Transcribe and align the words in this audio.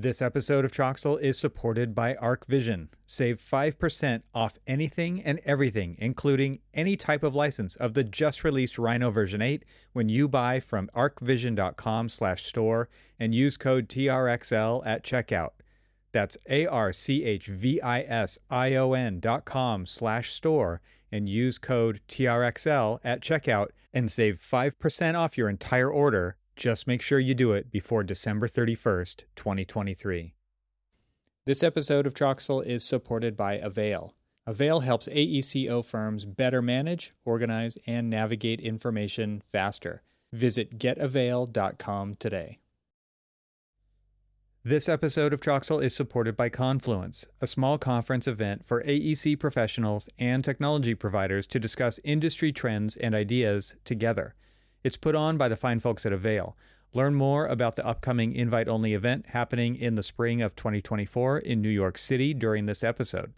This 0.00 0.22
episode 0.22 0.64
of 0.64 0.70
Troxel 0.70 1.20
is 1.20 1.40
supported 1.40 1.92
by 1.92 2.14
ArchVision. 2.14 2.86
Save 3.04 3.40
5% 3.40 4.22
off 4.32 4.56
anything 4.64 5.20
and 5.20 5.40
everything, 5.44 5.96
including 5.98 6.60
any 6.72 6.96
type 6.96 7.24
of 7.24 7.34
license 7.34 7.74
of 7.74 7.94
the 7.94 8.04
just 8.04 8.44
released 8.44 8.78
Rhino 8.78 9.10
version 9.10 9.42
8 9.42 9.64
when 9.94 10.08
you 10.08 10.28
buy 10.28 10.60
from 10.60 10.88
archvision.com/store 10.94 12.88
and 13.18 13.34
use 13.34 13.56
code 13.56 13.88
TRXL 13.88 14.86
at 14.86 15.02
checkout. 15.02 15.50
That's 16.12 16.36
A-R-C-H-V-I-S-I-O-N 16.48 19.18
dot 19.18 19.44
com 19.44 19.84
slash 19.84 20.32
store 20.32 20.80
and 21.10 21.28
use 21.28 21.58
code 21.58 22.00
TRXL 22.06 23.00
at 23.02 23.20
checkout 23.20 23.70
and 23.92 24.12
save 24.12 24.40
5% 24.40 25.16
off 25.16 25.36
your 25.36 25.48
entire 25.48 25.90
order. 25.90 26.36
Just 26.58 26.88
make 26.88 27.02
sure 27.02 27.20
you 27.20 27.34
do 27.34 27.52
it 27.52 27.70
before 27.70 28.02
December 28.02 28.48
31st, 28.48 29.22
2023. 29.36 30.34
This 31.44 31.62
episode 31.62 32.04
of 32.04 32.14
Troxel 32.14 32.66
is 32.66 32.84
supported 32.84 33.36
by 33.36 33.54
Avail. 33.54 34.16
Avail 34.44 34.80
helps 34.80 35.06
AECO 35.06 35.84
firms 35.84 36.24
better 36.24 36.60
manage, 36.60 37.14
organize, 37.24 37.78
and 37.86 38.10
navigate 38.10 38.60
information 38.60 39.40
faster. 39.40 40.02
Visit 40.32 40.80
getavail.com 40.80 42.16
today. 42.16 42.58
This 44.64 44.88
episode 44.88 45.32
of 45.32 45.40
Troxel 45.40 45.80
is 45.80 45.94
supported 45.94 46.36
by 46.36 46.48
Confluence, 46.48 47.24
a 47.40 47.46
small 47.46 47.78
conference 47.78 48.26
event 48.26 48.64
for 48.64 48.82
AEC 48.82 49.38
professionals 49.38 50.08
and 50.18 50.42
technology 50.42 50.96
providers 50.96 51.46
to 51.46 51.60
discuss 51.60 52.00
industry 52.02 52.50
trends 52.50 52.96
and 52.96 53.14
ideas 53.14 53.76
together. 53.84 54.34
It's 54.84 54.96
put 54.96 55.16
on 55.16 55.36
by 55.36 55.48
the 55.48 55.56
fine 55.56 55.80
folks 55.80 56.06
at 56.06 56.12
Avail. 56.12 56.56
Learn 56.94 57.14
more 57.14 57.46
about 57.46 57.74
the 57.74 57.84
upcoming 57.84 58.32
invite 58.32 58.68
only 58.68 58.94
event 58.94 59.26
happening 59.30 59.74
in 59.74 59.96
the 59.96 60.04
spring 60.04 60.40
of 60.40 60.54
2024 60.54 61.38
in 61.40 61.60
New 61.60 61.68
York 61.68 61.98
City 61.98 62.32
during 62.32 62.66
this 62.66 62.84
episode. 62.84 63.32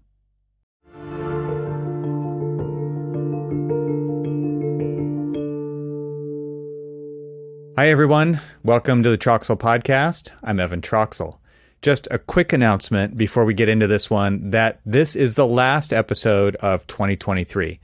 Hi, 7.77 7.89
everyone. 7.89 8.41
Welcome 8.63 9.03
to 9.03 9.09
the 9.09 9.17
Troxel 9.17 9.59
Podcast. 9.59 10.33
I'm 10.43 10.61
Evan 10.61 10.83
Troxel. 10.83 11.39
Just 11.81 12.07
a 12.11 12.19
quick 12.19 12.53
announcement 12.53 13.17
before 13.17 13.47
we 13.47 13.55
get 13.55 13.71
into 13.71 13.87
this 13.87 14.11
one 14.11 14.51
that 14.51 14.81
this 14.85 15.17
is 15.17 15.37
the 15.37 15.47
last 15.47 15.95
episode 15.95 16.57
of 16.57 16.87
2023. 16.87 17.81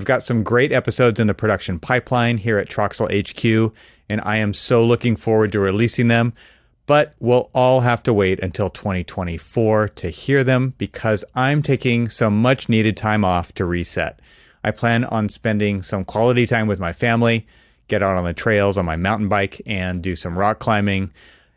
I've 0.00 0.06
got 0.06 0.22
some 0.22 0.42
great 0.42 0.72
episodes 0.72 1.20
in 1.20 1.26
the 1.26 1.34
production 1.34 1.78
pipeline 1.78 2.38
here 2.38 2.56
at 2.58 2.70
Troxel 2.70 3.10
HQ, 3.10 3.74
and 4.08 4.22
I 4.22 4.36
am 4.36 4.54
so 4.54 4.82
looking 4.82 5.14
forward 5.14 5.52
to 5.52 5.60
releasing 5.60 6.08
them. 6.08 6.32
But 6.86 7.12
we'll 7.20 7.50
all 7.52 7.80
have 7.80 8.02
to 8.04 8.14
wait 8.14 8.40
until 8.40 8.70
2024 8.70 9.88
to 9.88 10.08
hear 10.08 10.42
them 10.42 10.72
because 10.78 11.22
I'm 11.34 11.62
taking 11.62 12.08
some 12.08 12.40
much 12.40 12.66
needed 12.66 12.96
time 12.96 13.26
off 13.26 13.52
to 13.56 13.66
reset. 13.66 14.20
I 14.64 14.70
plan 14.70 15.04
on 15.04 15.28
spending 15.28 15.82
some 15.82 16.06
quality 16.06 16.46
time 16.46 16.66
with 16.66 16.80
my 16.80 16.94
family 16.94 17.46
get 17.88 18.02
out 18.02 18.16
on 18.16 18.24
the 18.24 18.32
trails 18.32 18.78
on 18.78 18.86
my 18.86 18.96
mountain 18.96 19.28
bike 19.28 19.60
and 19.66 20.00
do 20.00 20.16
some 20.16 20.38
rock 20.38 20.60
climbing. 20.60 21.12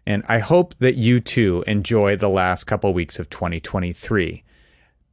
And 0.05 0.21
I 0.27 0.39
hope 0.39 0.75
that 0.79 0.95
you 0.95 1.21
too 1.21 1.63
enjoy 1.65 2.17
the 2.17 2.27
last 2.27 2.65
couple 2.65 2.93
weeks 2.93 3.19
of 3.19 3.29
2023. 3.29 4.43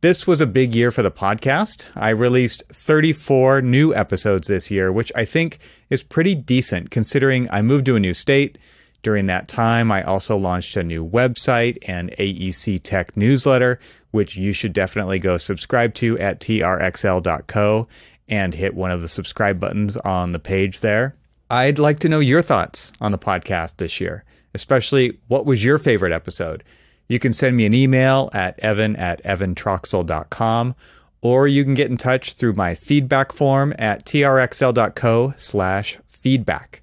This 0.02 0.26
was 0.26 0.40
a 0.40 0.46
big 0.46 0.74
year 0.74 0.90
for 0.90 1.02
the 1.02 1.10
podcast. 1.10 1.84
I 1.94 2.08
released 2.08 2.62
34 2.70 3.60
new 3.60 3.94
episodes 3.94 4.48
this 4.48 4.70
year, 4.70 4.90
which 4.90 5.12
I 5.14 5.26
think 5.26 5.58
is 5.90 6.02
pretty 6.02 6.34
decent 6.34 6.90
considering 6.90 7.50
I 7.50 7.60
moved 7.60 7.84
to 7.84 7.96
a 7.96 8.00
new 8.00 8.14
state. 8.14 8.56
During 9.02 9.26
that 9.26 9.46
time, 9.46 9.92
I 9.92 10.02
also 10.02 10.38
launched 10.38 10.74
a 10.78 10.82
new 10.82 11.06
website 11.06 11.76
and 11.86 12.12
AEC 12.18 12.80
Tech 12.82 13.14
newsletter, 13.14 13.78
which 14.10 14.36
you 14.36 14.54
should 14.54 14.72
definitely 14.72 15.18
go 15.18 15.36
subscribe 15.36 15.92
to 15.96 16.18
at 16.18 16.40
trxl.co 16.40 17.86
and 18.26 18.54
hit 18.54 18.74
one 18.74 18.90
of 18.90 19.02
the 19.02 19.08
subscribe 19.08 19.60
buttons 19.60 19.98
on 19.98 20.32
the 20.32 20.38
page 20.38 20.80
there. 20.80 21.14
I'd 21.50 21.78
like 21.78 21.98
to 21.98 22.08
know 22.08 22.20
your 22.20 22.40
thoughts 22.40 22.90
on 23.02 23.12
the 23.12 23.18
podcast 23.18 23.76
this 23.76 24.00
year, 24.00 24.24
especially 24.54 25.18
what 25.28 25.44
was 25.44 25.62
your 25.62 25.76
favorite 25.76 26.12
episode. 26.12 26.64
You 27.10 27.18
can 27.18 27.32
send 27.32 27.56
me 27.56 27.66
an 27.66 27.74
email 27.74 28.30
at 28.32 28.56
evan 28.60 28.94
at 28.94 29.20
evantroxel.com 29.24 30.76
or 31.20 31.48
you 31.48 31.64
can 31.64 31.74
get 31.74 31.90
in 31.90 31.96
touch 31.96 32.34
through 32.34 32.52
my 32.52 32.76
feedback 32.76 33.32
form 33.32 33.74
at 33.80 34.06
trxl.co 34.06 35.34
slash 35.36 35.98
feedback. 36.06 36.82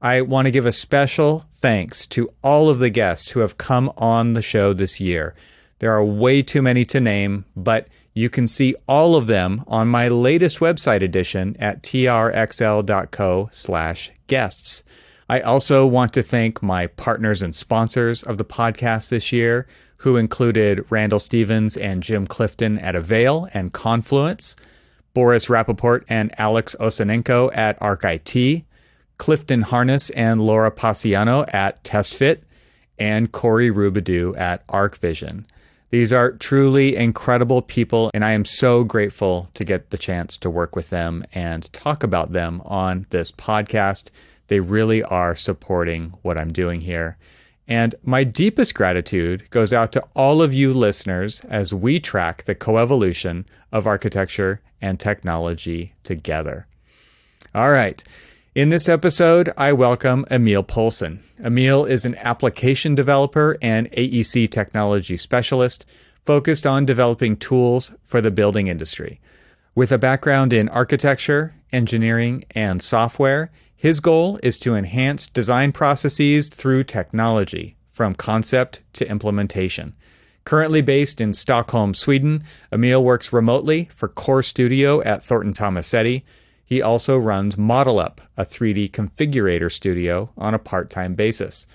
I 0.00 0.20
want 0.20 0.46
to 0.46 0.52
give 0.52 0.64
a 0.64 0.70
special 0.70 1.46
thanks 1.60 2.06
to 2.06 2.30
all 2.44 2.68
of 2.68 2.78
the 2.78 2.88
guests 2.88 3.30
who 3.30 3.40
have 3.40 3.58
come 3.58 3.90
on 3.96 4.34
the 4.34 4.42
show 4.42 4.74
this 4.74 5.00
year. 5.00 5.34
There 5.80 5.92
are 5.92 6.04
way 6.04 6.40
too 6.40 6.62
many 6.62 6.84
to 6.84 7.00
name, 7.00 7.44
but 7.56 7.88
you 8.12 8.30
can 8.30 8.46
see 8.46 8.76
all 8.86 9.16
of 9.16 9.26
them 9.26 9.64
on 9.66 9.88
my 9.88 10.06
latest 10.06 10.60
website 10.60 11.02
edition 11.02 11.56
at 11.58 11.82
trxl.co 11.82 13.48
slash 13.50 14.12
guests. 14.28 14.83
I 15.28 15.40
also 15.40 15.86
want 15.86 16.12
to 16.14 16.22
thank 16.22 16.62
my 16.62 16.86
partners 16.86 17.40
and 17.40 17.54
sponsors 17.54 18.22
of 18.22 18.36
the 18.36 18.44
podcast 18.44 19.08
this 19.08 19.32
year, 19.32 19.66
who 19.98 20.16
included 20.16 20.84
Randall 20.90 21.18
Stevens 21.18 21.76
and 21.76 22.02
Jim 22.02 22.26
Clifton 22.26 22.78
at 22.78 22.94
Avail 22.94 23.48
and 23.54 23.72
Confluence, 23.72 24.54
Boris 25.14 25.46
Rappaport 25.46 26.04
and 26.08 26.38
Alex 26.38 26.76
Osanenko 26.78 27.56
at 27.56 27.80
ArcIT, 27.80 28.64
Clifton 29.16 29.62
Harness 29.62 30.10
and 30.10 30.42
Laura 30.42 30.70
Paciano 30.70 31.46
at 31.54 31.82
TestFit, 31.84 32.40
and 32.98 33.32
Corey 33.32 33.70
Rubidoux 33.70 34.36
at 34.38 34.66
ArchVision. 34.66 35.44
These 35.90 36.12
are 36.12 36.32
truly 36.32 36.96
incredible 36.96 37.62
people, 37.62 38.10
and 38.12 38.24
I 38.24 38.32
am 38.32 38.44
so 38.44 38.82
grateful 38.82 39.48
to 39.54 39.64
get 39.64 39.90
the 39.90 39.98
chance 39.98 40.36
to 40.38 40.50
work 40.50 40.74
with 40.74 40.90
them 40.90 41.24
and 41.32 41.72
talk 41.72 42.02
about 42.02 42.32
them 42.32 42.60
on 42.64 43.06
this 43.10 43.30
podcast. 43.30 44.10
They 44.48 44.60
really 44.60 45.02
are 45.02 45.34
supporting 45.34 46.14
what 46.22 46.38
I'm 46.38 46.52
doing 46.52 46.82
here. 46.82 47.16
And 47.66 47.94
my 48.02 48.24
deepest 48.24 48.74
gratitude 48.74 49.48
goes 49.50 49.72
out 49.72 49.92
to 49.92 50.02
all 50.14 50.42
of 50.42 50.52
you 50.52 50.72
listeners 50.72 51.40
as 51.46 51.72
we 51.72 51.98
track 51.98 52.44
the 52.44 52.54
coevolution 52.54 53.46
of 53.72 53.86
architecture 53.86 54.60
and 54.82 55.00
technology 55.00 55.94
together. 56.02 56.66
All 57.54 57.70
right. 57.70 58.02
In 58.54 58.68
this 58.68 58.88
episode, 58.88 59.52
I 59.56 59.72
welcome 59.72 60.26
Emil 60.30 60.62
Poulsen. 60.62 61.20
Emil 61.42 61.86
is 61.86 62.04
an 62.04 62.14
application 62.16 62.94
developer 62.94 63.56
and 63.62 63.90
AEC 63.92 64.50
technology 64.50 65.16
specialist 65.16 65.86
focused 66.22 66.66
on 66.66 66.86
developing 66.86 67.36
tools 67.36 67.92
for 68.02 68.20
the 68.20 68.30
building 68.30 68.68
industry. 68.68 69.20
With 69.74 69.90
a 69.90 69.98
background 69.98 70.52
in 70.52 70.68
architecture, 70.68 71.54
engineering, 71.72 72.44
and 72.52 72.82
software, 72.82 73.50
his 73.76 74.00
goal 74.00 74.38
is 74.42 74.58
to 74.60 74.74
enhance 74.74 75.26
design 75.26 75.72
processes 75.72 76.48
through 76.48 76.84
technology, 76.84 77.76
from 77.86 78.14
concept 78.14 78.82
to 78.94 79.08
implementation. 79.08 79.94
Currently 80.44 80.82
based 80.82 81.20
in 81.20 81.32
Stockholm, 81.32 81.94
Sweden, 81.94 82.44
Emil 82.72 83.02
works 83.02 83.32
remotely 83.32 83.88
for 83.92 84.08
Core 84.08 84.42
Studio 84.42 85.02
at 85.02 85.24
Thornton 85.24 85.54
Tomasetti 85.54 86.22
he 86.64 86.80
also 86.80 87.18
runs 87.18 87.56
ModelUp, 87.56 88.18
a 88.36 88.44
3D 88.44 88.90
configurator 88.90 89.70
studio, 89.70 90.30
on 90.36 90.54
a 90.54 90.58
part 90.58 90.90
time 90.90 91.14
basis. 91.14 91.66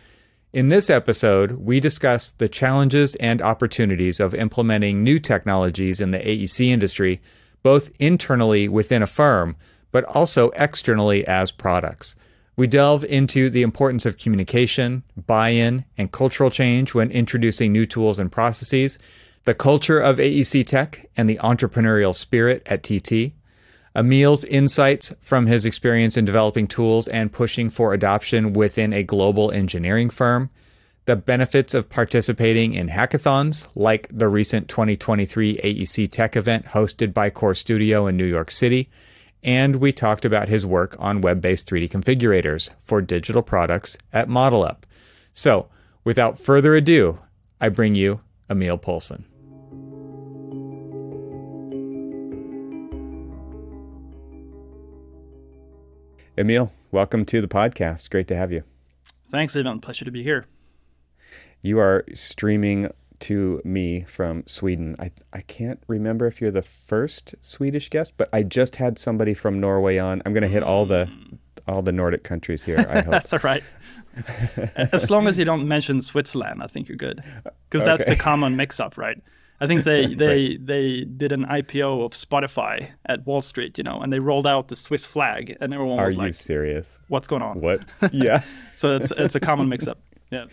In 0.51 0.69
this 0.69 0.89
episode, 0.89 1.53
we 1.53 1.79
discuss 1.79 2.31
the 2.31 2.49
challenges 2.49 3.13
and 3.15 3.39
opportunities 3.39 4.19
of 4.19 4.33
implementing 4.33 5.03
new 5.03 5.19
technologies 5.19 6.01
in 6.01 6.09
the 6.09 6.17
AEC 6.17 6.67
industry, 6.67 7.21
both 7.61 7.91
internally 7.99 8.67
within 8.67 9.03
a 9.03 9.07
firm, 9.07 9.55
but 9.91 10.03
also 10.05 10.49
externally 10.51 11.25
as 11.27 11.51
products. 11.51 12.15
We 12.55 12.67
delve 12.67 13.05
into 13.05 13.49
the 13.49 13.61
importance 13.61 14.05
of 14.05 14.17
communication, 14.17 15.03
buy 15.15 15.49
in, 15.49 15.85
and 15.97 16.11
cultural 16.11 16.51
change 16.51 16.93
when 16.93 17.09
introducing 17.09 17.71
new 17.71 17.85
tools 17.85 18.19
and 18.19 18.31
processes, 18.31 18.99
the 19.45 19.53
culture 19.53 19.99
of 19.99 20.17
AEC 20.17 20.67
tech, 20.67 21.09
and 21.15 21.29
the 21.29 21.37
entrepreneurial 21.37 22.13
spirit 22.13 22.61
at 22.65 22.83
TT. 22.83 23.33
Emil's 23.95 24.43
insights 24.43 25.13
from 25.19 25.47
his 25.47 25.65
experience 25.65 26.17
in 26.17 26.25
developing 26.25 26.67
tools 26.67 27.07
and 27.07 27.31
pushing 27.31 27.69
for 27.69 27.93
adoption 27.93 28.53
within 28.53 28.93
a 28.93 29.03
global 29.03 29.51
engineering 29.51 30.09
firm, 30.09 30.49
the 31.05 31.15
benefits 31.15 31.73
of 31.73 31.89
participating 31.89 32.73
in 32.73 32.89
hackathons 32.89 33.67
like 33.73 34.07
the 34.11 34.27
recent 34.27 34.67
2023 34.67 35.57
AEC 35.57 36.11
Tech 36.11 36.35
event 36.35 36.65
hosted 36.67 37.13
by 37.13 37.29
Core 37.29 37.55
Studio 37.55 38.05
in 38.05 38.15
New 38.15 38.25
York 38.25 38.51
City, 38.51 38.89
and 39.43 39.77
we 39.77 39.91
talked 39.91 40.25
about 40.25 40.49
his 40.49 40.65
work 40.65 40.95
on 40.99 41.21
web 41.21 41.41
based 41.41 41.67
3D 41.69 41.89
configurators 41.89 42.69
for 42.79 43.01
digital 43.01 43.41
products 43.41 43.97
at 44.11 44.27
ModelUp. 44.27 44.83
So, 45.33 45.69
without 46.03 46.37
further 46.37 46.75
ado, 46.75 47.19
I 47.61 47.69
bring 47.69 47.95
you 47.95 48.21
Emil 48.49 48.77
Poulsen. 48.77 49.23
Emil, 56.37 56.71
welcome 56.91 57.25
to 57.25 57.41
the 57.41 57.47
podcast. 57.47 58.09
Great 58.09 58.27
to 58.29 58.35
have 58.35 58.51
you. 58.51 58.63
Thanks, 59.25 59.55
Evan. 59.55 59.79
Pleasure 59.79 60.05
to 60.05 60.11
be 60.11 60.23
here. 60.23 60.45
you 61.61 61.77
are 61.79 62.05
streaming 62.13 62.89
to 63.21 63.61
me 63.63 64.01
from 64.01 64.43
Sweden. 64.47 64.95
I 64.99 65.11
I 65.33 65.41
can't 65.41 65.81
remember 65.87 66.27
if 66.27 66.39
you're 66.41 66.51
the 66.51 66.61
first 66.61 67.35
Swedish 67.41 67.89
guest, 67.89 68.13
but 68.17 68.29
I 68.33 68.43
just 68.43 68.77
had 68.77 68.97
somebody 68.97 69.33
from 69.33 69.59
Norway 69.59 69.97
on. 69.97 70.21
I'm 70.25 70.33
going 70.33 70.43
to 70.43 70.47
hit 70.49 70.63
all 70.63 70.85
the 70.85 71.09
all 71.67 71.81
the 71.81 71.91
Nordic 71.91 72.23
countries 72.23 72.63
here. 72.63 72.77
I 72.89 73.01
hope. 73.01 73.11
That's 73.11 73.33
all 73.33 73.39
right. 73.43 73.63
as 74.75 75.09
long 75.09 75.27
as 75.27 75.37
you 75.37 75.45
don't 75.45 75.67
mention 75.67 76.01
Switzerland, 76.01 76.61
I 76.63 76.67
think 76.67 76.87
you're 76.87 76.97
good, 76.97 77.23
because 77.69 77.83
that's 77.85 78.01
Okay. 78.03 78.11
the 78.11 78.15
common 78.15 78.55
mix-up, 78.55 78.97
right? 78.97 79.21
I 79.61 79.67
think 79.67 79.83
they 79.83 80.13
they 80.15 80.57
they 80.57 81.03
did 81.03 81.31
an 81.31 81.45
IPO 81.45 82.05
of 82.05 82.11
Spotify 82.13 82.89
at 83.05 83.25
Wall 83.25 83.41
Street, 83.41 83.77
you 83.77 83.83
know, 83.83 83.99
and 84.01 84.11
they 84.11 84.19
rolled 84.19 84.47
out 84.47 84.69
the 84.69 84.75
Swiss 84.75 85.05
flag, 85.05 85.55
and 85.61 85.73
everyone 85.73 85.99
Are 85.99 86.05
was 86.05 86.15
like, 86.15 86.23
"Are 86.23 86.27
you 86.27 86.33
serious? 86.33 86.99
"What's 87.09 87.27
going 87.27 87.41
on?" 87.41 87.61
What? 87.61 87.81
yeah. 88.11 88.41
So 88.73 88.95
it's 88.95 89.11
it's 89.11 89.35
a 89.35 89.39
common 89.39 89.67
mix-up. 89.69 89.99
Yeah. 90.31 90.45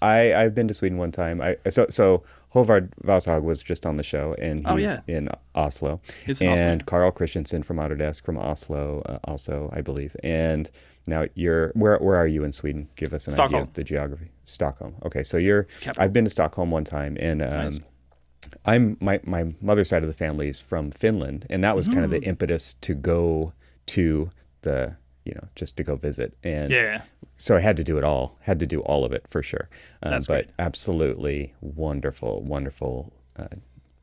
I 0.00 0.34
I've 0.34 0.54
been 0.54 0.68
to 0.68 0.74
Sweden 0.74 0.98
one 0.98 1.12
time. 1.12 1.40
I 1.40 1.56
so 1.70 1.86
so 1.90 2.22
Håvard 2.54 2.90
Vasshaug 3.04 3.42
was 3.42 3.62
just 3.62 3.86
on 3.86 3.96
the 3.96 4.02
show, 4.02 4.34
and 4.38 4.60
he's 4.60 4.68
Oh, 4.68 4.76
yeah. 4.76 5.00
in 5.06 5.28
Oslo, 5.54 6.00
He's 6.26 6.40
in 6.40 6.48
and 6.48 6.82
Oslo. 6.82 6.86
Carl 6.86 7.10
Christensen 7.12 7.62
from 7.62 7.76
Autodesk 7.78 8.24
from 8.24 8.36
Oslo, 8.36 9.00
uh, 9.06 9.18
also 9.24 9.70
I 9.72 9.80
believe. 9.80 10.16
And 10.24 10.68
now 11.06 11.26
you're 11.34 11.68
where 11.74 11.98
where 11.98 12.16
are 12.16 12.26
you 12.26 12.42
in 12.44 12.52
Sweden? 12.52 12.88
Give 12.96 13.12
us 13.14 13.26
an 13.28 13.38
idea 13.40 13.60
of 13.62 13.72
the 13.74 13.84
geography. 13.84 14.30
Stockholm. 14.44 14.94
Okay, 15.04 15.22
so 15.22 15.36
you're. 15.36 15.64
Capital. 15.80 16.02
I've 16.02 16.12
been 16.12 16.24
to 16.24 16.30
Stockholm 16.30 16.70
one 16.70 16.84
time, 16.84 17.16
and 17.20 17.42
um, 17.42 17.48
Nice. 17.50 17.78
I'm 18.64 18.96
my 19.00 19.20
my 19.24 19.50
mother's 19.60 19.88
side 19.88 20.02
of 20.02 20.08
the 20.08 20.14
family 20.16 20.48
is 20.48 20.60
from 20.60 20.90
Finland, 20.90 21.46
and 21.48 21.62
that 21.62 21.76
was 21.76 21.86
kind 21.88 22.04
of 22.04 22.10
Mm. 22.10 22.20
the 22.20 22.22
impetus 22.28 22.72
to 22.74 22.94
go 22.94 23.52
to 23.86 24.30
the 24.62 24.96
you 25.24 25.34
know 25.34 25.48
just 25.54 25.76
to 25.76 25.82
go 25.84 25.96
visit 25.96 26.36
and 26.42 26.70
Yeah. 26.72 27.02
so 27.36 27.56
I 27.56 27.60
had 27.60 27.76
to 27.76 27.84
do 27.84 27.98
it 27.98 28.04
all. 28.04 28.36
Had 28.40 28.58
to 28.60 28.66
do 28.66 28.80
all 28.80 29.04
of 29.04 29.12
it 29.12 29.26
for 29.28 29.42
sure. 29.42 29.68
Um, 30.02 30.10
That's 30.10 30.26
but 30.26 30.46
great. 30.46 30.50
absolutely 30.58 31.54
wonderful, 31.60 32.42
wonderful 32.42 33.12
uh, 33.36 33.46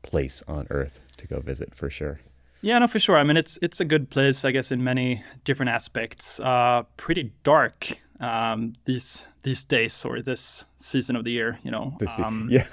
place 0.02 0.42
on 0.48 0.66
earth 0.70 1.00
to 1.18 1.26
go 1.26 1.40
visit 1.40 1.74
for 1.74 1.90
sure. 1.90 2.20
Yeah, 2.62 2.78
no, 2.78 2.86
for 2.88 2.98
sure. 2.98 3.16
I 3.16 3.22
mean, 3.24 3.36
it's 3.36 3.58
it's 3.62 3.80
a 3.80 3.84
good 3.86 4.10
place, 4.10 4.44
I 4.44 4.50
guess, 4.50 4.70
in 4.72 4.84
many 4.84 5.22
different 5.44 5.70
aspects. 5.70 6.40
Uh, 6.40 6.82
pretty 6.96 7.32
dark 7.42 7.98
um, 8.20 8.74
these 8.84 9.26
these 9.42 9.64
days 9.64 10.04
or 10.04 10.20
this 10.20 10.64
season 10.76 11.16
of 11.16 11.24
the 11.24 11.30
year, 11.32 11.58
you 11.62 11.70
know. 11.70 11.96
Um, 12.18 12.48
yeah, 12.52 12.66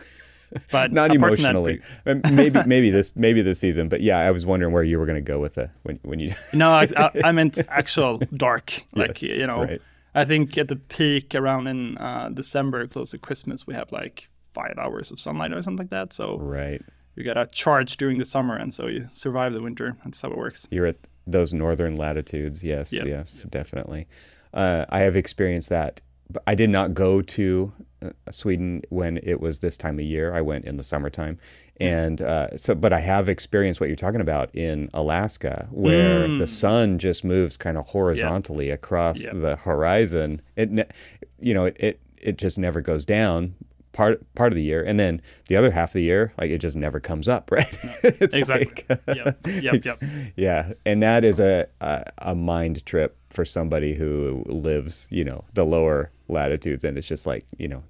but 0.71 0.91
not 0.91 1.09
that, 1.09 1.15
emotionally. 1.15 1.81
Um, 2.05 2.21
maybe 2.33 2.59
maybe 2.65 2.89
this 2.89 3.15
maybe 3.15 3.41
this 3.41 3.59
season, 3.59 3.89
but 3.89 4.01
yeah, 4.01 4.17
I 4.19 4.31
was 4.31 4.45
wondering 4.45 4.73
where 4.73 4.83
you 4.83 4.99
were 4.99 5.05
going 5.05 5.23
to 5.23 5.31
go 5.31 5.39
with 5.39 5.57
it 5.57 5.69
when 5.83 5.99
when 6.03 6.19
you. 6.19 6.33
No, 6.53 6.71
I, 6.71 6.87
I, 6.95 7.11
I 7.25 7.31
meant 7.31 7.57
actual 7.69 8.19
dark. 8.35 8.83
Like 8.93 9.21
Yes, 9.21 9.37
you 9.37 9.47
know, 9.47 9.63
right. 9.63 9.81
I 10.15 10.25
think 10.25 10.57
at 10.57 10.67
the 10.67 10.75
peak 10.75 11.35
around 11.35 11.67
in 11.67 11.97
uh, 11.97 12.29
December, 12.33 12.87
close 12.87 13.11
to 13.11 13.17
Christmas, 13.17 13.67
we 13.67 13.73
have 13.73 13.91
like 13.91 14.29
five 14.53 14.75
hours 14.77 15.11
of 15.11 15.19
sunlight 15.19 15.53
or 15.53 15.61
something 15.61 15.85
like 15.85 15.91
that. 15.91 16.13
So 16.13 16.37
right, 16.37 16.81
you 17.15 17.23
got 17.23 17.35
to 17.35 17.45
charge 17.47 17.97
during 17.97 18.17
the 18.17 18.25
summer, 18.25 18.55
and 18.55 18.73
so 18.73 18.87
you 18.87 19.07
survive 19.11 19.53
the 19.53 19.61
winter. 19.61 19.95
That's 20.03 20.21
how 20.21 20.29
it 20.31 20.37
works. 20.37 20.67
you're 20.71 20.87
at 20.87 20.97
those 21.27 21.53
northern 21.53 21.95
latitudes. 21.97 22.63
Yes, 22.63 22.93
Yep. 22.93 23.05
yes, 23.05 23.43
definitely. 23.49 24.07
Uh, 24.53 24.85
I 24.89 24.99
have 25.01 25.15
experienced 25.17 25.69
that. 25.69 25.99
I 26.45 26.55
did 26.55 26.69
not 26.69 26.93
go 26.93 27.21
to 27.21 27.71
uh, 28.01 28.09
Sweden 28.31 28.81
when 28.89 29.17
it 29.23 29.39
was 29.39 29.59
this 29.59 29.77
time 29.77 29.97
of 29.99 30.05
year. 30.05 30.33
I 30.33 30.41
went 30.41 30.65
in 30.65 30.77
the 30.77 30.83
summertime, 30.83 31.39
and 31.79 32.21
uh, 32.21 32.55
so. 32.57 32.75
But 32.75 32.93
I 32.93 32.99
have 32.99 33.29
experienced 33.29 33.79
what 33.79 33.87
you're 33.87 33.95
talking 33.95 34.21
about 34.21 34.53
in 34.55 34.89
Alaska, 34.93 35.67
where 35.71 36.27
the 36.27 36.47
sun 36.47 36.99
just 36.99 37.23
moves 37.23 37.57
kind 37.57 37.77
of 37.77 37.87
horizontally 37.87 38.69
across 38.69 39.23
Yep. 39.23 39.33
the 39.41 39.55
horizon. 39.55 40.41
It, 40.55 40.91
you 41.39 41.53
know, 41.53 41.65
it, 41.65 41.75
it 41.79 42.01
it 42.17 42.37
just 42.37 42.57
never 42.57 42.81
goes 42.81 43.05
down. 43.05 43.55
Part 43.97 44.35
part 44.35 44.51
of 44.51 44.55
the 44.55 44.61
year, 44.63 44.83
and 44.83 44.99
then 44.99 45.21
the 45.47 45.55
other 45.55 45.71
half 45.71 45.89
of 45.89 45.93
the 45.93 46.03
year, 46.03 46.31
like 46.39 46.51
it 46.51 46.59
just 46.59 46.75
never 46.75 46.99
comes 46.99 47.27
up, 47.27 47.49
right? 47.57 47.67
It's 48.03 48.35
Exactly. 48.35 48.85
like- 48.89 49.01
Yep, 49.17 49.47
yep, 49.63 49.85
yep. 49.85 50.03
yeah, 50.35 50.73
and 50.85 51.01
that 51.01 51.25
is 51.25 51.39
a, 51.39 51.65
a 51.81 52.03
a 52.19 52.35
mind 52.35 52.85
trip 52.85 53.17
for 53.31 53.43
somebody 53.43 53.95
who 53.95 54.43
lives, 54.45 55.07
you 55.09 55.23
know, 55.23 55.45
the 55.55 55.63
lower 55.65 56.11
latitudes, 56.27 56.83
and 56.83 56.95
it's 56.95 57.07
just 57.07 57.25
like 57.25 57.43
you 57.57 57.67
know, 57.67 57.83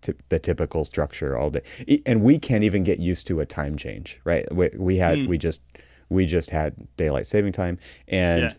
ty- 0.00 0.14
the 0.30 0.40
typical 0.40 0.84
structure 0.84 1.38
all 1.38 1.50
day, 1.50 1.62
and 2.06 2.22
we 2.22 2.40
can't 2.40 2.64
even 2.64 2.82
get 2.82 2.98
used 2.98 3.28
to 3.28 3.38
a 3.38 3.46
time 3.46 3.76
change, 3.76 4.18
right? 4.24 4.52
We, 4.52 4.68
we 4.76 4.96
had 4.96 5.18
Hmm. 5.18 5.26
we 5.28 5.38
just 5.38 5.60
we 6.08 6.26
just 6.26 6.50
had 6.50 6.74
daylight 6.96 7.26
saving 7.28 7.52
time, 7.52 7.78
and 8.08 8.42
Yeah. 8.42 8.50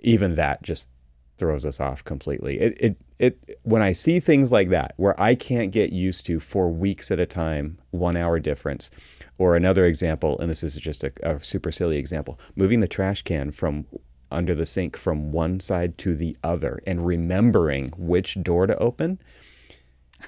even 0.00 0.34
that 0.34 0.62
just 0.62 0.88
throws 1.36 1.64
us 1.64 1.80
off 1.80 2.04
completely. 2.04 2.60
It, 2.60 2.76
it 2.80 2.96
it 3.18 3.58
when 3.62 3.82
I 3.82 3.92
see 3.92 4.20
things 4.20 4.52
like 4.52 4.70
that 4.70 4.94
where 4.96 5.18
I 5.20 5.34
can't 5.34 5.72
get 5.72 5.92
used 5.92 6.26
to 6.26 6.40
for 6.40 6.68
weeks 6.68 7.10
at 7.10 7.20
a 7.20 7.26
time 7.26 7.78
one 7.90 8.16
hour 8.16 8.38
difference, 8.38 8.90
or 9.38 9.56
another 9.56 9.84
example, 9.84 10.38
and 10.38 10.50
this 10.50 10.62
is 10.62 10.76
just 10.76 11.04
a, 11.04 11.12
a 11.22 11.40
super 11.40 11.72
silly 11.72 11.96
example, 11.96 12.38
moving 12.56 12.80
the 12.80 12.88
trash 12.88 13.22
can 13.22 13.50
from 13.50 13.86
under 14.30 14.54
the 14.54 14.66
sink 14.66 14.96
from 14.96 15.32
one 15.32 15.60
side 15.60 15.96
to 15.98 16.14
the 16.16 16.36
other 16.42 16.82
and 16.86 17.06
remembering 17.06 17.88
which 17.96 18.42
door 18.42 18.66
to 18.66 18.76
open. 18.78 19.18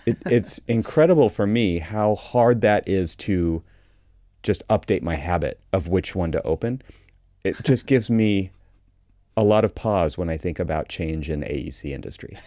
It, 0.05 0.19
it's 0.26 0.61
incredible 0.69 1.29
for 1.29 1.47
me 1.47 1.79
how 1.79 2.14
hard 2.14 2.61
that 2.61 2.88
is 2.88 3.14
to 3.17 3.62
just 4.43 4.67
update 4.69 5.03
my 5.03 5.17
habit 5.17 5.61
of 5.73 5.88
which 5.88 6.14
one 6.14 6.31
to 6.32 6.43
open. 6.43 6.82
It 7.43 7.56
just 7.64 7.87
gives 7.87 8.08
me 8.08 8.50
a 9.36 9.44
lot 9.44 9.64
of 9.64 9.74
pause 9.74 10.16
when 10.16 10.30
I 10.30 10.36
think 10.36 10.58
about 10.58 10.88
change 10.88 11.28
in 11.28 11.42
AEC 11.42 11.90
industry. 11.90 12.38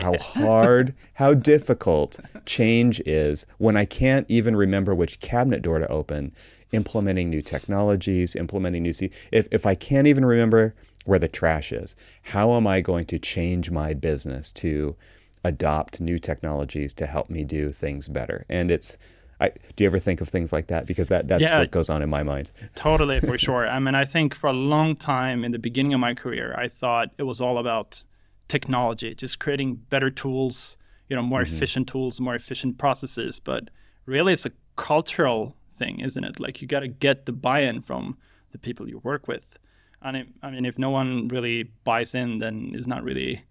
how 0.00 0.16
hard, 0.18 0.94
how 1.14 1.34
difficult 1.34 2.20
change 2.44 3.00
is 3.00 3.46
when 3.58 3.76
I 3.76 3.84
can't 3.84 4.26
even 4.28 4.54
remember 4.54 4.94
which 4.94 5.18
cabinet 5.20 5.62
door 5.62 5.80
to 5.80 5.88
open, 5.88 6.32
implementing 6.72 7.30
new 7.30 7.42
technologies, 7.42 8.36
implementing 8.36 8.84
new 8.84 8.92
C 8.92 9.10
if 9.32 9.48
if 9.50 9.66
I 9.66 9.74
can't 9.74 10.06
even 10.06 10.24
remember 10.24 10.74
where 11.04 11.18
the 11.18 11.28
trash 11.28 11.72
is, 11.72 11.96
how 12.22 12.54
am 12.54 12.66
I 12.66 12.80
going 12.80 13.06
to 13.06 13.18
change 13.18 13.70
my 13.70 13.94
business 13.94 14.52
to 14.52 14.96
adopt 15.44 16.00
new 16.00 16.18
technologies 16.18 16.92
to 16.94 17.06
help 17.06 17.30
me 17.30 17.44
do 17.44 17.72
things 17.72 18.08
better? 18.08 18.44
And 18.48 18.70
it's 18.70 18.96
I, 19.40 19.50
do 19.76 19.84
you 19.84 19.86
ever 19.86 19.98
think 19.98 20.20
of 20.20 20.28
things 20.28 20.52
like 20.52 20.68
that? 20.68 20.86
Because 20.86 21.08
that, 21.08 21.28
that's 21.28 21.42
Yeah. 21.42 21.58
what 21.60 21.70
goes 21.70 21.90
on 21.90 22.02
in 22.02 22.08
my 22.08 22.22
mind. 22.22 22.50
Totally, 22.74 23.20
for 23.20 23.36
sure. 23.36 23.68
I 23.68 23.78
mean, 23.78 23.94
I 23.94 24.04
think 24.04 24.34
for 24.34 24.48
a 24.48 24.52
long 24.52 24.96
time 24.96 25.44
in 25.44 25.52
the 25.52 25.58
beginning 25.58 25.92
of 25.94 26.00
my 26.00 26.14
career, 26.14 26.54
I 26.56 26.68
thought 26.68 27.10
it 27.18 27.24
was 27.24 27.40
all 27.40 27.58
about 27.58 28.02
technology, 28.48 29.14
just 29.14 29.38
creating 29.38 29.74
better 29.90 30.10
tools, 30.10 30.78
you 31.08 31.16
know, 31.16 31.22
more 31.22 31.42
efficient 31.42 31.88
tools, 31.88 32.20
more 32.20 32.34
efficient 32.34 32.78
processes. 32.78 33.38
But 33.40 33.68
really, 34.06 34.32
it's 34.32 34.46
a 34.46 34.52
cultural 34.76 35.54
thing, 35.70 36.00
isn't 36.00 36.24
it? 36.24 36.40
Like 36.40 36.62
you 36.62 36.68
got 36.68 36.80
to 36.80 36.88
get 36.88 37.26
the 37.26 37.32
buy-in 37.32 37.82
from 37.82 38.16
the 38.52 38.58
people 38.58 38.88
you 38.88 38.98
work 39.00 39.28
with. 39.28 39.58
And 40.02 40.16
it, 40.16 40.28
I 40.42 40.50
mean, 40.50 40.64
if 40.64 40.78
no 40.78 40.90
one 40.90 41.28
really 41.28 41.64
buys 41.84 42.14
in, 42.14 42.38
then 42.38 42.72
it's 42.74 42.86
not 42.86 43.02
really 43.02 43.42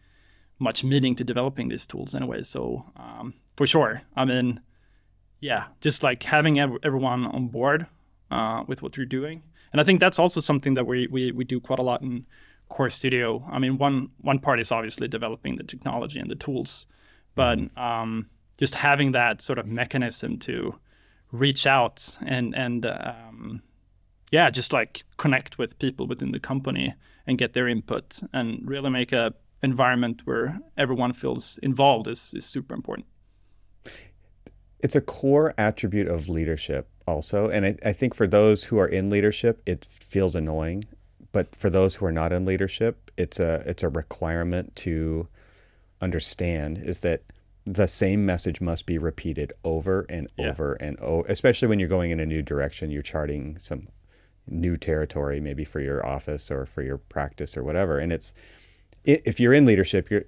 much 0.57 0.83
meaning 0.83 1.15
to 1.15 1.24
developing 1.24 1.67
these 1.67 1.86
tools 1.86 2.15
anyway. 2.15 2.41
So 2.43 2.86
um, 2.95 3.33
for 3.57 3.67
sure, 3.67 4.01
I 4.15 4.24
mean, 4.25 4.62
yeah, 5.45 5.65
just 5.79 6.01
like 6.01 6.23
having 6.23 6.59
ev- 6.59 6.79
everyone 6.81 7.27
on 7.27 7.49
board 7.49 7.85
uh, 8.31 8.63
with 8.67 8.81
what 8.81 8.97
you're 8.97 9.05
doing, 9.05 9.43
and 9.71 9.79
I 9.79 9.83
think 9.83 9.99
that's 9.99 10.17
also 10.17 10.39
something 10.39 10.73
that 10.73 10.87
we, 10.87 11.05
we 11.05 11.31
we 11.31 11.43
do 11.43 11.59
quite 11.59 11.77
a 11.77 11.83
lot 11.83 12.01
in 12.01 12.25
Core 12.69 12.89
Studio. 12.89 13.43
I 13.51 13.59
mean, 13.59 13.77
one 13.77 14.09
one 14.21 14.39
part 14.39 14.59
is 14.59 14.71
obviously 14.71 15.07
developing 15.07 15.57
the 15.57 15.63
technology 15.63 16.19
and 16.19 16.31
the 16.31 16.35
tools, 16.35 16.87
but 17.35 17.59
um, 17.77 18.27
just 18.57 18.73
having 18.73 19.11
that 19.11 19.39
sort 19.39 19.59
of 19.59 19.67
mechanism 19.67 20.39
to 20.39 20.79
reach 21.31 21.67
out 21.67 22.17
and 22.25 22.55
and 22.55 22.87
um, 22.87 23.61
yeah, 24.31 24.49
just 24.49 24.73
like 24.73 25.03
connect 25.17 25.59
with 25.59 25.77
people 25.77 26.07
within 26.07 26.31
the 26.31 26.39
company 26.39 26.95
and 27.27 27.37
get 27.37 27.53
their 27.53 27.67
input 27.67 28.19
and 28.33 28.67
really 28.67 28.89
make 28.89 29.11
a 29.11 29.31
environment 29.61 30.21
where 30.25 30.59
everyone 30.75 31.13
feels 31.13 31.59
involved 31.61 32.07
is, 32.07 32.33
is 32.33 32.45
super 32.45 32.73
important. 32.73 33.05
It's 34.85 34.95
a 34.95 35.01
core 35.01 35.51
attribute 35.57 36.07
of 36.07 36.29
leadership 36.29 36.87
also 37.07 37.49
and 37.49 37.65
I, 37.65 37.75
I 37.83 37.91
think 37.91 38.13
for 38.13 38.27
those 38.27 38.65
who 38.65 38.77
are 38.77 38.87
in 38.87 39.09
leadership 39.09 39.59
it 39.65 39.83
feels 39.83 40.35
annoying 40.35 40.83
but 41.31 41.55
for 41.55 41.71
those 41.71 41.95
who 41.95 42.05
are 42.05 42.11
not 42.11 42.31
in 42.31 42.45
leadership 42.45 43.09
it's 43.17 43.39
a 43.39 43.63
it's 43.65 43.81
a 43.81 43.89
requirement 43.89 44.75
to 44.85 45.27
understand 46.01 46.77
is 46.77 46.99
that 46.99 47.23
the 47.65 47.87
same 47.87 48.27
message 48.27 48.61
must 48.61 48.85
be 48.85 48.99
repeated 48.99 49.51
over 49.63 50.05
and 50.07 50.27
Yeah. 50.37 50.49
over 50.49 50.73
and 50.75 50.99
over 50.99 51.27
especially 51.27 51.67
when 51.67 51.79
you're 51.79 51.89
going 51.97 52.11
in 52.11 52.19
a 52.19 52.25
new 52.27 52.43
direction 52.43 52.91
you're 52.91 53.01
charting 53.15 53.57
some 53.57 53.87
new 54.47 54.77
territory 54.77 55.39
maybe 55.39 55.63
for 55.63 55.79
your 55.79 56.05
office 56.05 56.51
or 56.51 56.67
for 56.67 56.83
your 56.83 56.99
practice 56.99 57.57
or 57.57 57.63
whatever 57.63 57.97
and 57.97 58.13
it's 58.13 58.35
if 59.03 59.39
you're 59.39 59.53
in 59.55 59.65
leadership 59.65 60.11
you're 60.11 60.25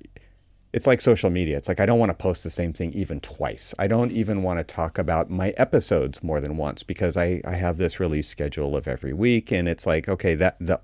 it's 0.74 0.86
like 0.88 1.02
social 1.02 1.30
media. 1.30 1.58
It's 1.58 1.68
like 1.68 1.80
I 1.80 1.86
don't 1.86 2.00
want 2.00 2.10
to 2.10 2.14
post 2.14 2.44
the 2.44 2.50
same 2.50 2.74
thing 2.74 2.92
even 2.94 3.20
twice. 3.22 3.74
I 3.80 3.88
don't 3.88 4.12
even 4.12 4.44
want 4.44 4.60
to 4.60 4.64
talk 4.64 4.98
about 4.98 5.30
my 5.30 5.50
episodes 5.52 6.22
more 6.22 6.42
than 6.42 6.58
once 6.58 6.84
because 6.84 7.16
I, 7.18 7.42
I 7.46 7.56
have 7.56 7.78
this 7.78 8.00
release 8.00 8.28
schedule 8.28 8.76
of 8.76 8.88
every 8.88 9.14
week 9.14 9.52
and 9.52 9.68
it's 9.68 9.86
like, 9.86 10.10
okay, 10.10 10.36
that 10.36 10.58
the 10.60 10.80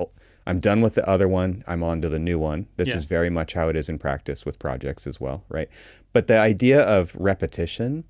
I'm 0.46 0.60
done 0.60 0.82
with 0.82 0.96
the 0.96 1.08
other 1.08 1.28
one. 1.28 1.64
I'm 1.68 1.84
on 1.84 2.02
to 2.02 2.10
the 2.10 2.20
new 2.20 2.38
one. 2.38 2.68
This 2.76 2.90
Yeah. 2.90 2.98
is 2.98 3.06
very 3.06 3.30
much 3.30 3.54
how 3.54 3.70
it 3.70 3.76
is 3.78 3.88
in 3.88 3.98
practice 3.98 4.46
with 4.46 4.60
projects 4.60 5.08
as 5.08 5.20
well, 5.20 5.44
right? 5.48 5.70
But 6.12 6.28
the 6.28 6.38
idea 6.38 6.82
of 6.82 7.16
repetition 7.16 8.04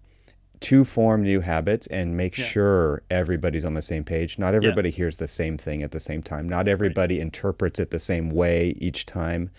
to 0.62 0.84
form 0.86 1.22
new 1.24 1.42
habits 1.42 1.86
and 1.88 2.16
make 2.18 2.38
Yeah. 2.38 2.46
sure 2.46 3.04
everybody's 3.12 3.66
on 3.66 3.74
the 3.74 3.82
same 3.82 4.04
page. 4.04 4.40
Not 4.40 4.56
everybody 4.56 4.90
hears 4.92 5.18
the 5.18 5.28
same 5.28 5.58
thing 5.58 5.84
at 5.84 5.92
the 5.92 6.00
same 6.00 6.24
time. 6.24 6.48
Not 6.50 6.68
everybody 6.68 7.20
interprets 7.20 7.80
it 7.80 7.92
the 7.92 8.00
same 8.00 8.30
way 8.30 8.76
each 8.80 9.06
time. 9.06 9.50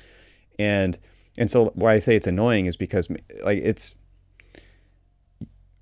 And 0.58 0.96
and 1.38 1.50
so 1.50 1.66
why 1.74 1.94
I 1.94 1.98
say 1.98 2.16
it's 2.16 2.26
annoying 2.26 2.66
is 2.66 2.76
because 2.76 3.08
like 3.42 3.58
it's 3.62 3.96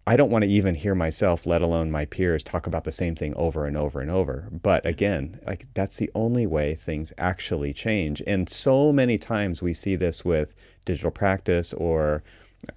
I 0.04 0.16
don't 0.16 0.30
want 0.30 0.42
to 0.42 0.50
even 0.50 0.74
hear 0.74 0.96
myself, 0.96 1.46
let 1.46 1.62
alone 1.62 1.90
my 1.92 2.06
peers, 2.06 2.42
talk 2.42 2.66
about 2.66 2.82
the 2.82 2.90
same 2.90 3.14
thing 3.14 3.34
over 3.36 3.66
and 3.66 3.76
over 3.76 4.00
and 4.00 4.10
over. 4.10 4.48
But 4.50 4.84
again, 4.84 5.38
like 5.46 5.68
that's 5.74 5.96
the 5.96 6.10
only 6.14 6.44
way 6.44 6.74
things 6.74 7.12
actually 7.18 7.72
change. 7.72 8.20
And 8.26 8.48
so 8.48 8.92
many 8.92 9.16
times 9.16 9.62
we 9.62 9.72
see 9.72 9.94
this 9.94 10.24
with 10.24 10.54
digital 10.84 11.12
practice 11.12 11.72
or 11.72 12.24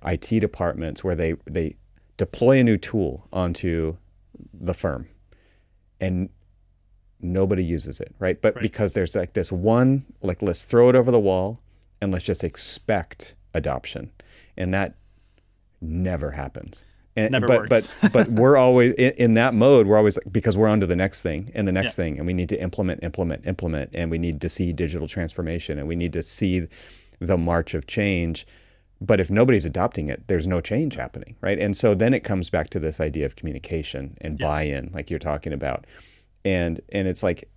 IT 0.05 0.39
departments 0.39 1.03
where 1.03 1.15
they 1.15 1.35
they 1.45 1.75
deploy 2.17 2.59
a 2.59 2.63
new 2.63 2.77
tool 2.77 3.27
onto 3.33 3.97
the 4.53 4.73
firm 4.73 5.07
and 5.99 6.29
nobody 7.19 7.63
uses 7.63 7.99
it, 7.99 8.13
right? 8.19 8.39
But 8.39 8.55
Right. 8.55 8.61
because 8.61 8.93
there's 8.93 9.15
like 9.15 9.33
this 9.33 9.51
one, 9.51 10.05
like 10.21 10.43
let's 10.43 10.63
throw 10.63 10.89
it 10.89 10.95
over 10.95 11.09
the 11.11 11.19
wall 11.19 11.59
and 12.01 12.11
let's 12.11 12.25
just 12.25 12.43
expect 12.43 13.35
adoption. 13.53 14.11
And 14.57 14.73
that 14.73 14.95
never 15.81 16.31
happens. 16.31 16.85
And, 17.17 17.31
Never 17.31 17.47
but, 17.47 17.69
works. 17.69 17.69
but 18.01 18.11
but 18.11 18.27
we're 18.39 18.57
always 18.57 18.93
in, 18.95 19.11
in 19.13 19.33
that 19.35 19.53
mode. 19.53 19.87
We're 19.87 19.97
always 19.97 20.17
because 20.31 20.57
we're 20.57 20.67
on 20.67 20.81
to 20.81 20.85
the 20.85 20.97
next 20.97 21.21
thing 21.21 21.49
and 21.55 21.65
the 21.65 21.71
next 21.71 21.93
Yeah. 21.97 22.03
thing, 22.03 22.17
and 22.17 22.27
we 22.27 22.33
need 22.33 22.49
to 22.49 22.61
implement, 22.61 23.03
implement, 23.03 23.47
implement, 23.47 23.95
and 23.95 24.11
we 24.11 24.17
need 24.17 24.41
to 24.41 24.49
see 24.49 24.73
digital 24.73 25.07
transformation, 25.07 25.79
and 25.79 25.87
we 25.87 25.95
need 25.95 26.11
to 26.13 26.21
see 26.21 26.67
the 27.19 27.37
march 27.37 27.73
of 27.73 27.87
change. 27.87 28.45
But 28.99 29.21
if 29.21 29.29
nobody's 29.31 29.63
adopting 29.63 30.09
it, 30.09 30.27
there's 30.27 30.45
no 30.47 30.59
change 30.59 30.95
happening, 30.95 31.35
right? 31.39 31.57
And 31.57 31.75
so 31.77 31.95
then 31.95 32.13
it 32.13 32.21
comes 32.25 32.49
back 32.49 32.69
to 32.71 32.79
this 32.79 32.99
idea 32.99 33.25
of 33.25 33.37
communication 33.37 34.17
and 34.19 34.37
Yeah. 34.37 34.47
buy-in, 34.47 34.91
like 34.93 35.09
you're 35.09 35.19
talking 35.19 35.53
about, 35.53 35.85
and 36.43 36.81
and 36.89 37.07
it's 37.07 37.23
like 37.23 37.49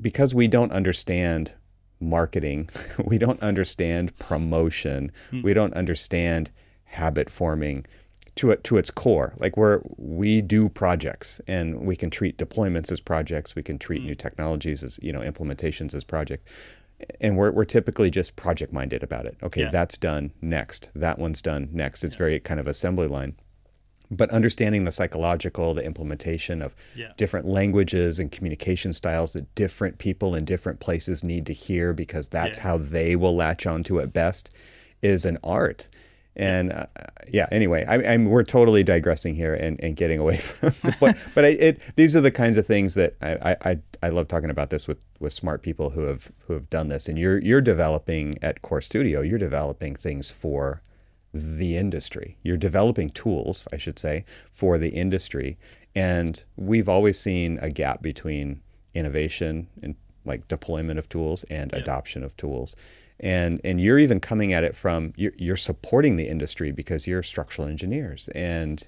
because 0.00 0.34
we 0.34 0.48
don't 0.48 0.72
understand 0.72 1.52
marketing, 2.00 2.68
we 3.04 3.18
don't 3.18 3.40
understand 3.42 4.16
promotion, 4.18 5.12
hmm. 5.30 5.42
we 5.42 5.54
don't 5.54 5.74
understand 5.74 6.50
habit 6.84 7.30
forming 7.30 7.84
to 8.36 8.50
it 8.50 8.62
to 8.64 8.76
its 8.78 8.90
core. 8.90 9.34
Like 9.38 9.56
we're 9.56 9.80
we 9.96 10.40
do 10.40 10.68
projects 10.68 11.40
and 11.46 11.80
we 11.80 11.96
can 11.96 12.08
treat 12.10 12.38
deployments 12.38 12.92
as 12.92 13.00
projects, 13.00 13.54
we 13.54 13.62
can 13.62 13.78
treat 13.78 14.00
hmm. 14.00 14.08
new 14.08 14.14
technologies 14.14 14.82
as 14.82 14.98
you 15.02 15.12
know 15.12 15.20
implementations 15.20 15.94
as 15.94 16.04
projects. 16.04 16.50
And 17.20 17.36
we're, 17.36 17.52
we're 17.52 17.64
typically 17.64 18.10
just 18.10 18.34
project 18.34 18.72
minded 18.72 19.04
about 19.04 19.24
it. 19.24 19.36
Okay, 19.40 19.62
Yeah. 19.62 19.70
that's 19.70 19.96
done 19.96 20.32
next. 20.42 20.88
That 20.96 21.16
one's 21.16 21.40
done 21.40 21.68
next. 21.70 22.02
It's 22.02 22.16
very 22.16 22.40
kind 22.40 22.58
of 22.58 22.66
assembly 22.66 23.06
line 23.06 23.36
but 24.10 24.30
understanding 24.30 24.84
the 24.84 24.92
psychological, 24.92 25.74
the 25.74 25.84
implementation 25.84 26.62
of 26.62 26.74
Yeah. 26.94 27.12
different 27.16 27.46
languages 27.46 28.18
and 28.18 28.32
communication 28.32 28.92
styles 28.92 29.32
that 29.34 29.54
different 29.54 29.98
people 29.98 30.34
in 30.34 30.44
different 30.44 30.80
places 30.80 31.22
need 31.22 31.44
to 31.46 31.52
hear 31.52 31.92
because 31.92 32.28
that's 32.28 32.58
Yeah. 32.58 32.64
how 32.64 32.78
they 32.78 33.16
will 33.16 33.36
latch 33.36 33.66
onto 33.66 33.98
it 33.98 34.12
best 34.12 34.50
is 35.02 35.24
an 35.24 35.38
art. 35.44 35.88
And 36.36 36.72
uh, 36.72 36.86
yeah, 37.28 37.46
anyway, 37.50 37.84
I, 37.84 37.96
I'm 38.14 38.26
we're 38.26 38.44
totally 38.44 38.84
digressing 38.84 39.34
here 39.34 39.54
and, 39.54 39.82
and 39.82 39.96
getting 39.96 40.20
away 40.20 40.36
from 40.38 40.72
the 40.84 40.92
point. 40.92 41.16
But 41.34 41.44
I, 41.44 41.48
it 41.48 41.80
these 41.96 42.14
are 42.14 42.20
the 42.20 42.30
kinds 42.30 42.56
of 42.56 42.64
things 42.66 42.94
that 42.94 43.16
I, 43.20 43.32
I, 43.50 43.56
I, 43.70 43.78
I 44.04 44.08
love 44.10 44.28
talking 44.28 44.48
about 44.50 44.70
this 44.70 44.86
with, 44.86 45.04
with 45.18 45.32
smart 45.32 45.62
people 45.62 45.90
who 45.90 46.02
have 46.02 46.30
who 46.46 46.52
have 46.52 46.70
done 46.70 46.88
this. 46.88 47.08
And 47.08 47.18
you're 47.18 47.38
you're 47.40 47.60
developing 47.60 48.36
at 48.40 48.62
Core 48.62 48.80
Studio, 48.80 49.20
you're 49.20 49.38
developing 49.38 49.96
things 49.96 50.30
for 50.30 50.80
the 51.32 51.76
industry. 51.76 52.36
You're 52.42 52.56
developing 52.56 53.10
tools, 53.10 53.68
I 53.72 53.76
should 53.76 53.98
say, 53.98 54.24
for 54.50 54.78
the 54.78 54.88
industry. 54.90 55.58
And 55.94 56.42
we've 56.56 56.88
always 56.88 57.18
seen 57.18 57.58
a 57.60 57.70
gap 57.70 58.02
between 58.02 58.60
innovation 58.94 59.68
and 59.82 59.94
like 60.24 60.48
deployment 60.48 60.98
of 60.98 61.08
tools 61.08 61.44
and 61.44 61.72
adoption 61.74 62.22
of 62.22 62.36
tools. 62.36 62.74
And 63.20 63.60
and 63.64 63.80
you're 63.80 63.98
even 63.98 64.20
coming 64.20 64.52
at 64.52 64.62
it 64.64 64.76
from 64.76 65.12
you're, 65.16 65.32
you're 65.36 65.56
supporting 65.56 66.16
the 66.16 66.28
industry 66.28 66.70
because 66.72 67.06
you're 67.06 67.22
structural 67.22 67.66
engineers 67.66 68.28
and 68.34 68.86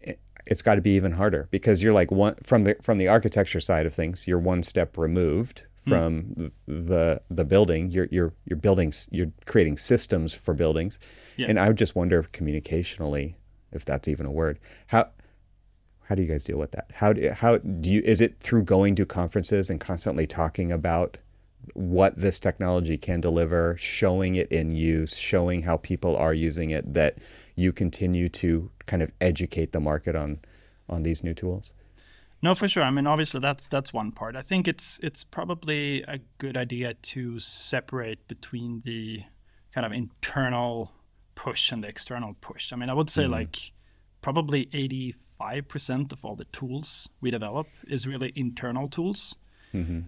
it- 0.00 0.20
it's 0.46 0.60
got 0.62 0.74
to 0.74 0.82
be 0.82 0.90
even 0.90 1.12
harder 1.12 1.48
because 1.50 1.82
you're 1.82 1.94
like 1.94 2.10
one 2.10 2.34
from 2.42 2.64
the 2.64 2.76
from 2.82 2.98
the 2.98 3.08
architecture 3.08 3.60
side 3.60 3.86
of 3.86 3.94
things 3.94 4.26
you're 4.26 4.38
one 4.38 4.62
step 4.62 4.98
removed 4.98 5.62
Hmm. 5.86 5.90
from 5.90 6.34
the, 6.36 6.50
the 6.66 7.20
the 7.30 7.44
building. 7.44 7.90
You're 7.90 8.08
you're 8.10 8.34
you're 8.44 8.58
building 8.58 8.92
you're 9.10 9.32
creating 9.46 9.78
systems 9.78 10.34
for 10.34 10.52
buildings. 10.54 10.98
Yeah. 11.38 11.48
and 11.50 11.60
i 11.60 11.68
would 11.68 11.76
just 11.76 11.94
wonder 11.94 12.18
if 12.18 12.32
communicationally 12.32 13.34
if 13.70 13.84
that's 13.84 14.08
even 14.08 14.24
a 14.24 14.30
word 14.30 14.58
how 14.86 15.10
how 16.08 16.14
do 16.14 16.22
you 16.22 16.28
guys 16.28 16.44
deal 16.44 16.56
with 16.58 16.70
that? 16.70 16.86
How 16.94 17.12
do 17.12 17.30
how 17.30 17.58
do 17.58 17.90
you 17.90 18.00
is 18.04 18.20
it 18.20 18.38
through 18.38 18.62
going 18.62 18.94
to 18.96 19.04
conferences 19.04 19.68
and 19.70 19.80
constantly 19.80 20.26
talking 20.26 20.70
about 20.70 21.18
what 21.74 22.16
this 22.16 22.38
technology 22.38 22.96
can 22.96 23.20
deliver 23.20 23.76
showing 23.76 24.36
it 24.36 24.48
in 24.52 24.70
use 24.72 25.16
showing 25.16 25.62
how 25.62 25.76
people 25.78 26.16
are 26.16 26.32
using 26.32 26.70
it 26.70 26.94
that 26.94 27.18
you 27.56 27.72
continue 27.72 28.28
to 28.28 28.70
kind 28.86 29.02
of 29.02 29.10
educate 29.20 29.72
the 29.72 29.80
market 29.80 30.14
on 30.14 30.38
on 30.88 31.02
these 31.02 31.24
new 31.24 31.34
tools 31.34 31.74
No, 32.42 32.54
for 32.54 32.68
sure. 32.68 32.82
I 32.82 32.90
mean, 32.90 33.06
obviously, 33.06 33.40
that's 33.40 33.66
that's 33.68 33.92
one 33.92 34.12
part. 34.12 34.36
I 34.36 34.42
think 34.42 34.68
it's 34.68 35.00
it's 35.02 35.24
probably 35.24 36.02
a 36.02 36.18
good 36.38 36.56
idea 36.56 36.94
to 36.94 37.38
separate 37.38 38.28
between 38.28 38.82
the 38.84 39.22
kind 39.72 39.86
of 39.86 39.92
internal 39.92 40.92
push 41.34 41.72
and 41.72 41.82
the 41.82 41.88
external 41.88 42.34
push. 42.40 42.72
I 42.72 42.76
mean, 42.76 42.90
I 42.90 42.94
would 42.94 43.10
say 43.10 43.26
like 43.26 43.72
probably 44.20 44.68
eighty 44.72 45.14
five 45.38 45.66
percent 45.68 46.12
of 46.12 46.24
all 46.24 46.36
the 46.36 46.44
tools 46.46 47.08
we 47.20 47.30
develop 47.30 47.66
is 47.88 48.06
really 48.06 48.32
internal 48.36 48.88
tools, 48.88 49.34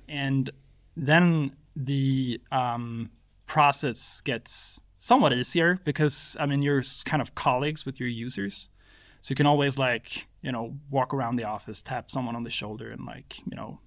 and 0.08 0.50
then 0.96 1.52
the 1.76 2.40
um, 2.52 3.10
process 3.46 4.20
gets 4.20 4.80
somewhat 4.98 5.32
easier 5.32 5.78
because 5.84 6.36
I 6.38 6.46
mean 6.46 6.62
you're 6.62 6.82
kind 7.04 7.22
of 7.22 7.34
colleagues 7.34 7.84
with 7.86 7.98
your 7.98 8.08
users. 8.08 8.68
So 9.20 9.32
you 9.32 9.36
can 9.36 9.46
always 9.46 9.76
like, 9.78 10.27
you 10.42 10.52
know, 10.52 10.74
walk 10.90 11.12
around 11.14 11.36
the 11.36 11.44
office, 11.44 11.82
tap 11.82 12.10
someone 12.10 12.36
on 12.36 12.44
the 12.44 12.50
shoulder 12.50 12.90
and 12.90 13.04
like, 13.04 13.38
you 13.50 13.56
know, 13.56 13.80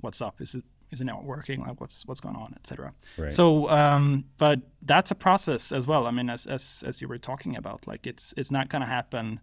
what's 0.00 0.20
up? 0.20 0.40
Is 0.40 0.54
it 0.54 0.64
is 0.90 1.00
it 1.00 1.04
not 1.04 1.24
working? 1.24 1.60
Like 1.60 1.80
what's 1.80 2.06
what's 2.06 2.20
going 2.20 2.36
on, 2.36 2.54
etc. 2.56 2.92
Right. 3.18 3.32
So 3.32 3.68
um 3.70 4.24
but 4.38 4.60
that's 4.82 5.10
a 5.10 5.14
process 5.14 5.72
as 5.72 5.86
well. 5.86 6.06
I 6.06 6.10
mean 6.10 6.30
as 6.30 6.46
as 6.46 6.82
as 6.86 7.00
you 7.00 7.08
were 7.08 7.18
talking 7.18 7.56
about, 7.56 7.86
like 7.86 8.06
it's 8.06 8.34
it's 8.36 8.50
not 8.50 8.68
gonna 8.68 8.86
happen 8.86 9.40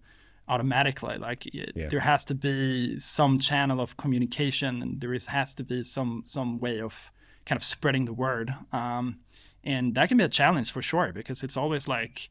automatically. 0.47 1.17
Like 1.17 1.45
it, 1.47 1.71
Yeah. 1.75 1.87
there 1.87 1.99
has 1.99 2.25
to 2.25 2.35
be 2.35 2.99
some 2.99 3.39
channel 3.39 3.79
of 3.79 3.97
communication 3.97 4.81
and 4.81 5.01
there 5.01 5.13
is 5.13 5.27
has 5.27 5.53
to 5.55 5.63
be 5.63 5.83
some 5.83 6.23
some 6.25 6.59
way 6.59 6.81
of 6.81 7.11
kind 7.45 7.57
of 7.57 7.63
spreading 7.63 8.05
the 8.05 8.13
word. 8.13 8.53
Um 8.71 9.19
and 9.63 9.93
that 9.95 10.07
can 10.09 10.17
be 10.17 10.23
a 10.23 10.29
challenge 10.29 10.71
for 10.71 10.81
sure 10.81 11.11
because 11.13 11.43
it's 11.43 11.55
always 11.57 11.87
like 11.87 12.29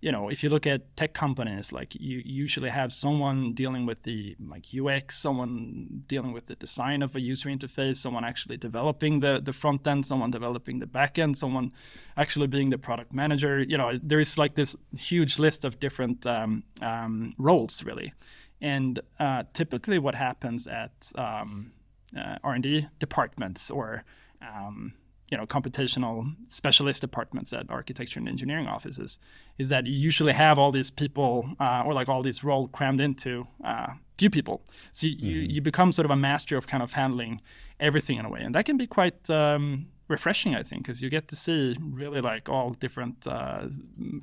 you 0.00 0.12
know, 0.12 0.28
if 0.28 0.42
you 0.42 0.50
look 0.50 0.66
at 0.66 0.94
tech 0.96 1.14
companies, 1.14 1.72
like 1.72 1.94
you 1.94 2.22
usually 2.24 2.68
have 2.68 2.92
someone 2.92 3.54
dealing 3.54 3.86
with 3.86 4.02
the 4.02 4.36
like 4.38 4.66
UX, 4.78 5.16
someone 5.18 6.02
dealing 6.06 6.32
with 6.32 6.46
the 6.46 6.54
design 6.56 7.02
of 7.02 7.16
a 7.16 7.20
user 7.20 7.48
interface, 7.48 7.96
someone 7.96 8.24
actually 8.24 8.58
developing 8.58 9.20
the 9.20 9.40
the 9.42 9.52
front 9.52 9.86
end, 9.86 10.04
someone 10.04 10.30
developing 10.30 10.80
the 10.80 10.86
back 10.86 11.18
end, 11.18 11.38
someone 11.38 11.72
actually 12.16 12.46
being 12.46 12.70
the 12.70 12.78
product 12.78 13.14
manager. 13.14 13.62
You 13.62 13.78
know, 13.78 13.98
there 14.02 14.20
is 14.20 14.36
like 14.36 14.54
this 14.54 14.76
huge 14.96 15.38
list 15.38 15.64
of 15.64 15.80
different 15.80 16.26
um, 16.26 16.64
um, 16.82 17.34
roles 17.38 17.82
really, 17.82 18.12
and 18.60 19.00
uh, 19.18 19.44
typically 19.54 19.98
what 19.98 20.14
happens 20.14 20.66
at 20.66 21.10
um, 21.16 21.72
uh, 22.16 22.36
R&D 22.44 22.86
departments 23.00 23.70
or 23.70 24.04
um, 24.42 24.92
you 25.30 25.36
know 25.36 25.46
computational 25.46 26.24
specialist 26.46 27.00
departments 27.00 27.52
at 27.52 27.68
architecture 27.68 28.18
and 28.18 28.28
engineering 28.28 28.66
offices 28.66 29.18
is 29.58 29.68
that 29.70 29.86
you 29.86 29.92
usually 29.92 30.32
have 30.32 30.58
all 30.58 30.70
these 30.70 30.90
people 30.90 31.48
uh, 31.58 31.82
or 31.84 31.94
like 31.94 32.08
all 32.08 32.22
these 32.22 32.44
roles 32.44 32.70
crammed 32.72 33.00
into 33.00 33.46
uh, 33.64 33.88
few 34.18 34.30
people. 34.30 34.62
So 34.92 35.06
you, 35.06 35.16
you, 35.16 35.40
you 35.40 35.60
become 35.60 35.92
sort 35.92 36.04
of 36.04 36.10
a 36.10 36.16
master 36.16 36.56
of 36.56 36.66
kind 36.66 36.82
of 36.82 36.92
handling 36.92 37.40
everything 37.80 38.18
in 38.18 38.24
a 38.24 38.30
way. 38.30 38.40
And 38.40 38.54
that 38.54 38.64
can 38.64 38.76
be 38.76 38.86
quite 38.86 39.28
um, 39.28 39.88
refreshing 40.08 40.54
i 40.54 40.62
think 40.62 40.84
because 40.84 41.02
you 41.02 41.10
get 41.10 41.26
to 41.26 41.34
see 41.34 41.76
really 41.80 42.20
like 42.20 42.48
all 42.48 42.70
different 42.70 43.26
uh, 43.26 43.66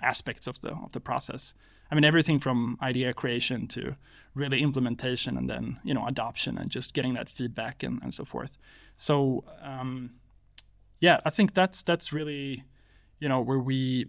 aspects 0.02 0.48
of 0.48 0.60
the 0.62 0.72
of 0.72 0.92
the 0.94 1.00
process. 1.00 1.54
I 1.92 1.96
mean 1.96 2.06
everything 2.06 2.40
from 2.40 2.78
idea 2.82 3.14
creation 3.14 3.68
to 3.68 3.96
really 4.34 4.62
implementation 4.62 5.38
and 5.38 5.50
then 5.50 5.80
you 5.84 5.94
know 5.94 6.08
adoption 6.08 6.58
and 6.58 6.72
just 6.72 6.94
getting 6.94 7.14
that 7.16 7.30
feedback 7.30 7.84
and, 7.84 8.02
and 8.02 8.14
so 8.14 8.24
forth. 8.24 8.58
So 8.96 9.44
um, 9.62 10.12
yeah, 11.04 11.20
I 11.26 11.32
think 11.32 11.54
that's 11.54 11.84
that's 11.84 12.14
really, 12.14 12.64
you 13.20 13.28
know, 13.28 13.42
where 13.42 13.60
we 13.60 14.08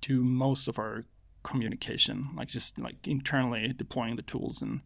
do 0.00 0.24
most 0.24 0.66
of 0.66 0.76
our 0.76 1.04
communication, 1.44 2.30
like 2.34 2.48
just 2.48 2.80
like 2.80 3.06
internally 3.06 3.72
deploying 3.72 4.16
the 4.16 4.22
tools 4.22 4.60
and, 4.60 4.80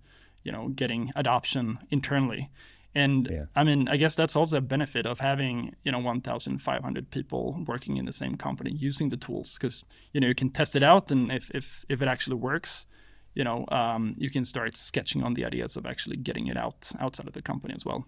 you 0.45 0.53
know, 0.53 0.69
getting 0.69 1.11
adoption 1.17 1.79
internally. 1.91 2.51
And 2.95 3.27
yeah. 3.33 3.45
I 3.57 3.65
mean, 3.65 3.89
I 3.89 3.97
guess 3.97 4.15
that's 4.15 4.37
also 4.37 4.59
a 4.59 4.61
benefit 4.61 5.07
of 5.07 5.19
having 5.21 5.75
you 5.83 5.91
know 5.91 6.01
1,500 6.01 7.11
people 7.11 7.65
working 7.67 7.97
in 7.97 8.05
the 8.05 8.13
same 8.13 8.37
company 8.37 8.73
using 8.73 9.09
the 9.09 9.17
tools 9.17 9.57
because 9.57 9.83
you 10.13 10.21
know 10.21 10.27
you 10.27 10.35
can 10.35 10.51
test 10.51 10.77
it 10.77 10.83
out, 10.83 11.11
and 11.11 11.33
if 11.33 11.51
if 11.55 11.87
if 11.89 12.03
it 12.03 12.09
actually 12.09 12.37
works, 12.37 12.85
you 13.33 13.45
know 13.45 13.65
um, 13.69 14.15
you 14.19 14.29
can 14.29 14.45
start 14.45 14.77
sketching 14.77 15.23
on 15.23 15.33
the 15.33 15.47
ideas 15.47 15.77
of 15.77 15.87
actually 15.87 16.19
getting 16.19 16.49
it 16.49 16.59
out 16.59 16.93
outside 17.01 17.29
of 17.29 17.33
the 17.33 17.41
company 17.41 17.73
as 17.75 17.87
well. 17.87 18.05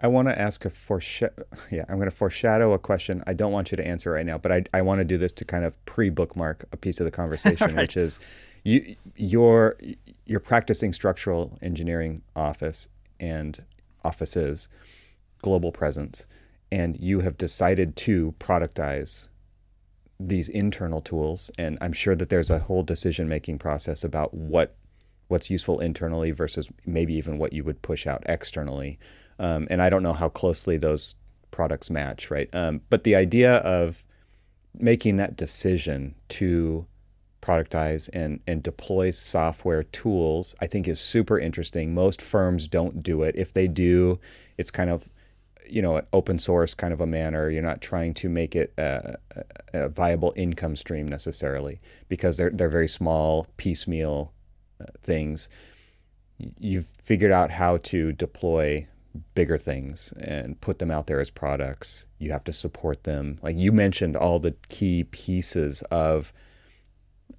I 0.00 0.08
want 0.08 0.28
to 0.28 0.38
ask 0.38 0.64
a 0.64 0.70
foreshadow. 0.70 1.44
Yeah, 1.70 1.84
I'm 1.88 1.96
going 1.96 2.10
to 2.10 2.14
foreshadow 2.14 2.72
a 2.72 2.78
question. 2.78 3.22
I 3.26 3.32
don't 3.32 3.52
want 3.52 3.70
you 3.70 3.76
to 3.76 3.86
answer 3.86 4.10
right 4.10 4.26
now, 4.26 4.36
but 4.36 4.52
I, 4.52 4.64
I 4.74 4.82
want 4.82 5.00
to 5.00 5.04
do 5.04 5.16
this 5.16 5.32
to 5.32 5.44
kind 5.44 5.64
of 5.64 5.82
pre-bookmark 5.86 6.66
a 6.72 6.76
piece 6.76 7.00
of 7.00 7.04
the 7.04 7.10
conversation, 7.10 7.66
right. 7.74 7.82
which 7.82 7.96
is 7.96 8.18
you 8.62 8.96
you're 9.16 9.78
you're 10.26 10.40
practicing 10.40 10.92
structural 10.92 11.58
engineering 11.62 12.22
office 12.34 12.88
and 13.18 13.64
offices, 14.04 14.68
global 15.40 15.72
presence, 15.72 16.26
and 16.70 16.98
you 16.98 17.20
have 17.20 17.38
decided 17.38 17.96
to 17.96 18.34
productize 18.38 19.28
these 20.20 20.48
internal 20.48 21.00
tools. 21.00 21.50
And 21.58 21.78
I'm 21.80 21.92
sure 21.92 22.16
that 22.16 22.28
there's 22.28 22.50
a 22.50 22.58
whole 22.58 22.82
decision 22.82 23.28
making 23.28 23.58
process 23.58 24.04
about 24.04 24.34
what 24.34 24.76
what's 25.28 25.48
useful 25.48 25.80
internally 25.80 26.32
versus 26.32 26.68
maybe 26.84 27.14
even 27.14 27.38
what 27.38 27.52
you 27.52 27.64
would 27.64 27.80
push 27.82 28.06
out 28.06 28.22
externally 28.26 28.98
um, 29.38 29.66
and 29.70 29.82
I 29.82 29.90
don't 29.90 30.02
know 30.02 30.12
how 30.12 30.28
closely 30.28 30.76
those 30.76 31.14
products 31.50 31.90
match, 31.90 32.30
right? 32.30 32.48
Um, 32.54 32.80
but 32.90 33.04
the 33.04 33.14
idea 33.14 33.56
of 33.56 34.04
making 34.78 35.16
that 35.16 35.36
decision 35.36 36.14
to 36.28 36.86
productize 37.40 38.08
and, 38.12 38.40
and 38.46 38.62
deploy 38.62 39.10
software 39.10 39.84
tools, 39.84 40.54
I 40.60 40.66
think 40.66 40.88
is 40.88 41.00
super 41.00 41.38
interesting. 41.38 41.94
Most 41.94 42.20
firms 42.20 42.66
don't 42.66 43.02
do 43.02 43.22
it. 43.22 43.34
If 43.36 43.52
they 43.52 43.68
do, 43.68 44.18
it's 44.58 44.70
kind 44.70 44.90
of 44.90 45.08
you 45.68 45.82
know, 45.82 46.00
open 46.12 46.38
source 46.38 46.74
kind 46.74 46.92
of 46.92 47.00
a 47.00 47.06
manner. 47.06 47.50
You're 47.50 47.62
not 47.62 47.80
trying 47.80 48.14
to 48.14 48.28
make 48.28 48.54
it 48.54 48.72
a, 48.78 49.16
a 49.72 49.88
viable 49.88 50.32
income 50.36 50.76
stream 50.76 51.08
necessarily 51.08 51.80
because 52.08 52.36
they're 52.36 52.50
they're 52.50 52.68
very 52.68 52.88
small 52.88 53.46
piecemeal 53.56 54.32
uh, 54.80 54.84
things. 55.02 55.48
You've 56.58 56.86
figured 57.02 57.32
out 57.32 57.50
how 57.50 57.78
to 57.78 58.12
deploy 58.12 58.86
bigger 59.34 59.58
things 59.58 60.12
and 60.20 60.60
put 60.60 60.78
them 60.78 60.90
out 60.90 61.06
there 61.06 61.20
as 61.20 61.30
products. 61.30 62.06
You 62.18 62.32
have 62.32 62.44
to 62.44 62.52
support 62.52 63.04
them. 63.04 63.38
Like 63.42 63.56
you 63.56 63.72
mentioned 63.72 64.16
all 64.16 64.38
the 64.38 64.54
key 64.68 65.04
pieces 65.04 65.82
of 65.90 66.32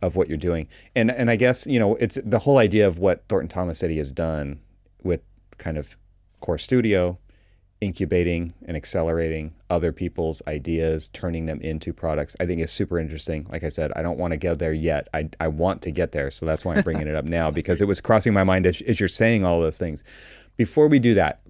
of 0.01 0.15
what 0.15 0.27
you're 0.27 0.37
doing. 0.37 0.67
And 0.95 1.09
and 1.09 1.29
I 1.29 1.35
guess, 1.35 1.65
you 1.65 1.79
know, 1.79 1.95
it's 1.95 2.17
the 2.23 2.39
whole 2.39 2.57
idea 2.57 2.87
of 2.87 2.99
what 2.99 3.23
Thornton 3.27 3.49
Tomasetti 3.49 3.97
has 3.97 4.11
done 4.11 4.59
with 5.03 5.21
kind 5.57 5.77
of 5.77 5.97
Core 6.39 6.57
Studio, 6.57 7.17
incubating 7.81 8.53
and 8.65 8.75
accelerating 8.75 9.53
other 9.69 9.91
people's 9.91 10.41
ideas, 10.47 11.09
turning 11.09 11.45
them 11.45 11.61
into 11.61 11.93
products, 11.93 12.35
I 12.39 12.45
think 12.45 12.61
is 12.61 12.71
super 12.71 12.99
interesting. 12.99 13.47
Like 13.51 13.63
I 13.63 13.69
said, 13.69 13.91
I 13.95 14.01
don't 14.01 14.17
want 14.17 14.31
to 14.31 14.37
get 14.37 14.59
there 14.59 14.73
yet. 14.73 15.07
I, 15.13 15.29
I 15.39 15.47
want 15.47 15.81
to 15.83 15.91
get 15.91 16.11
there. 16.11 16.31
So 16.31 16.45
that's 16.45 16.65
why 16.65 16.75
I'm 16.75 16.83
bringing 16.83 17.07
it 17.07 17.15
up 17.15 17.25
now 17.25 17.51
because 17.57 17.81
it 17.81 17.87
was 17.87 18.01
crossing 18.01 18.33
my 18.33 18.43
mind 18.43 18.65
as, 18.65 18.81
as 18.81 18.99
you're 18.99 19.09
saying 19.09 19.45
all 19.45 19.61
those 19.61 19.77
things. 19.77 20.03
Before 20.55 20.87
we 20.87 20.99
do 20.99 21.13
that, 21.15 21.41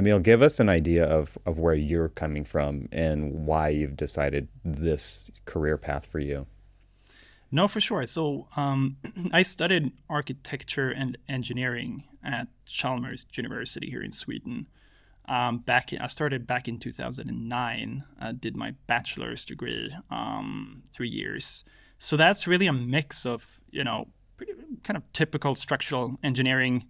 Emil, 0.00 0.18
give 0.18 0.42
us 0.42 0.58
an 0.60 0.68
idea 0.68 1.04
of, 1.04 1.36
of 1.46 1.58
where 1.58 1.74
you're 1.74 2.08
coming 2.08 2.44
from 2.44 2.88
and 2.90 3.46
why 3.46 3.68
you've 3.68 3.96
decided 3.96 4.48
this 4.64 5.30
career 5.44 5.76
path 5.76 6.06
for 6.06 6.18
you. 6.18 6.46
No, 7.52 7.68
for 7.68 7.80
sure. 7.80 8.06
So 8.06 8.48
um, 8.56 8.96
I 9.32 9.42
studied 9.42 9.92
architecture 10.08 10.90
and 10.90 11.18
engineering 11.28 12.04
at 12.24 12.48
Chalmers 12.66 13.26
University 13.34 13.90
here 13.90 14.02
in 14.02 14.12
Sweden. 14.12 14.66
Um, 15.28 15.58
back 15.58 15.92
in, 15.92 16.00
I 16.00 16.06
started 16.06 16.46
back 16.46 16.66
in 16.66 16.78
2009. 16.78 18.04
I 18.20 18.32
did 18.32 18.56
my 18.56 18.74
bachelor's 18.86 19.44
degree, 19.44 19.94
um, 20.10 20.82
three 20.92 21.08
years. 21.08 21.64
So 21.98 22.16
that's 22.16 22.46
really 22.46 22.66
a 22.66 22.72
mix 22.72 23.26
of 23.26 23.60
you 23.70 23.84
know 23.84 24.08
pretty, 24.36 24.54
kind 24.82 24.96
of 24.96 25.04
typical 25.12 25.54
structural 25.54 26.18
engineering 26.24 26.86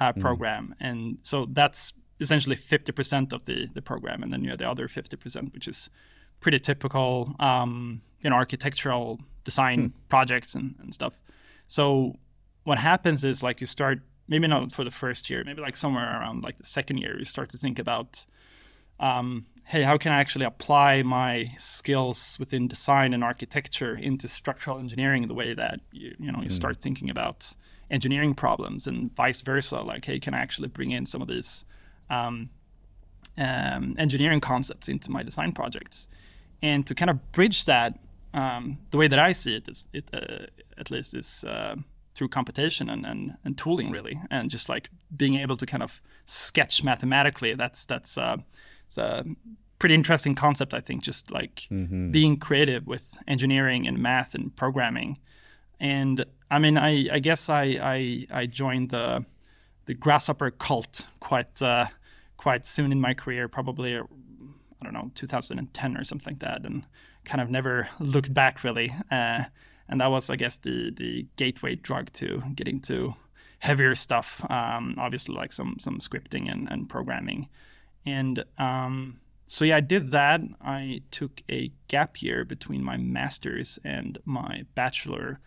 uh, 0.00 0.12
mm. 0.12 0.20
program, 0.20 0.74
mm. 0.80 0.88
and 0.88 1.18
so 1.22 1.46
that's 1.50 1.92
essentially 2.20 2.56
50% 2.56 3.32
of 3.32 3.44
the, 3.44 3.68
the 3.74 3.82
program, 3.82 4.22
and 4.22 4.32
then 4.32 4.42
you 4.44 4.50
have 4.50 4.58
the 4.58 4.68
other 4.68 4.88
50%, 4.88 5.52
which 5.52 5.68
is 5.68 5.90
pretty 6.40 6.58
typical 6.58 7.34
um, 7.40 8.00
in 8.22 8.32
architectural 8.32 9.20
design 9.44 9.80
hmm. 9.80 9.98
projects 10.08 10.54
and, 10.54 10.74
and 10.80 10.94
stuff. 10.94 11.14
So 11.68 12.16
what 12.64 12.78
happens 12.78 13.24
is 13.24 13.42
like 13.42 13.60
you 13.60 13.66
start 13.66 14.00
maybe 14.28 14.46
not 14.46 14.72
for 14.72 14.84
the 14.84 14.90
first 14.90 15.28
year, 15.28 15.42
maybe 15.44 15.60
like 15.60 15.76
somewhere 15.76 16.18
around 16.18 16.42
like 16.42 16.56
the 16.56 16.64
second 16.64 16.98
year, 16.98 17.18
you 17.18 17.24
start 17.24 17.50
to 17.50 17.58
think 17.58 17.78
about, 17.78 18.24
um, 19.00 19.46
hey, 19.64 19.82
how 19.82 19.98
can 19.98 20.12
I 20.12 20.20
actually 20.20 20.46
apply 20.46 21.02
my 21.02 21.52
skills 21.58 22.36
within 22.38 22.68
design 22.68 23.12
and 23.12 23.22
architecture 23.22 23.94
into 23.94 24.28
structural 24.28 24.78
engineering 24.78 25.26
the 25.28 25.34
way 25.34 25.54
that 25.54 25.80
you 25.92 26.14
you 26.18 26.32
know 26.32 26.40
you 26.40 26.48
mm. 26.48 26.52
start 26.52 26.80
thinking 26.80 27.10
about 27.10 27.54
engineering 27.90 28.34
problems 28.34 28.86
and 28.86 29.14
vice 29.14 29.42
versa. 29.42 29.80
Like, 29.80 30.04
hey, 30.04 30.18
can 30.18 30.34
I 30.34 30.38
actually 30.38 30.68
bring 30.68 30.90
in 30.90 31.06
some 31.06 31.20
of 31.20 31.28
these 31.28 31.64
um, 32.14 32.50
um, 33.38 33.94
engineering 33.98 34.40
concepts 34.40 34.88
into 34.88 35.10
my 35.10 35.22
design 35.22 35.52
projects. 35.52 36.08
And 36.62 36.86
to 36.86 36.94
kind 36.94 37.10
of 37.10 37.32
bridge 37.32 37.64
that, 37.64 37.98
um, 38.32 38.78
the 38.90 38.96
way 38.96 39.08
that 39.08 39.18
I 39.18 39.32
see 39.32 39.56
it, 39.56 39.68
is, 39.68 39.86
it 39.92 40.08
uh, 40.12 40.46
at 40.78 40.90
least 40.90 41.14
is 41.14 41.44
uh, 41.44 41.76
through 42.14 42.28
computation 42.28 42.90
and, 42.90 43.06
and, 43.06 43.36
and 43.44 43.58
tooling, 43.58 43.90
really, 43.90 44.20
and 44.30 44.50
just 44.50 44.68
like 44.68 44.88
being 45.16 45.34
able 45.34 45.56
to 45.56 45.66
kind 45.66 45.82
of 45.82 46.00
sketch 46.26 46.82
mathematically. 46.82 47.54
That's 47.54 47.86
that's 47.86 48.16
uh, 48.16 48.36
it's 48.86 48.98
a 48.98 49.24
pretty 49.78 49.94
interesting 49.94 50.34
concept, 50.34 50.74
I 50.74 50.80
think. 50.80 51.02
Just 51.02 51.30
like 51.30 51.68
mm-hmm. 51.70 52.10
being 52.10 52.38
creative 52.38 52.86
with 52.86 53.16
engineering 53.28 53.86
and 53.86 53.98
math 53.98 54.34
and 54.34 54.54
programming. 54.56 55.18
And 55.80 56.24
I 56.50 56.58
mean, 56.58 56.78
I, 56.78 57.08
I 57.12 57.18
guess 57.18 57.48
I, 57.48 57.64
I 57.82 58.26
I 58.30 58.46
joined 58.46 58.90
the 58.90 59.24
the 59.86 59.94
grasshopper 59.94 60.50
cult 60.50 61.08
quite 61.20 61.60
uh, 61.62 61.86
quite 62.44 62.66
soon 62.66 62.92
in 62.92 63.00
my 63.00 63.14
career, 63.14 63.48
probably 63.48 63.96
I 63.96 64.02
don't 64.82 64.92
know 64.92 65.10
2010 65.14 65.96
or 65.96 66.04
something 66.04 66.34
like 66.34 66.40
that, 66.40 66.66
and 66.66 66.84
kind 67.24 67.40
of 67.40 67.48
never 67.48 67.88
looked 68.00 68.34
back 68.34 68.62
really. 68.62 68.92
Uh, 69.10 69.44
and 69.88 69.98
that 70.02 70.10
was, 70.10 70.28
I 70.28 70.36
guess, 70.36 70.58
the 70.58 70.92
the 70.94 71.26
gateway 71.36 71.74
drug 71.74 72.12
to 72.20 72.42
getting 72.54 72.80
to 72.82 73.14
heavier 73.60 73.94
stuff. 73.94 74.44
Um, 74.50 74.94
obviously, 74.98 75.34
like 75.34 75.54
some 75.54 75.76
some 75.78 75.98
scripting 76.00 76.52
and, 76.52 76.70
and 76.70 76.86
programming, 76.86 77.48
and 78.04 78.44
um, 78.58 79.20
so 79.46 79.64
yeah, 79.64 79.78
I 79.78 79.80
did 79.80 80.10
that. 80.10 80.42
I 80.60 81.00
took 81.10 81.42
a 81.50 81.72
gap 81.88 82.20
year 82.20 82.44
between 82.44 82.84
my 82.84 82.98
master's 82.98 83.78
and 83.84 84.18
my 84.26 84.64
bachelor, 84.74 85.40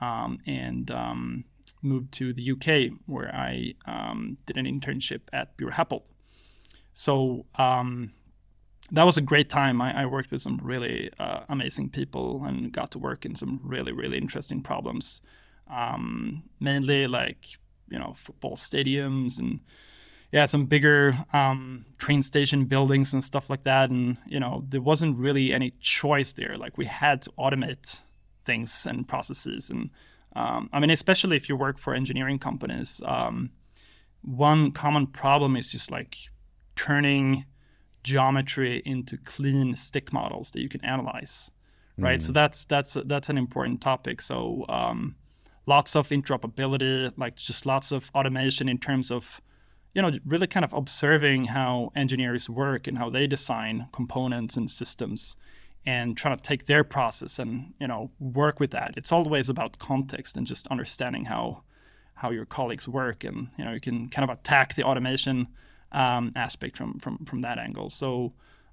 um, 0.00 0.38
and 0.46 0.90
um, 0.90 1.44
moved 1.82 2.12
to 2.12 2.32
the 2.32 2.52
UK 2.52 2.98
where 3.04 3.30
I 3.34 3.74
um, 3.84 4.38
did 4.46 4.56
an 4.56 4.64
internship 4.64 5.20
at 5.34 5.54
Buro 5.58 5.72
Happold. 5.72 6.04
So 6.94 7.46
um, 7.56 8.12
that 8.90 9.04
was 9.04 9.16
a 9.16 9.22
great 9.22 9.48
time. 9.48 9.80
I, 9.80 10.02
I 10.02 10.06
worked 10.06 10.30
with 10.30 10.42
some 10.42 10.60
really 10.62 11.10
uh, 11.18 11.40
amazing 11.48 11.90
people 11.90 12.44
and 12.44 12.72
got 12.72 12.90
to 12.92 12.98
work 12.98 13.24
in 13.24 13.34
some 13.34 13.60
really, 13.62 13.92
really 13.92 14.18
interesting 14.18 14.62
problems. 14.62 15.22
Um, 15.68 16.44
mainly 16.58 17.06
like, 17.06 17.46
you 17.88 17.98
know, 17.98 18.14
football 18.16 18.56
stadiums 18.56 19.38
and 19.38 19.60
yeah, 20.32 20.46
some 20.46 20.66
bigger 20.66 21.16
um, 21.32 21.86
train 21.98 22.22
station 22.22 22.64
buildings 22.64 23.12
and 23.12 23.22
stuff 23.22 23.50
like 23.50 23.64
that. 23.64 23.90
And, 23.90 24.16
you 24.26 24.38
know, 24.38 24.64
there 24.68 24.80
wasn't 24.80 25.16
really 25.16 25.52
any 25.52 25.72
choice 25.80 26.32
there. 26.32 26.56
Like 26.56 26.78
we 26.78 26.86
had 26.86 27.22
to 27.22 27.30
automate 27.38 28.02
things 28.44 28.86
and 28.86 29.06
processes 29.06 29.70
and 29.70 29.90
um, 30.36 30.70
I 30.72 30.80
mean, 30.80 30.90
especially 30.90 31.36
if 31.36 31.48
you 31.48 31.56
work 31.56 31.78
for 31.78 31.94
engineering 31.94 32.38
companies, 32.38 33.00
um, 33.04 33.50
one 34.22 34.70
common 34.70 35.06
problem 35.06 35.56
is 35.56 35.72
just 35.72 35.90
like 35.90 36.16
turning 36.86 37.44
geometry 38.02 38.82
into 38.86 39.18
clean 39.18 39.76
stick 39.76 40.12
models 40.14 40.50
that 40.52 40.62
you 40.62 40.68
can 40.68 40.82
analyze, 40.82 41.50
right? 41.98 42.20
Mm. 42.20 42.22
So 42.22 42.32
that's 42.32 42.64
that's 42.64 42.96
that's 43.04 43.28
an 43.28 43.36
important 43.36 43.82
topic. 43.82 44.22
So 44.22 44.64
um, 44.70 45.14
lots 45.66 45.94
of 45.94 46.08
interoperability, 46.08 47.12
like 47.18 47.36
just 47.36 47.66
lots 47.66 47.92
of 47.92 48.10
automation 48.14 48.66
in 48.66 48.78
terms 48.78 49.10
of 49.10 49.42
you 49.94 50.00
know 50.00 50.10
really 50.24 50.46
kind 50.46 50.64
of 50.64 50.72
observing 50.72 51.44
how 51.46 51.92
engineers 51.94 52.48
work 52.48 52.86
and 52.86 52.96
how 52.96 53.10
they 53.10 53.26
design 53.26 53.88
components 53.92 54.56
and 54.56 54.70
systems 54.70 55.36
and 55.84 56.16
trying 56.16 56.36
to 56.36 56.42
take 56.42 56.64
their 56.64 56.84
process 56.84 57.38
and 57.38 57.74
you 57.80 57.88
know 57.88 58.10
work 58.20 58.60
with 58.60 58.70
that 58.70 58.94
it's 58.96 59.12
always 59.12 59.48
about 59.48 59.78
context 59.78 60.36
and 60.36 60.46
just 60.46 60.68
understanding 60.68 61.24
how 61.24 61.62
how 62.14 62.30
your 62.30 62.44
colleagues 62.44 62.86
work 62.86 63.24
and 63.24 63.48
you 63.58 63.64
know 63.64 63.72
you 63.72 63.80
can 63.80 64.08
kind 64.08 64.30
of 64.30 64.38
attack 64.38 64.74
the 64.74 64.84
automation 64.84 65.48
um, 65.92 66.32
aspect 66.36 66.76
from 66.76 66.98
from 66.98 67.18
from 67.24 67.40
that 67.42 67.58
angle 67.58 67.90
so 67.90 68.32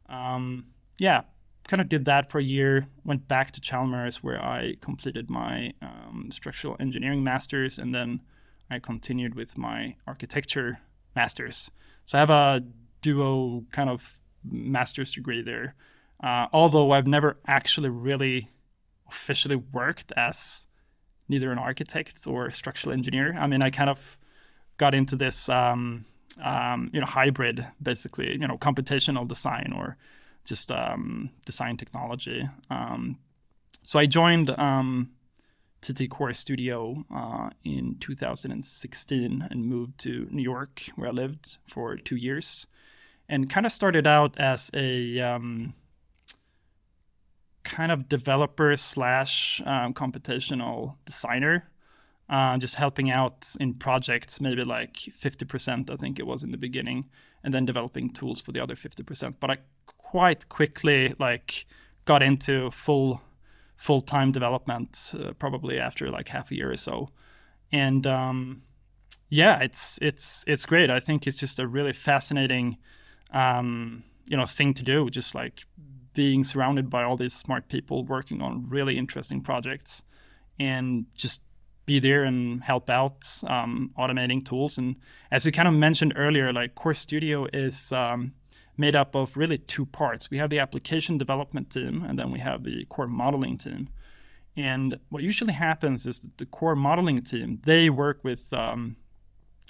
um, 0.10 0.66
yeah 1.00 1.22
kind 1.68 1.82
of 1.82 1.90
did 1.90 2.06
that 2.06 2.32
for 2.32 2.40
a 2.40 2.44
year 2.44 2.88
went 3.04 3.28
back 3.28 3.52
to 3.52 3.60
chalmers 3.60 4.24
where 4.24 4.42
i 4.42 4.74
completed 4.80 5.30
my 5.30 5.74
um, 5.82 6.30
structural 6.32 6.78
engineering 6.80 7.24
masters 7.24 7.78
and 7.78 7.94
then 7.94 8.22
i 8.72 8.80
continued 8.80 9.36
with 9.36 9.58
my 9.58 9.96
architecture 10.08 10.80
master's. 11.18 11.72
So 12.06 12.18
I 12.18 12.22
have 12.22 12.30
a 12.30 12.64
duo 13.02 13.66
kind 13.72 13.90
of 13.90 14.20
master's 14.50 15.12
degree 15.12 15.42
there. 15.42 15.76
Uh, 16.24 16.46
although 16.54 16.92
I've 16.92 17.08
never 17.08 17.38
actually 17.46 17.90
really 17.90 18.50
officially 19.10 19.56
worked 19.56 20.14
as 20.16 20.68
neither 21.28 21.52
an 21.52 21.58
architect 21.58 22.26
or 22.28 22.46
a 22.46 22.52
structural 22.52 22.94
engineer. 22.94 23.36
I 23.38 23.48
mean, 23.48 23.62
I 23.62 23.70
kind 23.70 23.90
of 23.90 24.18
got 24.78 24.94
into 24.94 25.16
this, 25.16 25.50
um, 25.50 26.06
um, 26.42 26.90
you 26.94 27.00
know, 27.00 27.06
hybrid, 27.06 27.66
basically, 27.82 28.32
you 28.32 28.48
know, 28.48 28.58
computational 28.58 29.28
design 29.28 29.74
or 29.76 29.98
just 30.46 30.72
um, 30.72 31.30
design 31.46 31.78
technology. 31.78 32.48
Um, 32.70 33.18
so 33.84 34.00
I 34.00 34.06
joined 34.06 34.50
um, 34.52 35.12
TT 35.82 36.10
Core 36.10 36.34
Studio 36.34 37.06
uh, 37.14 37.50
in 37.64 37.98
2016 38.00 39.48
and 39.50 39.66
moved 39.66 39.98
to 40.00 40.28
New 40.32 40.42
York, 40.42 40.84
where 40.96 41.10
I 41.10 41.12
lived 41.12 41.58
for 41.66 41.96
two 41.98 42.16
years, 42.16 42.68
and 43.30 43.50
kind 43.50 43.66
of 43.66 43.72
started 43.72 44.08
out 44.08 44.38
as 44.38 44.72
a 44.74 45.20
um, 45.20 45.74
kind 47.64 47.92
of 47.92 48.08
developer 48.10 48.76
slash 48.76 49.62
um, 49.66 49.94
computational 49.94 50.96
designer, 51.06 51.70
uh, 52.30 52.58
just 52.58 52.76
helping 52.76 53.10
out 53.10 53.56
in 53.60 53.74
projects, 53.74 54.42
maybe 54.42 54.64
like 54.64 54.94
50%, 54.94 55.90
I 55.90 55.96
think 55.96 56.20
it 56.20 56.28
was 56.28 56.44
in 56.44 56.52
the 56.52 56.58
beginning, 56.58 57.06
and 57.44 57.54
then 57.54 57.66
developing 57.66 58.12
tools 58.12 58.42
for 58.42 58.52
the 58.52 58.60
other 58.60 58.76
50%. 58.76 59.36
But 59.40 59.52
I 59.52 59.58
quite 59.88 60.48
quickly 60.50 61.14
like 61.20 61.66
got 62.06 62.24
into 62.24 62.72
full 62.72 63.22
full 63.76 64.02
time 64.02 64.32
development, 64.32 65.14
uh, 65.20 65.34
probably 65.34 65.80
after 65.80 66.10
like 66.10 66.28
half 66.28 66.50
a 66.52 66.56
year 66.56 66.72
or 66.72 66.76
so, 66.76 67.10
and 67.72 68.08
um, 68.08 68.64
yeah, 69.30 69.60
it's 69.60 70.00
it's 70.02 70.44
it's 70.48 70.66
great. 70.66 70.90
I 70.90 71.00
think 71.00 71.28
it's 71.28 71.40
just 71.40 71.60
a 71.60 71.68
really 71.68 71.94
fascinating, 71.94 72.78
um, 73.32 74.04
you 74.28 74.38
know, 74.38 74.46
thing 74.46 74.74
to 74.76 74.84
do. 74.84 75.10
Just 75.10 75.36
like 75.36 75.66
being 76.14 76.44
surrounded 76.44 76.90
by 76.90 77.04
all 77.04 77.16
these 77.18 77.34
smart 77.34 77.68
people 77.68 78.04
working 78.06 78.42
on 78.42 78.68
really 78.68 78.98
interesting 78.98 79.42
projects 79.42 80.04
and 80.60 81.06
just 81.16 81.42
be 81.88 82.00
there 82.00 82.26
and 82.26 82.62
help 82.64 82.90
out 82.92 83.26
um, 83.48 83.92
automating 83.98 84.46
tools. 84.46 84.78
And 84.78 84.98
as 85.32 85.46
you 85.46 85.52
kind 85.52 85.68
of 85.68 85.74
mentioned 85.74 86.14
earlier, 86.16 86.54
like 86.54 86.76
Core 86.76 86.94
Studio 86.94 87.48
is 87.52 87.92
um, 87.92 88.34
made 88.78 88.96
up 88.96 89.16
of 89.16 89.36
really 89.36 89.58
two 89.58 89.86
parts. 89.86 90.30
We 90.30 90.38
have 90.38 90.52
the 90.52 90.60
application 90.60 91.18
development 91.18 91.72
team, 91.72 92.04
and 92.04 92.20
then 92.20 92.30
we 92.30 92.40
have 92.40 92.64
the 92.64 92.86
core 92.86 93.08
modeling 93.08 93.58
team. 93.58 93.90
And 94.56 95.00
what 95.10 95.24
usually 95.24 95.54
happens 95.54 96.06
is 96.06 96.20
that 96.20 96.38
the 96.38 96.46
core 96.46 96.76
modeling 96.76 97.22
team 97.24 97.60
they 97.64 97.90
work 97.90 98.20
with 98.24 98.52
um, 98.54 98.98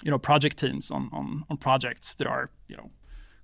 you 0.02 0.10
know 0.10 0.18
project 0.18 0.58
teams 0.58 0.90
on, 0.90 1.08
on 1.12 1.44
on 1.48 1.56
projects 1.56 2.14
that 2.16 2.26
are 2.26 2.50
you 2.66 2.76
know 2.76 2.90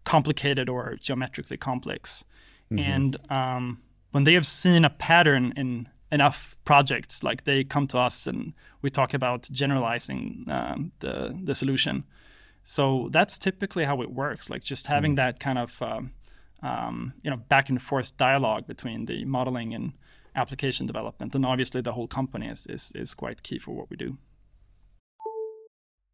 complicated 0.05 0.69
or 0.69 0.97
geometrically 1.01 1.57
complex. 1.57 2.25
Mm-hmm. 2.73 2.93
And 2.93 3.31
um, 3.31 3.83
when 4.11 4.25
they 4.25 4.35
have 4.35 4.47
seen 4.47 4.85
a 4.85 4.91
pattern 4.91 5.53
in 5.57 5.89
enough 6.15 6.57
projects, 6.65 7.23
like 7.23 7.43
they 7.45 7.65
come 7.65 7.87
to 7.89 7.99
us 7.99 8.27
and 8.27 8.55
we 8.83 8.89
talk 8.89 9.13
about 9.15 9.43
generalizing 9.51 10.47
um, 10.49 10.93
the 11.01 11.37
the 11.43 11.55
solution. 11.55 12.05
So 12.65 13.09
that's 13.11 13.39
typically 13.39 13.85
how 13.85 14.01
it 14.01 14.11
works. 14.11 14.49
Like 14.49 14.63
just 14.63 14.87
having 14.87 15.13
mm-hmm. 15.13 15.27
that 15.27 15.41
kind 15.41 15.59
of 15.59 15.83
um, 15.83 16.13
um, 16.63 17.13
you 17.23 17.31
know 17.31 17.37
back 17.37 17.69
and 17.69 17.83
forth 17.83 18.17
dialogue 18.17 18.67
between 18.67 19.07
the 19.07 19.25
modeling 19.25 19.75
and 19.75 19.93
application 20.37 20.87
development, 20.87 21.35
and 21.35 21.45
obviously 21.45 21.81
the 21.81 21.93
whole 21.93 22.09
company 22.09 22.49
is 22.49 22.67
is, 22.67 22.93
is 22.95 23.15
quite 23.15 23.43
key 23.43 23.59
for 23.59 23.73
what 23.73 23.91
we 23.91 23.97
do. 23.97 24.17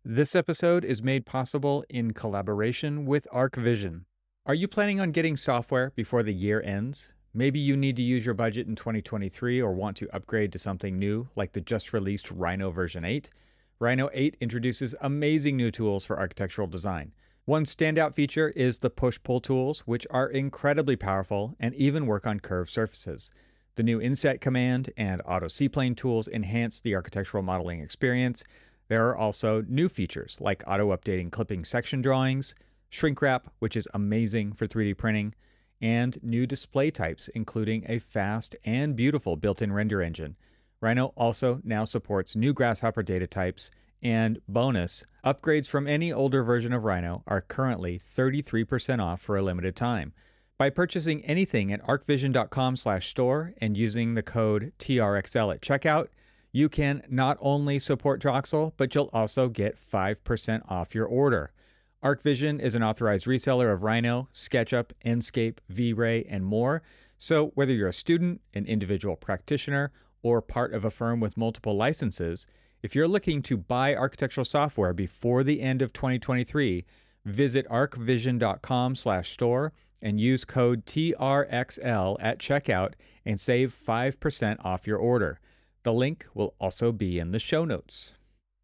This 0.02 0.34
episode 0.34 0.82
is 0.82 1.02
made 1.02 1.26
possible 1.26 1.84
in 1.90 2.12
collaboration 2.12 3.04
with 3.04 3.28
ArchVision. 3.34 4.04
Are 4.46 4.54
you 4.54 4.66
planning 4.66 4.98
on 4.98 5.12
getting 5.12 5.36
software 5.36 5.92
before 5.94 6.22
the 6.22 6.32
year 6.32 6.62
ends? 6.62 7.12
Maybe 7.32 7.60
you 7.60 7.76
need 7.76 7.94
to 7.94 8.02
use 8.02 8.24
your 8.24 8.34
budget 8.34 8.66
in 8.66 8.74
2023 8.74 9.60
or 9.62 9.72
want 9.72 9.96
to 9.98 10.10
upgrade 10.12 10.50
to 10.52 10.58
something 10.58 10.98
new, 10.98 11.28
like 11.36 11.52
the 11.52 11.60
just 11.60 11.92
released 11.92 12.28
Rhino 12.28 12.72
version 12.72 13.04
8. 13.04 13.30
Rhino 13.78 14.10
8 14.12 14.36
introduces 14.40 14.96
amazing 15.00 15.56
new 15.56 15.70
tools 15.70 16.04
for 16.04 16.18
architectural 16.18 16.66
design. 16.66 17.12
One 17.44 17.64
standout 17.64 18.14
feature 18.14 18.48
is 18.50 18.78
the 18.78 18.90
push 18.90 19.18
pull 19.22 19.40
tools, 19.40 19.80
which 19.86 20.08
are 20.10 20.28
incredibly 20.28 20.96
powerful 20.96 21.54
and 21.60 21.72
even 21.76 22.06
work 22.06 22.26
on 22.26 22.40
curved 22.40 22.72
surfaces. 22.72 23.30
The 23.76 23.84
new 23.84 24.00
inset 24.00 24.40
command 24.40 24.90
and 24.96 25.22
auto 25.24 25.46
CPlane 25.46 25.96
tools 25.96 26.26
enhance 26.26 26.80
the 26.80 26.96
architectural 26.96 27.44
modeling 27.44 27.80
experience. 27.80 28.42
There 28.88 29.08
are 29.08 29.16
also 29.16 29.64
new 29.68 29.88
features 29.88 30.36
like 30.40 30.64
auto 30.66 30.94
updating 30.94 31.30
clipping 31.30 31.64
section 31.64 32.02
drawings, 32.02 32.56
shrink 32.88 33.22
wrap, 33.22 33.52
which 33.60 33.76
is 33.76 33.86
amazing 33.94 34.52
for 34.52 34.66
3D 34.66 34.98
printing, 34.98 35.34
and 35.80 36.22
new 36.22 36.46
display 36.46 36.90
types, 36.90 37.28
including 37.34 37.84
a 37.88 37.98
fast 37.98 38.56
and 38.64 38.96
beautiful 38.96 39.36
built 39.36 39.62
in 39.62 39.72
render 39.72 40.02
engine. 40.02 40.36
Rhino 40.80 41.12
also 41.16 41.60
now 41.62 41.84
supports 41.84 42.36
new 42.36 42.52
Grasshopper 42.52 43.02
data 43.02 43.26
types, 43.26 43.70
and 44.02 44.40
bonus, 44.48 45.04
upgrades 45.24 45.66
from 45.66 45.86
any 45.86 46.12
older 46.12 46.42
version 46.42 46.72
of 46.72 46.84
Rhino 46.84 47.22
are 47.26 47.42
currently 47.42 48.00
33% 48.00 49.00
off 49.00 49.20
for 49.20 49.36
a 49.36 49.42
limited 49.42 49.76
time. 49.76 50.14
By 50.56 50.70
purchasing 50.70 51.24
anything 51.24 51.72
at 51.72 51.82
archvision.com/store 51.86 53.54
and 53.60 53.76
using 53.76 54.14
the 54.14 54.22
code 54.22 54.72
TRXL 54.78 55.54
at 55.54 55.62
checkout, 55.62 56.08
you 56.52 56.68
can 56.68 57.02
not 57.08 57.38
only 57.40 57.78
support 57.78 58.20
Troxel, 58.20 58.72
but 58.76 58.94
you'll 58.94 59.10
also 59.12 59.48
get 59.48 59.78
5% 59.78 60.62
off 60.68 60.94
your 60.94 61.06
order. 61.06 61.52
ArchVision 62.02 62.60
is 62.60 62.74
an 62.74 62.82
authorized 62.82 63.26
reseller 63.26 63.70
of 63.70 63.82
Rhino, 63.82 64.30
SketchUp, 64.32 64.92
Enscape, 65.04 65.58
V-Ray, 65.68 66.24
and 66.24 66.46
more. 66.46 66.80
So 67.18 67.52
whether 67.54 67.74
you're 67.74 67.88
a 67.88 67.92
student, 67.92 68.40
an 68.54 68.64
individual 68.64 69.16
practitioner, 69.16 69.92
or 70.22 70.40
part 70.40 70.72
of 70.72 70.86
a 70.86 70.90
firm 70.90 71.20
with 71.20 71.36
multiple 71.36 71.76
licenses, 71.76 72.46
if 72.82 72.94
you're 72.94 73.06
looking 73.06 73.42
to 73.42 73.58
buy 73.58 73.94
architectural 73.94 74.46
software 74.46 74.94
before 74.94 75.44
the 75.44 75.60
end 75.60 75.82
of 75.82 75.92
2023, 75.92 76.86
visit 77.26 77.68
archvision.com/store 77.68 79.72
and 80.00 80.18
use 80.18 80.46
code 80.46 80.86
TRXL 80.86 82.16
at 82.18 82.38
checkout 82.38 82.94
and 83.26 83.38
save 83.38 83.74
5% 83.74 84.56
off 84.64 84.86
your 84.86 84.96
order. 84.96 85.38
The 85.82 85.92
link 85.92 86.24
will 86.32 86.54
also 86.58 86.92
be 86.92 87.18
in 87.18 87.32
the 87.32 87.38
show 87.38 87.66
notes. 87.66 88.14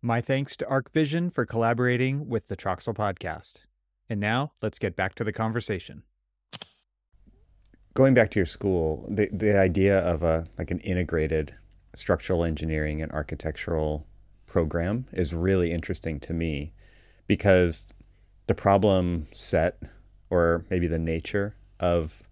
My 0.06 0.20
thanks 0.20 0.54
to 0.58 0.64
ArchVision 0.66 1.34
for 1.34 1.44
collaborating 1.44 2.28
with 2.28 2.46
the 2.46 2.56
Troxel 2.56 2.94
podcast. 2.94 3.62
And 4.08 4.20
now 4.20 4.52
let's 4.62 4.78
get 4.78 4.94
back 4.94 5.16
to 5.16 5.24
the 5.24 5.32
conversation. 5.32 6.04
Going 7.92 8.14
back 8.14 8.30
to 8.30 8.38
your 8.38 8.46
school, 8.46 9.04
the 9.10 9.28
the 9.32 9.58
idea 9.58 9.98
of 9.98 10.22
a 10.22 10.46
like 10.58 10.70
an 10.70 10.78
integrated 10.78 11.56
structural 11.96 12.44
engineering 12.44 13.02
and 13.02 13.10
architectural 13.10 14.06
program 14.46 15.06
is 15.10 15.34
really 15.34 15.72
interesting 15.72 16.20
to 16.20 16.32
me 16.32 16.72
because 17.26 17.88
the 18.46 18.54
problem 18.54 19.26
set 19.32 19.82
or 20.30 20.64
maybe 20.70 20.86
the 20.86 21.00
nature 21.00 21.56
of 21.80 22.22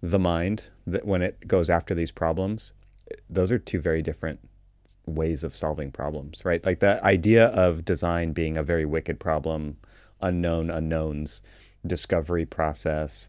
the 0.00 0.18
mind 0.18 0.70
that 0.86 1.04
when 1.04 1.20
it 1.20 1.46
goes 1.46 1.68
after 1.68 1.94
these 1.94 2.10
problems 2.10 2.72
those 3.28 3.52
are 3.52 3.58
two 3.58 3.80
very 3.80 4.00
different 4.00 4.40
ways 5.06 5.42
of 5.42 5.56
solving 5.56 5.90
problems, 5.90 6.44
right? 6.44 6.64
Like 6.64 6.80
the 6.80 7.04
idea 7.04 7.46
of 7.46 7.84
design 7.84 8.32
being 8.32 8.56
a 8.56 8.62
very 8.62 8.84
wicked 8.84 9.18
problem, 9.18 9.76
unknown 10.20 10.70
unknowns, 10.70 11.42
discovery 11.86 12.46
process, 12.46 13.28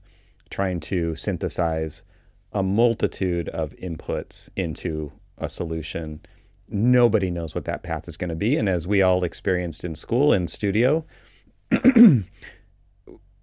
trying 0.50 0.80
to 0.80 1.16
synthesize 1.16 2.04
a 2.52 2.62
multitude 2.62 3.50
of 3.50 3.76
inputs 3.78 4.50
into 4.56 5.12
a 5.38 5.50
solution. 5.50 6.22
Nobody 6.70 7.32
knows 7.32 7.56
what 7.56 7.66
that 7.66 7.84
path 7.84 8.08
is 8.08 8.18
going 8.18 8.30
to 8.30 8.36
be. 8.36 8.56
And 8.56 8.70
as 8.70 8.88
we 8.88 9.02
all 9.02 9.24
experienced 9.24 9.84
in 9.84 9.96
school 9.96 10.32
and 10.32 10.50
studio, 10.50 11.06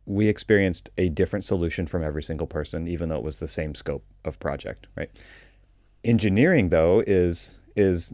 we 0.07 0.29
experienced 0.29 0.91
a 0.97 1.09
different 1.09 1.45
solution 1.45 1.87
from 1.87 2.05
every 2.05 2.23
single 2.23 2.47
person, 2.47 2.87
even 2.87 3.09
though 3.09 3.17
it 3.17 3.25
was 3.25 3.41
the 3.41 3.49
same 3.49 3.75
scope 3.75 4.05
of 4.25 4.39
project, 4.39 4.87
right? 4.97 5.11
Engineering, 6.05 6.71
though, 6.71 7.03
is 7.07 7.59
is 7.77 8.13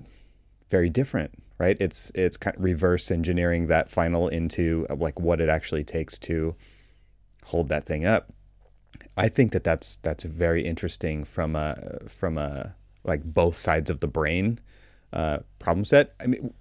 very 0.71 0.91
different, 0.91 1.43
right? 1.59 1.77
It's 1.81 2.11
it's 2.15 2.37
kind 2.37 2.57
of 2.57 2.63
reverse 2.63 3.11
engineering 3.11 3.67
that 3.69 3.91
final 3.91 4.29
into 4.29 4.87
uh, 4.91 4.97
like 4.97 5.21
what 5.21 5.41
it 5.41 5.49
actually 5.49 5.85
takes 5.85 6.19
to 6.19 6.55
hold 7.45 7.69
that 7.69 7.85
thing 7.85 8.05
up. 8.05 8.33
I 9.17 9.29
think 9.29 9.53
that 9.53 9.65
that's 9.65 9.97
that's 10.03 10.25
very 10.25 10.65
interesting 10.65 11.25
from 11.25 11.57
a 11.57 11.99
from 12.09 12.39
a 12.39 12.75
like 13.05 13.23
both 13.25 13.59
sides 13.59 13.89
of 13.89 14.01
the 14.01 14.09
brain 14.09 14.59
uh, 15.13 15.39
problem 15.59 15.85
set. 15.85 16.15
I 16.21 16.27
mean, 16.27 16.53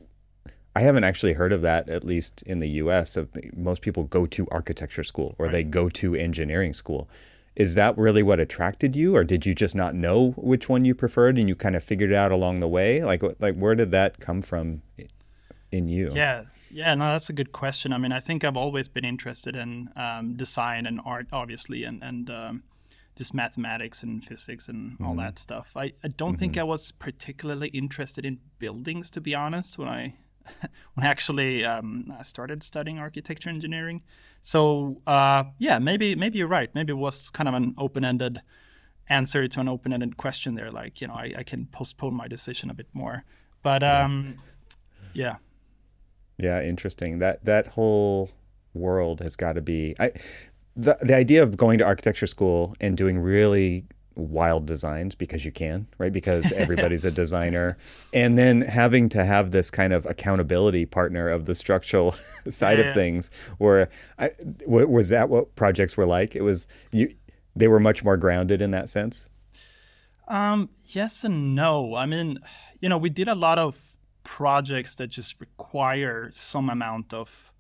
I 0.76 0.82
haven't 0.82 1.04
actually 1.04 1.34
heard 1.34 1.52
of 1.52 1.62
that 1.62 1.90
at 1.90 2.04
least 2.04 2.42
in 2.44 2.60
the 2.60 2.70
U.S. 2.70 3.18
Of 3.18 3.30
most 3.56 3.82
people 3.82 4.04
go 4.04 4.26
to 4.28 4.48
architecture 4.52 5.04
school 5.04 5.36
or 5.38 5.46
right. 5.46 5.52
they 5.52 5.64
go 5.64 5.90
to 5.90 6.16
engineering 6.16 6.74
school 6.74 7.10
is 7.56 7.76
that 7.76 7.98
really 7.98 8.24
what 8.24 8.40
attracted 8.40 8.96
you 8.96 9.16
or 9.16 9.24
did 9.24 9.46
you 9.46 9.56
just 9.56 9.76
not 9.76 9.96
know 9.96 10.32
which 10.32 10.68
one 10.68 10.86
you 10.86 10.94
preferred 10.94 11.38
and 11.38 11.48
you 11.48 11.56
kind 11.56 11.76
of 11.76 11.84
figured 11.84 12.12
it 12.12 12.16
out 12.16 12.32
along 12.32 12.60
the 12.60 12.68
way 12.68 13.04
like 13.04 13.24
like 13.40 13.56
where 13.56 13.76
did 13.76 13.92
that 13.92 14.20
come 14.20 14.42
from 14.42 14.82
in 15.72 15.88
you 15.88 16.12
yeah 16.14 16.44
Yeah, 16.76 16.94
no, 16.96 17.06
that's 17.14 17.30
a 17.30 17.34
good 17.34 17.54
question. 17.54 17.94
I 17.94 17.98
mean, 17.98 18.12
I 18.12 18.20
think 18.20 18.44
I've 18.44 18.58
always 18.58 18.90
been 18.90 19.06
interested 19.06 19.56
in 19.56 19.88
um, 19.96 20.34
design 20.36 20.86
and 20.86 21.00
art, 21.06 21.28
obviously, 21.32 21.86
and 21.86 22.04
and 22.04 22.30
um, 22.30 22.64
just 23.16 23.34
mathematics 23.34 24.04
and 24.04 24.24
physics 24.24 24.68
and 24.68 24.92
mm-hmm. 24.92 25.06
all 25.06 25.16
that 25.16 25.40
stuff. 25.40 25.72
I, 25.76 25.94
I 26.04 26.10
don't 26.10 26.32
mm-hmm. 26.32 26.40
think 26.40 26.58
I 26.58 26.64
was 26.64 26.92
particularly 26.92 27.70
interested 27.70 28.26
in 28.26 28.40
buildings, 28.60 29.10
to 29.12 29.22
be 29.22 29.34
honest, 29.34 29.78
when 29.78 29.88
I 29.88 30.16
when 30.94 31.06
I 31.06 31.10
actually 31.10 31.66
um, 31.66 32.14
started 32.24 32.64
studying 32.64 33.00
architecture 33.00 33.50
engineering. 33.50 34.02
So 34.42 35.02
uh, 35.08 35.46
yeah, 35.58 35.80
maybe 35.80 36.16
maybe 36.16 36.38
you're 36.38 36.48
right. 36.48 36.74
Maybe 36.76 36.92
it 36.92 36.98
was 36.98 37.30
kind 37.30 37.50
of 37.50 37.56
an 37.56 37.76
open-ended 37.78 38.42
answer 39.10 39.48
to 39.48 39.60
an 39.60 39.68
open-ended 39.68 40.18
question 40.18 40.56
there. 40.56 40.72
Like 40.72 41.02
you 41.02 41.08
know, 41.08 41.16
I, 41.16 41.34
I 41.38 41.44
can 41.44 41.66
postpone 41.68 42.16
my 42.16 42.28
decision 42.28 42.70
a 42.70 42.74
bit 42.74 42.88
more. 42.94 43.24
But 43.64 43.84
um, 43.84 44.38
yeah. 45.14 45.38
Yeah, 46.38 46.62
interesting. 46.62 47.20
That 47.20 47.44
that 47.46 47.68
whole 47.68 48.30
world 48.74 49.22
has 49.22 49.36
got 49.36 49.54
to 49.54 49.62
be. 49.62 49.96
I 50.00 50.12
the 50.76 50.98
the 51.02 51.16
idea 51.16 51.42
of 51.42 51.58
going 51.58 51.80
to 51.80 51.86
architecture 51.86 52.28
school 52.28 52.76
and 52.80 52.98
doing 52.98 53.18
really 53.18 53.86
wild 54.16 54.66
designs 54.66 55.16
because 55.16 55.46
you 55.46 55.52
can, 55.52 55.88
right? 55.98 56.12
Because 56.12 56.52
everybody's 56.56 57.06
a 57.06 57.12
designer. 57.12 57.78
and 58.14 58.38
then 58.38 58.62
having 58.62 59.10
to 59.10 59.26
have 59.26 59.52
this 59.52 59.70
kind 59.70 59.94
of 59.94 60.06
accountability 60.06 60.86
partner 60.86 61.30
of 61.30 61.46
the 61.46 61.56
structural 61.56 62.12
side 62.50 62.80
yeah, 62.80 62.86
of 62.86 62.94
things 62.94 63.32
where 63.58 63.90
I, 64.20 64.32
was 64.66 65.10
that 65.10 65.30
what 65.30 65.56
projects 65.56 65.98
were 65.98 66.06
like? 66.06 66.36
It 66.36 66.42
was 66.42 66.68
you 66.92 67.14
they 67.56 67.68
were 67.68 67.80
much 67.80 68.04
more 68.04 68.18
grounded 68.18 68.62
in 68.62 68.72
that 68.72 68.90
sense. 68.90 69.30
Um, 70.28 70.70
yes 70.86 71.24
and 71.24 71.56
no. 71.56 71.96
I 71.96 72.06
mean, 72.06 72.40
you 72.82 72.90
know, 72.90 72.98
we 72.98 73.10
did 73.10 73.28
a 73.28 73.36
lot 73.36 73.60
of 73.60 73.80
projects 74.24 74.96
that 74.96 75.08
just 75.08 75.40
require 75.40 76.30
some 76.34 76.70
amount 76.70 77.14
of 77.14 77.54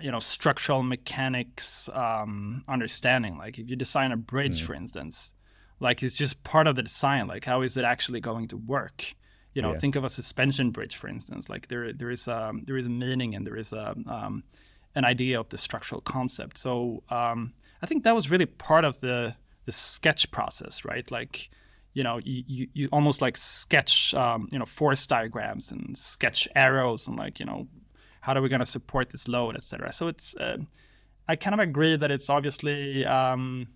you 0.00 0.10
know 0.10 0.18
structural 0.18 0.82
mechanics 0.82 1.88
um, 1.92 2.64
understanding 2.68 3.38
like 3.38 3.58
if 3.58 3.68
you 3.68 3.76
design 3.76 4.12
a 4.12 4.16
bridge 4.16 4.62
mm. 4.62 4.66
for 4.66 4.74
instance 4.74 5.32
like 5.80 6.02
it's 6.02 6.16
just 6.16 6.42
part 6.44 6.66
of 6.66 6.76
the 6.76 6.82
design 6.82 7.26
like 7.26 7.44
how 7.44 7.62
is 7.62 7.76
it 7.76 7.84
actually 7.84 8.20
going 8.20 8.48
to 8.48 8.56
work 8.56 9.14
you 9.54 9.62
know 9.62 9.72
yeah. 9.72 9.78
think 9.78 9.96
of 9.96 10.04
a 10.04 10.10
suspension 10.10 10.70
bridge 10.70 10.96
for 10.96 11.08
instance 11.08 11.48
like 11.48 11.68
there 11.68 11.92
there 11.92 12.10
is 12.10 12.28
a 12.28 12.52
there 12.64 12.76
is 12.76 12.86
a 12.86 12.90
meaning 12.90 13.34
and 13.34 13.46
there 13.46 13.56
is 13.56 13.72
a 13.72 13.94
um, 14.06 14.42
an 14.94 15.04
idea 15.04 15.38
of 15.38 15.48
the 15.48 15.58
structural 15.58 16.00
concept 16.00 16.58
so 16.58 17.02
um, 17.10 17.52
i 17.82 17.86
think 17.86 18.04
that 18.04 18.14
was 18.14 18.30
really 18.30 18.46
part 18.46 18.84
of 18.84 18.98
the 19.00 19.34
the 19.66 19.72
sketch 19.72 20.30
process 20.30 20.84
right 20.84 21.10
like 21.10 21.50
you 21.94 22.02
know 22.02 22.18
you, 22.24 22.44
you, 22.46 22.68
you 22.74 22.88
almost 22.92 23.22
like 23.22 23.36
sketch 23.36 24.14
um, 24.14 24.48
you 24.52 24.58
know 24.58 24.66
force 24.66 25.06
diagrams 25.06 25.70
and 25.70 25.96
sketch 25.96 26.48
arrows 26.54 27.06
and 27.06 27.16
like 27.16 27.38
you 27.38 27.46
know 27.46 27.66
how 28.24 28.32
are 28.32 28.40
we 28.40 28.48
going 28.48 28.60
to 28.60 28.66
support 28.66 29.10
this 29.10 29.28
load, 29.28 29.54
etc. 29.54 29.92
So 29.92 30.08
it's 30.08 30.34
uh, 30.36 30.56
I 31.28 31.36
kind 31.36 31.52
of 31.52 31.60
agree 31.60 31.94
that 31.94 32.10
it's 32.10 32.30
obviously 32.30 33.04
um, 33.04 33.68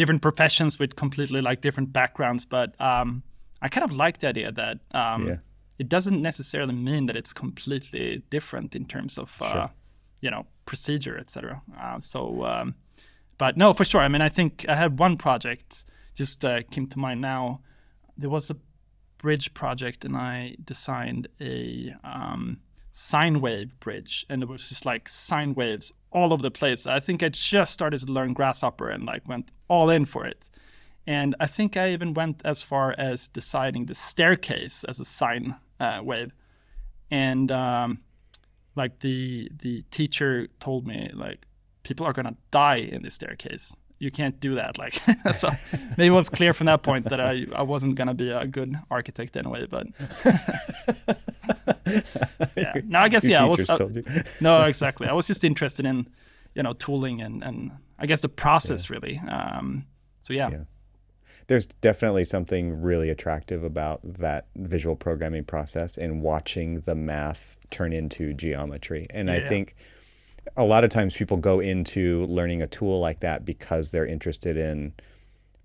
different 0.00 0.22
professions 0.22 0.78
with 0.78 0.96
completely 0.96 1.42
like 1.42 1.60
different 1.60 1.92
backgrounds, 1.92 2.46
but 2.46 2.68
um, 2.80 3.22
I 3.60 3.68
kind 3.68 3.84
of 3.84 3.94
like 3.94 4.16
the 4.20 4.28
idea 4.28 4.50
that 4.50 4.78
um, 4.92 5.26
yeah. 5.26 5.36
it 5.78 5.90
doesn't 5.90 6.22
necessarily 6.22 6.72
mean 6.72 7.04
that 7.04 7.16
it's 7.16 7.34
completely 7.34 8.22
different 8.30 8.74
in 8.74 8.86
terms 8.86 9.18
of 9.18 9.36
uh, 9.42 9.52
sure. 9.52 9.70
you 10.22 10.30
know 10.30 10.46
procedure, 10.64 11.18
etc. 11.18 11.60
Uh, 11.78 12.00
so, 12.00 12.46
um, 12.46 12.74
but 13.36 13.58
no, 13.58 13.74
for 13.74 13.84
sure. 13.84 14.00
I 14.00 14.08
mean, 14.08 14.22
I 14.22 14.30
think 14.30 14.64
I 14.70 14.74
had 14.74 14.98
one 14.98 15.18
project 15.18 15.84
just 16.14 16.46
uh, 16.46 16.62
came 16.70 16.86
to 16.86 16.98
mind 16.98 17.20
now. 17.20 17.60
There 18.16 18.30
was 18.30 18.48
a 18.48 18.56
bridge 19.18 19.52
project, 19.52 20.06
and 20.06 20.16
I 20.16 20.56
designed 20.64 21.28
a 21.42 21.94
um, 22.04 22.58
sine 22.92 23.42
wave 23.42 23.78
bridge 23.80 24.26
and 24.28 24.42
it 24.42 24.48
was 24.48 24.68
just 24.68 24.84
like 24.84 25.08
sine 25.08 25.54
waves 25.54 25.92
all 26.12 26.32
over 26.32 26.42
the 26.42 26.50
place. 26.50 26.86
I 26.86 27.00
think 27.00 27.22
i 27.22 27.28
just 27.28 27.72
started 27.72 28.00
to 28.00 28.12
learn 28.12 28.32
grasshopper 28.32 28.88
and 28.88 29.04
like 29.04 29.28
went 29.28 29.52
all 29.68 29.90
in 29.90 30.04
for 30.04 30.26
it. 30.26 30.48
And 31.06 31.34
i 31.40 31.46
think 31.46 31.76
i 31.76 31.92
even 31.92 32.14
went 32.14 32.42
as 32.44 32.62
far 32.62 32.94
as 32.98 33.28
deciding 33.28 33.86
the 33.86 33.94
staircase 33.94 34.84
as 34.84 35.00
a 35.00 35.04
sine 35.04 35.56
uh, 35.78 36.00
wave. 36.02 36.32
And 37.10 37.50
um, 37.50 38.02
like 38.76 39.00
the 39.00 39.50
the 39.58 39.82
teacher 39.90 40.48
told 40.60 40.86
me 40.86 41.10
like 41.14 41.46
people 41.82 42.06
are 42.06 42.12
gonna 42.12 42.36
die 42.50 42.76
in 42.76 43.02
the 43.02 43.10
staircase 43.10 43.74
you 44.00 44.10
can't 44.10 44.40
do 44.40 44.56
that. 44.56 44.78
Like, 44.78 44.94
so 45.32 45.50
maybe 45.96 46.06
it 46.06 46.10
was 46.10 46.28
clear 46.28 46.52
from 46.52 46.66
that 46.66 46.82
point 46.82 47.08
that 47.10 47.20
I, 47.20 47.46
I 47.54 47.62
wasn't 47.62 47.94
gonna 47.94 48.14
be 48.14 48.30
a 48.30 48.46
good 48.46 48.74
architect 48.90 49.36
anyway. 49.36 49.66
But 49.66 49.86
yeah, 52.56 52.72
now 52.86 53.02
I 53.02 53.08
guess 53.08 53.22
Your 53.22 53.32
yeah, 53.32 53.44
I 53.44 53.46
was 53.46 53.68
uh, 53.68 53.88
no 54.40 54.64
exactly. 54.64 55.06
I 55.06 55.12
was 55.12 55.28
just 55.28 55.44
interested 55.44 55.86
in 55.86 56.08
you 56.54 56.62
know 56.62 56.72
tooling 56.72 57.20
and 57.20 57.44
and 57.44 57.70
I 57.98 58.06
guess 58.06 58.22
the 58.22 58.28
process 58.28 58.88
yeah. 58.88 58.96
really. 58.96 59.20
Um, 59.28 59.86
so 60.20 60.32
yeah. 60.32 60.50
yeah. 60.50 60.64
There's 61.46 61.66
definitely 61.66 62.24
something 62.24 62.80
really 62.80 63.10
attractive 63.10 63.64
about 63.64 64.00
that 64.04 64.46
visual 64.56 64.94
programming 64.94 65.44
process 65.44 65.98
and 65.98 66.22
watching 66.22 66.80
the 66.80 66.94
math 66.94 67.58
turn 67.70 67.92
into 67.92 68.32
geometry. 68.34 69.06
And 69.10 69.28
yeah. 69.28 69.34
I 69.34 69.48
think 69.48 69.74
a 70.56 70.64
lot 70.64 70.84
of 70.84 70.90
times 70.90 71.14
people 71.14 71.36
go 71.36 71.60
into 71.60 72.26
learning 72.26 72.62
a 72.62 72.66
tool 72.66 73.00
like 73.00 73.20
that 73.20 73.44
because 73.44 73.90
they're 73.90 74.06
interested 74.06 74.56
in 74.56 74.92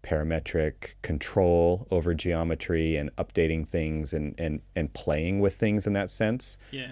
parametric 0.04 0.94
control 1.02 1.88
over 1.90 2.14
geometry 2.14 2.96
and 2.96 3.14
updating 3.16 3.68
things 3.68 4.14
and, 4.14 4.36
and, 4.40 4.62
and 4.76 4.94
playing 4.94 5.40
with 5.40 5.56
things 5.56 5.88
in 5.88 5.94
that 5.94 6.10
sense. 6.10 6.58
Yeah. 6.72 6.92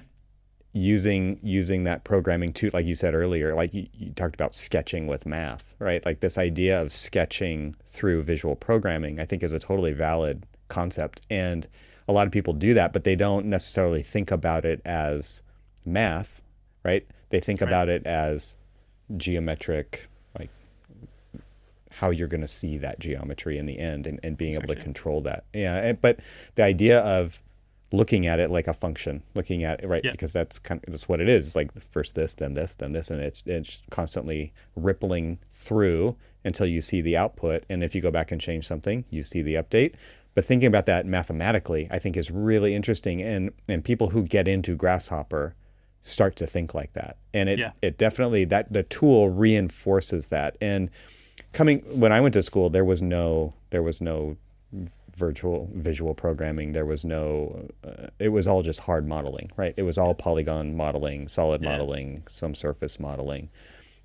Using 0.75 1.39
using 1.43 1.83
that 1.83 2.03
programming 2.03 2.51
too, 2.51 2.71
like 2.73 2.87
you 2.87 2.95
said 2.95 3.13
earlier, 3.13 3.53
like 3.53 3.75
you, 3.75 3.85
you 3.93 4.11
talked 4.11 4.33
about 4.33 4.55
sketching 4.55 5.05
with 5.05 5.27
math, 5.27 5.75
right? 5.77 6.03
Like 6.03 6.21
this 6.21 6.35
idea 6.35 6.81
of 6.81 6.91
sketching 6.91 7.75
through 7.85 8.23
visual 8.23 8.55
programming, 8.55 9.19
I 9.19 9.25
think 9.25 9.43
is 9.43 9.53
a 9.53 9.59
totally 9.59 9.93
valid 9.93 10.47
concept. 10.69 11.21
And 11.29 11.67
a 12.07 12.11
lot 12.11 12.25
of 12.25 12.33
people 12.33 12.53
do 12.53 12.73
that, 12.73 12.91
but 12.91 13.03
they 13.03 13.15
don't 13.15 13.45
necessarily 13.45 14.01
think 14.01 14.31
about 14.31 14.65
it 14.65 14.81
as 14.83 15.43
math, 15.85 16.41
right? 16.83 17.05
They 17.33 17.39
think 17.39 17.61
right. 17.61 17.67
about 17.67 17.89
it 17.89 18.05
as 18.05 18.55
geometric, 19.17 20.07
like 20.37 20.51
how 21.89 22.11
you're 22.11 22.27
going 22.27 22.41
to 22.41 22.47
see 22.47 22.77
that 22.77 22.99
geometry 22.99 23.57
in 23.57 23.65
the 23.65 23.79
end 23.79 24.05
and, 24.05 24.19
and 24.21 24.37
being 24.37 24.53
able 24.53 24.67
to 24.67 24.75
control 24.75 25.19
that. 25.21 25.45
Yeah. 25.51 25.93
But 25.93 26.19
the 26.53 26.63
idea 26.63 26.99
of 26.99 27.41
looking 27.91 28.27
at 28.27 28.39
it 28.39 28.51
like 28.51 28.67
a 28.67 28.73
function, 28.73 29.23
looking 29.33 29.63
at 29.63 29.83
it, 29.83 29.87
right? 29.87 30.05
Yeah. 30.05 30.11
Because 30.11 30.31
that's 30.31 30.59
kind 30.59 30.79
of, 30.85 30.91
that's 30.91 31.09
what 31.09 31.19
it 31.19 31.27
is. 31.27 31.47
It's 31.47 31.55
like 31.55 31.73
first 31.89 32.13
this, 32.13 32.35
then 32.35 32.53
this, 32.53 32.75
then 32.75 32.91
this, 32.91 33.09
and 33.09 33.19
it's, 33.19 33.41
it's 33.47 33.81
constantly 33.89 34.53
rippling 34.75 35.39
through 35.49 36.15
until 36.45 36.67
you 36.67 36.81
see 36.81 37.01
the 37.01 37.17
output. 37.17 37.63
And 37.67 37.83
if 37.83 37.95
you 37.95 38.01
go 38.01 38.11
back 38.11 38.31
and 38.31 38.39
change 38.39 38.67
something, 38.67 39.05
you 39.09 39.23
see 39.23 39.41
the 39.41 39.55
update. 39.55 39.95
But 40.35 40.45
thinking 40.45 40.67
about 40.67 40.85
that 40.85 41.07
mathematically, 41.07 41.87
I 41.89 41.97
think 41.97 42.15
is 42.15 42.29
really 42.29 42.75
interesting. 42.75 43.23
And, 43.23 43.53
and 43.67 43.83
people 43.83 44.09
who 44.09 44.21
get 44.21 44.47
into 44.47 44.75
Grasshopper 44.75 45.55
start 46.03 46.35
to 46.35 46.45
think 46.45 46.73
like 46.73 46.93
that. 46.93 47.17
And 47.33 47.49
it, 47.49 47.57
yeah. 47.57 47.71
it 47.81 47.97
definitely, 47.97 48.45
that 48.45 48.71
the 48.71 48.83
tool 48.83 49.29
reinforces 49.29 50.27
that. 50.29 50.57
And 50.61 50.89
coming, 51.53 51.79
when 51.99 52.11
I 52.11 52.21
went 52.21 52.33
to 52.33 52.43
school, 52.43 52.69
there 52.69 52.85
was 52.85 53.01
no, 53.01 53.53
there 53.71 53.81
was 53.81 54.01
no 54.01 54.37
virtual 55.15 55.69
visual 55.73 56.13
programming. 56.13 56.73
There 56.73 56.85
was 56.85 57.05
no, 57.05 57.69
uh, 57.87 58.07
it 58.19 58.29
was 58.29 58.47
all 58.47 58.61
just 58.61 58.81
hard 58.81 59.07
modeling, 59.07 59.49
right? 59.55 59.73
It 59.77 59.83
was 59.83 59.97
all 59.97 60.13
polygon 60.13 60.75
modeling, 60.75 61.27
solid 61.27 61.63
yeah. 61.63 61.69
modeling, 61.69 62.23
some 62.27 62.53
surface 62.53 62.99
modeling. 62.99 63.49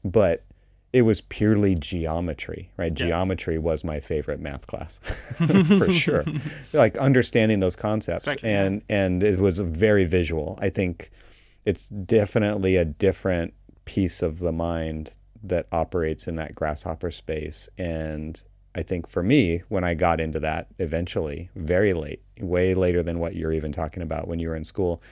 But 0.04 0.44
it 0.92 1.02
was 1.02 1.20
purely 1.20 1.74
geometry, 1.74 2.70
right? 2.76 2.92
Yeah. 2.98 3.06
Geometry 3.06 3.58
was 3.58 3.84
my 3.84 4.00
favorite 4.00 4.40
math 4.40 4.66
class 4.66 4.98
for 5.78 5.92
sure. 5.92 6.24
Like 6.72 6.96
understanding 6.96 7.61
those 7.61 7.76
concepts 7.76 8.26
and 8.44 8.82
and 8.88 9.22
it 9.22 9.38
was 9.38 9.58
very 9.58 10.04
visual. 10.04 10.58
I 10.62 10.70
think 10.70 11.11
it's 11.64 11.88
definitely 11.88 12.77
a 12.77 12.85
different 12.85 13.55
piece 13.85 14.23
of 14.23 14.38
the 14.38 14.53
mind 14.53 15.11
that 15.42 15.66
operates 15.73 16.27
in 16.27 16.37
that 16.37 16.55
grasshopper 16.55 17.11
space 17.11 17.68
and 17.79 18.42
I 18.79 18.83
think 18.83 19.09
for 19.09 19.25
me, 19.25 19.62
when 19.68 19.83
I 19.83 19.94
got 19.94 20.21
into 20.21 20.38
that 20.38 20.68
eventually, 20.79 21.51
very 21.57 21.94
late, 21.94 22.23
way 22.40 22.75
later 22.75 23.03
than 23.03 23.18
what 23.18 23.35
you're 23.35 23.53
even 23.53 23.73
talking 23.73 24.05
about 24.05 24.29
when 24.29 24.38
you 24.38 24.49
were 24.49 24.55
in 24.55 24.62
school, 24.62 25.03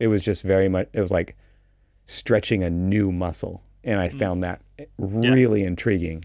it 0.00 0.08
was 0.08 0.22
just 0.22 0.42
very 0.42 0.68
much, 0.68 0.88
it 0.92 1.00
was 1.00 1.12
like 1.12 1.36
stretching 2.04 2.64
a 2.64 2.70
new 2.70 3.12
muscle. 3.12 3.62
And 3.84 4.00
I 4.00 4.08
mm. 4.08 4.18
found 4.18 4.42
that 4.42 4.60
really 4.98 5.60
yeah. 5.60 5.68
intriguing 5.68 6.24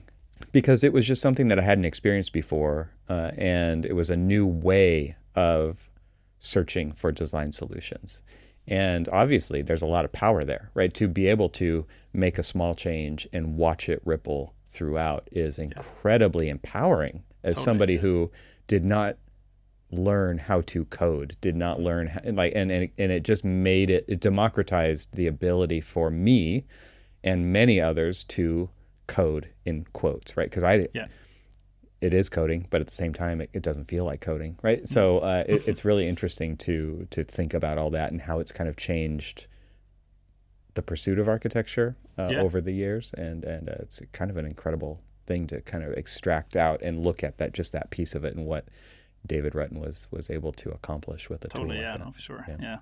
because 0.51 0.83
it 0.83 0.91
was 0.91 1.05
just 1.05 1.21
something 1.21 1.49
that 1.49 1.59
I 1.59 1.61
hadn't 1.61 1.85
experienced 1.85 2.33
before. 2.33 2.89
Uh, 3.07 3.29
and 3.37 3.85
it 3.85 3.93
was 3.93 4.09
a 4.09 4.17
new 4.17 4.47
way 4.47 5.15
of 5.35 5.91
searching 6.39 6.91
for 6.91 7.11
design 7.11 7.51
solutions. 7.51 8.23
And 8.67 9.07
obviously, 9.09 9.61
there's 9.61 9.81
a 9.81 9.87
lot 9.87 10.05
of 10.05 10.11
power 10.11 10.43
there, 10.43 10.71
right? 10.73 10.93
To 10.95 11.07
be 11.07 11.27
able 11.27 11.49
to 11.49 11.85
make 12.13 12.37
a 12.37 12.43
small 12.43 12.75
change 12.75 13.27
and 13.31 13.55
watch 13.55 13.87
it 13.87 14.01
ripple 14.03 14.53
throughout 14.67 15.27
is 15.31 15.57
incredibly 15.57 16.47
yeah. 16.47 16.53
empowering 16.53 17.23
as 17.43 17.55
totally. 17.55 17.65
somebody 17.65 17.97
who 17.97 18.31
did 18.67 18.83
not 18.83 19.17
learn 19.91 20.37
how 20.37 20.61
to 20.61 20.83
code, 20.85 21.37
did 21.39 21.55
not 21.55 21.79
learn 21.79 22.07
how, 22.07 22.19
like, 22.25 22.51
and, 22.55 22.71
and, 22.71 22.89
and 22.97 23.11
it 23.11 23.23
just 23.23 23.45
made 23.45 23.89
it, 23.89 24.03
it 24.07 24.19
democratized 24.19 25.09
the 25.13 25.27
ability 25.27 25.79
for 25.79 26.09
me 26.09 26.65
and 27.23 27.53
many 27.53 27.79
others 27.79 28.25
to 28.25 28.69
code 29.07 29.47
in 29.65 29.85
quotes, 29.93 30.35
right? 30.35 30.49
Because 30.49 30.65
I, 30.65 30.87
yeah. 30.93 31.07
It 32.01 32.13
is 32.13 32.29
coding, 32.29 32.67
but 32.69 32.79
at 32.81 32.87
the 32.87 32.93
same 32.93 33.13
time, 33.13 33.41
it, 33.41 33.49
it 33.53 33.63
doesn't 33.63 33.85
feel 33.85 34.05
like 34.05 34.21
coding, 34.21 34.57
right? 34.61 34.87
So 34.87 35.19
uh, 35.19 35.43
it, 35.47 35.67
it's 35.67 35.83
really 35.85 36.07
interesting 36.07 36.55
to 36.57 37.07
to 37.11 37.23
think 37.23 37.53
about 37.53 37.77
all 37.77 37.89
that 37.91 38.11
and 38.11 38.21
how 38.21 38.39
it's 38.39 38.51
kind 38.51 38.69
of 38.69 38.75
changed 38.77 39.47
the 40.75 40.81
pursuit 40.83 41.17
of 41.17 41.27
architecture 41.27 41.95
uh, 42.19 42.29
Yeah. 42.31 42.41
over 42.41 42.61
the 42.61 42.71
years, 42.73 43.13
and 43.17 43.43
and 43.43 43.69
uh, 43.69 43.75
it's 43.79 44.01
kind 44.11 44.29
of 44.29 44.37
an 44.37 44.45
incredible 44.45 45.01
thing 45.25 45.47
to 45.47 45.59
kind 45.61 45.83
of 45.83 45.91
extract 45.93 46.55
out 46.55 46.81
and 46.81 47.03
look 47.03 47.23
at 47.23 47.37
that 47.37 47.53
just 47.53 47.71
that 47.73 47.89
piece 47.89 48.15
of 48.15 48.23
it 48.23 48.33
and 48.35 48.45
what 48.45 48.65
David 49.25 49.53
Rutten 49.53 49.79
was 49.79 50.07
was 50.11 50.29
able 50.29 50.51
to 50.53 50.69
accomplish 50.69 51.29
with 51.29 51.43
a 51.45 51.47
Totally, 51.47 51.75
tool 51.75 51.75
like 51.77 51.83
yeah, 51.83 51.97
that. 51.97 52.05
no, 52.05 52.11
for 52.11 52.19
sure. 52.21 52.45
Yeah. 52.47 52.57
Yeah. 52.61 52.77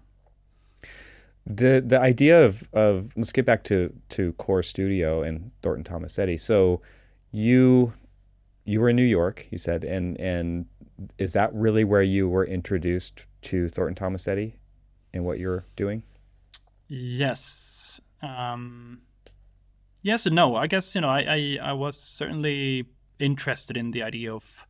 the 1.47 1.83
the 1.85 1.99
idea 1.99 2.43
of 2.43 2.67
of 2.73 3.11
let's 3.15 3.31
get 3.31 3.45
back 3.45 3.63
to 3.65 3.93
to 4.09 4.33
Core 4.33 4.63
Studio 4.63 5.21
and 5.23 5.51
Thornton 5.61 5.83
Tomasetti. 5.83 6.39
So 6.39 6.81
you 7.31 7.93
you 8.65 8.81
were 8.81 8.89
in 8.89 8.95
New 8.95 9.03
York, 9.03 9.47
you 9.51 9.57
said, 9.57 9.83
and 9.83 10.19
and 10.19 10.65
is 11.17 11.33
that 11.33 11.53
really 11.53 11.83
where 11.83 12.01
you 12.01 12.27
were 12.27 12.45
introduced 12.45 13.25
to 13.43 13.69
Thornton 13.69 13.95
Tomasetti 13.95 14.53
and 15.13 15.23
what 15.23 15.39
you're 15.39 15.65
doing? 15.75 16.03
Yes. 16.87 18.01
Um, 18.21 19.01
yes 20.01 20.25
and 20.25 20.35
no. 20.35 20.55
I 20.55 20.67
guess 20.67 20.95
you 20.95 21.01
know 21.01 21.09
I, 21.09 21.21
I, 21.21 21.57
I 21.61 21.73
was 21.73 21.97
certainly 21.97 22.85
interested 23.19 23.77
in 23.77 23.91
the 23.91 24.03
idea 24.03 24.33
of 24.33 24.67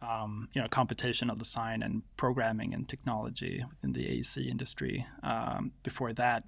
um, 0.00 0.48
you 0.54 0.62
know 0.62 0.68
computational 0.68 1.38
design 1.38 1.82
and 1.82 2.02
programming 2.16 2.72
and 2.72 2.88
technology 2.88 3.62
within 3.68 3.92
the 3.92 4.06
AEC 4.06 4.46
industry 4.48 5.04
um, 5.22 5.72
before 5.82 6.12
that, 6.14 6.44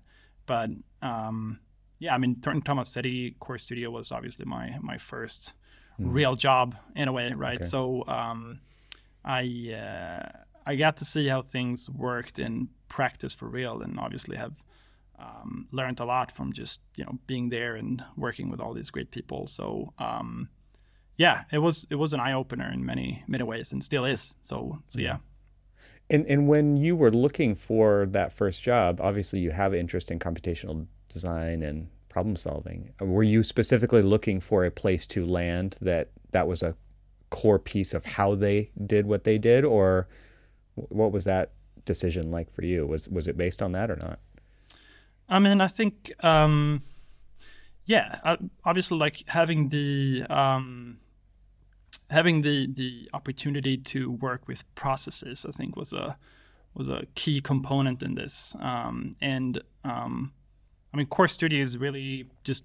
but 0.46 0.70
um, 1.02 1.60
yeah, 1.98 2.14
I 2.14 2.18
mean 2.18 2.36
Thornton 2.36 2.62
Tomasetti 2.62 3.38
Core 3.38 3.58
Studio 3.58 3.90
was 3.90 4.12
obviously 4.12 4.46
my 4.46 4.78
my 4.80 4.96
first 4.96 5.54
real 6.08 6.36
job 6.36 6.76
in 6.94 7.08
a 7.08 7.12
way, 7.12 7.32
right? 7.32 7.56
Okay. 7.56 7.64
So 7.64 8.04
um, 8.06 8.60
I 9.24 9.74
uh, 9.74 10.38
I 10.66 10.76
got 10.76 10.96
to 10.98 11.04
see 11.04 11.26
how 11.26 11.42
things 11.42 11.88
worked 11.90 12.38
in 12.38 12.68
practice 12.88 13.34
for 13.34 13.48
real, 13.48 13.82
and 13.82 13.98
obviously 13.98 14.36
have 14.36 14.54
um, 15.18 15.68
learned 15.72 16.00
a 16.00 16.04
lot 16.04 16.32
from 16.32 16.52
just 16.52 16.80
you 16.96 17.04
know 17.04 17.18
being 17.26 17.50
there 17.50 17.76
and 17.76 18.02
working 18.16 18.50
with 18.50 18.60
all 18.60 18.74
these 18.74 18.90
great 18.90 19.10
people. 19.10 19.46
So 19.46 19.92
um, 19.98 20.48
yeah, 21.16 21.44
it 21.52 21.58
was 21.58 21.86
it 21.90 21.96
was 21.96 22.12
an 22.12 22.20
eye 22.20 22.32
opener 22.32 22.70
in 22.72 22.84
many 22.84 23.22
many 23.26 23.44
ways, 23.44 23.72
and 23.72 23.82
still 23.84 24.04
is. 24.04 24.36
So 24.42 24.78
so 24.84 25.00
yeah. 25.00 25.18
And 26.08 26.26
and 26.26 26.48
when 26.48 26.76
you 26.76 26.96
were 26.96 27.12
looking 27.12 27.54
for 27.54 28.06
that 28.10 28.32
first 28.32 28.62
job, 28.62 29.00
obviously 29.00 29.38
you 29.38 29.50
have 29.50 29.74
interest 29.74 30.10
in 30.10 30.18
computational 30.18 30.86
design 31.08 31.62
and 31.62 31.88
problem 32.10 32.36
solving. 32.36 32.90
Were 33.00 33.22
you 33.22 33.42
specifically 33.42 34.02
looking 34.02 34.40
for 34.40 34.66
a 34.66 34.70
place 34.70 35.06
to 35.06 35.24
land 35.24 35.76
that 35.80 36.10
that 36.32 36.46
was 36.46 36.62
a 36.62 36.74
core 37.30 37.58
piece 37.58 37.94
of 37.94 38.04
how 38.04 38.34
they 38.34 38.70
did 38.86 39.06
what 39.06 39.24
they 39.24 39.38
did, 39.38 39.64
or 39.64 40.08
what 40.74 41.12
was 41.12 41.24
that 41.24 41.52
decision 41.86 42.30
like 42.30 42.50
for 42.50 42.64
you? 42.64 42.86
Was 42.86 43.08
was 43.08 43.26
it 43.26 43.36
based 43.38 43.62
on 43.62 43.72
that 43.72 43.90
or 43.90 43.96
not? 43.96 44.18
I 45.28 45.38
mean, 45.38 45.60
I 45.60 45.68
think, 45.68 46.12
um, 46.24 46.82
yeah, 47.86 48.18
uh, 48.24 48.36
obviously, 48.64 48.98
like 48.98 49.22
having 49.28 49.68
the 49.68 50.24
um, 50.28 50.98
having 52.10 52.42
the 52.42 52.66
the 52.74 53.08
opportunity 53.14 53.76
to 53.78 54.10
work 54.10 54.48
with 54.48 54.62
processes, 54.74 55.46
I 55.48 55.52
think 55.52 55.76
was 55.76 55.92
a 55.92 56.18
was 56.74 56.88
a 56.88 57.04
key 57.14 57.40
component 57.40 58.02
in 58.02 58.14
this. 58.14 58.54
Um, 58.60 59.16
and 59.20 59.62
um, 59.84 60.32
I 60.92 60.96
mean, 60.96 61.06
Core 61.06 61.28
Studio 61.28 61.62
is 61.62 61.76
really 61.78 62.26
just 62.44 62.64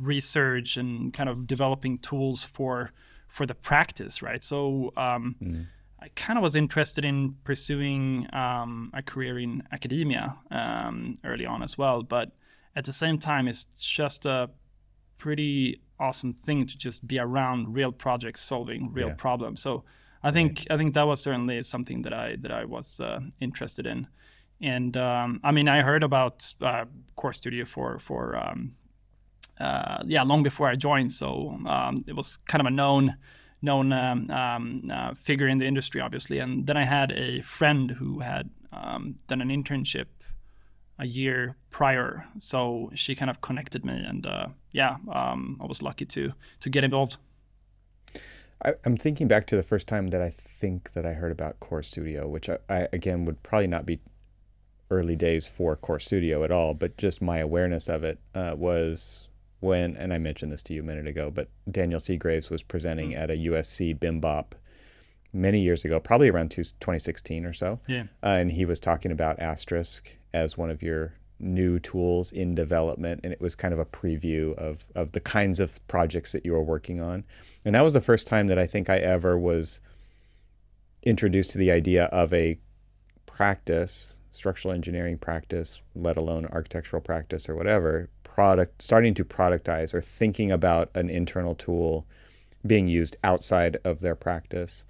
research 0.00 0.76
and 0.76 1.12
kind 1.12 1.28
of 1.28 1.46
developing 1.46 1.98
tools 1.98 2.44
for 2.44 2.90
for 3.28 3.46
the 3.46 3.54
practice, 3.54 4.22
right? 4.22 4.42
So. 4.44 4.92
Um, 4.96 5.36
I 6.04 6.08
kind 6.16 6.36
of 6.36 6.42
was 6.42 6.56
interested 6.56 7.04
in 7.04 7.36
pursuing 7.44 8.26
um, 8.34 8.90
a 8.92 9.02
career 9.02 9.38
in 9.38 9.62
academia 9.70 10.36
um, 10.50 11.14
early 11.22 11.46
on 11.46 11.62
as 11.62 11.78
well, 11.78 12.02
but 12.02 12.32
at 12.74 12.84
the 12.84 12.92
same 12.92 13.18
time, 13.20 13.46
it's 13.46 13.66
just 13.78 14.26
a 14.26 14.50
pretty 15.18 15.80
awesome 16.00 16.32
thing 16.32 16.66
to 16.66 16.76
just 16.76 17.06
be 17.06 17.20
around 17.20 17.72
real 17.72 17.92
projects 17.92 18.40
solving 18.40 18.92
real 18.92 19.10
Yeah. 19.10 19.14
problems. 19.14 19.62
So 19.62 19.84
I 20.24 20.32
think 20.32 20.66
I 20.70 20.76
think 20.76 20.94
that 20.94 21.06
was 21.06 21.20
certainly 21.22 21.62
something 21.62 22.02
that 22.02 22.12
I 22.12 22.34
that 22.40 22.50
I 22.50 22.64
was 22.64 22.98
uh, 22.98 23.20
interested 23.38 23.86
in, 23.86 24.08
and 24.62 24.96
um, 24.96 25.40
I 25.42 25.50
mean 25.50 25.68
I 25.68 25.82
heard 25.82 26.02
about 26.02 26.54
uh, 26.60 26.84
Core 27.16 27.32
Studio 27.32 27.64
for 27.64 27.98
for 27.98 28.36
um, 28.36 28.74
uh, 29.60 30.02
yeah 30.06 30.22
long 30.22 30.42
before 30.42 30.68
I 30.68 30.76
joined, 30.76 31.12
so 31.12 31.58
um, 31.66 32.04
it 32.06 32.14
was 32.14 32.38
kind 32.48 32.60
of 32.60 32.66
a 32.66 32.70
known 32.70 33.16
known 33.60 33.92
um, 33.92 34.30
um, 34.30 34.90
uh, 34.92 35.14
figure 35.14 35.48
in 35.48 35.58
the 35.58 35.66
industry, 35.66 36.00
obviously. 36.00 36.38
And 36.38 36.66
then 36.66 36.76
I 36.76 36.84
had 36.84 37.12
a 37.12 37.42
friend 37.42 37.90
who 37.90 38.18
had 38.18 38.50
um, 38.72 39.16
done 39.28 39.40
an 39.40 39.50
internship 39.50 40.06
a 40.98 41.06
year 41.06 41.56
prior, 41.70 42.26
so 42.38 42.90
she 42.94 43.14
kind 43.14 43.30
of 43.30 43.40
connected 43.40 43.84
me, 43.84 43.94
and 43.94 44.26
uh, 44.26 44.46
yeah, 44.72 44.96
I 45.10 45.66
was 45.66 45.82
lucky 45.82 46.06
to 46.06 46.32
to 46.60 46.70
get 46.70 46.84
involved. 46.84 47.18
I, 48.64 48.74
I'm 48.84 48.96
thinking 48.96 49.26
back 49.26 49.46
to 49.48 49.56
the 49.56 49.62
first 49.62 49.88
time 49.88 50.08
that 50.08 50.22
I 50.22 50.30
think 50.30 50.92
that 50.92 51.04
I 51.04 51.14
heard 51.14 51.32
about 51.32 51.58
Core 51.60 51.82
Studio, 51.82 52.28
which 52.28 52.48
I, 52.48 52.58
I 52.68 52.88
again 52.92 53.24
would 53.24 53.42
probably 53.42 53.66
not 53.66 53.86
be 53.86 54.00
early 54.92 55.16
days 55.16 55.46
for 55.46 55.74
Core 55.74 55.98
Studio 55.98 56.44
at 56.44 56.50
all, 56.50 56.74
but 56.74 56.96
just 56.96 57.22
my 57.22 57.38
awareness 57.38 57.88
of 57.88 58.04
it 58.04 58.20
uh, 58.34 58.54
was 58.56 59.28
when, 59.60 59.96
and 59.96 60.12
I 60.12 60.18
mentioned 60.18 60.52
this 60.52 60.62
to 60.64 60.74
you 60.74 60.82
a 60.82 60.84
minute 60.84 61.06
ago, 61.06 61.30
but 61.30 61.48
Daniel 61.70 62.00
Segraves 62.00 62.50
was 62.50 62.62
presenting 62.62 63.14
at 63.14 63.30
a 63.30 63.34
USC 63.34 63.98
BIMBOP 63.98 64.52
many 65.32 65.60
years 65.60 65.84
ago, 65.84 65.98
probably 65.98 66.28
around 66.28 66.50
two- 66.50 66.62
2016 66.62 67.46
or 67.46 67.52
so. 67.52 67.80
Yeah. 67.88 68.04
Uh, 68.22 68.36
and 68.38 68.52
he 68.52 68.64
was 68.64 68.78
talking 68.78 69.10
about 69.10 69.40
Asterisk 69.40 70.10
as 70.34 70.58
one 70.58 70.70
of 70.70 70.82
your 70.82 71.14
new 71.38 71.78
tools 71.78 72.30
in 72.30 72.54
development, 72.54 73.20
and 73.24 73.32
it 73.32 73.40
was 73.40 73.54
kind 73.54 73.74
of 73.74 73.80
a 73.80 73.84
preview 73.84 74.54
of 74.56 74.86
of 74.94 75.12
the 75.12 75.20
kinds 75.20 75.58
of 75.58 75.86
projects 75.88 76.32
that 76.32 76.44
you 76.44 76.52
were 76.52 76.62
working 76.62 77.00
on. 77.00 77.24
And 77.64 77.74
that 77.74 77.82
was 77.82 77.94
the 77.94 78.00
first 78.00 78.26
time 78.26 78.46
that 78.46 78.58
I 78.58 78.66
think 78.66 78.88
I 78.88 78.98
ever 78.98 79.38
was 79.38 79.80
introduced 81.02 81.50
to 81.50 81.58
the 81.58 81.72
idea 81.72 82.04
of 82.06 82.32
a 82.32 82.58
practice, 83.26 84.16
structural 84.32 84.74
engineering 84.74 85.18
practice, 85.18 85.80
let 85.94 86.16
alone 86.16 86.46
architectural 86.46 87.00
practice 87.02 87.48
or 87.48 87.54
whatever, 87.54 88.08
product 88.24 88.82
starting 88.82 89.14
to 89.14 89.24
productize 89.24 89.94
or 89.94 90.00
thinking 90.00 90.50
about 90.50 90.90
an 90.94 91.08
internal 91.10 91.54
tool 91.54 92.06
being 92.66 92.88
used 92.88 93.16
outside 93.22 93.76
of 93.84 94.00
their 94.00 94.14
practice. 94.14 94.84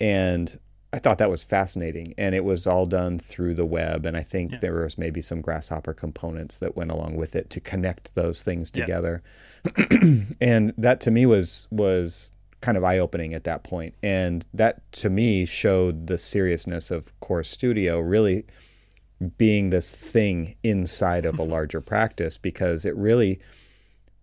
And 0.00 0.58
I 0.92 0.98
thought 1.00 1.18
that 1.18 1.30
was 1.30 1.42
fascinating. 1.42 2.14
And 2.18 2.34
it 2.34 2.44
was 2.44 2.66
all 2.66 2.86
done 2.86 3.18
through 3.18 3.54
the 3.54 3.64
web. 3.64 4.06
And 4.06 4.16
I 4.16 4.22
think 4.22 4.52
Yeah. 4.52 4.58
there 4.60 4.74
was 4.82 4.96
maybe 4.98 5.20
some 5.20 5.40
grasshopper 5.40 5.92
components 5.94 6.58
that 6.58 6.76
went 6.76 6.90
along 6.92 7.16
with 7.16 7.34
it 7.34 7.50
to 7.50 7.60
connect 7.60 8.14
those 8.14 8.42
things 8.42 8.70
Yeah. 8.72 8.84
together. 8.84 9.22
and 10.40 10.72
that 10.78 11.00
to 11.00 11.10
me 11.10 11.26
was 11.26 11.66
was 11.70 12.32
kind 12.60 12.76
of 12.78 12.84
eye 12.84 12.98
opening 12.98 13.34
at 13.34 13.44
that 13.44 13.62
point. 13.64 13.94
And 14.02 14.46
that 14.54 14.90
to 14.92 15.10
me 15.10 15.44
showed 15.44 16.06
the 16.06 16.16
seriousness 16.16 16.90
of 16.90 17.18
Core 17.20 17.42
Studio 17.44 17.98
really 18.00 18.46
being 19.36 19.70
this 19.70 19.90
thing 19.90 20.56
inside 20.62 21.24
of 21.24 21.38
a 21.38 21.42
mm-hmm. 21.42 21.52
larger 21.52 21.80
practice 21.80 22.36
because 22.38 22.84
it 22.84 22.96
really 22.96 23.40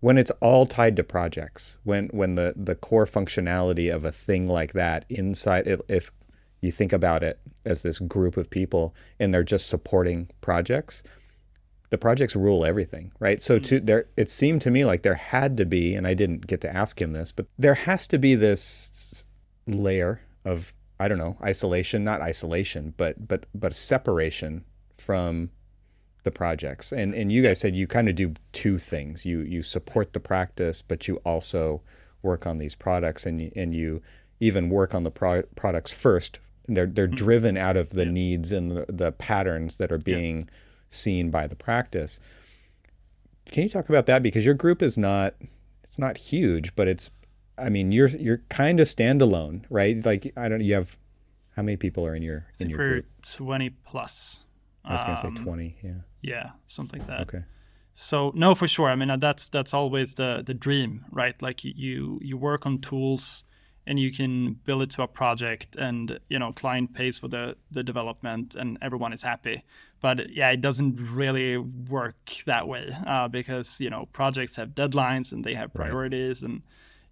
when 0.00 0.18
it's 0.18 0.32
all 0.40 0.66
tied 0.66 0.96
to 0.96 1.04
projects 1.04 1.78
when 1.84 2.08
when 2.08 2.34
the 2.34 2.52
the 2.56 2.74
core 2.74 3.06
functionality 3.06 3.92
of 3.92 4.04
a 4.04 4.12
thing 4.12 4.46
like 4.46 4.72
that 4.72 5.04
inside 5.08 5.66
it, 5.66 5.80
if 5.88 6.10
you 6.60 6.70
think 6.70 6.92
about 6.92 7.22
it 7.22 7.40
as 7.64 7.82
this 7.82 7.98
group 7.98 8.36
of 8.36 8.50
people 8.50 8.94
and 9.18 9.32
they're 9.32 9.42
just 9.42 9.66
supporting 9.66 10.28
projects 10.40 11.02
the 11.90 11.98
projects 11.98 12.34
rule 12.34 12.64
everything 12.64 13.12
right? 13.18 13.42
So 13.42 13.58
to 13.58 13.76
mm-hmm. 13.76 13.86
there 13.86 14.06
it 14.16 14.30
seemed 14.30 14.62
to 14.62 14.70
me 14.70 14.84
like 14.84 15.02
there 15.02 15.14
had 15.14 15.56
to 15.56 15.64
be 15.64 15.94
and 15.94 16.06
I 16.06 16.14
didn't 16.14 16.46
get 16.46 16.60
to 16.62 16.74
ask 16.74 17.00
him 17.00 17.12
this 17.12 17.32
but 17.32 17.46
there 17.58 17.74
has 17.74 18.06
to 18.08 18.18
be 18.18 18.34
this 18.34 19.24
layer 19.66 20.20
of 20.44 20.74
I 20.98 21.08
don't 21.08 21.18
know 21.18 21.36
isolation 21.42 22.04
not 22.04 22.20
isolation 22.20 22.94
but 22.96 23.28
but 23.28 23.46
but 23.54 23.74
separation 23.74 24.64
from 25.02 25.50
the 26.24 26.30
projects. 26.30 26.92
And 26.92 27.14
and 27.14 27.32
you 27.32 27.42
guys 27.42 27.60
said 27.60 27.74
you 27.74 27.86
kind 27.86 28.08
of 28.08 28.14
do 28.14 28.34
two 28.52 28.78
things. 28.78 29.24
You 29.24 29.40
you 29.40 29.62
support 29.62 30.12
the 30.12 30.20
practice 30.20 30.82
but 30.82 31.08
you 31.08 31.16
also 31.18 31.82
work 32.22 32.46
on 32.46 32.58
these 32.58 32.74
products 32.74 33.26
and 33.26 33.40
you, 33.40 33.52
and 33.56 33.74
you 33.74 34.00
even 34.40 34.70
work 34.70 34.94
on 34.94 35.02
the 35.02 35.10
pro- 35.10 35.42
products 35.56 35.92
first. 35.92 36.38
They're 36.68 36.86
they're 36.86 37.06
mm-hmm. 37.06 37.16
driven 37.16 37.56
out 37.56 37.76
of 37.76 37.90
the 37.90 38.06
needs 38.06 38.52
and 38.52 38.70
the, 38.70 38.86
the 38.88 39.12
patterns 39.12 39.76
that 39.76 39.90
are 39.90 39.98
being 39.98 40.48
seen 40.88 41.30
by 41.30 41.46
the 41.46 41.56
practice. 41.56 42.20
Can 43.50 43.64
you 43.64 43.68
talk 43.68 43.88
about 43.88 44.06
that? 44.06 44.22
Because 44.22 44.44
your 44.44 44.54
group 44.54 44.82
is 44.82 44.96
not 44.96 45.34
it's 45.82 45.98
not 45.98 46.16
huge 46.16 46.74
but 46.76 46.86
it's 46.88 47.10
I 47.58 47.68
mean 47.68 47.92
you're 47.92 48.08
you're 48.08 48.42
kind 48.48 48.78
of 48.78 48.86
standalone 48.86 49.64
right? 49.68 50.04
Like 50.04 50.32
I 50.36 50.48
don't 50.48 50.60
you 50.60 50.74
have 50.74 50.96
How 51.56 51.62
many 51.62 51.76
people 51.76 52.06
are 52.06 52.14
in 52.14 52.22
your 52.22 52.46
in 52.60 52.70
your 52.70 52.78
group? 52.78 53.06
20 53.22 53.70
plus. 53.84 54.44
I 54.84 54.92
was 54.92 55.04
going 55.04 55.16
to 55.16 55.26
Um, 55.26 55.36
say 55.36 55.42
20, 55.42 55.76
yeah. 55.82 55.90
Yeah, 56.22 56.50
something 56.66 57.00
like 57.00 57.08
that. 57.08 57.20
Okay. 57.22 57.44
So 57.94 58.32
no, 58.34 58.54
for 58.54 58.66
sure. 58.68 58.88
I 58.88 58.96
mean, 58.96 59.10
uh, 59.10 59.16
that's 59.16 59.48
that's 59.48 59.74
always 59.74 60.14
the 60.14 60.42
the 60.44 60.54
dream, 60.54 61.04
right? 61.10 61.40
Like 61.42 61.62
you 61.64 62.18
you, 62.22 62.36
work 62.38 62.64
on 62.64 62.78
tools, 62.80 63.44
and 63.86 63.98
you 63.98 64.10
can 64.10 64.54
build 64.64 64.82
it 64.82 64.90
to 64.92 65.02
a 65.02 65.06
project, 65.08 65.76
and 65.76 66.18
you 66.28 66.38
know, 66.38 66.52
client 66.52 66.94
pays 66.94 67.18
for 67.18 67.28
the 67.28 67.56
the 67.70 67.82
development, 67.82 68.54
and 68.54 68.78
everyone 68.80 69.12
is 69.12 69.22
happy. 69.22 69.62
But 70.00 70.30
yeah, 70.30 70.50
it 70.50 70.60
doesn't 70.62 70.96
really 71.14 71.58
work 71.58 72.16
that 72.46 72.66
way 72.66 72.96
uh, 73.06 73.28
because 73.28 73.78
you 73.78 73.90
know 73.90 74.06
projects 74.12 74.56
have 74.56 74.70
deadlines 74.70 75.32
and 75.32 75.44
they 75.44 75.54
have 75.54 75.70
Right. 75.74 75.90
priorities, 75.90 76.42
and 76.42 76.62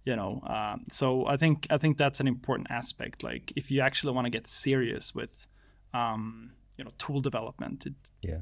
you 0.03 0.15
know, 0.15 0.41
um, 0.47 0.85
so 0.89 1.27
I 1.27 1.37
think 1.37 1.67
I 1.69 1.77
think 1.77 1.97
that's 1.97 2.19
an 2.19 2.27
important 2.27 2.71
aspect. 2.71 3.23
Like 3.23 3.53
if 3.55 3.69
you 3.69 3.81
actually 3.81 4.13
want 4.13 4.25
to 4.25 4.31
get 4.31 4.47
serious 4.47 5.13
with, 5.13 5.45
um, 5.93 6.53
you 6.77 6.83
know, 6.83 6.91
tool 6.97 7.19
development, 7.21 7.85
it 7.85 7.93
Yeah. 8.21 8.39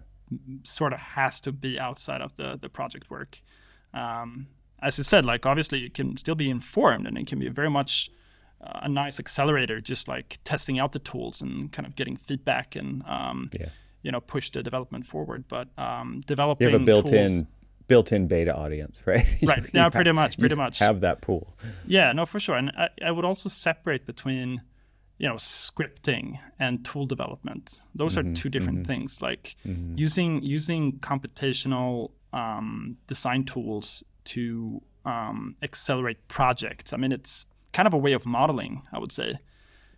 sort 0.63 0.93
of 0.93 0.99
has 0.99 1.39
to 1.41 1.51
be 1.51 1.79
outside 1.79 2.21
of 2.21 2.35
the 2.35 2.57
the 2.59 2.69
project 2.69 3.09
work. 3.09 3.41
Um, 3.93 4.47
as 4.81 4.97
you 4.97 5.03
said, 5.03 5.25
like 5.25 5.45
obviously 5.45 5.79
you 5.79 5.89
can 5.89 6.15
still 6.17 6.35
be 6.35 6.49
informed, 6.49 7.07
and 7.07 7.17
it 7.17 7.27
can 7.27 7.39
be 7.39 7.49
very 7.49 7.69
much 7.69 8.09
uh, 8.61 8.81
a 8.83 8.89
nice 8.89 9.19
accelerator, 9.19 9.81
just 9.81 10.07
like 10.07 10.37
testing 10.43 10.79
out 10.79 10.91
the 10.91 10.99
tools 10.99 11.41
and 11.41 11.71
kind 11.71 11.85
of 11.87 11.95
getting 11.95 12.17
feedback 12.17 12.75
and 12.75 13.03
um, 13.05 13.49
Yeah. 13.59 13.69
you 14.03 14.11
know 14.11 14.19
push 14.21 14.51
the 14.51 14.61
development 14.63 15.05
forward. 15.05 15.45
But 15.47 15.67
um, 15.77 16.23
You 16.29 16.35
have 16.37 16.59
a 16.73 16.79
built-in 16.79 17.29
tools- 17.29 17.43
built-in 17.87 18.27
beta 18.27 18.55
audience, 18.55 19.01
right? 19.07 19.25
Right. 19.41 19.65
Have- 19.75 19.93
pretty 19.93 20.11
much, 20.11 20.37
pretty 20.37 20.55
much. 20.55 20.79
Have 20.79 20.99
that 21.01 21.21
pool. 21.21 21.55
Yeah, 21.87 22.11
no, 22.13 22.25
for 22.25 22.39
sure. 22.39 22.55
And 22.55 22.69
I, 22.77 22.89
I 23.03 23.11
would 23.11 23.25
also 23.25 23.49
separate 23.49 24.05
between, 24.05 24.61
you 25.19 25.27
know, 25.27 25.35
scripting 25.35 26.39
and 26.59 26.83
tool 26.83 27.05
development. 27.05 27.81
Those 27.93 28.15
Mm-hmm, 28.15 28.31
are 28.31 28.33
two 28.33 28.49
different 28.49 28.87
things. 28.87 29.21
Like 29.21 29.55
using 29.95 30.41
using 30.41 30.93
computational 30.99 32.11
um, 32.33 32.97
design 33.07 33.43
tools 33.45 34.03
to 34.25 34.81
um, 35.05 35.55
accelerate 35.61 36.27
projects. 36.27 36.93
I 36.93 36.97
mean, 36.97 37.11
it's 37.11 37.45
kind 37.73 37.87
of 37.87 37.93
a 37.93 37.97
way 37.97 38.13
of 38.13 38.25
modeling, 38.25 38.81
I 38.91 38.99
would 38.99 39.11
say. 39.11 39.33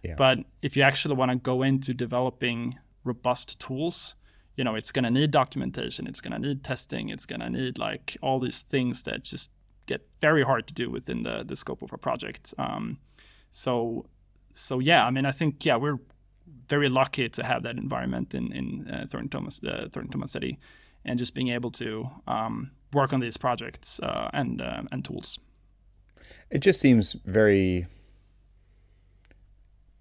Yeah. 0.03 0.15
But 0.17 0.39
if 0.61 0.75
you 0.75 0.83
actually 0.83 1.15
want 1.15 1.31
to 1.31 1.37
go 1.37 1.61
into 1.61 1.93
developing 1.93 2.77
robust 3.03 3.59
tools, 3.59 4.15
you 4.57 4.63
know, 4.63 4.75
it's 4.75 4.91
going 4.91 5.03
to 5.05 5.11
need 5.11 5.31
documentation, 5.31 6.07
it's 6.07 6.21
going 6.21 6.33
to 6.33 6.39
need 6.39 6.63
testing, 6.63 7.09
it's 7.09 7.25
going 7.25 7.39
to 7.39 7.49
need 7.49 7.77
like 7.77 8.17
all 8.21 8.39
these 8.39 8.61
things 8.63 9.03
that 9.03 9.23
just 9.23 9.51
get 9.85 10.01
very 10.19 10.43
hard 10.43 10.67
to 10.67 10.73
do 10.73 10.89
within 10.89 11.23
the, 11.23 11.43
the 11.45 11.55
scope 11.55 11.81
of 11.81 11.93
a 11.93 11.97
project. 11.97 12.53
Um, 12.57 12.97
so, 13.51 14.05
so 14.53 14.79
yeah, 14.79 15.05
I 15.05 15.11
mean, 15.11 15.25
I 15.25 15.31
think 15.31 15.65
yeah, 15.65 15.75
we're 15.77 15.99
very 16.69 16.89
lucky 16.89 17.29
to 17.29 17.43
have 17.43 17.63
that 17.63 17.77
environment 17.77 18.33
in 18.33 18.51
in 18.51 18.87
uh, 18.89 19.05
Thornton 19.09 19.29
Thomas 19.29 19.61
uh, 19.63 19.87
Thornton 19.91 20.27
City, 20.27 20.57
and 21.05 21.19
just 21.19 21.33
being 21.33 21.49
able 21.49 21.71
to 21.71 22.09
um, 22.27 22.71
work 22.93 23.13
on 23.13 23.19
these 23.19 23.37
projects 23.37 23.99
uh, 23.99 24.29
and 24.33 24.61
uh, 24.61 24.83
and 24.91 25.03
tools. 25.05 25.39
It 26.49 26.59
just 26.59 26.79
seems 26.79 27.13
very 27.25 27.87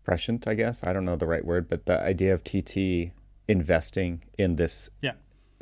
prescient, 0.04 0.46
I 0.48 0.54
guess. 0.54 0.82
I 0.84 0.92
don't 0.92 1.04
know 1.04 1.16
the 1.16 1.26
right 1.26 1.44
word, 1.44 1.68
but 1.68 1.86
the 1.86 2.00
idea 2.02 2.34
of 2.34 2.42
TT 2.44 3.12
investing 3.48 4.22
in 4.38 4.56
this 4.56 4.90
Yeah. 5.02 5.12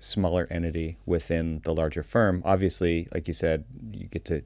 smaller 0.01 0.47
entity 0.51 0.97
within 1.07 1.61
the 1.65 1.73
larger 1.75 2.03
firm. 2.03 2.43
Obviously, 2.45 3.09
like 3.15 3.27
you 3.29 3.35
said, 3.35 3.65
you 3.93 4.07
get 4.07 4.25
to 4.27 4.43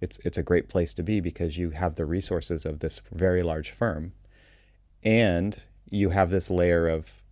it's 0.00 0.18
it's 0.24 0.38
a 0.38 0.42
great 0.42 0.68
place 0.68 0.94
to 0.94 1.02
be 1.02 1.20
because 1.20 1.56
you 1.56 1.70
have 1.70 1.96
the 1.96 2.04
resources 2.04 2.64
of 2.64 2.80
this 2.80 3.00
very 3.12 3.42
large 3.42 3.70
firm. 3.70 4.12
And 5.02 5.62
you 5.90 6.10
have 6.10 6.30
this 6.30 6.50
layer 6.50 6.88
of 6.88 7.22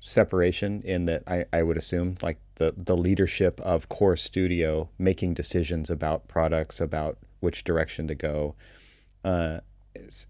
separation 0.00 0.82
in 0.82 1.06
that 1.06 1.22
I, 1.26 1.44
I 1.52 1.62
would 1.62 1.76
assume 1.76 2.16
like 2.22 2.38
the 2.56 2.74
the 2.76 2.96
leadership 2.96 3.60
of 3.60 3.88
core 3.88 4.16
studio 4.16 4.88
making 4.98 5.34
decisions 5.34 5.90
about 5.90 6.28
products 6.28 6.80
about 6.80 7.18
which 7.40 7.64
direction 7.64 8.06
to 8.08 8.14
go. 8.14 8.54
Uh, 9.24 9.60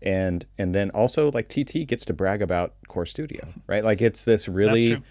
and 0.01 0.47
and 0.59 0.75
then 0.75 0.91
also 0.91 1.31
like 1.31 1.49
TT 1.49 1.87
gets 1.87 2.05
to 2.07 2.13
brag 2.13 2.43
about 2.43 2.75
core 2.89 3.07
studio 3.07 3.47
right? 3.67 3.85
Like 3.85 4.01
it's 4.01 4.25
this 4.25 4.49
really 4.49 5.03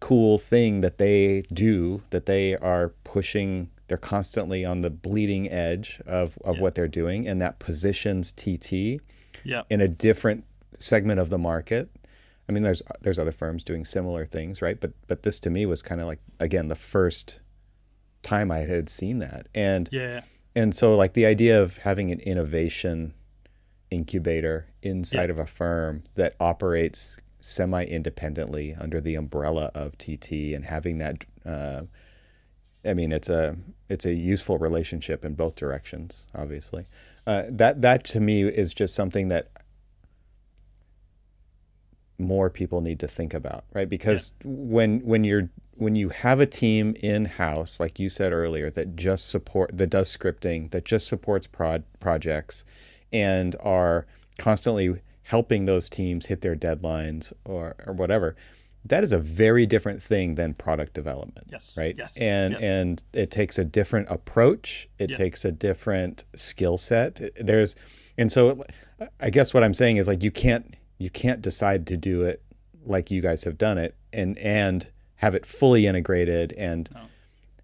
cool 0.00 0.38
thing 0.38 0.82
that 0.82 0.98
they 0.98 1.42
do 1.52 2.02
that 2.10 2.26
they 2.26 2.54
are 2.56 2.90
pushing 3.04 3.70
they're 3.88 3.96
constantly 3.98 4.64
on 4.64 4.80
the 4.80 4.90
bleeding 4.90 5.50
edge 5.50 6.00
of, 6.06 6.36
of 6.44 6.58
what 6.58 6.74
they're 6.74 6.88
doing 6.88 7.28
and 7.28 7.40
that 7.40 7.58
positions 7.58 8.32
TT 8.32 9.00
Yeah. 9.44 9.62
in 9.70 9.80
a 9.80 9.88
different 9.88 10.44
segment 10.78 11.20
of 11.20 11.30
the 11.30 11.38
market. 11.38 11.88
I 12.48 12.52
mean, 12.52 12.62
there's 12.62 12.82
there's 13.00 13.18
other 13.18 13.32
firms 13.32 13.64
doing 13.64 13.84
similar 13.84 14.24
things, 14.24 14.62
right? 14.62 14.80
But 14.80 14.92
but 15.08 15.22
this 15.24 15.40
to 15.40 15.50
me 15.50 15.66
was 15.66 15.82
kind 15.82 16.00
of 16.00 16.06
like 16.06 16.20
again 16.38 16.68
the 16.68 16.74
first 16.76 17.40
time 18.22 18.50
I 18.50 18.58
had 18.58 18.88
seen 18.88 19.18
that, 19.18 19.48
and 19.54 19.88
Yeah. 19.92 20.22
and 20.54 20.74
so 20.74 20.94
like 20.96 21.14
the 21.14 21.26
idea 21.26 21.60
of 21.60 21.78
having 21.78 22.10
an 22.12 22.20
innovation 22.20 23.14
incubator 23.90 24.66
inside 24.82 25.30
of 25.30 25.38
a 25.38 25.46
firm 25.46 26.02
that 26.14 26.34
operates 26.40 27.16
semi 27.40 27.84
independently 27.84 28.74
under 28.74 29.00
the 29.00 29.14
umbrella 29.14 29.70
of 29.74 29.96
TT 29.98 30.52
and 30.54 30.64
having 30.64 30.98
that. 30.98 31.24
Uh, 31.44 31.82
I 32.86 32.94
mean, 32.94 33.12
it's 33.12 33.28
a 33.28 33.56
it's 33.88 34.04
a 34.04 34.12
useful 34.12 34.58
relationship 34.58 35.24
in 35.24 35.34
both 35.34 35.54
directions. 35.54 36.24
Obviously, 36.34 36.86
uh, 37.26 37.44
that 37.48 37.82
that 37.82 38.04
to 38.06 38.20
me 38.20 38.42
is 38.42 38.72
just 38.72 38.94
something 38.94 39.28
that 39.28 39.50
more 42.18 42.48
people 42.48 42.80
need 42.80 43.00
to 43.00 43.08
think 43.08 43.34
about, 43.34 43.64
right? 43.74 43.88
Because 43.88 44.32
when 44.44 45.00
when 45.00 45.24
you're 45.24 45.50
when 45.74 45.94
you 45.94 46.08
have 46.08 46.40
a 46.40 46.46
team 46.46 46.94
in 47.00 47.26
house, 47.26 47.78
like 47.78 47.98
you 47.98 48.08
said 48.08 48.32
earlier, 48.32 48.70
that 48.70 48.96
just 48.96 49.28
support 49.28 49.76
that 49.76 49.88
does 49.88 50.14
scripting, 50.14 50.70
that 50.70 50.84
just 50.84 51.06
supports 51.06 51.46
prod 51.46 51.84
projects, 52.00 52.64
and 53.12 53.54
are 53.60 54.06
constantly 54.38 55.00
helping 55.24 55.64
those 55.64 55.88
teams 55.90 56.26
hit 56.26 56.40
their 56.40 56.56
deadlines 56.56 57.32
or 57.44 57.74
or 57.86 57.92
whatever, 57.92 58.36
that 58.88 59.02
is 59.02 59.12
a 59.12 59.18
very 59.18 59.66
different 59.66 60.02
thing 60.02 60.34
than 60.34 60.54
product 60.54 60.92
development 60.94 61.46
Yes. 61.50 61.76
right 61.78 61.94
Yes. 61.96 62.16
and 62.20 62.52
yes. 62.52 62.62
and 62.62 63.02
it 63.12 63.30
takes 63.30 63.58
a 63.58 63.64
different 63.64 64.08
approach 64.10 64.88
it 64.98 65.10
Yeah. 65.10 65.16
takes 65.16 65.44
a 65.44 65.52
different 65.52 66.24
skill 66.34 66.76
set 66.76 67.20
there's 67.36 67.76
and 68.18 68.30
so 68.32 68.64
i 69.20 69.30
guess 69.30 69.52
what 69.54 69.62
i'm 69.64 69.74
saying 69.74 69.96
is 69.98 70.06
like 70.06 70.22
you 70.22 70.30
can't 70.30 70.74
you 70.98 71.10
can't 71.10 71.42
decide 71.42 71.86
to 71.88 71.96
do 71.96 72.22
it 72.22 72.42
like 72.84 73.10
you 73.10 73.20
guys 73.20 73.44
have 73.44 73.58
done 73.58 73.78
it 73.78 73.94
and 74.12 74.38
and 74.38 74.86
have 75.16 75.34
it 75.34 75.44
fully 75.46 75.86
integrated 75.86 76.52
and 76.54 76.88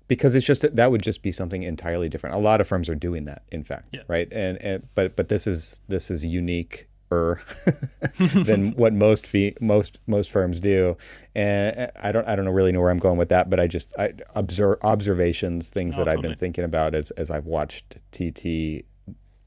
because 0.08 0.34
it's 0.34 0.44
just 0.46 0.62
that 0.74 0.90
would 0.90 1.02
just 1.02 1.22
be 1.22 1.32
something 1.32 1.62
entirely 1.62 2.08
different 2.08 2.34
a 2.36 2.38
lot 2.38 2.60
of 2.60 2.66
firms 2.66 2.88
are 2.88 2.94
doing 2.94 3.24
that 3.24 3.42
in 3.50 3.62
fact 3.62 3.88
Yeah. 3.92 4.02
right 4.08 4.30
and, 4.32 4.60
and 4.62 4.88
but 4.94 5.16
but 5.16 5.28
this 5.28 5.46
is 5.46 5.80
this 5.88 6.10
is 6.10 6.24
unique 6.24 6.88
than 8.18 8.72
what 8.72 8.92
most 8.92 9.26
fee, 9.26 9.54
most 9.60 9.98
most 10.06 10.30
firms 10.30 10.60
do, 10.60 10.96
and 11.34 11.90
I 12.00 12.12
don't 12.12 12.26
I 12.28 12.36
don't 12.36 12.44
know 12.44 12.50
really 12.50 12.72
know 12.72 12.80
where 12.80 12.90
I'm 12.90 12.98
going 12.98 13.18
with 13.18 13.28
that, 13.30 13.50
but 13.50 13.60
I 13.60 13.66
just 13.66 13.94
I 13.98 14.12
observe 14.34 14.78
observations, 14.82 15.68
things 15.68 15.96
No, 15.96 16.04
that 16.04 16.12
I've 16.12 16.22
been 16.22 16.36
thinking 16.36 16.64
about 16.64 16.94
as 16.94 17.10
as 17.12 17.30
I've 17.30 17.46
watched 17.46 17.96
TT 18.12 18.84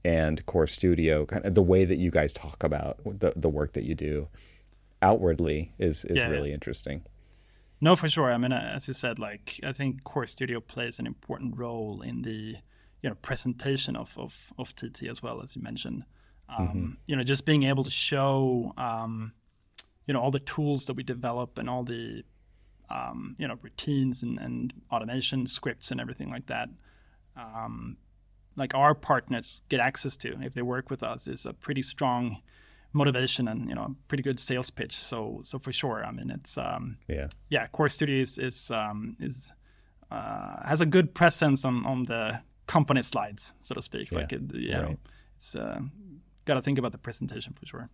and 0.04 0.46
Core 0.46 0.68
Studio, 0.68 1.26
kind 1.26 1.46
of 1.46 1.56
the 1.56 1.64
way 1.64 1.86
that 1.86 1.98
you 1.98 2.12
guys 2.12 2.34
talk 2.34 2.64
about 2.64 3.00
the 3.06 3.34
the 3.36 3.50
work 3.50 3.74
that 3.74 3.84
you 3.84 3.96
do 3.96 4.28
outwardly 5.02 5.74
is 5.78 6.06
is 6.06 6.18
Yeah, 6.18 6.28
yeah. 6.30 6.36
really 6.36 6.54
interesting. 6.54 7.04
No, 7.82 7.96
for 7.96 8.08
sure. 8.10 8.32
I 8.32 8.38
mean, 8.38 8.54
uh, 8.54 8.72
as 8.76 8.88
you 8.88 8.94
said, 8.94 9.20
like 9.20 9.60
I 9.64 9.72
think 9.72 10.04
Core 10.04 10.28
Studio 10.28 10.60
plays 10.60 11.00
an 11.00 11.06
important 11.08 11.58
role 11.58 12.02
in 12.02 12.22
the 12.22 12.56
you 13.02 13.10
know 13.10 13.16
presentation 13.22 13.96
of 13.96 14.18
of, 14.18 14.54
of 14.58 14.76
TT 14.76 15.04
as 15.10 15.22
well 15.22 15.42
as 15.42 15.56
you 15.56 15.62
mentioned. 15.62 16.06
Um, 16.50 16.98
You 17.08 17.16
know, 17.16 17.24
just 17.24 17.46
being 17.46 17.64
able 17.64 17.84
to 17.84 17.92
show 17.92 18.74
um, 18.78 19.34
you 20.08 20.14
know 20.14 20.22
all 20.22 20.32
the 20.32 20.40
tools 20.40 20.86
that 20.86 20.94
we 20.94 21.04
develop 21.04 21.58
and 21.58 21.70
all 21.70 21.84
the 21.84 22.24
um, 22.90 23.36
you 23.40 23.48
know 23.48 23.58
routines 23.62 24.24
and, 24.24 24.40
and 24.40 24.74
automation 24.92 25.48
scripts 25.48 25.92
and 25.92 26.00
everything 26.00 26.30
like 26.30 26.46
that. 26.48 26.70
Um, 27.36 27.98
like 28.56 28.74
our 28.74 28.96
partners 28.96 29.62
get 29.70 29.80
access 29.80 30.16
to 30.18 30.40
if 30.42 30.54
they 30.54 30.62
work 30.62 30.90
with 30.90 31.04
us 31.04 31.28
is 31.28 31.46
a 31.46 31.54
pretty 31.54 31.82
strong 31.82 32.38
motivation 32.94 33.48
and 33.50 33.68
you 33.68 33.76
know 33.76 33.96
pretty 34.08 34.24
good 34.24 34.40
sales 34.40 34.70
pitch. 34.70 34.96
So 34.96 35.42
so 35.44 35.60
for 35.60 35.72
sure, 35.72 36.06
I 36.06 36.12
mean 36.12 36.30
it's 36.30 36.58
um, 36.58 36.98
Yeah. 37.08 37.28
yeah, 37.50 37.68
Core 37.68 37.90
Studio 37.90 38.22
is 38.22 38.38
is, 38.38 38.72
um, 38.72 39.18
is 39.20 39.52
uh, 40.12 40.66
has 40.68 40.82
a 40.82 40.86
good 40.86 41.14
presence 41.14 41.66
on, 41.66 41.86
on 41.86 42.06
the 42.06 42.40
company 42.68 43.02
slides, 43.02 43.56
so 43.60 43.76
to 43.76 43.82
speak. 43.82 44.12
Yeah, 44.12 44.20
Like 44.20 44.34
it, 44.34 44.54
know, 44.54 44.84
right. 44.84 45.00
it's 45.36 45.56
uh, 45.56 45.80
got 46.46 46.56
to 46.56 46.62
think 46.62 46.78
about 46.78 46.92
the 46.92 46.98
presentation 46.98 47.54
for 47.60 47.66
sure. 47.66 47.90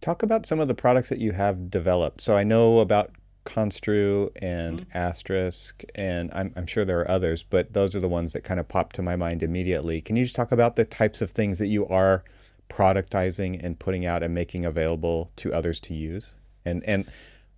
Talk 0.00 0.22
about 0.22 0.44
some 0.44 0.60
of 0.60 0.68
the 0.68 0.74
products 0.74 1.08
that 1.08 1.18
you 1.18 1.32
have 1.32 1.70
developed. 1.70 2.20
So 2.20 2.36
I 2.36 2.44
know 2.44 2.80
about 2.80 3.12
Konstru 3.44 4.30
and 4.36 4.80
Mm-hmm. 4.80 4.98
Asterisk, 4.98 5.84
and 5.94 6.30
I'm, 6.32 6.52
I'm 6.56 6.66
sure 6.66 6.84
there 6.84 7.00
are 7.00 7.10
others, 7.10 7.42
but 7.42 7.72
those 7.72 7.94
are 7.94 8.00
the 8.00 8.08
ones 8.08 8.32
that 8.32 8.42
kind 8.42 8.58
of 8.58 8.68
pop 8.68 8.92
to 8.94 9.02
my 9.02 9.16
mind 9.16 9.42
immediately. 9.42 10.00
Can 10.00 10.16
you 10.16 10.24
just 10.24 10.36
talk 10.36 10.52
about 10.52 10.76
the 10.76 10.84
types 10.84 11.20
of 11.22 11.30
things 11.30 11.58
that 11.58 11.66
you 11.68 11.86
are 11.88 12.24
productizing 12.68 13.62
and 13.62 13.78
putting 13.78 14.06
out 14.06 14.22
and 14.22 14.34
making 14.34 14.64
available 14.64 15.30
to 15.36 15.52
others 15.52 15.78
to 15.78 15.94
use 15.94 16.34
and 16.64 16.82
and 16.84 17.06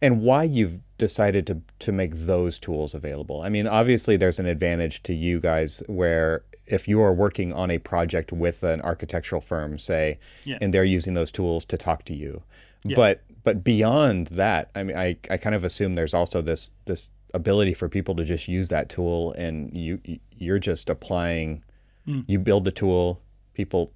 and 0.02 0.20
why 0.20 0.42
you've 0.42 0.80
decided 0.98 1.46
to 1.46 1.62
to 1.78 1.92
make 1.92 2.14
those 2.14 2.58
tools 2.58 2.94
available. 2.94 3.40
I 3.40 3.48
mean, 3.48 3.66
obviously 3.66 4.16
there's 4.16 4.38
an 4.38 4.46
advantage 4.46 5.02
to 5.04 5.14
you 5.14 5.40
guys 5.40 5.82
where 5.86 6.44
if 6.66 6.88
you 6.88 7.00
are 7.00 7.12
working 7.12 7.52
on 7.52 7.70
a 7.70 7.78
project 7.78 8.32
with 8.32 8.62
an 8.62 8.80
architectural 8.82 9.40
firm, 9.40 9.78
say, 9.78 10.18
yeah. 10.44 10.58
and 10.60 10.74
they're 10.74 10.84
using 10.84 11.14
those 11.14 11.30
tools 11.30 11.64
to 11.66 11.76
talk 11.76 12.04
to 12.04 12.14
you. 12.14 12.42
Yeah. 12.84 12.96
But 12.96 13.22
but 13.44 13.62
beyond 13.62 14.28
that, 14.28 14.70
I 14.74 14.82
mean, 14.82 14.96
I, 14.96 15.16
I 15.30 15.36
kind 15.36 15.54
of 15.54 15.62
assume 15.62 15.94
there's 15.94 16.14
also 16.14 16.42
this 16.42 16.70
this 16.86 17.10
ability 17.34 17.74
for 17.74 17.88
people 17.88 18.14
to 18.16 18.24
just 18.24 18.48
use 18.48 18.68
that 18.68 18.88
tool, 18.88 19.32
and 19.32 19.76
you 19.76 20.00
you're 20.32 20.58
just 20.58 20.90
applying. 20.90 21.62
Mm. 22.06 22.24
You 22.28 22.38
build 22.38 22.64
the 22.64 22.72
tool, 22.72 23.20
people 23.54 23.92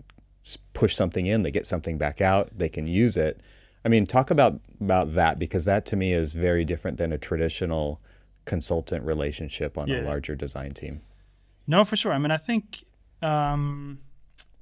push 0.72 0.96
something 0.96 1.26
in, 1.26 1.42
they 1.42 1.50
get 1.50 1.66
something 1.66 1.98
back 1.98 2.20
out, 2.20 2.50
they 2.56 2.68
can 2.68 2.86
use 2.86 3.16
it. 3.16 3.40
I 3.84 3.88
mean, 3.88 4.06
talk 4.06 4.30
about 4.30 4.60
about 4.80 5.14
that 5.14 5.38
because 5.38 5.64
that 5.64 5.86
to 5.86 5.96
me 5.96 6.12
is 6.12 6.32
very 6.32 6.64
different 6.64 6.98
than 6.98 7.12
a 7.12 7.18
traditional 7.18 8.00
consultant 8.44 9.04
relationship 9.04 9.78
on 9.78 9.88
yeah. 9.88 10.00
a 10.00 10.02
larger 10.02 10.34
design 10.34 10.72
team. 10.72 11.02
No, 11.70 11.84
for 11.84 11.94
sure. 11.94 12.12
I 12.12 12.18
mean, 12.18 12.32
I 12.32 12.36
think 12.36 12.82
um, 13.22 14.00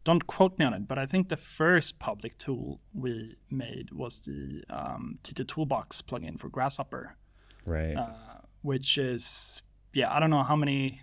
don't 0.04 0.26
quote 0.26 0.58
me 0.58 0.66
on 0.66 0.74
it, 0.74 0.86
but 0.86 0.98
I 0.98 1.06
think 1.06 1.30
the 1.30 1.38
first 1.38 1.98
public 1.98 2.36
tool 2.36 2.80
we 2.92 3.34
made 3.50 3.90
was 3.92 4.20
the 4.20 4.62
um, 4.68 5.18
TT 5.22 5.48
Toolbox 5.48 6.02
plugin 6.02 6.38
for 6.38 6.50
Grasshopper, 6.50 7.16
right? 7.64 7.96
Uh, 7.96 8.42
which 8.60 8.98
is 8.98 9.62
yeah, 9.94 10.14
I 10.14 10.20
don't 10.20 10.28
know 10.28 10.42
how 10.42 10.54
many 10.54 11.00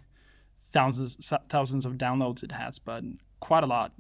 thousands 0.66 1.34
thousands 1.50 1.88
of 1.88 1.94
downloads 1.94 2.44
it 2.44 2.52
has, 2.52 2.78
but 2.78 3.04
quite 3.40 3.64
a 3.64 3.68
lot. 3.68 3.92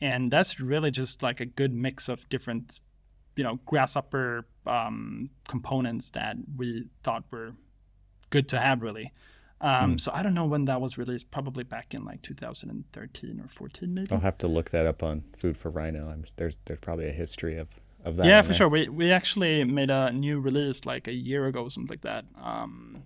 And 0.00 0.30
that's 0.30 0.58
really 0.58 0.90
just 0.90 1.22
like 1.22 1.40
a 1.40 1.46
good 1.46 1.74
mix 1.74 2.08
of 2.08 2.26
different 2.30 2.80
you 3.36 3.44
know 3.44 3.60
grasshopper 3.66 4.46
um, 4.66 5.28
components 5.48 6.08
that 6.12 6.36
we 6.56 6.86
thought 7.02 7.24
were 7.30 7.52
good 8.30 8.48
to 8.48 8.58
have 8.58 8.80
really 8.80 9.12
um, 9.62 9.94
mm. 9.94 10.00
so 10.00 10.10
i 10.14 10.22
don't 10.22 10.34
know 10.34 10.44
when 10.44 10.64
that 10.66 10.80
was 10.80 10.98
released 10.98 11.30
probably 11.30 11.64
back 11.64 11.94
in 11.94 12.04
like 12.04 12.20
2013 12.22 13.40
or 13.40 13.48
14 13.48 13.94
maybe. 13.94 14.06
I'll 14.12 14.20
have 14.20 14.38
to 14.38 14.48
look 14.48 14.70
that 14.70 14.86
up 14.86 15.02
on 15.02 15.24
Food4Rhino. 15.38 16.12
I'm, 16.12 16.24
there's 16.36 16.56
there's 16.66 16.80
probably 16.80 17.08
a 17.08 17.12
history 17.12 17.56
of 17.56 17.70
of 18.04 18.16
that 18.16 18.26
yeah 18.26 18.42
for 18.42 18.48
there. 18.48 18.56
sure. 18.56 18.68
We, 18.68 18.88
we 18.88 19.12
actually 19.12 19.64
made 19.64 19.90
a 19.90 20.12
new 20.12 20.40
release 20.40 20.84
like 20.84 21.08
a 21.08 21.14
year 21.14 21.46
ago 21.46 21.68
something 21.68 21.88
like 21.88 22.02
that. 22.02 22.24
Um, 22.40 23.02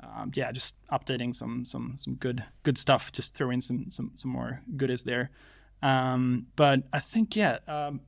um, 0.00 0.30
yeah 0.34 0.52
just 0.52 0.74
updating 0.90 1.34
some 1.34 1.64
some 1.64 1.96
some 1.98 2.14
good 2.14 2.44
good 2.62 2.78
stuff 2.78 3.10
just 3.12 3.34
throwing 3.34 3.60
some 3.60 3.90
some 3.90 4.12
some 4.16 4.30
more 4.30 4.62
goodies 4.76 5.04
there. 5.04 5.30
Um, 5.80 6.48
but 6.56 6.82
i 6.92 6.98
think 6.98 7.36
yeah 7.36 7.58
um, 7.68 8.00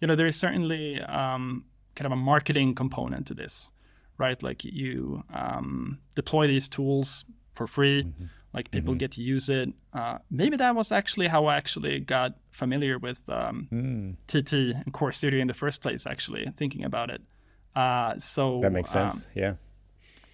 you 0.00 0.08
know, 0.08 0.16
there 0.16 0.26
is 0.26 0.36
certainly 0.36 1.00
um, 1.02 1.64
kind 1.94 2.06
of 2.06 2.12
a 2.12 2.16
marketing 2.16 2.74
component 2.74 3.26
to 3.26 3.34
this, 3.34 3.72
right? 4.20 4.40
Like 4.42 4.64
you 4.64 5.24
um, 5.34 5.98
deploy 6.14 6.46
these 6.46 6.68
tools 6.68 7.24
for 7.54 7.66
free, 7.66 8.04
mm-hmm. 8.04 8.24
like 8.52 8.70
people 8.70 8.92
mm-hmm. 8.92 8.98
get 8.98 9.12
to 9.12 9.22
use 9.22 9.48
it. 9.48 9.70
Uh, 9.92 10.18
maybe 10.30 10.56
that 10.58 10.76
was 10.76 10.92
actually 10.92 11.26
how 11.26 11.46
I 11.46 11.56
actually 11.56 12.00
got 12.00 12.34
familiar 12.50 12.98
with 12.98 13.28
um, 13.28 13.68
mm. 13.72 14.16
TT 14.28 14.76
and 14.76 14.92
Core 14.92 15.10
Studio 15.10 15.40
in 15.40 15.48
the 15.48 15.54
first 15.54 15.82
place. 15.82 16.06
Actually, 16.06 16.46
thinking 16.56 16.84
about 16.84 17.10
it, 17.10 17.22
uh, 17.74 18.16
so 18.18 18.60
that 18.60 18.72
makes 18.72 18.90
sense. 18.90 19.26
Um, 19.26 19.32
yeah. 19.34 19.54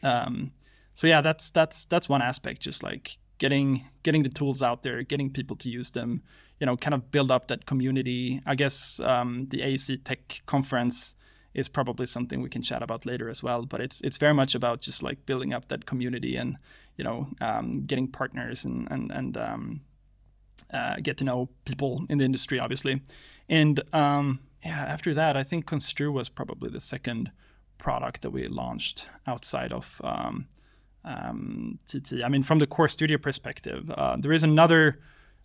Um, 0.03 0.53
so 0.95 1.07
yeah, 1.07 1.20
that's 1.20 1.51
that's 1.51 1.84
that's 1.87 2.09
one 2.09 2.22
aspect. 2.22 2.61
Just 2.61 2.82
like 2.82 3.16
getting 3.39 3.84
getting 4.03 4.22
the 4.22 4.28
tools 4.28 4.62
out 4.62 4.82
there, 4.82 5.03
getting 5.03 5.30
people 5.30 5.57
to 5.57 5.68
use 5.70 5.91
them, 5.93 6.22
you 6.59 6.66
know, 6.66 6.76
kind 6.76 6.95
of 6.95 7.11
build 7.11 7.30
up 7.30 7.49
that 7.49 7.66
community. 7.66 8.41
I 8.47 8.57
guess 8.57 9.01
um, 9.01 9.47
the 9.51 9.61
AEC 9.61 10.05
Tech 10.05 10.43
Conference 10.47 11.14
is 11.57 11.68
probably 11.68 12.07
something 12.07 12.42
we 12.42 12.50
can 12.50 12.62
chat 12.62 12.82
about 12.82 13.07
later 13.07 13.28
as 13.28 13.42
well. 13.42 13.64
But 13.64 13.80
it's 13.80 14.00
it's 14.02 14.18
very 14.18 14.34
much 14.34 14.54
about 14.54 14.80
just 14.80 15.02
like 15.02 15.26
building 15.26 15.54
up 15.54 15.68
that 15.68 15.86
community 15.86 16.36
and 16.36 16.57
you 16.96 17.04
know 17.04 17.28
um, 17.40 17.86
getting 17.86 18.09
partners 18.09 18.64
and 18.64 18.86
and 18.90 19.11
and 19.11 19.36
um, 19.36 19.80
uh, 20.72 20.96
get 21.02 21.16
to 21.18 21.24
know 21.24 21.48
people 21.64 22.04
in 22.09 22.18
the 22.18 22.24
industry, 22.24 22.59
obviously. 22.59 23.00
And 23.48 23.80
um, 23.92 24.40
yeah, 24.64 24.84
after 24.86 25.14
that, 25.14 25.36
I 25.36 25.42
think 25.42 25.66
Konstru 25.66 26.12
was 26.12 26.28
probably 26.28 26.70
the 26.70 26.80
second 26.80 27.30
product 27.78 28.22
that 28.22 28.30
we 28.30 28.48
launched 28.48 29.07
outside 29.26 29.72
of 29.72 30.00
um, 30.04 30.46
um, 31.04 31.78
TT. 31.86 32.24
I 32.24 32.28
mean, 32.28 32.42
from 32.42 32.59
the 32.59 32.66
core 32.66 32.88
studio 32.88 33.18
perspective, 33.18 33.90
uh, 33.90 34.16
there 34.18 34.32
is 34.32 34.42
another 34.42 34.98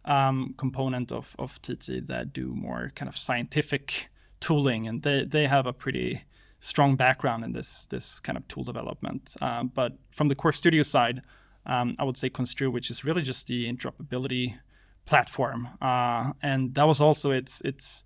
um, 0.06 0.56
component 0.58 1.12
of, 1.12 1.36
of 1.38 1.62
TT 1.62 2.08
that 2.08 2.34
do 2.34 2.48
more 2.48 2.92
kind 2.96 3.08
of 3.08 3.16
scientific 3.16 4.10
tooling, 4.42 4.88
and 4.88 5.02
they, 5.04 5.24
they 5.24 5.48
have 5.48 5.66
a 5.66 5.74
pretty 5.74 6.24
strong 6.60 6.96
background 6.96 7.44
in 7.44 7.54
this 7.54 7.88
this 7.88 8.20
kind 8.20 8.38
of 8.38 8.48
tool 8.48 8.64
development. 8.64 9.36
Um, 9.42 9.72
but 9.74 9.94
from 10.12 10.28
the 10.28 10.36
core 10.36 10.54
studio 10.54 10.84
side, 10.84 11.22
um, 11.66 11.96
I 12.00 12.04
would 12.04 12.18
say 12.18 12.30
Konstru, 12.30 12.72
which 12.72 12.90
is 12.90 13.06
really 13.06 13.22
just 13.22 13.48
the 13.48 13.72
interoperability 13.72 14.58
platform, 15.06 15.70
uh, 15.82 16.34
and 16.42 16.74
that 16.76 16.88
was 16.88 17.02
also 17.02 17.32
its 17.32 17.62
its 17.62 18.04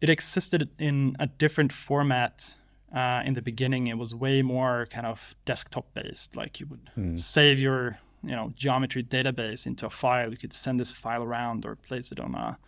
it 0.00 0.08
existed 0.08 0.68
in 0.78 1.14
a 1.18 1.26
different 1.26 1.72
format 1.72 2.56
uh, 2.94 3.22
in 3.24 3.34
the 3.34 3.42
beginning. 3.42 3.86
It 3.88 3.98
was 3.98 4.14
way 4.14 4.42
more 4.42 4.86
kind 4.90 5.06
of 5.06 5.34
desktop 5.44 5.92
based, 5.94 6.36
like 6.36 6.60
you 6.60 6.66
would 6.66 6.90
mm. 6.96 7.18
save 7.18 7.58
your 7.58 7.98
you 8.22 8.34
know 8.34 8.52
geometry 8.56 9.02
database 9.02 9.66
into 9.66 9.86
a 9.86 9.90
file. 9.90 10.30
You 10.30 10.38
could 10.38 10.52
send 10.52 10.80
this 10.80 10.92
file 10.92 11.22
around 11.22 11.64
or 11.66 11.76
place 11.76 12.12
it 12.12 12.20
on 12.20 12.34
a, 12.34 12.58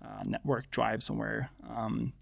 a 0.00 0.24
network 0.24 0.70
drive 0.70 1.02
somewhere. 1.02 1.50
Um, 1.68 2.12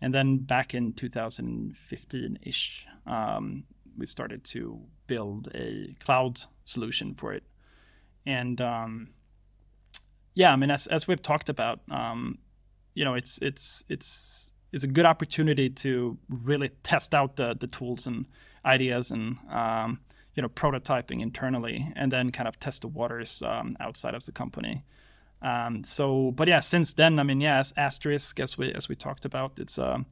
and 0.00 0.12
then 0.12 0.38
back 0.38 0.74
in 0.74 0.92
2015-ish, 0.92 2.86
um, 3.06 3.64
we 3.96 4.06
started 4.06 4.44
to 4.44 4.80
build 5.06 5.48
a 5.54 5.94
cloud 6.00 6.40
solution 6.64 7.14
for 7.14 7.32
it. 7.32 7.44
And 8.26 8.60
um, 8.60 9.08
yeah, 10.34 10.52
I 10.52 10.56
mean, 10.56 10.70
as 10.70 10.86
as 10.86 11.06
we've 11.06 11.22
talked 11.22 11.48
about, 11.48 11.80
um, 11.90 12.38
you 12.94 13.04
know, 13.04 13.14
it's 13.14 13.38
it's 13.38 13.84
it's 13.88 14.52
it's 14.72 14.84
a 14.84 14.88
good 14.88 15.04
opportunity 15.04 15.70
to 15.70 16.18
really 16.28 16.70
test 16.82 17.14
out 17.14 17.36
the 17.36 17.54
the 17.54 17.66
tools 17.66 18.06
and 18.06 18.26
ideas 18.64 19.10
and 19.10 19.38
um, 19.50 20.00
you 20.34 20.42
know 20.42 20.48
prototyping 20.48 21.20
internally 21.20 21.92
and 21.96 22.10
then 22.10 22.30
kind 22.30 22.48
of 22.48 22.58
test 22.58 22.82
the 22.82 22.88
waters 22.88 23.42
um, 23.42 23.76
outside 23.80 24.14
of 24.14 24.24
the 24.26 24.32
company 24.32 24.84
um, 25.44 25.84
so 25.84 26.32
but 26.32 26.48
yeah 26.48 26.60
since 26.60 26.94
then 26.94 27.18
i 27.18 27.22
mean 27.22 27.40
yeah 27.40 27.58
as 27.58 27.72
asterisk 27.76 28.40
as 28.40 28.58
we 28.58 28.72
as 28.72 28.88
we 28.88 28.96
talked 28.96 29.24
about 29.24 29.52
it's 29.58 29.78
a 29.78 29.94
um, 29.94 30.06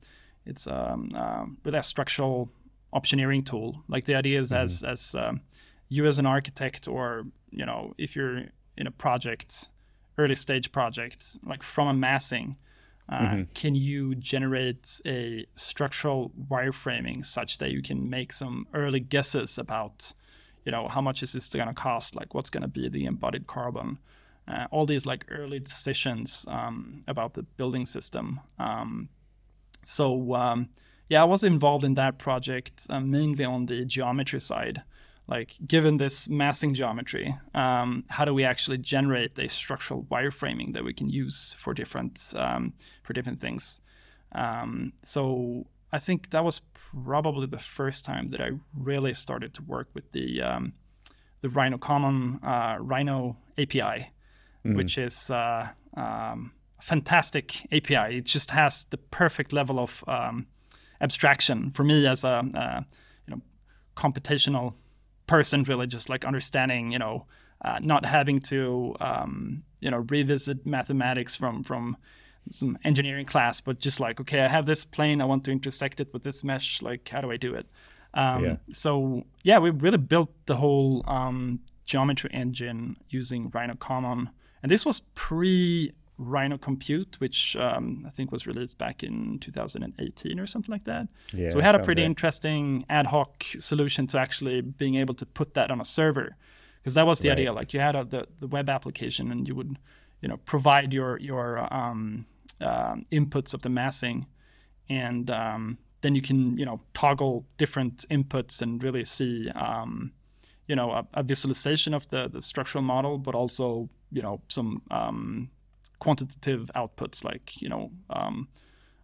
it's 0.45 0.66
um, 0.66 1.11
uh, 1.14 1.45
really 1.64 1.78
a 1.78 1.83
structural 1.83 2.51
optioneering 2.93 3.45
tool 3.45 3.83
like 3.89 4.05
the 4.05 4.14
idea 4.14 4.41
is 4.41 4.51
mm-hmm. 4.51 4.64
as 4.64 4.83
as 4.85 5.14
um, 5.14 5.41
you 5.89 6.07
as 6.07 6.18
an 6.18 6.26
architect 6.26 6.87
or 6.87 7.24
you 7.51 7.66
know 7.66 7.93
if 7.99 8.14
you're 8.14 8.43
in 8.76 8.87
a 8.87 8.91
project 8.91 9.70
early 10.18 10.35
stage 10.35 10.70
project 10.70 11.39
like 11.45 11.62
from 11.62 11.89
a 11.89 11.95
massing 11.95 12.57
uh, 13.09 13.18
mm-hmm. 13.18 13.43
Can 13.55 13.74
you 13.74 14.14
generate 14.14 15.01
a 15.05 15.45
structural 15.55 16.33
wireframing 16.51 17.24
such 17.24 17.59
that 17.59 17.70
you 17.70 17.83
can 17.83 18.09
make 18.09 18.33
some 18.33 18.66
early 18.72 19.01
guesses 19.01 19.59
about, 19.59 20.12
you 20.64 20.72
know, 20.72 20.89
how 20.89 21.01
much 21.01 21.22
is 21.22 21.33
this 21.33 21.49
going 21.49 21.68
to 21.68 21.74
cost? 21.74 22.14
Like, 22.14 22.33
what's 22.33 22.49
going 22.49 22.62
to 22.62 22.68
be 22.68 22.89
the 22.89 23.05
embodied 23.05 23.47
carbon? 23.47 23.99
Uh, 24.49 24.66
all 24.72 24.86
these 24.86 25.07
like 25.07 25.24
early 25.30 25.61
decisions 25.61 26.45
um, 26.49 27.03
about 27.07 27.34
the 27.34 27.45
building 27.45 27.86
system. 27.86 28.40
Um, 28.59 29.09
so 29.84 30.34
um, 30.34 30.68
yeah, 31.09 31.22
I 31.22 31.24
was 31.24 31.45
involved 31.45 31.84
in 31.84 31.95
that 31.95 32.18
project 32.18 32.86
uh, 32.90 32.99
mainly 32.99 33.45
on 33.45 33.66
the 33.66 33.84
geometry 33.84 34.40
side. 34.40 34.82
Like 35.28 35.57
given 35.64 35.97
this 35.97 36.28
massing 36.28 36.74
geometry 36.74 37.34
um, 37.55 38.05
how 38.09 38.24
do 38.24 38.34
we 38.34 38.43
actually 38.45 38.78
generate 38.78 39.38
a 39.38 39.49
structural 39.49 40.03
wireframing 40.11 40.72
that 40.74 40.82
we 40.82 40.93
can 40.93 41.09
use 41.09 41.55
for 41.57 41.72
different 41.72 42.34
um, 42.36 42.72
for 43.05 43.12
different 43.12 43.40
things? 43.40 43.80
Um, 44.32 44.93
so 45.03 45.66
i 45.95 45.99
think 45.99 46.30
that 46.30 46.43
was 46.43 46.62
probably 47.05 47.47
the 47.47 47.59
first 47.59 48.03
time 48.07 48.30
that 48.30 48.40
i 48.40 48.51
really 48.74 49.12
started 49.12 49.53
to 49.53 49.62
work 49.62 49.88
with 49.93 50.11
the 50.12 50.40
the 51.43 51.49
RhinoCommon 51.49 52.43
uh, 52.43 52.78
rhino 52.80 53.36
api 53.59 54.11
mm-hmm. 54.65 54.77
which 54.77 54.99
is 54.99 55.31
uh, 55.31 55.69
um, 55.97 56.53
a 56.79 56.83
fantastic 56.83 57.67
api 57.73 58.17
it 58.17 58.25
just 58.25 58.51
has 58.51 58.85
the 58.87 58.97
perfect 58.97 59.53
level 59.53 59.79
of 59.79 60.05
um, 60.07 60.47
abstraction 61.01 61.71
for 61.71 61.85
me 61.85 62.07
as 62.07 62.25
a 62.25 62.43
uh, 62.55 62.81
you 63.27 63.35
know 63.35 63.41
computational 63.97 64.75
person 65.27 65.63
really 65.65 65.87
just 65.87 66.09
like 66.09 66.25
understanding 66.25 66.91
you 66.91 66.99
know 66.99 67.27
uh, 67.65 67.79
not 67.81 68.05
having 68.05 68.41
to 68.41 68.95
um, 69.01 69.63
you 69.81 69.91
know 69.91 70.05
revisit 70.09 70.65
mathematics 70.67 71.37
from 71.37 71.63
from 71.63 71.97
some 72.51 72.77
engineering 72.85 73.25
class 73.27 73.61
but 73.61 73.79
just 73.79 74.01
like 74.01 74.21
okay 74.21 74.41
i 74.41 74.49
have 74.49 74.67
this 74.67 74.85
plane 74.85 75.21
i 75.21 75.25
want 75.25 75.45
to 75.45 75.53
intersect 75.53 76.01
it 76.01 76.13
with 76.13 76.25
this 76.25 76.43
mesh 76.43 76.83
like 76.83 77.09
how 77.09 77.21
do 77.21 77.31
i 77.31 77.37
do 77.37 77.55
it 77.55 77.67
um, 78.15 78.45
yeah. 78.45 78.57
so 78.73 79.25
yeah 79.45 79.59
we 79.59 79.71
really 79.71 79.97
built 79.97 80.31
the 80.47 80.57
whole 80.57 81.05
um, 81.07 81.61
geometry 81.85 82.31
engine 82.33 82.97
using 83.09 83.51
RhinoCommon 83.51 84.29
and 84.63 84.71
this 84.71 84.87
was 84.87 85.01
pre 85.15 85.93
Rhino 86.19 86.59
Compute, 86.59 87.17
which 87.21 87.57
um, 87.57 88.05
I 88.07 88.11
think 88.11 88.31
was 88.31 88.47
released 88.47 88.79
back 88.79 89.03
in 89.03 89.39
2018 89.41 90.39
or 90.39 90.47
something 90.47 90.71
like 90.71 90.85
that. 90.85 91.09
Yeah, 91.33 91.49
so 91.49 91.57
we 91.57 91.63
had 91.63 91.75
a 91.75 91.81
pretty 91.81 92.05
interesting 92.05 92.85
ad 92.89 93.07
hoc 93.07 93.45
solution 93.59 94.07
to 94.09 94.19
actually 94.19 94.61
being 94.61 94.97
able 94.97 95.15
to 95.15 95.27
put 95.27 95.55
that 95.55 95.71
on 95.71 95.81
a 95.81 95.85
server, 95.85 96.37
because 96.81 96.95
that 96.95 97.07
was 97.07 97.21
the 97.21 97.29
right. 97.29 97.39
idea. 97.39 97.53
Like 97.53 97.73
you 97.73 97.81
had 97.81 97.97
a, 97.97 98.05
the 98.05 98.27
the 98.39 98.47
web 98.47 98.69
application, 98.69 99.31
and 99.33 99.49
you 99.49 99.55
would, 99.55 99.79
you 100.21 100.29
know, 100.29 100.37
provide 100.39 100.93
your 100.93 101.19
your 101.19 101.73
um, 101.73 102.27
uh, 102.61 102.97
inputs 103.11 103.55
of 103.55 103.63
the 103.63 103.71
massing, 103.71 104.27
and 104.89 105.31
um, 105.31 105.79
then 106.03 106.15
you 106.15 106.23
can 106.23 106.57
you 106.57 106.65
know 106.65 106.81
toggle 106.95 107.47
different 107.59 108.05
inputs 108.11 108.63
and 108.63 108.83
really 108.83 109.05
see 109.05 109.49
um, 109.51 110.13
you 110.69 110.77
know 110.77 110.91
a, 110.93 111.07
a, 111.15 111.23
visualization 111.23 111.95
of 111.95 112.07
the 112.09 112.29
the 112.29 112.43
structural 112.43 112.83
model, 112.83 113.19
but 113.19 113.35
also 113.35 113.89
you 114.13 114.23
know 114.23 114.41
some 114.49 114.83
um, 114.91 115.51
quantitative 115.99 116.71
outputs 116.75 117.25
like 117.25 117.61
you 117.61 117.69
know 117.69 117.91
um, 118.11 118.49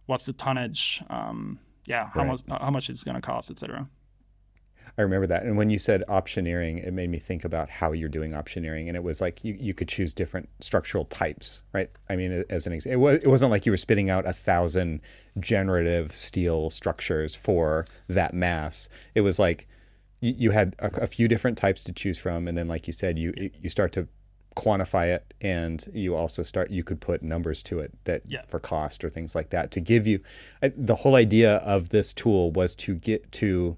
what's 0.05 0.25
the 0.25 0.33
tonnage, 0.33 1.03
um, 1.09 1.59
yeah, 1.85 2.09
how 2.13 2.21
right. 2.21 2.27
much 2.27 2.41
how 2.61 2.71
much 2.71 2.89
it's 2.89 3.03
going 3.03 3.15
to 3.15 3.21
cost, 3.21 3.51
etc. 3.51 3.87
I 4.97 5.01
remember 5.01 5.27
that. 5.27 5.43
And 5.43 5.55
when 5.55 5.69
you 5.69 5.79
said 5.79 6.03
optioneering, 6.09 6.85
it 6.85 6.91
made 6.91 7.09
me 7.09 7.19
think 7.19 7.45
about 7.45 7.69
how 7.69 7.93
you're 7.93 8.09
doing 8.09 8.31
optioneering. 8.31 8.87
And 8.87 8.97
it 8.97 9.03
was 9.03 9.21
like 9.21 9.43
you, 9.45 9.55
you 9.57 9.73
could 9.73 9.87
choose 9.87 10.13
different 10.13 10.49
structural 10.59 11.05
types, 11.05 11.61
right? 11.73 11.89
I 12.09 12.15
mean, 12.15 12.43
as 12.49 12.67
an 12.67 12.73
example, 12.73 13.07
it, 13.07 13.19
was, 13.19 13.27
wasn't 13.27 13.51
like 13.51 13.65
you 13.65 13.71
were 13.71 13.77
spitting 13.77 14.09
out 14.09 14.27
a 14.27 14.33
thousand 14.33 14.99
generative 15.39 16.13
steel 16.13 16.69
structures 16.69 17.33
for 17.33 17.85
that 18.09 18.33
mass. 18.33 18.89
It 19.15 19.21
was 19.21 19.39
like 19.39 19.67
you, 20.19 20.33
you 20.37 20.51
had 20.51 20.75
a, 20.79 21.03
a, 21.03 21.07
few 21.07 21.29
different 21.29 21.57
types 21.57 21.83
to 21.85 21.93
choose 21.93 22.17
from. 22.17 22.47
And 22.47 22.57
then, 22.57 22.67
like 22.67 22.87
you 22.87 22.93
said, 22.93 23.17
you, 23.17 23.31
you 23.37 23.69
start 23.69 23.93
to 23.93 24.07
quantify 24.59 25.07
it 25.07 25.33
and 25.41 25.89
you 25.93 26.15
also 26.15 26.43
start 26.43 26.69
you 26.69 26.83
could 26.83 26.99
put 26.99 27.23
numbers 27.23 27.63
to 27.63 27.79
it 27.79 27.93
that 28.03 28.21
yeah. 28.25 28.41
for 28.47 28.59
cost 28.59 29.03
or 29.03 29.09
things 29.09 29.33
like 29.33 29.49
that 29.51 29.71
to 29.71 29.79
give 29.79 30.05
you 30.05 30.19
the 30.75 30.95
whole 30.95 31.15
idea 31.15 31.57
of 31.57 31.89
this 31.89 32.11
tool 32.11 32.51
was 32.51 32.75
to 32.75 32.93
get 32.95 33.31
to 33.31 33.77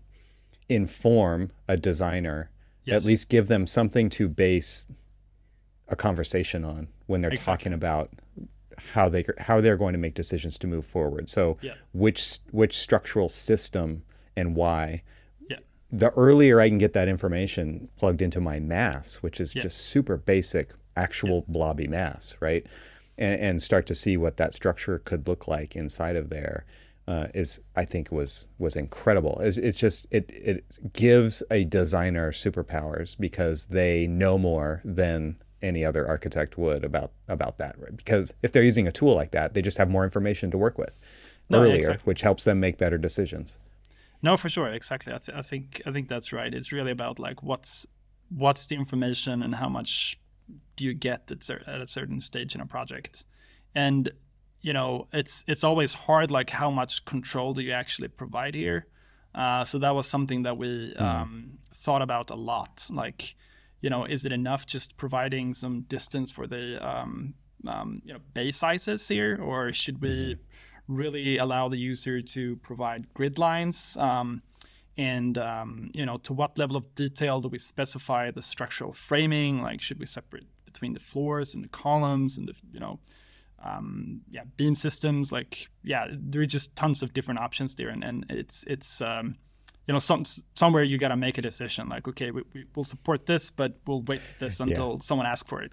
inform 0.70 1.52
a 1.68 1.78
designer 1.78 2.50
yes. 2.86 3.02
at 3.02 3.08
least 3.08 3.30
give 3.30 3.48
them 3.48 3.68
something 3.68 4.10
to 4.10 4.28
base 4.28 4.88
a 5.88 5.96
conversation 5.96 6.64
on 6.64 6.88
when 7.06 7.22
they're 7.22 7.32
exactly. 7.32 7.52
talking 7.52 7.74
about 7.74 8.10
how 8.94 9.08
they 9.08 9.24
how 9.38 9.62
they're 9.62 9.78
going 9.78 9.94
to 9.94 10.00
make 10.00 10.16
decisions 10.16 10.58
to 10.58 10.66
move 10.66 10.86
forward 10.86 11.30
so 11.30 11.58
yeah. 11.62 11.74
which 11.94 12.40
which 12.52 12.78
structural 12.78 13.30
system 13.30 14.02
and 14.36 14.56
why 14.56 15.04
the 15.92 16.12
earlier 16.12 16.62
I 16.62 16.70
can 16.70 16.78
get 16.78 16.94
that 16.94 17.08
information 17.08 17.90
plugged 17.98 18.22
into 18.22 18.40
my 18.40 18.60
mass, 18.60 19.16
which 19.16 19.40
is 19.40 19.54
yeah. 19.54 19.64
just 19.64 19.78
super 19.78 20.18
basic, 20.18 20.74
actual 20.96 21.46
yeah. 21.48 21.54
blobby 21.54 21.88
mass, 21.88 22.36
right? 22.40 22.66
And, 23.18 23.42
and, 23.42 23.62
start 23.62 23.86
to 23.88 23.96
see 23.96 24.18
what 24.18 24.38
that 24.38 24.54
structure 24.54 25.00
could 25.00 25.28
look 25.28 25.48
like 25.48 25.76
inside 25.76 26.16
of 26.16 26.30
there, 26.30 26.66
uh, 27.08 27.28
is 27.34 27.60
I 27.76 27.86
think 27.86 28.12
was 28.12 28.48
was 28.58 28.76
incredible. 28.76 29.40
It's, 29.42 29.58
it's, 29.58 29.78
just 29.78 30.08
it 30.12 30.30
it 30.30 30.94
gives 30.94 31.44
a 31.52 31.66
designer 31.66 32.32
superpowers 32.32 33.18
because 33.20 33.66
they 33.66 34.08
know 34.08 34.38
more 34.38 34.82
than 34.86 35.36
any 35.62 35.86
other 35.86 36.08
architect 36.08 36.58
would 36.58 36.86
about 36.86 37.12
about 37.28 37.58
that. 37.58 37.78
Right? 37.78 37.96
Because 37.96 38.34
if 38.42 38.54
they're 38.54 38.64
using 38.64 38.88
a 38.88 38.92
tool 38.92 39.14
like 39.14 39.32
that, 39.32 39.54
they 39.54 39.62
just 39.62 39.78
have 39.78 39.90
more 39.90 40.06
information 40.06 40.50
to 40.52 40.58
work 40.58 40.78
with 40.78 40.94
no, 41.50 41.62
earlier, 41.62 41.76
exactly. 41.76 42.04
which 42.06 42.22
helps 42.22 42.46
them 42.46 42.60
make 42.60 42.78
better 42.78 42.98
decisions. 42.98 43.58
No, 44.22 44.38
for 44.38 44.50
sure, 44.50 44.68
exactly. 44.68 45.14
I, 45.14 45.18
th- 45.18 45.38
I 45.38 45.42
think 45.42 45.82
I 45.86 45.92
think 45.92 46.08
that's 46.08 46.32
right. 46.32 46.54
It's 46.54 46.72
really 46.72 46.92
about 46.92 47.20
like 47.20 47.42
what's 47.42 47.88
what's 48.30 48.68
the 48.68 48.76
information 48.76 49.42
and 49.42 49.56
how 49.56 49.68
much 49.68 50.20
do 50.76 50.86
you 50.86 50.94
get 50.94 51.32
at, 51.32 51.44
cer- 51.44 51.64
at 51.68 51.82
a 51.82 51.88
certain 51.88 52.22
stage 52.22 52.54
in 52.56 52.62
a 52.62 52.66
project, 52.66 53.26
and 53.74 54.12
you 54.62 54.74
know 54.74 55.08
it's 55.12 55.44
it's 55.48 55.64
always 55.64 55.94
hard 55.94 56.30
like 56.30 56.50
how 56.50 56.70
much 56.70 57.04
control 57.06 57.54
do 57.54 57.62
you 57.62 57.72
actually 57.72 58.10
provide 58.10 58.54
here. 58.54 58.88
Uh, 59.34 59.64
so 59.64 59.80
that 59.80 59.96
was 59.96 60.08
something 60.08 60.44
that 60.44 60.58
we 60.58 60.94
mm. 60.94 61.02
um, 61.02 61.58
thought 61.74 62.02
about 62.02 62.30
a 62.32 62.36
lot. 62.36 62.86
Like, 62.92 63.34
you 63.80 63.90
know, 63.90 64.04
is 64.04 64.26
it 64.26 64.34
enough 64.34 64.66
just 64.66 64.98
providing 64.98 65.54
some 65.54 65.82
distance 65.84 66.30
for 66.30 66.48
the 66.48 66.86
um, 66.86 67.34
um, 67.66 68.02
you 68.06 68.14
know 68.14 68.20
base 68.34 68.58
sizes 68.58 69.08
here, 69.08 69.40
or 69.42 69.74
should 69.74 70.00
we 70.02 70.36
mm-hmm 70.36 70.42
really 70.88 71.38
allow 71.38 71.70
the 71.70 71.78
user 71.78 72.22
to 72.22 72.56
provide 72.58 73.14
grid 73.14 73.38
lines. 73.38 73.98
Um, 73.98 74.42
and 74.98 75.38
um, 75.38 75.90
you 75.94 76.06
know 76.06 76.18
to 76.18 76.34
what 76.34 76.58
level 76.58 76.76
of 76.76 76.94
detail 76.96 77.42
do 77.42 77.48
we 77.48 77.58
specify 77.58 78.32
the 78.32 78.42
structural 78.42 78.94
framing 78.94 79.62
like 79.62 79.82
should 79.82 80.00
we 80.00 80.06
separate 80.06 80.46
between 80.66 80.94
the 80.94 81.00
floors 81.00 81.56
and 81.56 81.64
the 81.64 81.70
columns 81.70 82.38
and 82.38 82.48
the 82.48 82.54
you 82.74 82.80
know 82.80 83.00
um, 83.64 84.22
yeah 84.30 84.44
beam 84.58 84.76
systems 84.76 85.32
like 85.32 85.68
yeah 85.84 86.08
there 86.12 86.42
are 86.42 86.46
just 86.46 86.76
tons 86.76 87.02
of 87.04 87.14
different 87.14 87.40
options 87.40 87.76
there 87.76 87.90
and, 87.90 88.04
and 88.04 88.26
it's 88.30 88.64
it's 88.68 89.02
um, 89.02 89.38
you 89.88 89.94
know 89.94 90.00
some 90.00 90.24
somewhere 90.56 90.84
you 90.84 90.98
got 90.98 91.10
to 91.10 91.18
make 91.18 91.38
a 91.38 91.42
decision 91.42 91.88
like 91.88 92.08
okay 92.08 92.32
we, 92.32 92.44
we, 92.54 92.64
will 92.76 92.84
support 92.84 93.26
this 93.26 93.50
but 93.50 93.78
we'll 93.88 94.02
wait 94.04 94.22
this 94.40 94.60
until 94.66 94.94
yeah. 94.94 94.98
someone 95.00 95.28
asks 95.28 95.50
for 95.50 95.62
it 95.62 95.72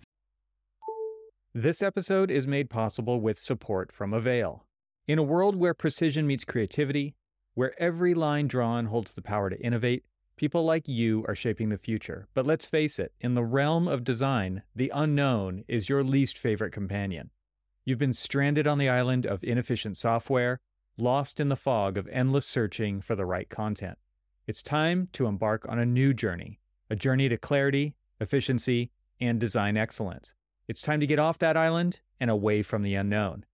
this 1.55 1.83
episode 1.83 2.31
is 2.31 2.47
made 2.47 2.71
possible 2.71 3.21
with 3.21 3.39
support 3.39 3.91
from 3.93 4.13
avail 4.13 4.65
in 5.09 5.19
a 5.19 5.23
world 5.23 5.57
where 5.57 5.73
precision 5.73 6.27
meets 6.27 6.45
creativity, 6.45 7.17
where 7.55 7.75
every 7.83 8.13
line 8.13 8.47
drawn 8.47 8.87
holds 8.87 9.13
the 9.13 9.23
power 9.23 9.49
to 9.49 9.59
innovate, 9.59 10.05
people 10.37 10.65
like 10.65 10.87
you 10.87 11.25
are 11.27 11.35
shaping 11.35 11.71
the 11.71 11.79
future. 11.79 12.29
But 12.35 12.47
let's 12.47 12.67
face 12.67 12.99
it, 12.99 13.13
in 13.19 13.35
the 13.35 13.43
realm 13.43 13.89
of 13.89 14.05
design, 14.05 14.63
the 14.77 14.93
unknown 14.95 15.65
is 15.67 15.89
your 15.89 16.05
least 16.05 16.37
favorite 16.37 16.73
companion. 16.73 17.31
You've 17.87 17.99
been 17.99 18.13
stranded 18.13 18.67
on 18.67 18.77
the 18.77 18.91
island 18.91 19.25
of 19.25 19.43
inefficient 19.43 19.97
software, 19.97 20.61
lost 20.99 21.41
in 21.41 21.49
the 21.49 21.57
fog 21.57 21.97
of 21.97 22.07
endless 22.13 22.47
searching 22.47 23.01
for 23.01 23.17
the 23.17 23.25
right 23.25 23.49
content. 23.49 23.97
It's 24.47 24.63
time 24.63 25.09
to 25.15 25.27
embark 25.27 25.67
on 25.69 25.79
a 25.79 25.87
new 25.87 26.13
journey, 26.13 26.61
a 26.91 26.97
journey 26.97 27.31
to 27.31 27.39
clarity, 27.39 27.95
efficiency, 28.21 28.91
and 29.21 29.41
design 29.41 29.79
excellence. 29.79 30.35
It's 30.69 30.83
time 30.83 31.01
to 31.01 31.07
get 31.07 31.19
off 31.19 31.39
that 31.39 31.57
island 31.57 32.01
and 32.21 32.31
away 32.31 32.63
from 32.63 32.83
the 32.83 32.95
unknown. 32.95 33.47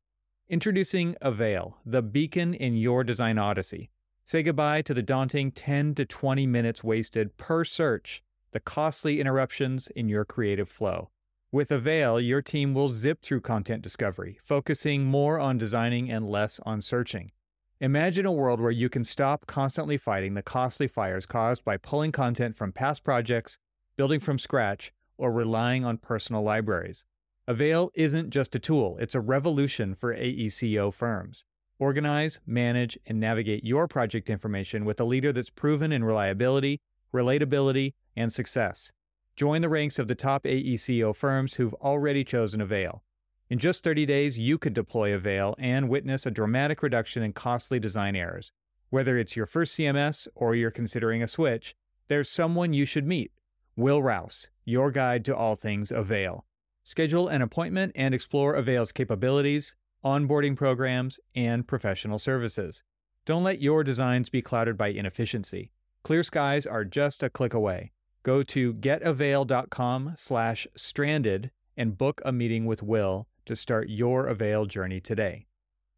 Introducing 0.51 1.17
Avail, 1.23 1.79
the 1.87 2.03
beacon 2.03 2.53
in 2.53 2.77
your 2.77 3.03
design 3.03 3.39
odyssey. 3.39 3.89
Say 4.25 4.43
goodbye 4.43 4.83
to 4.83 4.93
the 4.93 5.01
daunting 5.01 5.51
10 5.51 5.95
to 5.95 6.05
20 6.05 6.47
minutes 6.47 6.85
wasted 6.85 7.39
per 7.39 7.65
search, 7.65 8.23
the 8.53 8.61
costly 8.61 9.23
interruptions 9.23 9.87
in 9.97 10.11
your 10.11 10.27
creative 10.27 10.69
flow. 10.69 11.09
With 11.51 11.71
Avail, 11.71 12.21
your 12.21 12.43
team 12.43 12.75
will 12.75 12.91
zip 12.91 13.23
through 13.23 13.41
content 13.41 13.81
discovery, 13.81 14.39
focusing 14.45 15.07
more 15.07 15.41
on 15.41 15.57
designing 15.57 16.11
and 16.11 16.29
less 16.29 16.61
on 16.67 16.83
searching. 16.83 17.33
Imagine 17.81 18.27
a 18.27 18.33
world 18.33 18.61
where 18.61 18.71
you 18.71 18.91
can 18.91 19.03
stop 19.03 19.47
constantly 19.47 19.97
fighting 19.97 20.35
the 20.35 20.43
costly 20.43 20.87
fires 20.87 21.25
caused 21.25 21.65
by 21.65 21.79
pulling 21.79 22.13
content 22.13 22.55
from 22.55 22.71
past 22.71 23.03
projects, 23.03 23.57
building 23.97 24.21
from 24.21 24.39
scratch, 24.39 24.93
or 25.17 25.33
relying 25.33 25.87
on 25.87 25.97
personal 25.97 26.43
libraries. 26.43 27.07
Avail 27.47 27.91
isn't 27.95 28.31
just 28.31 28.55
a 28.55 28.59
tool, 28.59 28.97
it's 28.99 29.15
a 29.15 29.21
revolution 29.21 29.95
for 29.95 30.15
AECO 30.17 30.93
firms. 30.95 31.45
Organize, 31.79 32.41
manage, 32.47 32.99
and 33.05 33.21
navigate 33.21 33.65
your 33.65 33.87
project 33.87 34.31
information 34.31 34.87
with 34.87 34.99
a 34.99 35.05
leader 35.05 35.31
that's 35.31 35.51
proven 35.51 35.93
in 35.93 36.05
reliability, 36.05 36.81
relatability, 37.13 37.93
and 38.17 38.33
success. 38.33 38.93
Join 39.37 39.61
the 39.61 39.69
ranks 39.69 39.99
of 39.99 40.09
the 40.09 40.15
top 40.15 40.45
AECO 40.45 41.15
firms 41.15 41.55
who've 41.55 41.75
already 41.75 42.25
chosen 42.25 42.63
Avail. 42.63 43.03
In 43.51 43.59
just 43.59 43.85
30 43.85 44.07
days, 44.07 44.39
you 44.39 44.57
could 44.57 44.73
deploy 44.73 45.13
Avail 45.13 45.55
and 45.59 45.91
witness 45.91 46.25
a 46.25 46.31
dramatic 46.31 46.83
reduction 46.83 47.23
in 47.23 47.35
costly 47.35 47.79
design 47.79 48.17
errors. 48.17 48.53
Whether 48.89 49.19
it's 49.19 49.37
your 49.37 49.45
first 49.45 49.77
CMS 49.77 50.27
or 50.35 50.55
you're 50.55 50.71
considering 50.71 51.23
a 51.23 51.29
switch, 51.29 51.75
there's 52.09 52.31
someone 52.31 52.73
you 52.73 52.87
should 52.87 53.07
meet. 53.07 53.33
Will 53.77 54.03
Rouse, 54.03 54.49
your 54.65 54.91
guide 54.91 55.27
to 55.27 55.37
all 55.37 55.57
things 55.57 55.91
Avail. 55.91 56.47
Schedule 56.87 57.28
an 57.28 57.41
appointment 57.41 57.93
and 57.95 58.14
explore 58.14 58.53
Avail's 58.55 58.93
capabilities, 58.93 59.74
onboarding 60.05 60.55
programs, 60.55 61.18
and 61.35 61.66
professional 61.66 62.18
services. 62.18 62.82
Don't 63.24 63.43
let 63.43 63.62
your 63.62 63.82
designs 63.82 64.28
be 64.28 64.43
clouded 64.43 64.76
by 64.76 64.89
inefficiency. 64.89 65.72
Clear 66.03 66.22
skies 66.22 66.66
are 66.66 66.85
just 66.85 67.22
a 67.22 67.30
click 67.30 67.55
away. 67.55 67.93
Go 68.22 68.43
to 68.43 68.74
getavail.com/stranded 68.74 71.51
and 71.76 71.99
book 71.99 72.20
a 72.22 72.30
meeting 72.32 72.66
with 72.66 72.82
Will 72.82 73.28
to 73.47 73.57
start 73.57 73.89
your 73.89 74.26
Avail 74.26 74.66
journey 74.66 75.01
today. 75.01 75.47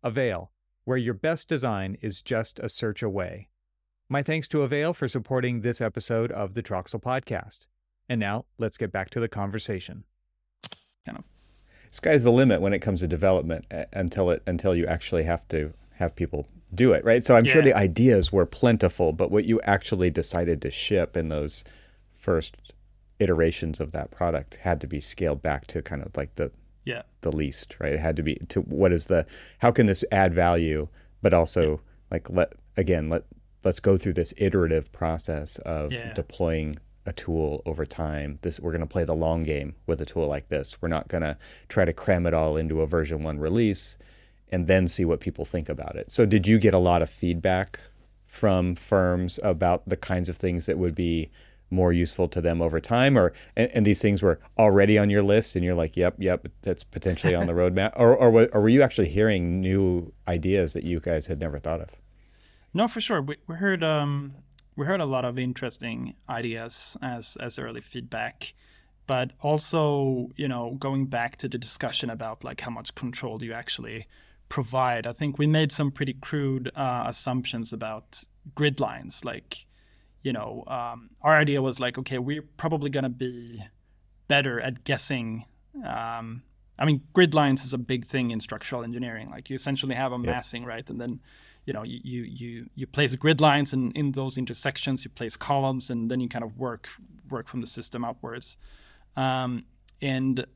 Avail, 0.05 0.53
where 0.85 0.97
your 0.97 1.15
best 1.15 1.49
design 1.49 1.97
is 2.01 2.23
just 2.23 2.61
a 2.61 2.69
search 2.69 3.03
away. 3.03 3.49
My 4.09 4.23
thanks 4.23 4.47
to 4.49 4.63
Avail 4.63 4.95
for 4.95 5.09
supporting 5.09 5.63
this 5.63 5.81
episode 5.81 6.31
of 6.31 6.55
the 6.55 6.63
Troxel 6.63 7.03
podcast. 7.03 7.67
And 8.09 8.21
now, 8.21 8.45
let's 8.57 8.77
get 8.77 8.93
back 8.93 9.11
to 9.11 9.19
the 9.19 9.29
conversation 9.29 10.05
kind 11.07 11.19
of 11.19 11.25
sky's 11.91 12.25
the 12.25 12.33
limit 12.33 12.61
when 12.61 12.73
it 12.73 12.81
comes 12.81 13.01
to 13.01 13.09
development 13.09 13.65
uh, 13.71 13.85
until 13.93 14.31
it 14.31 14.43
until 14.47 14.75
you 14.75 14.87
actually 14.87 15.23
have 15.23 15.47
to 15.49 15.73
have 15.95 16.15
people 16.15 16.47
do 16.75 16.93
it 16.93 17.03
right 17.05 17.25
so 17.25 17.37
i'm 17.37 17.45
yeah. 17.45 17.53
sure 17.53 17.63
the 17.63 17.77
ideas 17.77 18.33
were 18.33 18.45
plentiful 18.45 19.13
but 19.13 19.31
what 19.31 19.45
you 19.45 19.61
actually 19.63 20.11
decided 20.11 20.61
to 20.61 20.71
ship 20.71 21.17
in 21.17 21.29
those 21.29 21.65
first 22.11 22.57
iterations 23.19 23.81
of 23.81 23.93
that 23.93 24.11
product 24.11 24.57
had 24.57 24.81
to 24.81 24.87
be 24.87 25.01
scaled 25.01 25.43
back 25.43 25.67
to 25.67 25.81
kind 25.81 26.03
of 26.03 26.17
like 26.17 26.35
the 26.35 26.51
yeah 26.85 27.03
the 27.21 27.37
least, 27.37 27.77
right? 27.81 27.93
It 27.93 28.01
had 28.01 28.17
to 28.17 28.23
be 28.23 28.37
to 28.49 28.61
what 28.63 28.93
is 28.93 29.07
the 29.07 29.27
how 29.59 29.71
can 29.73 29.87
this 29.87 30.05
add 30.13 30.35
value, 30.35 30.89
but 31.23 31.35
also 31.35 31.71
yeah. 31.71 31.77
like 32.11 32.31
let 32.31 32.53
again 32.77 33.09
let 33.09 33.25
let's 33.65 33.81
go 33.81 33.97
through 33.97 34.15
this 34.15 34.33
iterative 34.37 34.93
process 34.93 35.59
of 35.59 35.93
yeah. 35.93 36.13
deploying 36.15 36.75
a 37.07 37.13
tool 37.13 37.63
over 37.65 37.87
time. 37.87 38.39
This 38.43 38.61
we're 38.61 38.73
going 38.73 38.81
to 38.81 38.87
play 38.87 39.05
the 39.05 39.15
long 39.15 39.45
game 39.45 39.77
with 39.87 40.01
a 40.01 40.05
tool 40.05 40.27
like 40.27 40.49
this. 40.49 40.81
We're 40.83 40.89
not 40.89 41.09
going 41.09 41.23
to 41.23 41.39
try 41.69 41.85
to 41.85 41.93
cram 41.93 42.27
it 42.27 42.35
all 42.35 42.57
into 42.57 42.83
a 42.83 42.87
version 42.87 43.23
1 43.23 43.39
release 43.39 43.97
and 44.51 44.67
then 44.67 44.87
see 44.87 45.05
what 45.05 45.21
people 45.21 45.45
think 45.45 45.69
about 45.69 45.97
it. 45.97 46.11
So 46.11 46.27
did 46.27 46.47
you 46.47 46.59
get 46.59 46.75
a 46.75 46.79
lot 46.79 47.03
of 47.03 47.11
feedback 47.11 47.81
from 48.25 48.75
firms 48.75 49.39
about 49.43 49.89
the 49.89 49.97
kinds 49.97 50.29
of 50.29 50.37
things 50.37 50.67
that 50.67 50.79
would 50.79 50.95
be 50.95 51.31
more 51.71 51.93
useful 51.93 52.29
to 52.29 52.41
them 52.41 52.63
over 52.63 52.81
time 52.81 53.19
or 53.19 53.33
and, 53.57 53.71
and, 53.73 53.85
these 53.85 54.01
things 54.01 54.23
were 54.23 54.39
already 54.57 54.97
on 54.99 55.11
your 55.11 55.23
list 55.23 55.57
and 55.57 55.65
you're 55.65 55.75
like 55.75 55.97
yep 55.97 56.15
yep 56.19 56.47
that's 56.63 56.85
potentially 56.85 57.35
on 57.35 57.47
the 57.47 57.53
roadmap 57.61 57.93
or, 57.97 58.15
or, 58.15 58.49
or 58.53 58.61
were 58.61 58.69
you 58.69 58.83
actually 58.83 59.09
hearing 59.09 59.61
new 59.61 60.13
ideas 60.29 60.75
that 60.75 60.85
you 60.85 61.01
guys 61.01 61.27
had 61.27 61.41
never 61.41 61.59
thought 61.59 61.81
of 61.81 61.91
no 62.73 62.87
for 62.87 63.01
sure 63.01 63.21
we, 63.21 63.37
we 63.49 63.57
heard 63.57 63.83
um, 63.83 64.33
we 64.77 64.87
heard 64.87 65.01
a 65.01 65.07
lot 65.07 65.25
of 65.25 65.39
interesting 65.39 66.15
ideas 66.29 66.97
as 67.03 67.37
as 67.41 67.59
early 67.59 67.81
feedback 67.81 68.55
but 69.07 69.33
also 69.41 70.31
you 70.37 70.49
know 70.49 70.77
going 70.79 71.07
back 71.07 71.37
to 71.37 71.49
the 71.49 71.59
discussion 71.59 72.11
about 72.11 72.45
like 72.45 72.61
how 72.61 72.71
much 72.71 72.95
control 72.95 73.39
do 73.39 73.47
you 73.47 73.53
actually 73.53 74.07
provide 74.49 75.07
i 75.07 75.13
think 75.13 75.39
we 75.39 75.47
made 75.47 75.73
some 75.73 75.91
pretty 75.91 76.15
crude 76.15 76.71
uh, 76.77 77.05
assumptions 77.07 77.73
about 77.73 78.23
grid 78.55 78.79
lines 78.81 79.25
like 79.25 79.67
you 80.27 80.33
know, 80.33 80.65
um, 80.67 81.11
our 81.23 81.37
idea 81.37 81.63
was 81.63 81.79
like, 81.79 81.99
okay, 81.99 82.19
we're 82.19 82.43
probably 82.57 82.91
going 82.91 83.05
to 83.05 83.09
be 83.09 83.63
better 84.27 84.61
at 84.61 84.83
guessing. 84.83 85.45
Um, 85.87 86.43
I 86.77 86.85
mean, 86.85 87.03
grid 87.13 87.33
lines 87.33 87.65
is 87.65 87.73
a 87.73 87.79
big 87.79 88.05
thing 88.07 88.33
in 88.33 88.41
structural 88.41 88.83
engineering. 88.83 89.31
Like 89.31 89.49
you 89.49 89.55
essentially 89.55 89.95
have 89.95 90.11
a 90.11 90.17
yep. 90.17 90.27
massing, 90.27 90.65
right? 90.65 90.91
And 90.91 91.01
then, 91.01 91.21
you 91.67 91.73
know, 91.73 91.83
you, 91.83 92.23
you, 92.23 92.67
you, 92.77 92.87
place 92.87 93.15
grid 93.17 93.41
lines 93.41 93.73
and 93.73 93.95
in 93.97 94.13
those 94.13 94.39
intersections, 94.39 95.05
you 95.05 95.11
place 95.11 95.37
columns 95.37 95.91
and 95.91 96.09
then 96.09 96.21
you 96.21 96.29
kind 96.29 96.45
of 96.45 96.57
work, 96.57 96.89
work 97.29 97.49
from 97.49 97.61
the 97.61 97.67
system 97.67 98.05
upwards. 98.05 98.57
Um, 99.17 99.67
and 100.01 100.47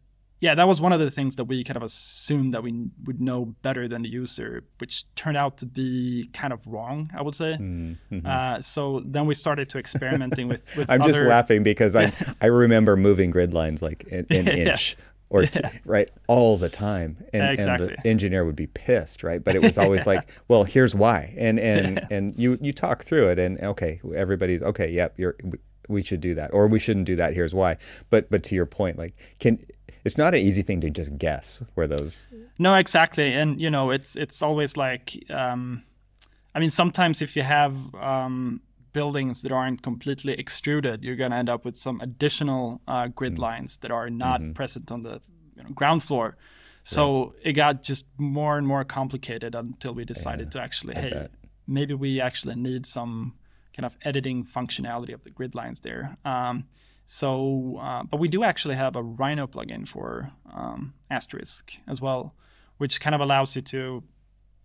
yeah, 0.41 0.55
that 0.55 0.67
was 0.67 0.81
one 0.81 0.93
of 0.93 1.01
the 1.01 1.11
things 1.11 1.37
that 1.37 1.45
we 1.45 1.63
kind 1.65 1.77
of 1.77 1.83
assumed 1.83 2.55
that 2.55 2.63
we 2.63 2.89
would 3.05 3.21
know 3.21 3.55
better 3.63 3.89
than 3.89 4.03
the 4.03 4.09
user, 4.09 4.65
which 4.79 5.05
turned 5.15 5.37
out 5.37 5.59
to 5.59 5.67
be 5.67 6.31
kind 6.33 6.53
of 6.53 6.67
wrong, 6.67 7.11
I 7.15 7.21
would 7.21 7.35
say. 7.35 7.59
Mm-hmm. 7.61 8.21
Uh, 8.25 8.61
so 8.63 9.03
then 9.05 9.27
we 9.27 9.35
started 9.35 9.69
to 9.71 9.79
experimenting 9.79 10.49
with. 10.49 10.75
with 10.77 10.89
I'm 10.91 11.03
other... 11.03 11.13
just 11.13 11.25
laughing 11.25 11.63
because 11.63 11.95
I 11.95 12.11
I 12.41 12.47
remember 12.47 12.97
moving 12.97 13.31
grid 13.31 13.53
lines 13.53 13.83
like 13.83 14.07
an, 14.11 14.27
an 14.31 14.49
inch. 14.69 14.97
Yeah. 14.99 15.05
Or 15.33 15.45
yeah. 15.55 15.71
right 15.85 16.11
all 16.27 16.57
the 16.57 16.69
time, 16.69 17.17
and, 17.33 17.53
exactly. 17.53 17.89
and 17.89 17.97
the 18.03 18.09
engineer 18.09 18.45
would 18.45 18.57
be 18.57 18.67
pissed, 18.67 19.23
right? 19.23 19.43
But 19.43 19.55
it 19.55 19.63
was 19.63 19.79
always 19.79 20.05
like, 20.07 20.29
well, 20.49 20.65
here's 20.65 20.93
why, 20.93 21.33
and 21.39 21.61
and 21.61 22.05
and 22.11 22.37
you 22.37 22.59
you 22.61 22.73
talk 22.73 23.05
through 23.05 23.29
it, 23.29 23.39
and 23.39 23.61
okay, 23.61 24.01
everybody's 24.15 24.61
okay, 24.61 24.91
yep, 24.91 25.15
you're 25.17 25.37
we 25.89 26.03
should 26.03 26.21
do 26.21 26.35
that, 26.35 26.53
or 26.53 26.67
we 26.67 26.79
shouldn't 26.79 27.07
do 27.07 27.17
that. 27.17 27.35
Here's 27.35 27.55
why. 27.55 27.77
But 28.11 28.29
but 28.29 28.43
to 28.45 28.57
your 28.57 28.67
point, 28.67 28.99
like, 28.99 29.15
can 29.39 29.65
it's 30.05 30.17
not 30.17 30.35
an 30.35 30.41
easy 30.41 30.63
thing 30.63 30.81
to 30.81 30.91
just 30.91 31.17
guess 31.19 31.63
where 31.75 31.87
those. 31.87 32.27
No, 32.59 32.75
exactly, 32.75 33.33
and 33.33 33.61
you 33.61 33.71
know, 33.71 33.91
it's 33.91 34.17
it's 34.17 34.43
always 34.43 34.77
like, 34.77 35.25
um, 35.31 35.85
I 36.55 36.61
mean, 36.61 36.71
sometimes 36.71 37.23
if 37.23 37.37
you 37.37 37.43
have 37.43 37.95
um, 37.95 38.61
buildings 38.93 39.43
that 39.43 39.53
aren't 39.53 39.83
completely 39.83 40.33
extruded, 40.33 41.03
you're 41.03 41.17
going 41.17 41.31
to 41.31 41.37
end 41.37 41.49
up 41.49 41.65
with 41.65 41.77
some 41.77 42.01
additional 42.01 42.81
uh, 42.89 43.09
grid 43.09 43.35
mm-hmm. 43.35 43.43
lines 43.43 43.77
that 43.79 43.91
are 43.91 44.11
not 44.11 44.41
mm-hmm. 44.41 44.53
present 44.53 44.91
on 44.91 45.03
the 45.03 45.21
you 45.57 45.63
know, 45.63 45.71
ground 45.71 46.03
floor. 46.03 46.37
So 46.83 47.27
right. 47.27 47.35
it 47.45 47.53
got 47.53 47.83
just 47.83 48.07
more 48.19 48.57
and 48.57 48.67
more 48.67 48.85
complicated 48.85 49.55
until 49.55 49.95
we 49.95 50.05
decided 50.05 50.47
yeah, 50.47 50.61
to 50.61 50.61
actually, 50.63 50.97
I 50.97 51.01
hey, 51.01 51.11
bet. 51.11 51.31
maybe 51.67 51.95
we 51.95 52.21
actually 52.21 52.55
need 52.57 52.87
some 52.87 53.35
kind 53.77 53.87
of 53.87 53.97
editing 54.03 54.45
functionality 54.45 55.15
of 55.15 55.23
the 55.23 55.31
grid 55.31 55.55
lines 55.55 55.81
there. 55.81 56.17
Um, 56.25 56.65
so, 57.07 57.79
uh, 57.81 58.03
but 58.05 58.19
we 58.19 58.29
do 58.29 58.45
actually 58.45 58.77
have 58.77 58.97
a 58.97 59.03
Rhino 59.03 59.47
plugin 59.47 59.87
for 59.87 60.31
um, 60.55 60.95
Asterisk 61.11 61.73
as 61.87 62.01
well, 62.01 62.35
which 62.79 63.01
kind 63.01 63.15
of 63.15 63.21
allows 63.21 63.57
you 63.57 63.63
to, 63.63 64.03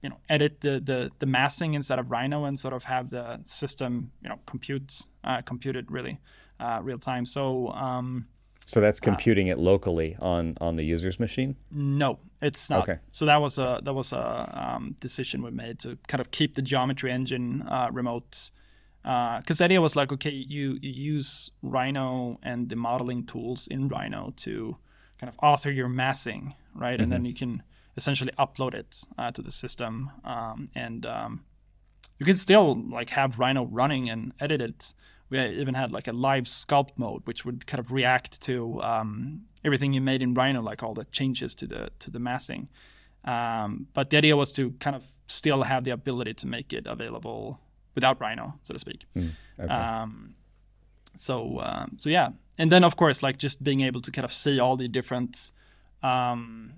you 0.06 0.10
know, 0.10 0.20
edit 0.30 0.62
the, 0.62 0.80
the 0.80 1.12
the 1.18 1.26
massing 1.26 1.74
instead 1.74 1.98
of 1.98 2.12
Rhino 2.12 2.46
and 2.46 2.60
sort 2.60 2.76
of 2.76 2.84
have 2.84 3.10
the 3.10 3.40
system, 3.42 4.12
you 4.22 4.30
know, 4.30 4.38
compute 4.46 5.08
uh, 5.24 5.42
computed 5.42 5.90
really 5.90 6.20
uh, 6.60 6.80
real 6.84 7.00
time. 7.00 7.26
So. 7.26 7.70
Um, 7.70 8.28
so 8.68 8.82
that's 8.82 9.00
uh, 9.00 9.10
computing 9.10 9.48
it 9.48 9.58
locally 9.58 10.16
on 10.20 10.58
on 10.62 10.76
the 10.76 10.84
user's 10.84 11.20
machine. 11.20 11.56
No, 11.72 12.20
it's 12.40 12.70
not. 12.70 12.84
Okay. 12.84 13.00
So 13.12 13.26
that 13.26 13.42
was 13.42 13.58
a 13.58 13.80
that 13.82 13.94
was 13.94 14.14
a 14.14 14.26
um, 14.54 14.96
decision 15.02 15.42
we 15.42 15.50
made 15.50 15.80
to 15.80 15.98
kind 16.08 16.22
of 16.22 16.30
keep 16.30 16.54
the 16.54 16.62
geometry 16.62 17.12
engine 17.12 17.64
uh, 17.68 17.90
remote 17.92 18.52
because 19.02 19.62
uh, 19.62 19.62
the 19.62 19.66
idea 19.66 19.82
was 19.82 19.96
like, 19.96 20.12
okay, 20.12 20.32
you, 20.32 20.80
you 20.82 21.14
use 21.14 21.52
Rhino 21.62 22.40
and 22.42 22.70
the 22.70 22.76
modeling 22.76 23.24
tools 23.24 23.68
in 23.68 23.88
Rhino 23.88 24.34
to 24.38 24.78
kind 25.20 25.30
of 25.30 25.38
author 25.44 25.70
your 25.70 25.90
massing, 25.90 26.56
right? 26.74 26.94
Mm-hmm. 26.94 27.04
And 27.04 27.12
then 27.12 27.20
mm-hmm. 27.20 27.26
you 27.28 27.34
can 27.36 27.64
essentially 27.98 28.32
upload 28.38 28.74
it 28.74 29.04
uh, 29.18 29.32
to 29.32 29.42
the 29.42 29.52
system, 29.52 30.12
um, 30.24 30.70
and 30.76 31.06
um, 31.06 31.44
you 32.20 32.26
can 32.26 32.38
still 32.38 32.76
like 32.90 33.10
have 33.12 33.40
Rhino 33.40 33.66
running 33.66 34.10
and 34.10 34.34
edit 34.40 34.62
it. 34.62 34.94
We 35.30 35.40
even 35.40 35.74
had 35.74 35.92
like 35.92 36.08
a 36.08 36.14
live 36.14 36.44
sculpt 36.44 36.98
mode, 36.98 37.22
which 37.26 37.46
would 37.46 37.66
kind 37.66 37.80
of 37.80 37.92
react 37.92 38.42
to 38.44 38.82
um, 38.82 39.42
everything 39.64 39.94
you 39.94 40.02
made 40.02 40.22
in 40.22 40.34
Rhino, 40.34 40.62
like 40.62 40.84
all 40.84 40.94
the 40.94 41.06
changes 41.06 41.56
to 41.56 41.68
the 41.68 41.90
to 42.00 42.12
the 42.12 42.20
massing. 42.20 42.70
Um, 43.24 43.88
but 43.94 44.10
the 44.10 44.18
idea 44.18 44.36
was 44.38 44.52
to 44.54 44.72
kind 44.80 44.96
of 44.96 45.04
still 45.28 45.64
have 45.64 45.84
the 45.84 45.92
ability 45.92 46.36
to 46.36 46.48
make 46.48 46.72
it 46.74 46.86
available 46.86 47.60
without 47.96 48.22
Rhino, 48.22 48.54
so 48.62 48.74
to 48.74 48.80
speak. 48.80 49.06
Mm, 49.16 49.32
okay. 49.60 49.74
um, 49.74 50.36
so 51.16 51.58
uh, 51.58 51.88
so 51.98 52.10
yeah, 52.10 52.30
and 52.58 52.72
then 52.72 52.84
of 52.84 52.96
course 52.96 53.24
like 53.24 53.38
just 53.38 53.64
being 53.64 53.82
able 53.82 54.02
to 54.02 54.12
kind 54.12 54.26
of 54.26 54.32
see 54.32 54.60
all 54.60 54.78
the 54.78 54.88
different 54.88 55.52
um, 56.04 56.74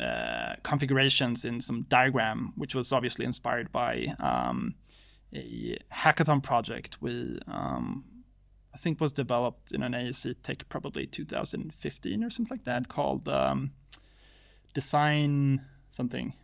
uh, 0.00 0.54
configurations 0.62 1.44
in 1.44 1.60
some 1.60 1.82
diagram, 1.88 2.52
which 2.56 2.74
was 2.74 2.92
obviously 2.92 3.24
inspired 3.24 3.70
by 3.70 4.06
um, 4.18 4.74
a 5.32 5.76
hackathon 5.92 6.42
project 6.42 6.98
we 7.00 7.38
um, 7.46 8.04
I 8.72 8.76
think 8.76 9.00
was 9.00 9.12
developed 9.12 9.70
in 9.70 9.82
an 9.84 9.92
AEC 9.92 10.34
Tech 10.42 10.68
probably 10.68 11.06
2015 11.06 12.24
or 12.24 12.30
something 12.30 12.56
like 12.56 12.64
that 12.64 12.88
called 12.88 13.28
um, 13.28 13.72
Design 14.74 15.60
something. 15.90 16.34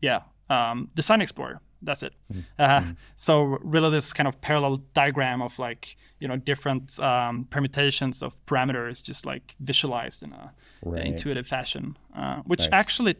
Yeah, 0.00 0.22
um, 0.48 0.88
Design 0.94 1.20
Explorer 1.20 1.60
that's 1.82 2.02
it. 2.02 2.14
Mm-hmm. 2.32 2.40
Uh, 2.58 2.80
mm-hmm. 2.80 2.90
So 3.16 3.42
really, 3.62 3.90
this 3.90 4.12
kind 4.12 4.28
of 4.28 4.40
parallel 4.40 4.82
diagram 4.94 5.42
of 5.42 5.58
like 5.58 5.96
you 6.20 6.28
know 6.28 6.36
different 6.36 6.98
um, 7.00 7.46
permutations 7.50 8.22
of 8.22 8.34
parameters, 8.46 9.02
just 9.02 9.26
like 9.26 9.54
visualized 9.60 10.22
in 10.22 10.32
a 10.32 10.52
right. 10.82 11.04
intuitive 11.04 11.46
fashion, 11.46 11.96
uh, 12.16 12.36
which 12.46 12.60
nice. 12.60 12.68
actually 12.72 13.16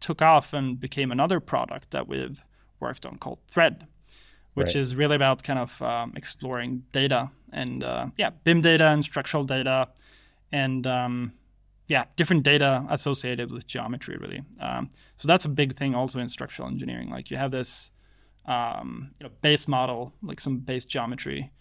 took 0.00 0.22
off 0.22 0.52
and 0.52 0.78
became 0.78 1.10
another 1.10 1.40
product 1.40 1.90
that 1.90 2.06
we've 2.06 2.42
worked 2.80 3.06
on 3.06 3.16
called 3.18 3.38
Thread, 3.50 3.86
which 4.54 4.68
right. 4.68 4.76
is 4.76 4.94
really 4.94 5.16
about 5.16 5.42
kind 5.42 5.58
of 5.58 5.80
um, 5.82 6.12
exploring 6.16 6.84
data 6.92 7.30
and 7.52 7.82
uh, 7.82 8.06
yeah, 8.16 8.30
BIM 8.44 8.60
data 8.60 8.88
and 8.88 9.02
structural 9.04 9.44
data, 9.44 9.88
and 10.52 10.86
um, 10.86 11.32
yeah, 11.88 12.04
different 12.16 12.42
data 12.42 12.84
associated 12.90 13.50
with 13.50 13.66
geometry, 13.66 14.16
really. 14.16 14.42
Um, 14.60 14.90
so 15.16 15.28
that's 15.28 15.44
a 15.44 15.48
big 15.48 15.76
thing 15.76 15.94
also 15.94 16.20
in 16.20 16.28
structural 16.28 16.68
engineering. 16.68 17.10
Like 17.10 17.30
you 17.30 17.36
have 17.36 17.50
this 17.50 17.90
um, 18.46 19.10
you 19.18 19.26
know, 19.26 19.32
base 19.42 19.68
model, 19.68 20.12
like 20.22 20.40
some 20.40 20.58
base 20.58 20.84
geometry. 20.84 21.52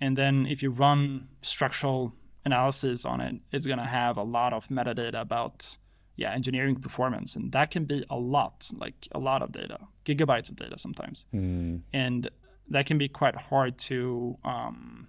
And 0.00 0.16
then 0.16 0.46
if 0.46 0.62
you 0.62 0.70
run 0.70 1.28
structural 1.42 2.14
analysis 2.44 3.04
on 3.04 3.20
it, 3.20 3.34
it's 3.52 3.66
going 3.66 3.78
to 3.78 3.86
have 3.86 4.16
a 4.16 4.22
lot 4.22 4.52
of 4.52 4.68
metadata 4.68 5.20
about 5.20 5.76
yeah 6.16 6.32
engineering 6.32 6.76
performance, 6.76 7.36
and 7.36 7.52
that 7.52 7.70
can 7.70 7.84
be 7.84 8.04
a 8.10 8.16
lot, 8.16 8.70
like 8.76 9.08
a 9.12 9.18
lot 9.18 9.42
of 9.42 9.52
data, 9.52 9.78
gigabytes 10.04 10.48
of 10.48 10.56
data 10.56 10.78
sometimes, 10.78 11.26
mm. 11.34 11.80
and 11.92 12.30
that 12.68 12.86
can 12.86 12.98
be 12.98 13.08
quite 13.08 13.36
hard 13.36 13.78
to 13.78 14.38
um, 14.44 15.08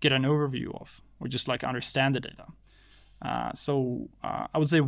get 0.00 0.12
an 0.12 0.22
overview 0.22 0.68
of 0.80 1.02
or 1.20 1.28
just 1.28 1.48
like 1.48 1.64
understand 1.64 2.14
the 2.14 2.20
data. 2.20 2.46
Uh, 3.22 3.52
so 3.54 4.08
uh, 4.22 4.46
I 4.54 4.58
would 4.58 4.68
say 4.68 4.80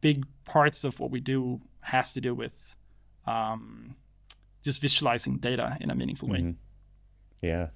big 0.00 0.24
parts 0.44 0.84
of 0.84 0.98
what 1.00 1.10
we 1.10 1.20
do 1.20 1.60
has 1.80 2.12
to 2.12 2.20
do 2.20 2.34
with 2.34 2.76
um, 3.26 3.96
just 4.62 4.80
visualizing 4.80 5.38
data 5.38 5.76
in 5.80 5.90
a 5.90 5.94
meaningful 5.94 6.28
way. 6.28 6.38
Mm-hmm. 6.38 6.50
Yeah. 7.42 7.68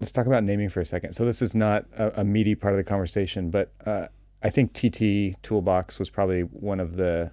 Let's 0.00 0.12
talk 0.12 0.26
about 0.26 0.44
naming 0.44 0.68
for 0.68 0.80
a 0.80 0.84
second. 0.84 1.12
So 1.12 1.24
this 1.24 1.40
is 1.40 1.54
not 1.54 1.86
a, 1.96 2.20
a 2.20 2.24
meaty 2.24 2.54
part 2.54 2.74
of 2.74 2.78
the 2.78 2.84
conversation, 2.84 3.50
but 3.50 3.72
uh, 3.86 4.06
I 4.42 4.50
think 4.50 4.72
TT 4.72 5.40
Toolbox 5.42 5.98
was 5.98 6.10
probably 6.10 6.42
one 6.42 6.80
of 6.80 6.96
the 6.96 7.30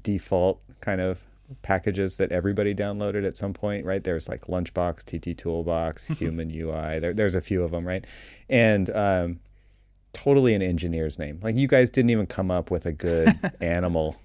default 0.00 0.60
kind 0.80 1.00
of 1.00 1.22
packages 1.62 2.16
that 2.16 2.32
everybody 2.32 2.74
downloaded 2.74 3.26
at 3.26 3.36
some 3.36 3.52
point, 3.52 3.84
right? 3.84 4.02
There's 4.02 4.28
like 4.28 4.42
Lunchbox, 4.46 5.04
TT 5.04 5.36
Toolbox, 5.36 6.06
Human 6.18 6.50
UI. 6.50 6.98
There, 7.00 7.12
there's 7.12 7.34
a 7.34 7.40
few 7.40 7.62
of 7.62 7.70
them, 7.70 7.86
right? 7.86 8.06
And 8.48 8.88
um, 8.90 9.40
totally 10.12 10.54
an 10.54 10.62
engineer's 10.62 11.18
name. 11.18 11.40
Like 11.42 11.56
you 11.56 11.68
guys 11.68 11.90
didn't 11.90 12.10
even 12.10 12.26
come 12.26 12.50
up 12.50 12.70
with 12.70 12.86
a 12.86 12.92
good 12.92 13.28
animal 13.60 14.16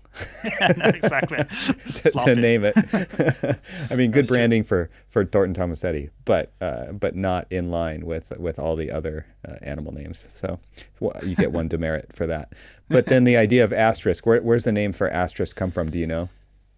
exactly. 0.62 1.38
to, 2.04 2.12
to, 2.12 2.36
name 2.36 2.64
it. 2.66 2.76
I 3.92 3.96
mean, 3.96 4.12
good 4.12 4.20
That's 4.20 4.30
branding 4.30 4.64
for 4.64 4.90
for 5.08 5.26
Thornton 5.26 5.54
Tomasetti, 5.54 6.10
but 6.26 6.52
uh, 6.62 6.92
but 6.92 7.16
not 7.16 7.48
in 7.52 7.72
line 7.72 8.06
with 8.06 8.34
with 8.38 8.60
all 8.60 8.76
the 8.76 8.92
other 8.92 9.26
uh, 9.48 9.56
animal 9.62 9.94
names. 9.94 10.26
So 10.28 10.60
well, 11.00 11.20
you 11.24 11.36
get 11.36 11.52
one 11.52 11.68
demerit 11.68 12.14
for 12.14 12.28
that. 12.28 12.54
But 12.90 13.06
then 13.06 13.24
the 13.24 13.38
idea 13.38 13.64
of 13.64 13.72
asterisk, 13.72 14.26
where, 14.26 14.42
where's 14.42 14.64
the 14.64 14.72
name 14.72 14.94
for 14.94 15.10
asterisk 15.10 15.56
come 15.56 15.72
from? 15.72 15.92
Do 15.92 16.00
you 16.00 16.08
know? 16.08 16.30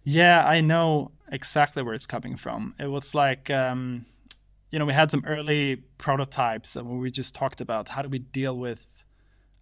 Yeah, 0.04 0.46
I 0.46 0.60
know 0.60 1.10
exactly 1.30 1.82
where 1.82 1.94
it's 1.94 2.06
coming 2.06 2.36
from. 2.36 2.74
It 2.78 2.88
was 2.88 3.14
like. 3.14 3.50
Um, 3.50 4.06
you 4.72 4.78
know, 4.78 4.86
we 4.86 4.94
had 4.94 5.10
some 5.10 5.22
early 5.26 5.76
prototypes 5.98 6.76
and 6.76 6.98
we 6.98 7.10
just 7.10 7.34
talked 7.34 7.60
about 7.60 7.90
how 7.90 8.00
do 8.00 8.08
we 8.08 8.20
deal 8.20 8.56
with 8.56 9.04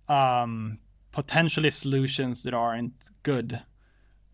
um, 0.09 0.79
potentially 1.13 1.71
solutions 1.71 2.43
that 2.43 2.55
aren't 2.55 3.11
good. 3.23 3.63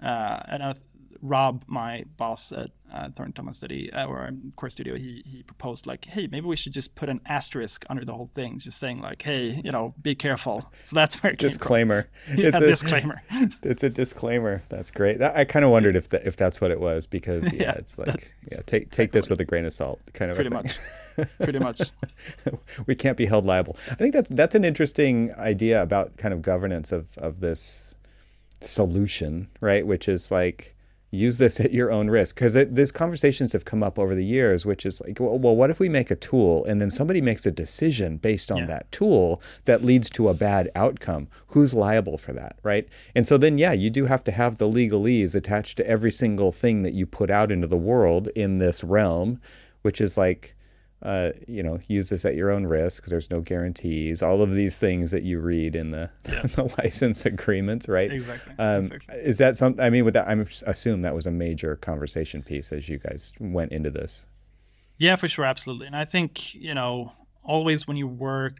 Uh, 0.03 0.41
and 0.49 0.63
uh, 0.63 0.75
Rob, 1.23 1.65
my 1.67 2.05
boss 2.17 2.53
at 2.53 2.71
uh, 2.93 3.09
Thornton 3.11 3.45
Tomasetti 3.45 3.95
uh, 3.95 4.07
or 4.07 4.31
Core 4.57 4.71
Studio, 4.71 4.97
he 4.97 5.23
he 5.27 5.43
proposed 5.43 5.87
like, 5.87 6.05
hey, 6.05 6.29
maybe 6.31 6.47
we 6.47 6.57
should 6.57 6.73
just 6.73 6.95
put 6.95 7.09
an 7.09 7.21
asterisk 7.27 7.85
under 7.91 8.05
the 8.05 8.13
whole 8.13 8.31
thing, 8.35 8.59
just 8.59 8.79
saying 8.79 9.01
like, 9.01 9.23
hey, 9.23 9.61
you 9.65 9.73
know, 9.73 9.95
be 10.03 10.15
careful. 10.15 10.71
So 10.85 10.95
that's 10.95 11.21
where 11.21 11.33
it 11.33 11.39
disclaimer. 11.41 12.09
Came 12.27 12.37
from. 12.37 12.39
yeah, 12.43 12.49
it's 12.49 12.57
a 12.59 12.67
disclaimer. 12.67 13.23
It's 13.63 13.83
a 13.83 13.91
disclaimer. 13.91 14.63
That's 14.69 14.93
great. 14.93 15.21
I 15.21 15.45
kind 15.45 15.65
of 15.65 15.73
wondered 15.73 15.97
if 15.97 16.11
the, 16.11 16.25
if 16.25 16.37
that's 16.37 16.61
what 16.61 16.71
it 16.71 16.79
was 16.79 17.07
because 17.07 17.53
yeah, 17.53 17.63
Yeah, 17.63 17.73
it's 17.73 17.99
like 17.99 18.35
yeah, 18.51 18.61
take 18.67 18.91
take 18.91 19.11
this 19.11 19.29
with 19.29 19.41
a 19.41 19.45
grain 19.45 19.65
of 19.65 19.73
salt, 19.73 20.01
kind 20.13 20.31
of 20.31 20.37
Pretty 20.37 20.51
much. 20.51 20.79
Pretty 21.41 21.59
much. 21.59 21.91
we 22.87 22.95
can't 22.95 23.17
be 23.17 23.27
held 23.27 23.47
liable. 23.47 23.77
I 23.91 23.95
think 23.95 24.13
that's 24.13 24.31
that's 24.31 24.55
an 24.55 24.65
interesting 24.65 25.33
idea 25.35 25.83
about 25.83 26.17
kind 26.19 26.33
of 26.33 26.43
governance 26.43 26.93
of 26.93 27.17
of 27.19 27.41
this 27.41 27.96
solution, 28.67 29.49
right? 29.61 29.87
Which 29.87 30.09
is 30.09 30.31
like 30.31 30.75
use 31.13 31.39
this 31.39 31.61
at 31.61 31.73
your 31.73 31.91
own 31.91 32.11
risk 32.11 32.35
because 32.35 32.55
these 32.73 32.91
conversations 32.93 33.53
have 33.53 33.65
come 33.65 33.83
up 33.83 33.97
over 33.97 34.15
the 34.15 34.25
years 34.25 34.67
which 34.67 34.85
is 34.85 35.01
like 35.01 35.19
well, 35.21 35.39
well, 35.39 35.55
what 35.55 35.71
if 35.71 35.79
we 35.79 35.89
make 35.89 36.11
a 36.11 36.17
tool 36.17 36.65
and 36.65 36.81
then 36.81 36.91
somebody 36.91 37.21
makes 37.21 37.47
a 37.47 37.51
decision 37.51 38.17
based 38.17 38.51
on 38.51 38.59
Yeah. 38.59 38.67
that 38.67 38.93
tool 38.93 39.41
that 39.67 39.85
leads 39.85 40.11
to 40.11 40.29
a 40.29 40.35
bad 40.35 40.69
outcome 40.75 41.29
who's 41.49 41.73
liable 41.73 42.19
for 42.19 42.33
that 42.33 42.59
right 42.65 42.89
and 43.15 43.27
so 43.27 43.39
then 43.39 43.57
yeah 43.57 43.73
you 43.73 43.89
do 43.89 44.07
have 44.07 44.25
to 44.25 44.33
have 44.33 44.59
the 44.59 44.69
legalese 44.69 45.35
attached 45.35 45.77
to 45.79 45.87
every 45.89 46.11
single 46.11 46.51
thing 46.51 46.83
that 46.83 46.95
you 46.95 47.07
put 47.07 47.31
out 47.31 47.53
into 47.53 47.69
the 47.69 47.77
world 47.77 48.27
in 48.35 48.59
this 48.59 48.83
realm 48.83 49.41
which 49.83 50.01
is 50.01 50.19
like 50.19 50.56
uh, 51.07 51.31
you 51.47 51.63
know, 51.63 51.79
use 51.87 52.09
this 52.09 52.25
at 52.25 52.35
your 52.35 52.51
own 52.51 52.67
risk 52.67 53.07
there's 53.07 53.31
no 53.31 53.41
guarantees. 53.41 54.23
All 54.23 54.43
of 54.43 54.53
these 54.53 54.77
things 54.79 55.13
that 55.13 55.23
you 55.23 55.39
read 55.39 55.77
in 55.77 55.93
the, 55.93 56.11
Yeah. 56.29 56.43
the 56.43 56.65
license 56.83 57.25
agreements, 57.25 57.89
right? 57.89 58.11
Exactly. 58.11 58.55
Um, 58.59 58.79
exactly. 58.79 59.15
Is 59.19 59.39
that 59.39 59.57
something? 59.57 59.83
I 59.85 59.89
mean, 59.89 60.05
with 60.05 60.15
that, 60.15 60.27
I'm 60.29 60.47
assume 60.67 61.03
that 61.03 61.15
was 61.15 61.27
a 61.27 61.31
major 61.31 61.77
conversation 61.77 62.43
piece 62.43 62.73
as 62.73 62.89
you 62.89 62.99
guys 62.99 63.33
went 63.39 63.71
into 63.73 63.91
this. 63.91 64.27
Yeah, 64.99 65.15
for 65.17 65.29
sure, 65.29 65.45
absolutely. 65.45 65.87
And 65.87 65.95
I 65.97 66.05
think, 66.05 66.55
you 66.55 66.75
know, 66.75 67.13
always 67.45 67.87
when 67.87 67.97
you 67.97 68.09
work 68.09 68.59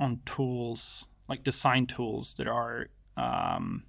on 0.00 0.20
tools, 0.24 1.06
like 1.28 1.42
design 1.44 1.86
tools 1.86 2.34
that 2.38 2.48
are 2.48 2.88
um 3.18 3.84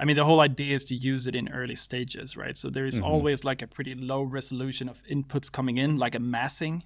I 0.00 0.04
mean 0.06 0.16
the 0.16 0.24
whole 0.24 0.40
idea 0.40 0.74
is 0.74 0.84
to 0.86 0.94
use 0.94 1.26
it 1.26 1.34
in 1.34 1.48
early 1.50 1.76
stages, 1.76 2.36
right? 2.36 2.56
So 2.56 2.70
there 2.70 2.86
is 2.86 2.98
Mhm. 3.00 3.04
always 3.04 3.44
like 3.44 3.60
a 3.62 3.66
pretty 3.66 3.94
low 3.94 4.22
resolution 4.22 4.88
of 4.88 5.02
inputs 5.04 5.52
coming 5.52 5.76
in, 5.78 5.98
like 5.98 6.14
a 6.16 6.20
massing. 6.20 6.82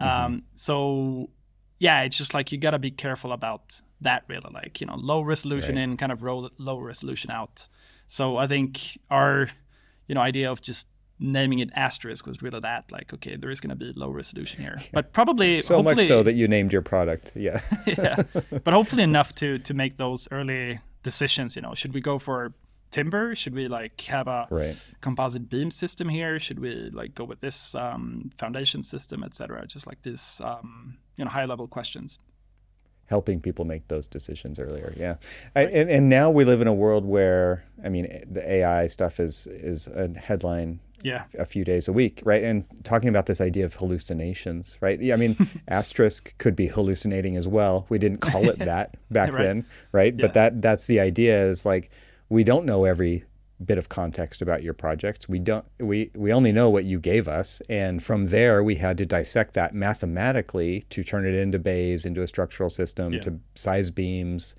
Mm-hmm. 0.00 0.24
Um 0.24 0.42
so 0.54 1.30
yeah, 1.80 2.02
it's 2.02 2.18
just 2.18 2.34
like 2.34 2.50
you 2.52 2.58
got 2.58 2.72
to 2.72 2.78
be 2.80 2.90
careful 2.90 3.30
about 3.32 3.80
that 4.00 4.24
really 4.28 4.50
like, 4.52 4.80
you 4.80 4.86
know, 4.88 4.96
low 4.96 5.20
resolution 5.20 5.76
Right. 5.76 5.82
in, 5.84 5.96
kind 5.96 6.10
of 6.10 6.22
roll, 6.24 6.50
low 6.58 6.78
resolution 6.80 7.30
out. 7.30 7.68
So 8.08 8.36
I 8.36 8.46
think 8.48 8.98
our 9.10 9.48
you 10.08 10.14
know 10.16 10.20
idea 10.22 10.50
of 10.50 10.60
just 10.60 10.86
naming 11.20 11.58
it 11.60 11.70
asterisk 11.74 12.26
was 12.26 12.42
really 12.42 12.60
that 12.60 12.90
like 12.92 13.12
okay 13.12 13.34
there 13.36 13.50
is 13.50 13.60
going 13.60 13.70
to 13.70 13.80
be 13.84 13.92
low 13.96 14.08
resolution 14.10 14.62
here 14.62 14.78
but 14.92 15.12
probably 15.12 15.58
So 15.60 15.82
much 15.82 15.84
hopefully- 15.98 16.06
so 16.06 16.22
that 16.22 16.34
you 16.34 16.46
named 16.48 16.72
your 16.72 16.82
product. 16.82 17.32
Yeah. 17.36 17.60
yeah 17.86 18.22
but 18.64 18.72
hopefully 18.72 19.02
enough 19.12 19.30
to 19.36 19.58
to 19.68 19.74
make 19.74 19.96
those 19.96 20.28
early 20.30 20.78
decisions 21.02 21.56
you 21.56 21.62
know 21.62 21.74
should 21.74 21.94
we 21.94 22.00
go 22.00 22.18
for 22.18 22.52
timber? 22.90 23.34
Should 23.34 23.54
we 23.54 23.68
like 23.68 24.00
have 24.02 24.28
a 24.28 24.46
right. 24.50 24.76
composite 25.00 25.48
beam 25.50 25.70
system 25.70 26.08
here? 26.08 26.38
Should 26.38 26.58
we 26.58 26.90
like 26.90 27.14
go 27.14 27.24
with 27.24 27.40
this 27.40 27.74
um, 27.74 28.30
foundation 28.38 28.82
system 28.82 29.22
etc 29.22 29.66
just 29.66 29.86
like 29.86 30.00
this 30.02 30.40
um, 30.40 30.96
you 31.16 31.24
know 31.24 31.30
high 31.30 31.44
level 31.44 31.66
questions. 31.66 32.18
Helping 33.06 33.40
people 33.40 33.64
make 33.64 33.88
those 33.88 34.06
decisions 34.06 34.58
earlier. 34.58 34.92
Yeah, 34.96 35.16
I, 35.56 35.62
and 35.62 35.90
and 35.90 36.08
now 36.10 36.30
we 36.30 36.44
live 36.44 36.60
in 36.60 36.66
a 36.66 36.74
world 36.74 37.06
where 37.06 37.64
I 37.82 37.88
mean 37.88 38.06
the 38.30 38.50
AI 38.50 38.86
stuff 38.86 39.18
is 39.18 39.46
is 39.46 39.86
a 39.86 40.08
headline 40.08 40.80
yeah 41.02 41.24
a 41.38 41.44
few 41.44 41.64
days 41.64 41.88
a 41.88 41.92
week, 41.92 42.20
right? 42.24 42.42
And 42.42 42.64
talking 42.84 43.08
about 43.08 43.26
this 43.26 43.40
idea 43.40 43.64
of 43.64 43.74
hallucinations, 43.74 44.76
right? 44.80 45.00
Yeah, 45.00 45.14
I 45.14 45.16
mean 45.16 45.36
asterisk 45.68 46.36
could 46.38 46.56
be 46.56 46.66
hallucinating 46.66 47.36
as 47.36 47.46
well. 47.46 47.86
We 47.88 47.98
didn't 47.98 48.20
call 48.20 48.48
it 48.48 48.58
that 48.58 48.96
back 49.10 49.32
Right. 49.32 49.44
then, 49.44 49.66
right? 49.92 50.16
But 50.16 50.34
that 50.34 50.60
that's 50.62 50.86
the 50.86 51.00
idea 51.00 51.46
is 51.48 51.64
like 51.66 51.90
we 52.28 52.44
don't 52.44 52.64
know 52.66 52.84
every 52.84 53.24
bit 53.64 53.76
of 53.78 53.88
context 53.88 54.40
about 54.40 54.62
your 54.62 54.74
projects. 54.74 55.28
We 55.28 55.38
don't 55.40 55.64
we 55.80 56.10
we 56.14 56.32
only 56.32 56.52
know 56.52 56.70
what 56.70 56.84
you 56.84 57.00
gave 57.00 57.26
us 57.28 57.60
and 57.68 58.02
from 58.02 58.26
there 58.26 58.62
we 58.62 58.76
had 58.76 58.98
to 58.98 59.06
dissect 59.06 59.54
that 59.54 59.74
mathematically 59.74 60.82
to 60.90 61.02
turn 61.04 61.26
it 61.26 61.34
into 61.34 61.58
bays, 61.58 62.04
into 62.04 62.22
a 62.22 62.26
structural 62.26 62.70
system, 62.70 63.14
Yeah. 63.14 63.20
to 63.22 63.38
size 63.56 63.90
beams. 63.90 64.54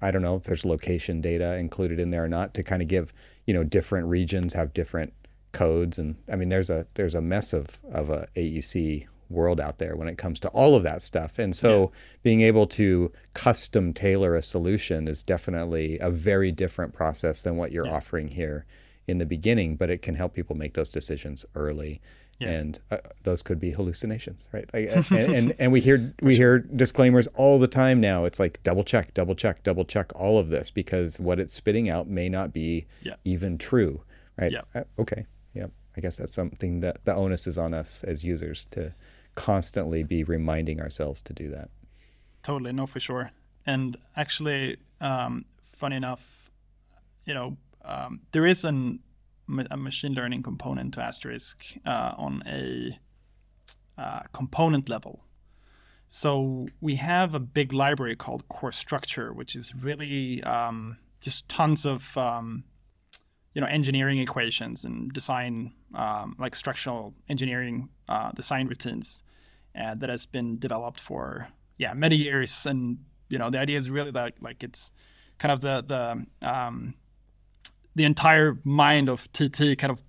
I 0.00 0.10
don't 0.10 0.22
know 0.22 0.36
if 0.36 0.44
there's 0.44 0.64
location 0.64 1.20
data 1.20 1.54
included 1.56 2.00
in 2.00 2.10
there 2.10 2.24
or 2.24 2.28
not 2.28 2.54
to 2.54 2.62
kind 2.62 2.80
of 2.80 2.88
give, 2.88 3.12
you 3.46 3.52
know, 3.52 3.62
different 3.62 4.06
regions 4.06 4.54
have 4.54 4.72
different 4.72 5.12
codes 5.56 5.98
and 5.98 6.14
I 6.32 6.36
mean 6.36 6.48
there's 6.50 6.70
a 6.70 6.86
there's 6.94 7.14
a 7.14 7.20
mess 7.20 7.52
of 7.52 7.78
of 7.90 8.10
a 8.10 8.28
AEC 8.36 9.06
world 9.28 9.58
out 9.60 9.78
there 9.78 9.96
when 9.96 10.06
it 10.08 10.16
comes 10.18 10.38
to 10.40 10.48
all 10.50 10.76
of 10.76 10.82
that 10.84 11.02
stuff. 11.02 11.38
And 11.40 11.52
so 11.56 11.90
being 12.22 12.42
able 12.42 12.66
to 12.68 13.10
custom 13.34 13.92
tailor 13.92 14.36
a 14.36 14.42
solution 14.42 15.08
is 15.08 15.22
definitely 15.24 15.98
a 15.98 16.10
very 16.10 16.52
different 16.52 16.92
process 16.92 17.40
than 17.40 17.56
what 17.56 17.72
you're 17.72 17.86
Yeah. 17.86 17.96
offering 17.96 18.28
here 18.28 18.66
in 19.08 19.18
the 19.18 19.26
beginning, 19.26 19.74
but 19.76 19.90
it 19.90 20.00
can 20.02 20.14
help 20.14 20.32
people 20.34 20.54
make 20.56 20.74
those 20.74 20.90
decisions 20.90 21.44
early. 21.56 22.00
Yeah. 22.38 22.50
And 22.50 22.78
uh, 22.90 22.98
those 23.24 23.42
could 23.42 23.58
be 23.58 23.70
hallucinations, 23.70 24.48
right? 24.52 24.68
Like, 24.74 24.90
and, 25.10 25.34
and 25.34 25.54
and 25.58 25.72
we 25.72 25.80
hear 25.80 26.14
we 26.22 26.36
hear 26.36 26.58
disclaimers 26.60 27.26
all 27.34 27.58
the 27.58 27.66
time 27.82 27.98
now. 28.00 28.26
It's 28.26 28.38
like 28.38 28.62
double 28.62 28.84
check, 28.84 29.12
double 29.14 29.34
check, 29.34 29.62
double 29.64 29.84
check 29.86 30.12
all 30.14 30.38
of 30.38 30.50
this 30.50 30.70
because 30.70 31.18
what 31.18 31.40
it's 31.40 31.52
spitting 31.54 31.88
out 31.88 32.08
may 32.08 32.28
not 32.28 32.52
be 32.52 32.86
Yeah. 33.02 33.14
even 33.24 33.58
true, 33.58 34.02
right? 34.38 34.52
Yeah. 34.52 34.62
Uh, 34.74 34.84
okay. 35.00 35.24
I 35.96 36.00
guess 36.00 36.16
that's 36.16 36.34
something 36.34 36.80
that 36.80 37.04
the 37.04 37.14
onus 37.14 37.46
is 37.46 37.56
on 37.58 37.72
us 37.74 38.04
as 38.04 38.22
users 38.22 38.66
to 38.72 38.94
constantly 39.34 40.02
be 40.02 40.24
reminding 40.24 40.80
ourselves 40.80 41.22
to 41.22 41.32
do 41.32 41.50
that. 41.50 41.70
totally 42.42 42.72
no 42.72 42.86
for 42.86 43.00
sure 43.00 43.30
and 43.66 43.96
actually 44.16 44.76
um, 45.00 45.44
funny 45.72 45.96
enough 45.96 46.50
you 47.24 47.34
know 47.34 47.56
um, 47.84 48.20
there 48.32 48.46
is 48.46 48.64
an 48.64 49.00
a 49.70 49.76
machine 49.76 50.12
learning 50.14 50.42
component 50.42 50.94
to 50.94 51.00
asterisk 51.00 51.64
uh, 51.86 52.12
on 52.16 52.42
a 52.46 52.98
uh, 53.98 54.20
component 54.32 54.88
level 54.88 55.24
so 56.08 56.66
we 56.80 56.96
have 56.96 57.34
a 57.34 57.40
big 57.40 57.72
library 57.72 58.16
called 58.16 58.48
core 58.48 58.72
structure 58.72 59.32
which 59.32 59.54
is 59.56 59.74
really 59.74 60.42
um, 60.44 60.96
just 61.20 61.48
tons 61.48 61.84
of 61.86 62.16
um, 62.16 62.64
you 63.56 63.62
know 63.62 63.66
engineering 63.78 64.18
equations 64.18 64.84
and 64.84 65.10
design 65.14 65.72
um, 65.94 66.36
like 66.38 66.54
structural 66.54 67.14
engineering 67.30 67.88
uh, 68.10 68.30
design 68.32 68.66
routines 68.68 69.22
uh, 69.80 69.94
that 69.94 70.10
has 70.10 70.26
been 70.26 70.58
developed 70.58 71.00
for 71.00 71.48
yeah 71.78 71.94
many 71.94 72.16
years 72.16 72.66
and 72.66 72.98
you 73.30 73.38
know 73.38 73.48
the 73.48 73.58
idea 73.58 73.78
is 73.78 73.88
really 73.88 74.10
that 74.10 74.34
like 74.42 74.62
it's 74.62 74.92
kind 75.38 75.52
of 75.52 75.60
the 75.62 75.74
the 75.92 76.02
um, 76.46 76.94
the 77.94 78.04
entire 78.04 78.58
mind 78.64 79.08
of 79.08 79.26
TT 79.32 79.78
kind 79.78 79.90
of 79.90 80.02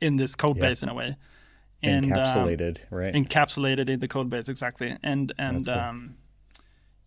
in 0.00 0.16
this 0.16 0.34
code 0.34 0.56
Yeah. 0.56 0.68
base 0.68 0.82
in 0.82 0.88
a 0.88 0.94
way 0.94 1.14
and 1.82 2.10
um, 2.10 2.18
Encapsulated, 2.18 2.78
right? 2.90 3.12
encapsulated 3.14 3.88
in 3.90 3.98
the 4.00 4.08
code 4.08 4.30
base 4.30 4.48
exactly 4.48 4.96
and 5.02 5.30
and 5.38 5.66
cool. 5.66 5.74
um 5.74 6.16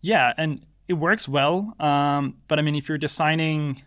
yeah 0.00 0.32
and 0.38 0.64
it 0.88 0.94
works 0.94 1.26
well 1.28 1.74
um 1.80 2.36
but 2.48 2.58
i 2.58 2.62
mean 2.62 2.74
if 2.76 2.88
you're 2.88 2.98
designing 3.08 3.82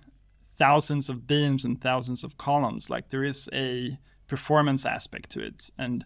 thousands 0.57 1.09
of 1.09 1.27
beams 1.27 1.65
and 1.65 1.81
thousands 1.81 2.23
of 2.23 2.37
columns 2.37 2.89
like 2.89 3.09
there 3.09 3.23
is 3.23 3.49
a 3.53 3.97
performance 4.27 4.85
aspect 4.85 5.29
to 5.29 5.43
it 5.43 5.69
and 5.77 6.05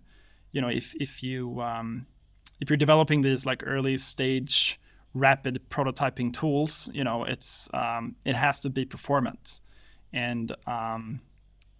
you 0.51 0.61
know 0.61 0.67
if 0.67 0.95
if 0.95 1.23
you 1.23 1.61
um 1.61 2.05
if 2.59 2.69
you're 2.69 2.77
developing 2.77 3.21
these 3.21 3.45
like 3.45 3.63
early 3.65 3.97
stage 3.97 4.79
rapid 5.13 5.61
prototyping 5.69 6.33
tools 6.33 6.89
you 6.93 7.03
know 7.03 7.23
it's 7.23 7.69
um 7.73 8.15
it 8.25 8.35
has 8.35 8.59
to 8.59 8.69
be 8.69 8.85
performant 8.85 9.61
and 10.13 10.55
um 10.67 11.21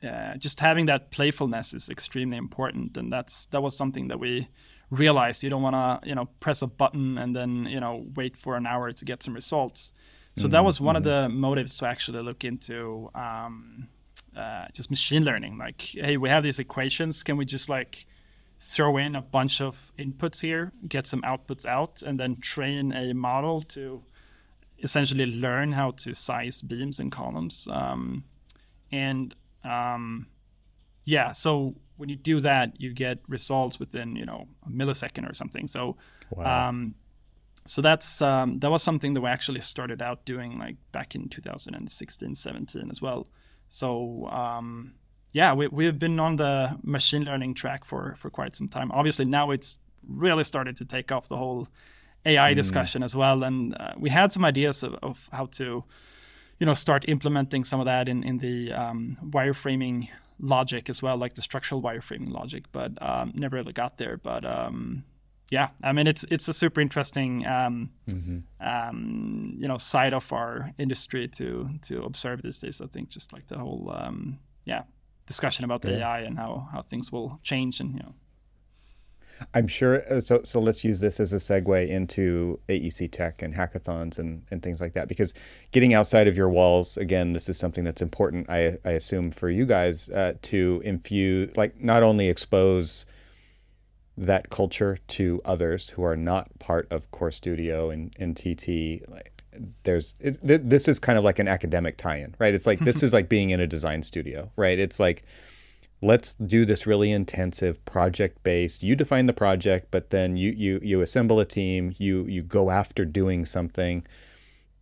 uh, 0.04 0.36
just 0.38 0.60
having 0.60 0.86
that 0.86 1.12
playfulness 1.12 1.74
is 1.74 1.90
extremely 1.90 2.38
important, 2.38 2.96
and 2.96 3.12
that's 3.12 3.48
that 3.48 3.62
was 3.62 3.76
something 3.76 4.08
that 4.08 4.20
we 4.20 4.48
realized. 4.92 5.44
You 5.44 5.50
don't 5.50 5.62
want 5.62 5.76
to 5.76 6.08
you 6.08 6.16
know 6.16 6.26
press 6.40 6.62
a 6.62 6.68
button 6.68 7.18
and 7.18 7.36
then 7.36 7.66
you 7.66 7.80
know 7.80 8.06
wait 8.16 8.38
for 8.38 8.56
an 8.56 8.66
hour 8.66 8.92
to 8.92 9.06
get 9.06 9.22
some 9.22 9.34
results. 9.34 9.94
So 10.40 10.46
mm-hmm. 10.46 10.54
that 10.54 10.64
was 10.64 10.80
one 10.80 10.96
mm-hmm. 10.96 11.08
of 11.08 11.24
the 11.24 11.30
motives 11.30 11.78
to 11.80 11.86
actually 11.86 12.24
look 12.24 12.46
into 12.46 13.10
um, 13.14 13.90
uh, 14.36 14.68
just 14.74 14.90
machine 14.90 15.26
learning. 15.26 15.58
Like, 15.58 15.82
hey, 15.82 16.16
we 16.16 16.30
have 16.30 16.44
these 16.44 16.60
equations. 16.60 17.24
Can 17.24 17.36
we 17.36 17.44
just 17.44 17.68
like 17.68 18.06
throw 18.62 18.96
in 18.98 19.16
a 19.16 19.22
bunch 19.22 19.60
of 19.62 19.92
inputs 19.98 20.40
here, 20.40 20.72
get 20.88 21.06
some 21.06 21.22
outputs 21.24 21.66
out, 21.66 22.02
and 22.02 22.18
then 22.18 22.38
train 22.38 22.94
a 22.94 23.14
model 23.14 23.62
to 23.62 24.02
essentially 24.82 25.26
learn 25.26 25.74
how 25.74 25.92
to 25.92 26.14
size 26.14 26.62
beams 26.62 27.02
and 27.02 27.12
columns. 27.12 27.68
Um, 27.70 28.24
and 28.92 29.36
um, 29.66 30.28
yeah, 31.04 31.34
so 31.34 31.76
when 31.98 32.08
you 32.08 32.16
do 32.16 32.40
that, 32.40 32.80
you 32.80 32.94
get 32.94 33.20
results 33.28 33.78
within 33.78 34.16
you 34.16 34.26
know 34.26 34.48
a 34.66 34.70
millisecond 34.70 35.30
or 35.30 35.34
something. 35.34 35.68
So 35.68 35.98
wow. 36.32 36.70
um, 36.70 36.96
so 37.70 37.84
that's 37.84 38.20
um, 38.20 38.58
that 38.60 38.72
was 38.72 38.82
something 38.82 39.14
that 39.14 39.22
we 39.22 39.30
actually 39.30 39.62
started 39.62 40.02
out 40.02 40.26
doing 40.26 40.56
like 40.56 40.78
back 40.92 41.14
in 41.14 41.30
2016, 41.30 42.34
17 42.34 42.90
as 42.90 43.00
well. 43.00 43.28
So 43.68 44.28
um, 44.30 44.96
yeah, 45.34 45.54
we 45.54 45.68
we've 45.68 46.00
been 46.00 46.20
on 46.20 46.38
the 46.38 46.80
machine 46.82 47.26
learning 47.26 47.54
track 47.54 47.86
for 47.86 48.16
for 48.18 48.32
quite 48.32 48.56
some 48.56 48.70
time. 48.70 48.92
Obviously, 48.92 49.26
now 49.26 49.52
it's 49.52 49.78
really 50.08 50.44
started 50.44 50.78
to 50.78 50.86
take 50.86 51.12
off 51.12 51.28
the 51.28 51.38
whole 51.38 51.68
AI 52.26 52.54
mm. 52.54 52.56
discussion 52.56 53.04
as 53.04 53.16
well, 53.16 53.44
and 53.44 53.76
uh, 53.80 53.94
we 53.98 54.10
had 54.10 54.32
some 54.32 54.44
ideas 54.44 54.82
of, 54.82 54.96
of, 55.04 55.30
how 55.32 55.46
to, 55.46 55.84
you 56.60 56.66
know, 56.66 56.74
start 56.74 57.06
implementing 57.08 57.64
some 57.64 57.80
of 57.80 57.86
that 57.86 58.10
in 58.10 58.24
in 58.24 58.40
the 58.40 58.74
um, 58.74 59.16
wireframing 59.24 60.10
logic 60.40 60.90
as 60.90 61.04
well, 61.04 61.18
like 61.18 61.36
the 61.36 61.42
structural 61.44 61.84
wireframing 61.84 62.32
logic, 62.32 62.64
but 62.72 62.92
um, 63.00 63.32
never 63.36 63.58
really 63.58 63.74
got 63.74 64.00
there. 64.00 64.18
But 64.18 64.44
um, 64.44 65.04
yeah, 65.52 65.70
I 65.84 65.94
mean, 65.94 66.06
it's 66.06 66.26
it's 66.30 66.48
a 66.48 66.54
super 66.54 66.80
interesting, 66.80 67.46
um, 67.48 67.90
mm-hmm. 68.08 68.40
um, 68.66 69.56
you 69.58 69.68
know, 69.68 69.78
side 69.78 70.14
of 70.14 70.32
our 70.32 70.72
industry 70.78 71.28
to 71.30 71.68
to 71.84 72.04
observe 72.04 72.42
these 72.44 72.60
days. 72.60 72.82
I 72.82 72.88
think 72.88 73.10
just 73.10 73.34
like 73.34 73.48
the 73.48 73.58
whole, 73.58 73.92
um, 73.96 74.40
yeah, 74.66 74.84
discussion 75.26 75.66
about 75.66 75.82
the 75.82 75.92
yeah. 75.92 76.08
AI 76.08 76.20
and 76.22 76.38
how 76.38 76.68
how 76.72 76.82
things 76.82 77.12
will 77.12 77.40
change 77.44 77.80
and 77.80 77.94
you 77.94 78.00
know. 78.00 78.14
I'm 79.54 79.68
sure. 79.68 80.04
Uh, 80.12 80.20
so, 80.20 80.42
so 80.44 80.60
let's 80.60 80.84
use 80.84 81.00
this 81.00 81.20
as 81.20 81.32
a 81.32 81.38
segue 81.38 81.88
into 81.88 82.60
AEC 82.68 83.10
Tech 83.10 83.42
and 83.42 83.54
hackathons 83.54 84.20
and, 84.20 84.44
and 84.52 84.62
things 84.62 84.82
like 84.82 84.94
that. 84.94 85.08
Because 85.08 85.34
getting 85.72 85.94
outside 85.94 86.28
of 86.28 86.36
your 86.36 86.50
walls, 86.50 86.98
again, 86.98 87.32
this 87.32 87.48
is 87.48 87.58
something 87.58 87.86
that's 87.86 88.02
important. 88.02 88.50
I, 88.50 88.78
I 88.84 88.92
assume 88.92 89.32
for 89.32 89.50
you 89.50 89.66
guys 89.66 90.10
uh, 90.10 90.34
to 90.42 90.82
infuse, 90.84 91.56
like, 91.56 91.80
not 91.82 92.04
only 92.04 92.28
expose 92.28 93.06
that 94.20 94.50
culture 94.50 94.98
to 95.08 95.42
others 95.46 95.90
who 95.90 96.04
are 96.04 96.16
not 96.16 96.60
part 96.60 96.92
of 96.92 97.10
Core 97.12 97.32
Studio 97.32 97.90
and, 97.90 98.14
and 98.20 98.36
TT. 98.36 99.08
Like, 99.10 99.44
there's 99.84 100.16
this 100.20 100.88
is 100.88 101.00
kind 101.00 101.18
of 101.18 101.24
like 101.24 101.40
an 101.40 101.48
academic 101.48 101.98
tie-in, 101.98 102.36
right? 102.38 102.54
It's 102.54 102.68
like 102.68 102.80
this 102.80 103.02
is 103.04 103.14
like 103.14 103.30
being 103.30 103.50
in 103.50 103.60
a 103.60 103.68
design 103.68 104.04
studio, 104.04 104.52
right? 104.56 104.78
It's 104.78 105.00
like 105.00 105.24
let's 106.02 106.36
do 106.36 106.66
this 106.66 106.86
really 106.86 107.12
intensive 107.12 107.84
project 107.86 108.42
based. 108.44 108.84
You 108.84 108.96
define 108.96 109.26
the 109.26 109.34
project, 109.34 109.88
but 109.92 110.10
then 110.10 110.38
you 110.38 110.52
you 110.52 110.80
you 110.84 111.02
assemble 111.02 111.40
a 111.40 111.46
team. 111.46 111.96
You 111.98 112.26
you 112.26 112.42
go 112.42 112.70
after 112.70 113.06
doing 113.06 113.46
something, 113.46 114.06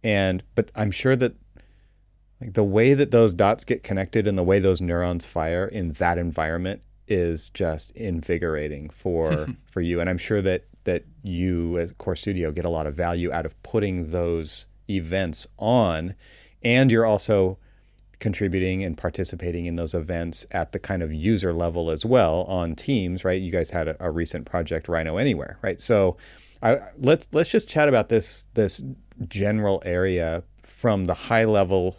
and 0.03 0.43
but 0.55 0.71
I'm 0.75 0.91
sure 0.91 1.15
that 1.15 1.35
like 2.41 2.53
the 2.53 2.63
way 2.63 2.93
that 2.93 3.11
those 3.11 3.33
dots 3.33 3.65
get 3.65 3.83
connected 3.83 4.27
and 4.27 4.37
the 4.37 4.43
way 4.43 4.59
those 4.59 4.81
neurons 4.81 5.25
fire 5.25 5.65
in 5.65 5.91
that 5.93 6.17
environment 6.17 6.81
is 7.07 7.49
just 7.49 7.91
invigorating 7.91 8.89
for 8.89 9.47
for 9.65 9.81
you. 9.81 9.99
And 9.99 10.09
i'm 10.09 10.17
sure 10.17 10.41
that 10.41 10.65
that 10.83 11.05
you 11.21 11.77
at 11.77 11.97
core 11.97 12.15
studio 12.15 12.51
get 12.51 12.65
a 12.65 12.69
lot 12.69 12.87
of 12.87 12.95
value 12.95 13.31
out 13.31 13.45
of 13.45 13.61
putting 13.61 14.11
those 14.11 14.67
events 14.89 15.45
on. 15.59 16.15
And 16.63 16.91
you're 16.91 17.05
also 17.05 17.57
contributing 18.19 18.83
and 18.83 18.97
participating 18.97 19.65
in 19.67 19.75
those 19.75 19.93
events 19.93 20.45
at 20.51 20.71
the 20.71 20.79
kind 20.79 21.03
of 21.03 21.13
user 21.13 21.53
level 21.53 21.91
as 21.91 22.03
well 22.03 22.43
on 22.43 22.75
teams 22.75 23.23
right? 23.23 23.41
You 23.41 23.51
guys 23.51 23.69
had 23.69 23.87
a, 23.87 23.97
a 23.99 24.09
recent 24.09 24.45
project 24.45 24.87
rhino 24.87 25.17
anywhere 25.17 25.59
right? 25.61 25.79
So 25.79 26.17
I, 26.63 26.79
let's 26.97 27.27
let's 27.31 27.49
just 27.49 27.67
chat 27.67 27.87
about 27.87 28.09
this 28.09 28.47
this 28.53 28.81
general 29.27 29.81
area 29.85 30.43
from 30.63 31.05
the 31.05 31.13
high 31.13 31.45
level 31.45 31.97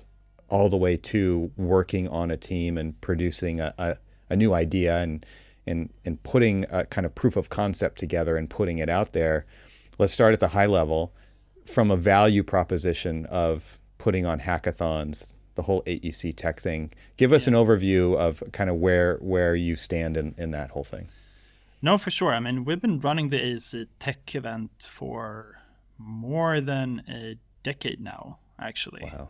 all 0.49 0.69
the 0.69 0.77
way 0.77 0.97
to 0.97 1.51
working 1.57 2.09
on 2.09 2.31
a 2.31 2.37
team 2.37 2.79
and 2.79 2.99
producing 3.01 3.61
a, 3.61 3.75
a 3.79 3.97
a 4.31 4.37
new 4.37 4.55
idea 4.55 4.99
and 4.99 5.25
and 5.67 5.91
and 6.05 6.23
putting 6.23 6.65
a 6.71 6.85
kind 6.87 7.05
of 7.05 7.15
proof 7.15 7.37
of 7.37 7.49
concept 7.49 7.99
together 7.99 8.37
and 8.37 8.49
putting 8.49 8.79
it 8.79 8.89
out 8.89 9.13
there. 9.13 9.47
Let's 9.99 10.13
start 10.13 10.33
at 10.33 10.41
the 10.41 10.49
high 10.49 10.67
level 10.67 11.13
from 11.67 11.91
a 11.91 11.97
value 11.97 12.43
proposition 12.43 13.27
of 13.27 13.79
putting 13.99 14.25
on 14.25 14.41
hackathons, 14.41 15.35
the 15.55 15.63
whole 15.63 15.83
AEC 15.83 16.35
tech 16.37 16.61
thing. 16.61 16.93
Give 17.17 17.33
us 17.33 17.47
yeah. 17.47 17.55
an 17.55 17.67
overview 17.67 18.17
of 18.17 18.43
kind 18.53 18.71
of 18.71 18.77
where 18.77 19.17
where 19.17 19.55
you 19.55 19.77
stand 19.77 20.17
in, 20.17 20.35
in 20.39 20.51
that 20.53 20.71
whole 20.71 20.85
thing. 20.85 21.09
No, 21.81 21.97
for 21.99 22.11
sure. 22.11 22.33
I 22.33 22.41
mean, 22.41 22.65
we've 22.65 22.81
been 22.81 23.01
running 23.01 23.29
the 23.29 23.39
AEC 23.39 23.87
tech 23.99 24.35
event 24.35 24.89
for 24.91 25.59
more 25.99 26.61
than 26.61 27.03
a 27.09 27.37
decade 27.63 28.01
now, 28.01 28.39
actually. 28.59 29.03
Wow. 29.05 29.29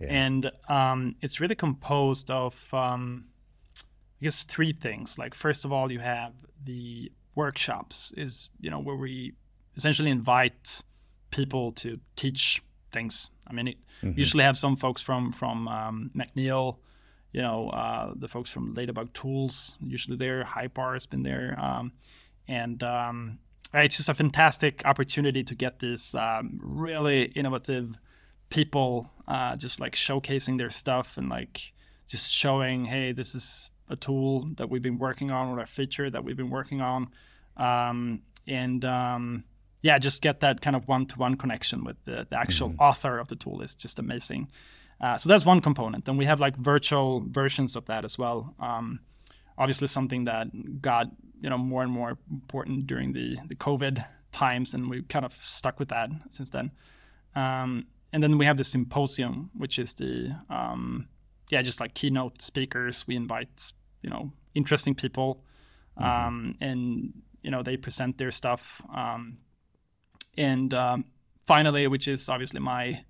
Yeah. 0.00 0.08
And 0.10 0.50
um, 0.68 1.14
it's 1.20 1.40
really 1.40 1.54
composed 1.54 2.30
of 2.30 2.72
um, 2.74 3.26
guess 4.24 4.44
three 4.44 4.72
things. 4.72 5.18
Like 5.18 5.34
first 5.34 5.64
of 5.64 5.72
all, 5.72 5.92
you 5.92 6.00
have 6.00 6.32
the 6.64 7.12
workshops 7.34 8.12
is 8.16 8.50
you 8.60 8.70
know 8.70 8.80
where 8.80 8.96
we 8.96 9.34
essentially 9.76 10.10
invite 10.10 10.82
people 11.30 11.72
to 11.72 12.00
teach 12.16 12.62
things. 12.90 13.30
I 13.46 13.52
mean, 13.52 13.68
it 13.68 13.76
mm-hmm. 14.02 14.18
usually 14.18 14.44
have 14.44 14.56
some 14.56 14.76
folks 14.76 15.02
from 15.02 15.32
from 15.32 15.68
um, 15.68 16.10
McNeel, 16.16 16.78
you 17.32 17.42
know, 17.42 17.68
uh, 17.70 18.12
the 18.16 18.28
folks 18.28 18.50
from 18.50 18.74
Ladybug 18.74 19.12
Tools. 19.12 19.76
Usually 19.80 20.16
there, 20.16 20.44
Hypar 20.44 20.94
has 20.94 21.06
been 21.06 21.22
there, 21.22 21.58
um, 21.60 21.92
and 22.48 22.82
um, 22.82 23.38
it's 23.74 23.96
just 23.96 24.08
a 24.08 24.14
fantastic 24.14 24.82
opportunity 24.86 25.44
to 25.44 25.54
get 25.54 25.80
these 25.80 26.14
um, 26.14 26.58
really 26.62 27.24
innovative 27.24 27.94
people 28.48 29.10
uh, 29.26 29.56
just 29.56 29.80
like 29.80 29.94
showcasing 29.94 30.58
their 30.58 30.70
stuff 30.70 31.18
and 31.18 31.28
like 31.28 31.73
just 32.06 32.30
showing, 32.30 32.84
hey, 32.84 33.12
this 33.12 33.34
is 33.34 33.70
a 33.88 33.96
tool 33.96 34.48
that 34.56 34.68
we've 34.70 34.82
been 34.82 34.98
working 34.98 35.30
on 35.30 35.48
or 35.48 35.60
a 35.60 35.66
feature 35.66 36.10
that 36.10 36.24
we've 36.24 36.36
been 36.36 36.50
working 36.50 36.80
on. 36.80 37.08
Um, 37.56 38.22
and 38.46 38.84
um, 38.84 39.44
yeah 39.82 39.98
just 39.98 40.22
get 40.22 40.40
that 40.40 40.60
kind 40.60 40.74
of 40.74 40.88
one-to-one 40.88 41.36
connection 41.36 41.84
with 41.84 41.96
the, 42.04 42.26
the 42.30 42.38
actual 42.38 42.70
mm-hmm. 42.70 42.80
author 42.80 43.18
of 43.18 43.28
the 43.28 43.36
tool 43.36 43.60
is 43.60 43.74
just 43.74 43.98
amazing. 43.98 44.50
Uh, 45.00 45.18
so 45.18 45.28
that's 45.28 45.44
one 45.44 45.60
component. 45.60 46.08
And 46.08 46.16
we 46.16 46.24
have 46.24 46.40
like 46.40 46.56
virtual 46.56 47.22
versions 47.28 47.76
of 47.76 47.84
that 47.86 48.04
as 48.04 48.16
well. 48.18 48.54
Um, 48.58 49.00
obviously 49.58 49.86
something 49.88 50.24
that 50.24 50.48
got 50.80 51.08
you 51.40 51.50
know 51.50 51.58
more 51.58 51.82
and 51.82 51.92
more 51.92 52.16
important 52.30 52.86
during 52.86 53.12
the 53.12 53.36
the 53.46 53.54
covid 53.54 54.04
times 54.32 54.74
and 54.74 54.88
we 54.88 55.02
kind 55.02 55.24
of 55.24 55.32
stuck 55.34 55.78
with 55.78 55.88
that 55.88 56.10
since 56.30 56.50
then. 56.50 56.70
Um, 57.36 57.86
and 58.12 58.22
then 58.22 58.38
we 58.38 58.46
have 58.46 58.56
the 58.56 58.64
symposium 58.64 59.50
which 59.54 59.78
is 59.78 59.94
the 59.94 60.34
um, 60.48 61.08
yeah, 61.50 61.62
just 61.62 61.80
like 61.80 61.94
keynote 61.94 62.40
speakers. 62.40 63.06
We 63.06 63.16
invite 63.16 63.72
you 64.02 64.10
know 64.10 64.32
interesting 64.54 64.94
people, 64.94 65.44
mm-hmm. 65.98 66.04
um, 66.04 66.54
and 66.60 67.12
you 67.42 67.50
know 67.50 67.62
they 67.62 67.76
present 67.76 68.18
their 68.18 68.30
stuff. 68.30 68.82
Um, 68.94 69.38
and 70.36 70.74
um, 70.74 71.04
finally, 71.46 71.86
which 71.86 72.08
is 72.08 72.28
obviously 72.28 72.60
my 72.60 73.04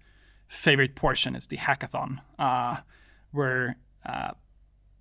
favorite 0.49 0.95
portion, 0.95 1.35
is 1.35 1.47
the 1.47 1.57
hackathon, 1.57 2.21
uh, 2.39 2.77
where 3.31 3.77
uh, 4.07 4.33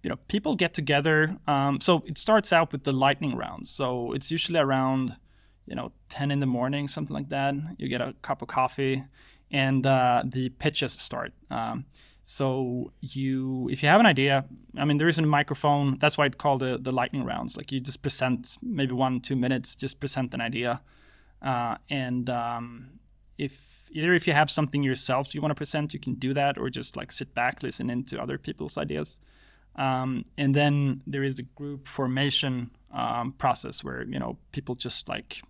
you 0.03 0.09
know 0.09 0.17
people 0.27 0.55
get 0.55 0.73
together. 0.73 1.37
Um, 1.47 1.81
so 1.81 2.03
it 2.05 2.17
starts 2.17 2.53
out 2.53 2.71
with 2.71 2.83
the 2.83 2.93
lightning 2.93 3.35
rounds. 3.35 3.69
So 3.69 4.13
it's 4.13 4.31
usually 4.31 4.59
around 4.59 5.15
you 5.65 5.75
know 5.75 5.91
10 6.09 6.31
in 6.31 6.39
the 6.39 6.45
morning, 6.45 6.87
something 6.87 7.13
like 7.13 7.29
that. 7.29 7.55
You 7.77 7.87
get 7.87 8.01
a 8.01 8.13
cup 8.21 8.41
of 8.41 8.47
coffee, 8.47 9.03
and 9.51 9.85
uh, 9.85 10.23
the 10.25 10.49
pitches 10.49 10.93
start. 10.93 11.33
So 12.25 12.93
you, 13.01 13.67
if 13.69 13.83
you 13.83 13.89
have 13.89 13.99
an 13.99 14.05
idea, 14.05 14.45
I 14.77 14.85
mean, 14.85 14.97
there 14.97 15.09
isn't 15.09 15.23
a 15.23 15.27
microphone. 15.27 15.97
That's 15.99 16.17
why 16.17 16.27
it's 16.27 16.37
called 16.37 16.61
the, 16.61 16.77
the 16.77 16.91
lightning 16.91 17.25
rounds. 17.25 17.57
Like 17.57 17.71
you 17.71 17.81
just 17.81 18.01
present 18.01 18.57
maybe 18.61 18.93
one, 18.93 19.19
two 19.19 19.35
minutes, 19.35 19.75
just 19.75 19.99
present 19.99 20.33
an 20.33 20.39
idea. 20.39 20.81
Uh, 21.41 21.75
and 21.89 22.29
um, 22.29 22.91
if 23.37 23.89
either 23.91 24.13
if 24.13 24.25
you 24.25 24.33
have 24.33 24.49
something 24.49 24.83
yourself 24.83 25.35
you 25.35 25.41
want 25.41 25.51
to 25.51 25.55
present, 25.55 25.93
you 25.93 25.99
can 25.99 26.15
do 26.15 26.33
that, 26.33 26.57
or 26.57 26.69
just 26.69 26.95
like 26.95 27.11
sit 27.11 27.33
back, 27.33 27.61
listen 27.61 27.89
into 27.89 28.21
other 28.21 28.37
people's 28.37 28.77
ideas. 28.77 29.19
Um, 29.75 30.25
and 30.37 30.55
then 30.55 31.01
there 31.07 31.23
is 31.23 31.35
the 31.35 31.43
group 31.55 31.87
formation 31.87 32.71
um, 32.93 33.33
process 33.33 33.83
where 33.83 34.03
you 34.03 34.19
know 34.19 34.37
people 34.51 34.75
just 34.75 35.09
like, 35.09 35.41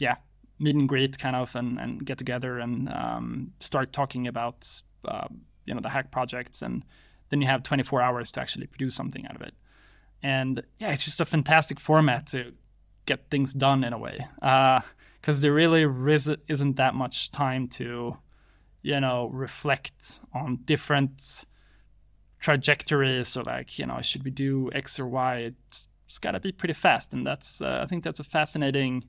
yeah, 0.00 0.16
meet 0.58 0.74
and 0.74 0.88
greet 0.88 1.16
kind 1.18 1.36
of, 1.36 1.54
and, 1.54 1.78
and 1.78 2.04
get 2.04 2.18
together 2.18 2.58
and 2.58 2.88
um, 2.88 3.52
start 3.60 3.92
talking 3.92 4.26
about. 4.26 4.68
Uh, 5.04 5.28
you 5.66 5.74
know 5.74 5.80
the 5.80 5.88
hack 5.88 6.10
projects 6.10 6.62
and 6.62 6.84
then 7.28 7.40
you 7.40 7.46
have 7.46 7.62
24 7.62 8.00
hours 8.00 8.30
to 8.32 8.40
actually 8.40 8.66
produce 8.66 8.94
something 8.94 9.26
out 9.26 9.36
of 9.36 9.42
it. 9.42 9.54
And 10.22 10.62
yeah, 10.78 10.92
it's 10.92 11.04
just 11.04 11.20
a 11.20 11.24
fantastic 11.24 11.80
format 11.80 12.26
to 12.28 12.52
get 13.04 13.30
things 13.30 13.52
done 13.52 13.84
in 13.84 13.92
a 13.92 13.98
way, 13.98 14.18
because 14.40 15.38
uh, 15.38 15.40
there 15.40 15.52
really 15.52 15.84
isn't 16.48 16.76
that 16.76 16.94
much 16.94 17.30
time 17.30 17.68
to, 17.68 18.16
you 18.82 19.00
know, 19.00 19.28
reflect 19.32 20.20
on 20.34 20.60
different 20.64 21.44
trajectories 22.40 23.36
or 23.36 23.44
like, 23.44 23.78
you 23.78 23.86
know, 23.86 24.00
should 24.00 24.24
we 24.24 24.30
do 24.30 24.70
X 24.72 24.98
or 24.98 25.06
Y? 25.06 25.52
It's, 25.68 25.88
it's 26.06 26.18
got 26.18 26.32
to 26.32 26.40
be 26.40 26.52
pretty 26.52 26.74
fast, 26.74 27.12
and 27.12 27.26
that's 27.26 27.60
uh, 27.60 27.80
I 27.82 27.86
think 27.86 28.04
that's 28.04 28.20
a 28.20 28.24
fascinating 28.24 29.04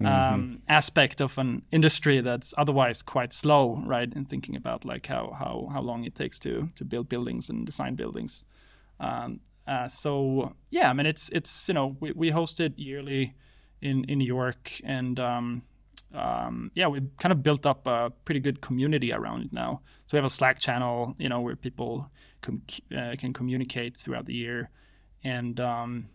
mm-hmm. 0.00 0.34
um, 0.34 0.62
aspect 0.68 1.20
of 1.20 1.36
an 1.38 1.62
industry 1.72 2.20
that's 2.20 2.54
otherwise 2.58 3.02
quite 3.02 3.32
slow, 3.32 3.82
right? 3.84 4.12
In 4.12 4.24
thinking 4.24 4.56
about 4.56 4.84
like 4.84 5.06
how 5.06 5.34
how 5.38 5.68
how 5.72 5.80
long 5.80 6.04
it 6.04 6.14
takes 6.14 6.38
to 6.40 6.68
to 6.74 6.84
build 6.84 7.08
buildings 7.08 7.50
and 7.50 7.66
design 7.66 7.94
buildings. 7.94 8.46
Um, 9.00 9.40
uh, 9.66 9.88
so 9.88 10.54
yeah, 10.70 10.90
I 10.90 10.92
mean 10.92 11.06
it's 11.06 11.28
it's 11.30 11.68
you 11.68 11.74
know 11.74 11.96
we 12.00 12.12
we 12.12 12.30
host 12.30 12.60
it 12.60 12.78
yearly 12.78 13.34
in 13.82 14.04
in 14.04 14.18
New 14.18 14.26
York 14.26 14.72
and. 14.84 15.18
Um, 15.18 15.62
um, 16.14 16.70
yeah, 16.74 16.86
we 16.86 17.02
kind 17.18 17.32
of 17.32 17.42
built 17.42 17.66
up 17.66 17.86
a 17.86 18.10
pretty 18.24 18.40
good 18.40 18.60
community 18.62 19.12
around 19.12 19.42
it 19.42 19.52
now. 19.52 19.82
So 20.06 20.16
we 20.16 20.18
have 20.18 20.24
a 20.24 20.30
Slack 20.30 20.58
channel, 20.58 21.14
you 21.18 21.28
know, 21.28 21.40
where 21.40 21.56
people 21.56 22.10
com- 22.40 22.62
uh, 22.96 23.16
can 23.18 23.32
communicate 23.32 23.96
throughout 23.98 24.24
the 24.24 24.32
year, 24.32 24.70
and 25.24 25.58
um, 25.60 26.08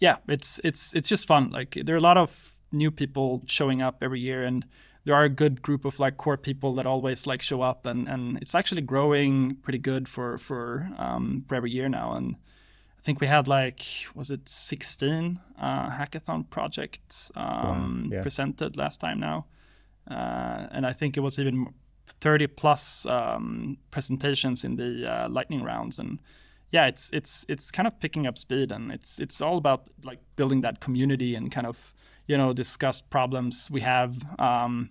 yeah, 0.00 0.16
it's 0.28 0.60
it's 0.64 0.94
it's 0.94 1.08
just 1.08 1.26
fun. 1.26 1.50
Like 1.50 1.78
there 1.84 1.94
are 1.94 1.98
a 1.98 2.02
lot 2.02 2.16
of 2.16 2.54
new 2.72 2.90
people 2.90 3.42
showing 3.46 3.82
up 3.82 3.98
every 4.02 4.20
year, 4.20 4.44
and 4.44 4.64
there 5.04 5.14
are 5.14 5.24
a 5.24 5.28
good 5.28 5.62
group 5.62 5.84
of 5.84 5.98
like 5.98 6.16
core 6.16 6.36
people 6.36 6.74
that 6.74 6.86
always 6.86 7.26
like 7.26 7.42
show 7.42 7.62
up, 7.62 7.86
and 7.86 8.08
and 8.08 8.38
it's 8.40 8.54
actually 8.54 8.82
growing 8.82 9.56
pretty 9.56 9.78
good 9.78 10.08
for 10.08 10.38
for 10.38 10.88
um, 10.98 11.44
for 11.48 11.54
every 11.54 11.70
year 11.70 11.88
now. 11.88 12.14
And 12.14 12.36
I 12.98 13.02
think 13.02 13.20
we 13.20 13.26
had 13.26 13.48
like 13.48 13.82
was 14.14 14.30
it 14.30 14.48
16 14.48 15.40
uh, 15.60 15.90
hackathon 15.90 16.48
projects 16.50 17.32
um, 17.36 18.08
wow. 18.10 18.16
yeah. 18.16 18.22
presented 18.22 18.76
last 18.76 19.00
time 19.00 19.18
now, 19.18 19.46
uh, 20.10 20.68
and 20.70 20.86
I 20.86 20.92
think 20.92 21.16
it 21.16 21.20
was 21.20 21.38
even 21.38 21.74
30 22.20 22.46
plus 22.46 23.04
um, 23.06 23.78
presentations 23.90 24.64
in 24.64 24.76
the 24.76 25.10
uh, 25.10 25.28
lightning 25.28 25.62
rounds 25.62 25.98
and 25.98 26.20
yeah, 26.70 26.86
it's 26.86 27.10
it's 27.12 27.46
it's 27.48 27.70
kind 27.70 27.86
of 27.86 27.98
picking 28.00 28.26
up 28.26 28.36
speed, 28.36 28.72
and 28.72 28.92
it's 28.92 29.18
it's 29.18 29.40
all 29.40 29.56
about 29.56 29.88
like 30.04 30.18
building 30.36 30.60
that 30.62 30.80
community 30.80 31.34
and 31.34 31.50
kind 31.50 31.66
of 31.66 31.94
you 32.26 32.36
know 32.36 32.52
discuss 32.52 33.00
problems 33.00 33.70
we 33.70 33.80
have. 33.80 34.16
Um, 34.38 34.90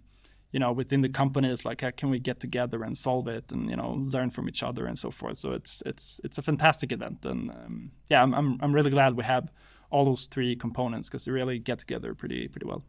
you 0.53 0.59
know, 0.59 0.71
within 0.71 1.01
the 1.01 1.09
companies, 1.09 1.65
like 1.65 1.81
how 1.81 1.91
can 1.91 2.09
we 2.09 2.19
get 2.19 2.39
together 2.39 2.83
and 2.83 2.97
solve 2.97 3.27
it, 3.27 3.51
and 3.51 3.69
you 3.69 3.75
know, 3.75 3.91
learn 3.91 4.31
from 4.31 4.47
each 4.47 4.63
other 4.63 4.87
and 4.87 4.97
so 4.97 5.11
forth. 5.11 5.37
So 5.37 5.51
it's 5.51 5.83
it's 5.85 6.19
it's 6.23 6.37
a 6.37 6.41
fantastic 6.41 6.91
event, 6.91 7.25
and 7.25 7.51
um, 7.51 7.91
yeah, 8.09 8.23
I'm, 8.23 8.33
I'm 8.33 8.57
I'm 8.61 8.73
really 8.73 8.89
glad 8.89 9.15
we 9.15 9.23
have 9.23 9.51
all 9.89 10.05
those 10.05 10.25
three 10.25 10.55
components 10.55 11.09
because 11.09 11.25
they 11.25 11.31
really 11.31 11.59
get 11.59 11.79
together 11.79 12.15
pretty 12.15 12.47
pretty 12.47 12.65
well. 12.65 12.83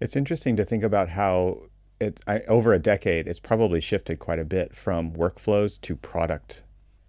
It's 0.00 0.16
interesting 0.16 0.56
to 0.56 0.64
think 0.64 0.82
about 0.82 1.10
how 1.10 1.64
it 2.00 2.20
I, 2.26 2.40
over 2.48 2.72
a 2.72 2.78
decade, 2.78 3.28
it's 3.28 3.40
probably 3.40 3.80
shifted 3.80 4.18
quite 4.18 4.38
a 4.38 4.44
bit 4.44 4.74
from 4.74 5.12
workflows 5.12 5.78
to 5.82 5.96
product 5.96 6.62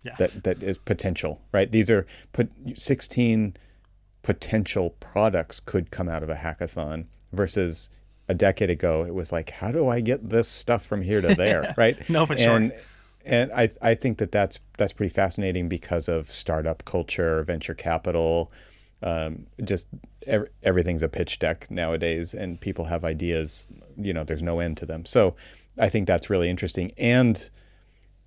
yeah. 0.03 0.15
that 0.17 0.43
that 0.43 0.63
is 0.63 0.77
potential, 0.77 1.41
right? 1.51 1.71
These 1.71 1.89
are 1.89 2.05
put 2.33 2.49
16 2.75 3.55
potential 4.23 4.91
products 4.99 5.59
could 5.59 5.91
come 5.91 6.07
out 6.07 6.23
of 6.23 6.29
a 6.29 6.35
hackathon 6.35 7.05
versus 7.31 7.89
a 8.29 8.33
decade 8.35 8.69
ago 8.69 9.03
it 9.03 9.15
was 9.15 9.31
like 9.31 9.49
how 9.49 9.71
do 9.71 9.87
I 9.89 9.99
get 9.99 10.29
this 10.29 10.47
stuff 10.47 10.85
from 10.85 11.01
here 11.01 11.21
to 11.21 11.35
there, 11.35 11.73
right? 11.77 11.97
no, 12.09 12.25
for 12.25 12.33
and, 12.33 12.71
sure. 12.71 12.79
And 13.23 13.51
I 13.51 13.69
I 13.81 13.95
think 13.95 14.17
that 14.17 14.31
that's 14.31 14.59
that's 14.77 14.93
pretty 14.93 15.13
fascinating 15.13 15.69
because 15.69 16.07
of 16.07 16.31
startup 16.31 16.85
culture, 16.85 17.43
venture 17.43 17.75
capital, 17.75 18.51
um, 19.03 19.45
just 19.63 19.87
ev- 20.25 20.49
everything's 20.63 21.03
a 21.03 21.09
pitch 21.09 21.37
deck 21.37 21.69
nowadays, 21.69 22.33
and 22.33 22.59
people 22.59 22.85
have 22.85 23.05
ideas. 23.05 23.67
You 23.95 24.13
know, 24.13 24.23
there's 24.23 24.41
no 24.41 24.59
end 24.59 24.77
to 24.77 24.87
them. 24.87 25.05
So 25.05 25.35
I 25.77 25.89
think 25.89 26.07
that's 26.07 26.29
really 26.29 26.49
interesting 26.49 26.91
and 26.97 27.49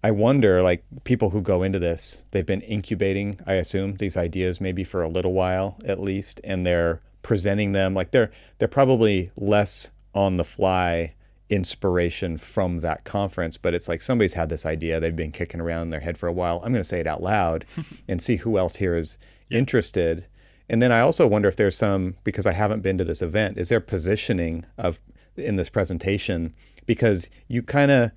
I 0.04 0.10
wonder, 0.10 0.62
like 0.62 0.84
people 1.04 1.30
who 1.30 1.40
go 1.40 1.62
into 1.62 1.78
this, 1.78 2.24
they've 2.32 2.44
been 2.44 2.60
incubating, 2.60 3.36
I 3.46 3.54
assume, 3.54 3.94
these 3.94 4.18
ideas 4.18 4.60
maybe 4.60 4.84
for 4.84 5.00
a 5.00 5.08
little 5.08 5.32
while 5.32 5.78
at 5.86 5.98
least, 5.98 6.42
and 6.44 6.66
they're 6.66 7.00
presenting 7.22 7.72
them 7.72 7.94
like 7.94 8.10
they're 8.10 8.30
they're 8.58 8.68
probably 8.68 9.30
less 9.34 9.92
on 10.14 10.36
the 10.36 10.44
fly 10.44 11.14
inspiration 11.48 12.36
from 12.36 12.80
that 12.80 13.04
conference, 13.04 13.56
but 13.56 13.72
it's 13.72 13.88
like 13.88 14.02
somebody's 14.02 14.34
had 14.34 14.50
this 14.50 14.66
idea, 14.66 15.00
they've 15.00 15.16
been 15.16 15.32
kicking 15.32 15.60
around 15.62 15.84
in 15.84 15.90
their 15.90 16.00
head 16.00 16.18
for 16.18 16.26
a 16.26 16.32
while. 16.34 16.56
I'm 16.56 16.72
going 16.72 16.82
to 16.82 16.84
say 16.84 17.00
it 17.00 17.06
out 17.06 17.22
loud 17.22 17.64
and 18.08 18.20
see 18.20 18.36
who 18.36 18.58
else 18.58 18.76
here 18.76 18.98
is 18.98 19.16
yeah. 19.48 19.56
interested. 19.56 20.26
And 20.68 20.82
then 20.82 20.92
I 20.92 21.00
also 21.00 21.26
wonder 21.26 21.48
if 21.48 21.56
there's 21.56 21.78
some 21.78 22.16
because 22.24 22.44
I 22.44 22.52
haven't 22.52 22.82
been 22.82 22.98
to 22.98 23.04
this 23.04 23.22
event, 23.22 23.56
is 23.56 23.70
there 23.70 23.80
positioning 23.80 24.66
of 24.76 25.00
in 25.34 25.56
this 25.56 25.70
presentation 25.70 26.52
because 26.84 27.30
you 27.48 27.62
kind 27.62 27.90
of 27.90 28.10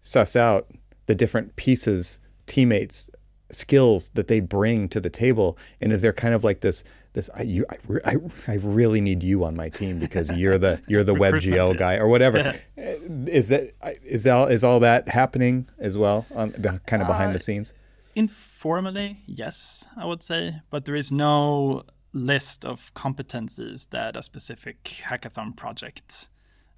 suss 0.00 0.36
out 0.36 0.70
the 1.06 1.14
different 1.14 1.56
pieces, 1.56 2.18
teammates, 2.46 3.10
skills 3.50 4.10
that 4.14 4.28
they 4.28 4.40
bring 4.40 4.88
to 4.88 5.00
the 5.00 5.10
table, 5.10 5.56
and 5.80 5.92
is 5.92 6.02
there 6.02 6.12
kind 6.12 6.34
of 6.34 6.44
like 6.44 6.60
this 6.60 6.84
this 7.12 7.30
I 7.34 7.42
you 7.42 7.64
I, 7.70 7.76
I, 8.12 8.16
I 8.48 8.54
really 8.56 9.00
need 9.00 9.22
you 9.22 9.44
on 9.44 9.56
my 9.56 9.68
team 9.68 9.98
because 9.98 10.30
you're 10.32 10.58
the 10.58 10.80
you're 10.86 11.04
the 11.04 11.14
WebGL 11.14 11.76
guy 11.76 11.96
or 11.96 12.08
whatever. 12.08 12.54
is 12.76 13.48
that 13.48 13.72
is 14.04 14.26
all 14.26 14.46
is 14.46 14.64
all 14.64 14.80
that 14.80 15.08
happening 15.08 15.68
as 15.78 15.96
well 15.96 16.26
on 16.34 16.52
kind 16.86 17.02
of 17.02 17.08
behind 17.08 17.30
uh, 17.30 17.34
the 17.34 17.38
scenes? 17.38 17.72
Informally, 18.16 19.18
yes, 19.26 19.86
I 19.96 20.04
would 20.04 20.22
say, 20.22 20.60
but 20.70 20.84
there 20.84 20.94
is 20.94 21.10
no 21.10 21.84
list 22.12 22.64
of 22.64 22.94
competencies 22.94 23.88
that 23.90 24.16
a 24.16 24.22
specific 24.22 24.84
hackathon 24.84 25.56
project 25.56 26.28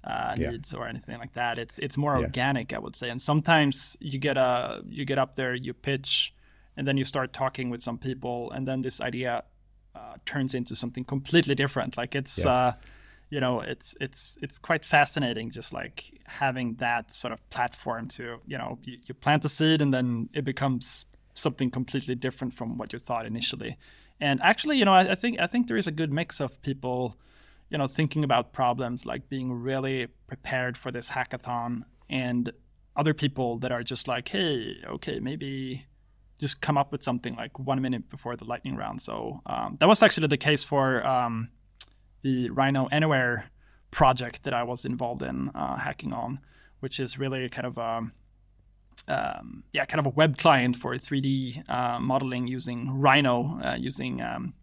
uh, 0.07 0.35
yeah. 0.37 0.51
needs 0.51 0.73
or 0.73 0.87
anything 0.87 1.19
like 1.19 1.33
that. 1.33 1.59
It's 1.59 1.77
it's 1.79 1.97
more 1.97 2.15
yeah. 2.15 2.25
organic, 2.25 2.73
I 2.73 2.79
would 2.79 2.95
say. 2.95 3.09
And 3.09 3.21
sometimes 3.21 3.97
you 3.99 4.17
get 4.17 4.37
a 4.37 4.81
you 4.87 5.05
get 5.05 5.17
up 5.17 5.35
there, 5.35 5.53
you 5.53 5.73
pitch, 5.73 6.33
and 6.77 6.87
then 6.87 6.97
you 6.97 7.05
start 7.05 7.33
talking 7.33 7.69
with 7.69 7.83
some 7.83 7.97
people, 7.97 8.51
and 8.51 8.67
then 8.67 8.81
this 8.81 9.01
idea 9.01 9.43
uh, 9.95 10.15
turns 10.25 10.55
into 10.55 10.75
something 10.75 11.03
completely 11.03 11.55
different. 11.55 11.97
Like 11.97 12.15
it's. 12.15 12.37
Yes. 12.39 12.47
Uh, 12.47 12.71
you 13.29 13.41
know 13.41 13.59
it's 13.59 13.93
it's 13.99 14.37
it's 14.41 14.57
quite 14.57 14.85
fascinating 14.85 15.51
just 15.51 15.73
like 15.73 16.17
having 16.23 16.75
that 16.75 17.11
sort 17.11 17.33
of 17.33 17.49
platform 17.49 18.07
to 18.07 18.37
you 18.47 18.57
know 18.57 18.79
you, 18.83 18.97
you 19.05 19.13
plant 19.13 19.43
a 19.43 19.49
seed 19.49 19.81
and 19.81 19.93
then 19.93 20.29
it 20.33 20.45
becomes 20.45 21.05
something 21.33 21.69
completely 21.69 22.15
different 22.15 22.53
from 22.53 22.77
what 22.77 22.93
you 22.93 22.99
thought 22.99 23.25
initially 23.25 23.77
and 24.21 24.41
actually 24.43 24.77
you 24.77 24.85
know 24.85 24.93
I, 24.93 25.11
I 25.11 25.15
think 25.15 25.41
i 25.41 25.45
think 25.45 25.67
there 25.67 25.75
is 25.75 25.87
a 25.87 25.91
good 25.91 26.13
mix 26.13 26.39
of 26.39 26.61
people 26.61 27.17
you 27.69 27.77
know, 27.77 27.87
thinking 27.87 28.23
about 28.23 28.53
problems 28.53 29.05
like 29.05 29.29
being 29.29 29.51
really 29.51 30.07
prepared 30.27 30.77
for 30.77 30.91
this 30.91 31.09
hackathon 31.09 31.83
and 32.09 32.51
other 32.95 33.13
people 33.13 33.57
that 33.59 33.71
are 33.71 33.83
just 33.83 34.07
like, 34.07 34.27
hey, 34.29 34.75
okay, 34.85 35.19
maybe 35.19 35.85
just 36.39 36.61
come 36.61 36.77
up 36.77 36.91
with 36.91 37.03
something 37.03 37.35
like 37.35 37.57
one 37.59 37.81
minute 37.81 38.09
before 38.09 38.35
the 38.35 38.45
lightning 38.45 38.75
round. 38.75 39.01
So 39.01 39.41
um, 39.45 39.77
that 39.79 39.87
was 39.87 40.01
actually 40.01 40.27
the 40.27 40.37
case 40.37 40.63
for 40.63 41.05
um, 41.05 41.49
the 42.21 42.49
Rhino 42.49 42.87
Anywhere 42.91 43.45
project 43.91 44.43
that 44.43 44.53
I 44.53 44.63
was 44.63 44.85
involved 44.85 45.21
in 45.21 45.49
uh, 45.49 45.75
hacking 45.75 46.13
on, 46.13 46.39
which 46.79 46.99
is 46.99 47.17
really 47.17 47.49
kind 47.49 47.67
of 47.67 47.77
a 47.77 47.81
um, 47.81 48.13
um, 49.07 49.63
yeah, 49.73 49.85
kind 49.85 49.99
of 49.99 50.07
a 50.07 50.15
web 50.15 50.37
client 50.37 50.75
for 50.75 50.95
3D 50.95 51.69
uh, 51.69 51.99
modeling 51.99 52.47
using 52.47 52.99
Rhino, 52.99 53.59
uh, 53.63 53.75
using 53.77 54.21
um, 54.21 54.53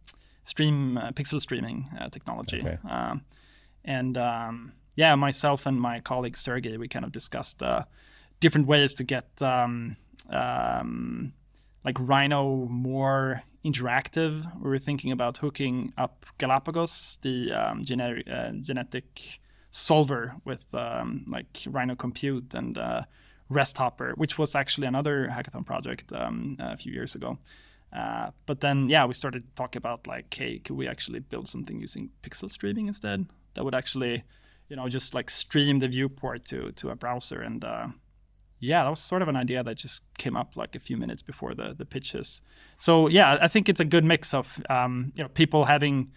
stream 0.44 0.98
uh, 0.98 1.10
pixel 1.12 1.40
streaming 1.40 1.88
uh, 1.98 2.08
technology. 2.08 2.60
Okay. 2.60 2.78
Um, 2.88 3.22
and 3.84 4.16
um, 4.16 4.72
yeah, 4.96 5.14
myself 5.14 5.66
and 5.66 5.80
my 5.80 6.00
colleague 6.00 6.36
Sergey, 6.36 6.76
we 6.76 6.88
kind 6.88 7.04
of 7.04 7.12
discussed 7.12 7.62
uh, 7.62 7.84
different 8.40 8.66
ways 8.66 8.94
to 8.94 9.04
get 9.04 9.42
um, 9.42 9.96
um 10.30 11.32
like 11.84 11.98
Rhino 12.00 12.66
more 12.70 13.42
interactive. 13.62 14.42
We 14.56 14.70
were 14.70 14.78
thinking 14.78 15.12
about 15.12 15.36
hooking 15.36 15.92
up 15.98 16.24
Galapagos, 16.38 17.18
the 17.20 17.52
um, 17.52 17.84
genetic 17.84 18.26
uh, 18.30 18.52
genetic 18.62 19.40
solver, 19.70 20.34
with 20.44 20.74
um, 20.74 21.26
like 21.28 21.62
Rhino 21.66 21.94
Compute 21.94 22.54
and 22.54 22.78
uh, 22.78 23.02
RestHopper, 23.50 24.16
which 24.16 24.38
was 24.38 24.54
actually 24.54 24.86
another 24.86 25.28
hackathon 25.28 25.66
project 25.66 26.12
a 26.12 26.76
few 26.78 26.92
years 26.92 27.14
ago. 27.14 27.38
Uh, 27.94 28.30
but 28.46 28.60
then, 28.60 28.88
yeah, 28.88 29.04
we 29.04 29.14
started 29.14 29.44
to 29.44 29.54
talk 29.54 29.76
about 29.76 30.06
like, 30.06 30.32
hey, 30.34 30.58
could 30.58 30.76
we 30.76 30.88
actually 30.88 31.20
build 31.20 31.48
something 31.48 31.80
using 31.80 32.10
pixel 32.22 32.50
streaming 32.50 32.88
instead? 32.88 33.26
That 33.54 33.64
would 33.64 33.74
actually, 33.74 34.24
you 34.68 34.76
know, 34.76 34.88
just 34.88 35.14
like 35.14 35.30
stream 35.30 35.78
the 35.78 35.88
viewport 35.88 36.44
to 36.46 36.72
to 36.72 36.90
a 36.90 36.96
browser. 36.96 37.40
And 37.40 37.64
uh, 37.64 37.88
yeah, 38.58 38.82
that 38.82 38.90
was 38.90 39.00
sort 39.00 39.22
of 39.22 39.28
an 39.28 39.36
idea 39.36 39.62
that 39.62 39.76
just 39.76 40.02
came 40.18 40.36
up 40.36 40.56
like 40.56 40.74
a 40.74 40.80
few 40.80 40.96
minutes 40.96 41.22
before 41.22 41.54
the 41.54 41.74
the 41.74 41.84
pitches. 41.84 42.42
So 42.78 43.08
yeah, 43.08 43.38
I 43.40 43.48
think 43.48 43.68
it's 43.68 43.80
a 43.80 43.84
good 43.84 44.04
mix 44.04 44.34
of 44.34 44.60
um, 44.68 45.12
you 45.14 45.22
know 45.22 45.28
people 45.28 45.64
having 45.64 46.10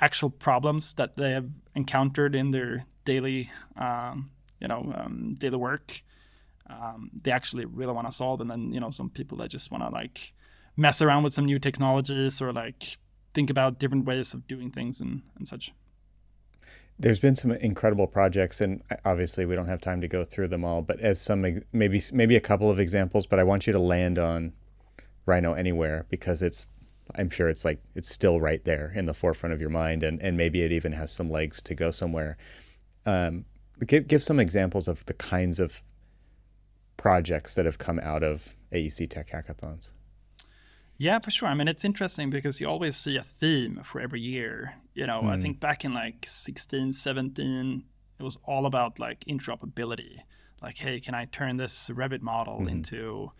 actual 0.00 0.28
problems 0.28 0.94
that 0.94 1.16
they 1.16 1.30
have 1.30 1.48
encountered 1.74 2.34
in 2.34 2.50
their 2.50 2.84
daily 3.04 3.50
um, 3.76 4.30
you 4.60 4.68
know 4.68 4.92
um, 4.96 5.32
daily 5.38 5.56
work 5.56 6.02
um, 6.72 7.10
they 7.22 7.30
actually 7.30 7.64
really 7.64 7.92
want 7.92 8.08
to 8.08 8.12
solve, 8.12 8.40
and 8.40 8.50
then 8.50 8.72
you 8.72 8.80
know 8.80 8.90
some 8.90 9.10
people 9.10 9.38
that 9.38 9.50
just 9.50 9.70
want 9.70 9.82
to 9.82 9.90
like 9.90 10.32
mess 10.76 11.02
around 11.02 11.22
with 11.22 11.34
some 11.34 11.44
new 11.44 11.58
technologies 11.58 12.40
or 12.40 12.52
like 12.52 12.98
think 13.34 13.50
about 13.50 13.78
different 13.78 14.04
ways 14.04 14.34
of 14.34 14.46
doing 14.46 14.70
things 14.70 15.00
and, 15.00 15.22
and 15.36 15.46
such. 15.46 15.72
There's 16.98 17.18
been 17.18 17.34
some 17.34 17.50
incredible 17.52 18.06
projects, 18.06 18.60
and 18.60 18.82
obviously 19.04 19.44
we 19.44 19.54
don't 19.54 19.66
have 19.66 19.80
time 19.80 20.00
to 20.02 20.08
go 20.08 20.24
through 20.24 20.48
them 20.48 20.64
all. 20.64 20.82
But 20.82 21.00
as 21.00 21.20
some 21.20 21.40
maybe 21.72 22.02
maybe 22.12 22.36
a 22.36 22.40
couple 22.40 22.70
of 22.70 22.78
examples, 22.78 23.26
but 23.26 23.38
I 23.38 23.44
want 23.44 23.66
you 23.66 23.72
to 23.72 23.78
land 23.78 24.18
on 24.18 24.52
Rhino 25.26 25.54
Anywhere 25.54 26.06
because 26.10 26.42
it's 26.42 26.68
I'm 27.16 27.30
sure 27.30 27.48
it's 27.48 27.64
like 27.64 27.82
it's 27.94 28.08
still 28.08 28.40
right 28.40 28.62
there 28.64 28.92
in 28.94 29.06
the 29.06 29.14
forefront 29.14 29.52
of 29.52 29.60
your 29.60 29.70
mind, 29.70 30.02
and 30.02 30.20
and 30.22 30.36
maybe 30.36 30.62
it 30.62 30.70
even 30.70 30.92
has 30.92 31.10
some 31.10 31.30
legs 31.30 31.60
to 31.62 31.74
go 31.74 31.90
somewhere. 31.90 32.36
Um, 33.04 33.46
give 33.84 34.06
give 34.06 34.22
some 34.22 34.38
examples 34.38 34.86
of 34.86 35.04
the 35.06 35.14
kinds 35.14 35.58
of 35.58 35.82
projects 36.96 37.54
that 37.54 37.64
have 37.64 37.78
come 37.78 37.98
out 38.00 38.22
of 38.22 38.54
AEC 38.72 39.10
Tech 39.10 39.30
Hackathons. 39.30 39.92
Yeah, 40.98 41.18
for 41.18 41.30
sure. 41.30 41.48
I 41.48 41.54
mean, 41.54 41.68
it's 41.68 41.84
interesting 41.84 42.30
because 42.30 42.60
you 42.60 42.68
always 42.68 42.96
see 42.96 43.16
a 43.16 43.22
theme 43.22 43.82
for 43.84 44.00
every 44.00 44.20
year. 44.20 44.74
You 44.94 45.06
know, 45.06 45.22
mm. 45.22 45.30
I 45.30 45.36
hmm. 45.36 45.42
think 45.42 45.60
back 45.60 45.84
in 45.84 45.94
like 45.94 46.24
16, 46.28 46.92
17, 46.92 47.84
it 48.18 48.22
was 48.22 48.38
all 48.44 48.66
about 48.66 48.98
like 48.98 49.24
interoperability. 49.24 50.18
Like, 50.62 50.76
hey, 50.78 51.00
can 51.00 51.14
I 51.14 51.24
turn 51.26 51.56
this 51.56 51.90
Revit 51.90 52.20
model 52.20 52.58
mm-hmm. 52.58 52.68
into, 52.68 53.32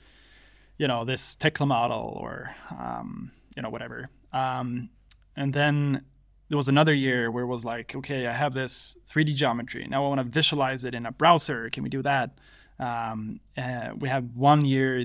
you 0.76 0.88
know, 0.88 1.04
this 1.04 1.36
Tekla 1.36 1.66
model 1.66 2.18
or, 2.20 2.54
um, 2.76 3.30
you 3.54 3.62
know, 3.62 3.70
whatever. 3.70 4.08
Um, 4.32 4.90
and 5.36 5.52
then 5.52 6.04
there 6.48 6.56
was 6.56 6.68
another 6.68 6.92
year 6.92 7.30
where 7.30 7.44
it 7.44 7.46
was 7.46 7.64
like, 7.64 7.94
okay, 7.94 8.26
I 8.26 8.32
have 8.32 8.54
this 8.54 8.96
3D 9.08 9.36
geometry. 9.36 9.86
Now 9.88 10.04
I 10.04 10.08
want 10.08 10.18
to 10.18 10.24
visualize 10.24 10.84
it 10.84 10.94
in 10.94 11.06
a 11.06 11.12
browser. 11.12 11.70
Can 11.70 11.84
we 11.84 11.88
do 11.88 12.02
that? 12.02 12.38
Um, 12.78 13.40
uh, 13.56 13.90
we 13.96 14.08
had 14.08 14.34
one 14.34 14.64
year 14.64 15.04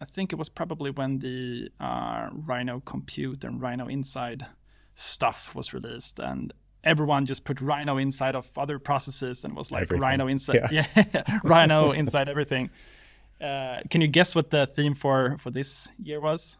I 0.00 0.04
think 0.04 0.32
it 0.32 0.36
was 0.36 0.48
probably 0.48 0.90
when 0.90 1.18
the 1.18 1.70
uh, 1.78 2.30
Rhino 2.32 2.80
Compute 2.80 3.44
and 3.44 3.60
Rhino 3.60 3.86
Inside 3.86 4.46
stuff 4.94 5.54
was 5.54 5.74
released, 5.74 6.18
and 6.18 6.52
everyone 6.84 7.26
just 7.26 7.44
put 7.44 7.60
Rhino 7.60 7.98
inside 7.98 8.34
of 8.34 8.50
other 8.56 8.78
processes 8.78 9.44
and 9.44 9.54
was 9.54 9.70
like 9.70 9.82
everything. 9.82 10.02
Rhino 10.02 10.26
inside, 10.26 10.68
yeah, 10.70 10.86
yeah 11.14 11.38
Rhino 11.44 11.92
inside 11.92 12.28
everything. 12.28 12.70
Uh, 13.40 13.80
can 13.90 14.00
you 14.00 14.08
guess 14.08 14.34
what 14.34 14.50
the 14.50 14.66
theme 14.66 14.94
for 14.94 15.36
for 15.38 15.50
this 15.50 15.88
year 16.02 16.20
was? 16.20 16.56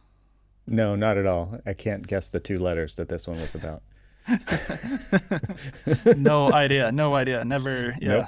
No, 0.67 0.95
not 0.95 1.19
at 1.19 1.27
all. 1.27 1.59
I 1.67 1.73
can't 1.73 2.07
guess 2.07 2.29
the 2.29 2.41
two 2.41 2.59
letters 2.59 2.97
that 2.97 3.09
this 3.09 3.27
one 3.27 3.41
was 3.41 3.55
about. 3.55 3.83
no 6.17 6.53
idea. 6.53 6.93
No 6.93 7.15
idea. 7.15 7.45
Never. 7.45 7.97
Yeah. 8.01 8.09
Nope. 8.09 8.27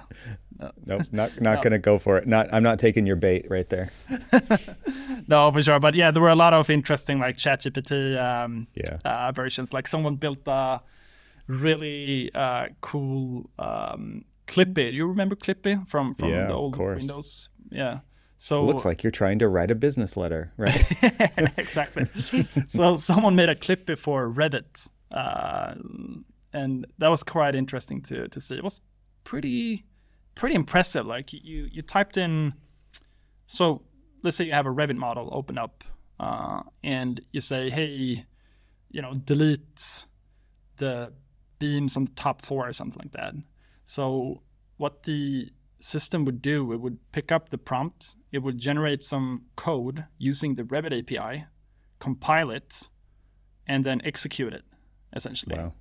No. 0.62 0.70
Nope. 0.86 1.06
Not 1.12 1.40
not 1.40 1.54
no. 1.56 1.60
gonna 1.60 1.78
go 1.78 1.98
for 1.98 2.18
it. 2.18 2.26
Not. 2.26 2.52
I'm 2.52 2.62
not 2.62 2.78
taking 2.78 3.06
your 3.06 3.16
bait 3.16 3.46
right 3.50 3.68
there. 3.68 3.90
no, 5.28 5.50
for 5.50 5.62
sure. 5.62 5.80
But 5.80 5.94
yeah, 5.94 6.10
there 6.10 6.22
were 6.22 6.30
a 6.30 6.36
lot 6.36 6.54
of 6.54 6.70
interesting 6.70 7.18
like 7.18 7.36
ChatGPT 7.36 8.18
um, 8.18 8.68
yeah. 8.74 8.98
uh, 9.04 9.32
versions. 9.32 9.72
Like 9.72 9.88
someone 9.88 10.16
built 10.16 10.46
a 10.46 10.80
really 11.46 12.30
uh, 12.34 12.68
cool 12.80 13.50
um, 13.58 14.24
Clippy. 14.46 14.92
You 14.92 15.06
remember 15.06 15.34
Clippy 15.34 15.86
from 15.88 16.14
from 16.14 16.30
yeah, 16.30 16.46
the 16.46 16.54
old 16.54 16.76
Windows? 16.76 17.48
Yeah. 17.70 18.00
So 18.38 18.58
it 18.58 18.64
looks 18.64 18.84
like 18.84 19.04
you're 19.04 19.12
trying 19.12 19.38
to 19.38 19.48
write 19.48 19.70
a 19.70 19.74
business 19.76 20.16
letter, 20.16 20.52
right? 20.56 20.92
exactly. 21.56 22.06
so 22.66 22.96
someone 22.96 23.36
made 23.36 23.48
a 23.48 23.54
Clippy 23.54 23.96
for 23.96 24.28
Revit, 24.28 24.88
uh, 25.12 25.74
and 26.52 26.86
that 26.98 27.08
was 27.08 27.22
quite 27.22 27.54
interesting 27.54 28.02
to 28.02 28.26
to 28.28 28.40
see. 28.40 28.56
It 28.56 28.64
was 28.64 28.80
pretty 29.22 29.84
pretty 30.34 30.54
impressive. 30.54 31.06
Like 31.06 31.32
you 31.32 31.68
you 31.70 31.82
typed 31.82 32.16
in, 32.16 32.54
so 33.46 33.82
let's 34.22 34.36
say 34.36 34.44
you 34.44 34.52
have 34.52 34.66
a 34.66 34.70
Revit 34.70 34.96
model 34.96 35.28
open 35.32 35.58
up, 35.58 35.84
uh, 36.20 36.62
and 36.82 37.20
you 37.32 37.40
say, 37.40 37.70
hey, 37.70 38.24
you 38.90 39.02
know, 39.02 39.14
delete 39.14 40.06
the 40.76 41.12
beams 41.58 41.96
on 41.96 42.04
the 42.06 42.10
top 42.12 42.42
floor 42.42 42.68
or 42.68 42.72
something 42.72 42.98
like 43.02 43.12
that. 43.12 43.34
So 43.84 44.42
what 44.76 45.04
the 45.04 45.50
system 45.80 46.24
would 46.24 46.40
do, 46.40 46.72
it 46.72 46.80
would 46.80 46.98
pick 47.12 47.32
up 47.32 47.50
the 47.50 47.58
prompt, 47.58 48.16
it 48.30 48.38
would 48.38 48.58
generate 48.58 49.02
some 49.02 49.44
code 49.56 50.04
using 50.18 50.54
the 50.54 50.64
Revit 50.64 50.92
API, 50.98 51.44
compile 51.98 52.50
it, 52.50 52.88
and 53.66 53.84
then 53.84 54.00
execute 54.04 54.52
it 54.52 54.64
essentially. 55.14 55.56
Wow. 55.56 55.62
Wow. 55.62 55.72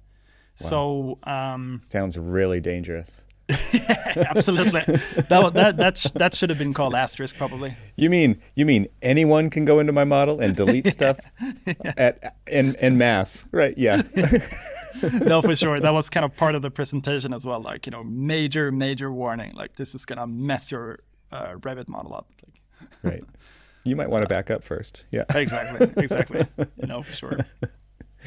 So 0.56 1.20
um, 1.24 1.82
sounds 1.84 2.18
really 2.18 2.60
dangerous. 2.60 3.24
absolutely. 4.30 4.82
that 4.82 5.52
that 5.54 5.78
that 5.78 6.12
that 6.16 6.34
should 6.34 6.50
have 6.50 6.60
been 6.60 6.74
called 6.74 6.96
asterisk 6.96 7.38
probably. 7.38 7.76
You 7.96 8.10
mean 8.10 8.42
you 8.56 8.66
mean 8.66 8.88
anyone 9.02 9.50
can 9.50 9.66
go 9.66 9.80
into 9.80 9.92
my 9.92 10.04
model 10.04 10.40
and 10.40 10.56
delete 10.56 10.88
stuff 10.92 11.20
yeah. 11.66 11.94
at 11.98 12.36
in 12.48 12.76
in 12.76 12.98
mass, 12.98 13.48
right? 13.52 13.78
Yeah. 13.78 14.02
no, 15.26 15.42
for 15.42 15.56
sure. 15.56 15.80
That 15.80 15.94
was 15.94 16.10
kind 16.10 16.26
of 16.26 16.36
part 16.36 16.56
of 16.56 16.62
the 16.62 16.72
presentation 16.72 17.34
as 17.34 17.46
well. 17.46 17.62
Like 17.62 17.86
you 17.86 17.92
know, 17.92 18.04
major 18.04 18.72
major 18.72 19.12
warning. 19.12 19.54
Like 19.54 19.76
this 19.76 19.96
is 19.96 20.06
gonna 20.06 20.28
mess 20.28 20.72
your 20.72 21.00
uh, 21.32 21.56
Revit 21.56 21.88
model 21.88 22.14
up. 22.14 22.28
Like. 22.44 23.14
right. 23.14 23.24
You 23.84 23.96
might 23.96 24.12
want 24.12 24.24
to 24.24 24.30
back 24.30 24.52
up 24.52 24.64
first. 24.64 25.06
Yeah. 25.12 25.24
Exactly. 25.34 25.90
Exactly. 26.04 26.46
You 26.78 26.88
know, 26.88 27.02
for 27.02 27.14
sure. 27.14 27.38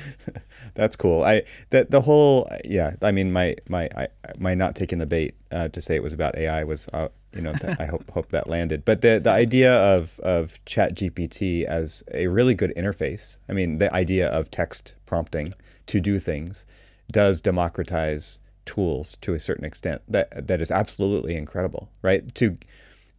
That's 0.75 0.97
cool. 0.97 1.23
I 1.25 1.43
that 1.71 1.91
the 1.91 2.01
whole 2.01 2.49
yeah. 2.65 2.97
I 3.03 3.13
mean, 3.13 3.33
my 3.33 3.57
my 3.69 3.89
I, 3.97 4.09
my 4.39 4.55
not 4.55 4.75
taking 4.75 4.99
the 4.99 5.07
bait 5.07 5.35
uh, 5.51 5.69
to 5.69 5.81
say 5.81 5.97
it 5.97 6.03
was 6.03 6.13
about 6.13 6.37
AI 6.37 6.65
was 6.65 6.87
uh, 6.93 7.09
you 7.35 7.43
know 7.43 7.53
th- 7.53 7.77
I 7.79 7.87
hope 7.87 8.11
hope 8.11 8.29
that 8.31 8.49
landed. 8.49 8.85
But 8.85 9.01
the 9.01 9.21
the 9.23 9.31
idea 9.31 9.73
of 9.73 10.19
of 10.21 10.65
Chat 10.65 10.95
GPT 10.95 11.65
as 11.65 12.03
a 12.13 12.27
really 12.27 12.55
good 12.55 12.73
interface. 12.77 13.37
I 13.49 13.53
mean, 13.53 13.79
the 13.79 13.93
idea 13.95 14.29
of 14.29 14.51
text 14.51 14.95
prompting 15.07 15.55
to 15.87 16.01
do 16.01 16.19
things 16.19 16.65
does 17.11 17.41
democratize 17.41 18.41
tools 18.67 19.17
to 19.21 19.35
a 19.35 19.41
certain 19.41 19.65
extent. 19.65 20.03
That 20.09 20.47
that 20.47 20.61
is 20.61 20.71
absolutely 20.71 21.37
incredible, 21.37 21.91
right? 22.03 22.35
To 22.37 22.57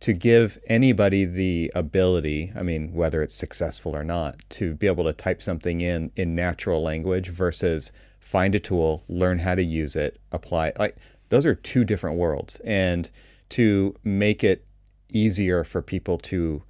to 0.02 0.14
give 0.14 0.60
anybody 0.68 1.26
the 1.26 1.72
ability, 1.74 2.52
I 2.56 2.64
mean, 2.64 2.94
whether 2.94 3.22
it's 3.22 3.34
successful 3.34 3.96
or 3.96 4.04
not, 4.04 4.38
to 4.52 4.74
be 4.76 4.88
able 4.88 5.06
to 5.06 5.14
type 5.14 5.42
something 5.42 5.82
in 5.82 6.12
in 6.16 6.36
natural 6.36 6.82
language 6.84 7.30
versus 7.30 7.92
find 8.20 8.56
a 8.56 8.60
tool, 8.60 9.04
learn 9.08 9.40
how 9.40 9.56
to 9.56 9.64
use 9.64 9.96
it, 9.96 10.20
apply 10.32 10.68
it. 10.70 10.80
Like 10.80 10.98
those 11.30 11.46
are 11.46 11.56
two 11.56 11.84
different 11.84 12.18
worlds. 12.18 12.60
And 12.66 13.10
to 13.50 13.96
make 14.04 14.44
it 14.44 14.66
easier 15.10 15.64
for 15.64 15.82
people 15.82 16.18
to 16.18 16.64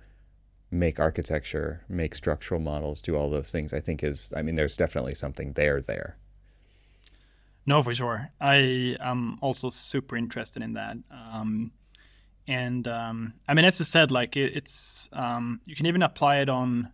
make 0.71 0.99
architecture, 0.99 1.83
make 1.87 2.15
structural 2.15 2.59
models, 2.59 3.01
do 3.01 3.15
all 3.15 3.29
those 3.29 3.49
things, 3.49 3.73
I 3.73 3.79
think 3.79 4.03
is, 4.03 4.31
I 4.35 4.41
mean, 4.41 4.55
there's 4.55 4.77
definitely 4.77 5.15
something 5.15 5.53
there 5.53 5.81
there. 5.81 6.17
No, 7.65 7.81
for 7.81 7.93
sure. 7.95 8.29
I 8.39 8.97
am 8.99 9.39
also 9.41 9.69
super 9.69 10.15
interested 10.15 10.61
in 10.61 10.73
that. 10.73 10.97
Um, 11.09 11.71
and 12.47 12.87
um, 12.87 13.33
I 13.47 13.53
mean, 13.53 13.65
as 13.65 13.81
I 13.81 13.83
said, 13.83 14.11
like 14.11 14.37
it, 14.37 14.55
it's 14.55 15.09
um, 15.13 15.61
you 15.65 15.75
can 15.75 15.85
even 15.85 16.03
apply 16.03 16.37
it 16.37 16.49
on, 16.49 16.91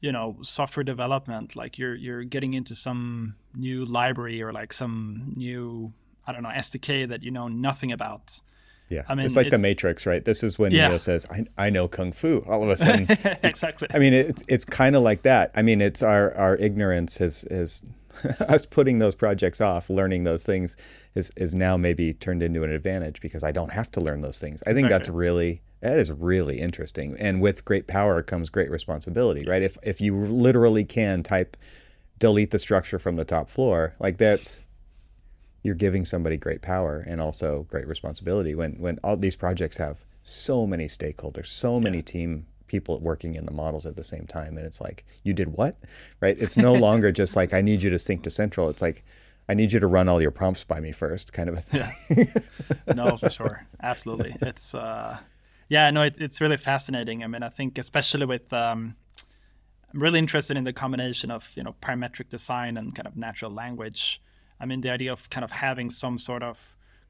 you 0.00 0.10
know, 0.10 0.36
software 0.42 0.84
development. 0.84 1.54
Like 1.54 1.78
you're 1.78 1.94
you're 1.94 2.24
getting 2.24 2.54
into 2.54 2.74
some 2.74 3.36
new 3.54 3.84
library 3.84 4.42
or 4.42 4.52
like 4.52 4.72
some 4.72 5.32
new 5.36 5.92
I 6.26 6.32
don't 6.32 6.42
know 6.42 6.48
SDK 6.50 7.08
that 7.08 7.22
you 7.22 7.30
know 7.30 7.48
nothing 7.48 7.92
about. 7.92 8.40
Yeah, 8.90 9.02
I 9.08 9.14
mean, 9.14 9.24
it's 9.24 9.36
like 9.36 9.46
it's, 9.46 9.56
the 9.56 9.62
Matrix, 9.62 10.06
right? 10.06 10.24
This 10.24 10.42
is 10.42 10.58
when 10.58 10.70
yeah. 10.72 10.88
Neo 10.88 10.98
says, 10.98 11.26
I, 11.30 11.46
"I 11.56 11.70
know 11.70 11.88
kung 11.88 12.12
fu." 12.12 12.44
All 12.46 12.62
of 12.62 12.68
a 12.68 12.76
sudden, 12.76 13.06
exactly. 13.42 13.88
I 13.94 13.98
mean, 13.98 14.12
it's 14.12 14.44
it's 14.46 14.64
kind 14.64 14.94
of 14.94 15.02
like 15.02 15.22
that. 15.22 15.52
I 15.54 15.62
mean, 15.62 15.80
it's 15.80 16.02
our 16.02 16.34
our 16.34 16.56
ignorance 16.56 17.16
has 17.16 17.46
has 17.50 17.82
us 18.48 18.66
putting 18.66 18.98
those 18.98 19.16
projects 19.16 19.60
off, 19.60 19.90
learning 19.90 20.24
those 20.24 20.44
things 20.44 20.76
is 21.14 21.30
is 21.36 21.54
now 21.54 21.76
maybe 21.76 22.14
turned 22.14 22.42
into 22.42 22.62
an 22.62 22.70
advantage 22.70 23.20
because 23.20 23.42
I 23.42 23.52
don't 23.52 23.72
have 23.72 23.90
to 23.92 24.00
learn 24.00 24.20
those 24.20 24.38
things. 24.38 24.62
I 24.62 24.74
think 24.74 24.86
exactly. 24.86 24.98
that's 24.98 25.08
really 25.08 25.62
that 25.80 25.98
is 25.98 26.10
really 26.10 26.60
interesting. 26.60 27.16
And 27.18 27.40
with 27.40 27.64
great 27.64 27.86
power 27.86 28.22
comes 28.22 28.48
great 28.48 28.70
responsibility, 28.70 29.44
right? 29.44 29.62
If 29.62 29.76
if 29.82 30.00
you 30.00 30.16
literally 30.16 30.84
can 30.84 31.22
type 31.22 31.56
delete 32.18 32.50
the 32.50 32.58
structure 32.58 32.98
from 32.98 33.16
the 33.16 33.24
top 33.24 33.50
floor, 33.50 33.94
like 33.98 34.18
that's 34.18 34.62
you're 35.62 35.74
giving 35.74 36.04
somebody 36.04 36.36
great 36.36 36.62
power 36.62 37.02
and 37.06 37.20
also 37.20 37.66
great 37.68 37.86
responsibility 37.86 38.54
when 38.54 38.72
when 38.74 38.98
all 39.04 39.16
these 39.16 39.36
projects 39.36 39.76
have 39.76 40.04
so 40.22 40.66
many 40.66 40.86
stakeholders, 40.86 41.46
so 41.46 41.78
many 41.78 41.98
yeah. 41.98 42.04
team 42.04 42.46
people 42.74 42.98
working 42.98 43.36
in 43.36 43.46
the 43.46 43.52
models 43.52 43.86
at 43.86 43.94
the 43.94 44.02
same 44.02 44.26
time 44.26 44.56
and 44.58 44.66
it's 44.66 44.80
like 44.80 45.04
you 45.22 45.32
did 45.32 45.48
what? 45.58 45.76
Right? 46.20 46.36
It's 46.44 46.56
no 46.56 46.72
longer 46.86 47.12
just 47.12 47.36
like 47.36 47.52
i 47.54 47.60
need 47.60 47.82
you 47.84 47.90
to 47.90 47.98
sync 47.98 48.24
to 48.24 48.30
central. 48.30 48.68
It's 48.68 48.82
like 48.82 49.04
i 49.48 49.54
need 49.54 49.70
you 49.72 49.78
to 49.78 49.86
run 49.86 50.08
all 50.08 50.20
your 50.20 50.32
prompts 50.40 50.64
by 50.64 50.80
me 50.80 50.90
first 50.90 51.32
kind 51.32 51.48
of 51.48 51.54
a 51.56 51.60
thing. 51.60 51.92
Yeah. 52.10 52.94
no 52.94 53.16
for 53.16 53.30
sure. 53.38 53.56
Absolutely. 53.80 54.34
It's 54.50 54.74
uh 54.74 55.18
yeah 55.68 55.90
no 55.90 56.02
it, 56.02 56.16
it's 56.18 56.40
really 56.40 56.56
fascinating. 56.56 57.22
I 57.22 57.28
mean 57.28 57.44
i 57.44 57.48
think 57.48 57.78
especially 57.78 58.26
with 58.26 58.52
um 58.52 58.96
i'm 59.92 60.00
really 60.02 60.18
interested 60.18 60.56
in 60.56 60.64
the 60.64 60.72
combination 60.72 61.30
of 61.30 61.42
you 61.54 61.62
know 61.62 61.74
parametric 61.80 62.28
design 62.28 62.76
and 62.76 62.94
kind 62.96 63.06
of 63.06 63.16
natural 63.16 63.52
language. 63.52 64.20
I 64.58 64.66
mean 64.66 64.80
the 64.80 64.90
idea 64.90 65.12
of 65.12 65.30
kind 65.30 65.44
of 65.44 65.52
having 65.52 65.90
some 65.90 66.18
sort 66.18 66.42
of 66.42 66.56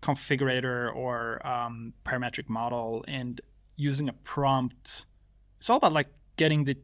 configurator 0.02 0.94
or 0.94 1.44
um, 1.46 1.94
parametric 2.04 2.50
model 2.50 3.02
and 3.08 3.40
using 3.76 4.08
a 4.08 4.12
prompt. 4.12 5.06
It's 5.64 5.70
all 5.70 5.78
about 5.78 5.94
like 5.94 6.08
getting 6.36 6.64
the 6.64 6.76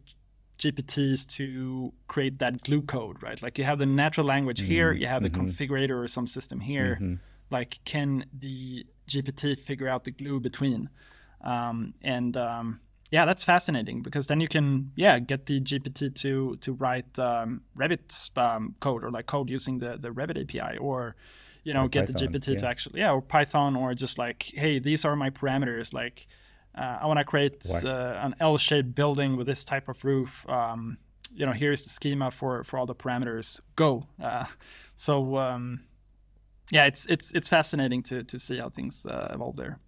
GPTs 0.58 1.26
to 1.36 1.92
create 2.08 2.38
that 2.38 2.62
glue 2.62 2.80
code, 2.80 3.22
right? 3.22 3.40
Like 3.42 3.58
you 3.58 3.64
have 3.64 3.78
the 3.78 3.84
natural 3.84 4.26
language 4.26 4.62
mm-hmm. 4.62 4.72
here, 4.72 4.92
you 4.92 5.06
have 5.06 5.22
the 5.22 5.28
mm-hmm. 5.28 5.50
configurator 5.50 6.02
or 6.02 6.08
some 6.08 6.26
system 6.26 6.60
here. 6.60 6.94
Mm-hmm. 6.94 7.16
Like, 7.50 7.78
can 7.84 8.24
the 8.32 8.86
GPT 9.06 9.60
figure 9.60 9.86
out 9.86 10.04
the 10.04 10.12
glue 10.12 10.40
between? 10.40 10.88
Um, 11.42 11.92
and 12.00 12.38
um, 12.38 12.80
yeah, 13.10 13.26
that's 13.26 13.44
fascinating 13.44 14.00
because 14.00 14.28
then 14.28 14.40
you 14.40 14.48
can 14.48 14.92
yeah 14.96 15.18
get 15.18 15.44
the 15.44 15.60
GPT 15.60 16.14
to 16.14 16.56
to 16.62 16.72
write 16.72 17.18
um, 17.18 17.60
Revit 17.76 18.34
um, 18.38 18.76
code 18.80 19.04
or 19.04 19.10
like 19.10 19.26
code 19.26 19.50
using 19.50 19.78
the 19.78 19.98
the 19.98 20.08
Revit 20.08 20.40
API 20.40 20.78
or 20.78 21.16
you 21.64 21.74
know 21.74 21.84
or 21.84 21.88
get 21.90 22.06
Python, 22.06 22.32
the 22.32 22.38
GPT 22.38 22.52
yeah. 22.52 22.58
to 22.60 22.66
actually 22.66 23.00
yeah 23.00 23.12
or 23.12 23.20
Python 23.20 23.76
or 23.76 23.92
just 23.92 24.16
like 24.16 24.50
hey 24.54 24.78
these 24.78 25.04
are 25.04 25.16
my 25.16 25.28
parameters 25.28 25.92
like 25.92 26.26
uh, 26.76 26.98
I 27.00 27.06
want 27.06 27.18
to 27.18 27.24
create 27.24 27.66
uh, 27.84 28.18
an 28.22 28.34
L-shaped 28.40 28.94
building 28.94 29.36
with 29.36 29.46
this 29.46 29.64
type 29.64 29.88
of 29.88 30.04
roof. 30.04 30.48
Um, 30.48 30.98
you 31.32 31.46
know 31.46 31.52
here's 31.52 31.84
the 31.84 31.90
schema 31.90 32.30
for 32.30 32.64
for 32.64 32.78
all 32.78 32.86
the 32.86 32.94
parameters. 32.94 33.60
Go. 33.76 34.06
Uh, 34.22 34.44
so 34.96 35.36
um, 35.36 35.80
yeah, 36.70 36.86
it's 36.86 37.06
it's 37.06 37.30
it's 37.32 37.48
fascinating 37.48 38.02
to 38.04 38.24
to 38.24 38.38
see 38.38 38.58
how 38.58 38.68
things 38.68 39.06
uh, 39.06 39.30
evolve 39.32 39.56
there. 39.56 39.78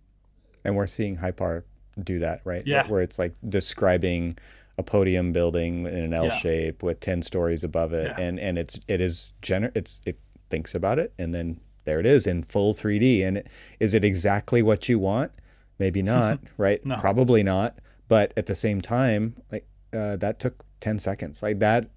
And 0.65 0.77
we're 0.77 0.87
seeing 0.87 1.17
Hypar 1.17 1.65
do 2.03 2.21
that, 2.21 2.41
right? 2.45 2.63
Yeah. 2.67 2.87
Where 2.87 3.03
it's 3.03 3.19
like 3.19 3.35
describing 3.49 4.35
a 4.79 4.83
podium 4.83 5.33
building 5.33 5.87
in 5.87 5.99
an 5.99 6.15
L 6.15 6.27
yeah. 6.27 6.39
shape 6.39 6.83
with 6.83 6.99
10 7.01 7.21
stories 7.21 7.63
above 7.63 7.93
it 7.93 8.07
yeah. 8.07 8.25
and 8.25 8.41
and 8.41 8.57
it's 8.57 8.81
it 8.89 9.03
is 9.03 9.35
gener 9.43 9.71
it's 9.75 10.01
it 10.07 10.19
thinks 10.49 10.75
about 10.75 10.99
it 10.99 11.13
and 11.19 11.35
then 11.35 11.61
there 11.85 12.01
it 12.01 12.07
is 12.07 12.27
in 12.27 12.43
full 12.43 12.73
3D 12.73 13.27
and 13.27 13.43
is 13.81 13.93
it 13.93 14.05
exactly 14.05 14.63
what 14.63 14.89
you 14.89 14.99
want? 14.99 15.33
Maybe 15.79 16.03
not, 16.15 16.41
right? 16.57 16.85
No. 16.85 16.97
Probably 16.97 17.43
not, 17.43 17.79
but 18.09 18.33
at 18.37 18.47
the 18.47 18.55
same 18.55 18.81
time 18.81 19.37
like 19.51 19.67
uh, 19.93 20.17
that 20.17 20.39
took 20.39 20.65
10 20.81 20.99
seconds. 20.99 21.43
Like 21.43 21.59
that 21.61 21.91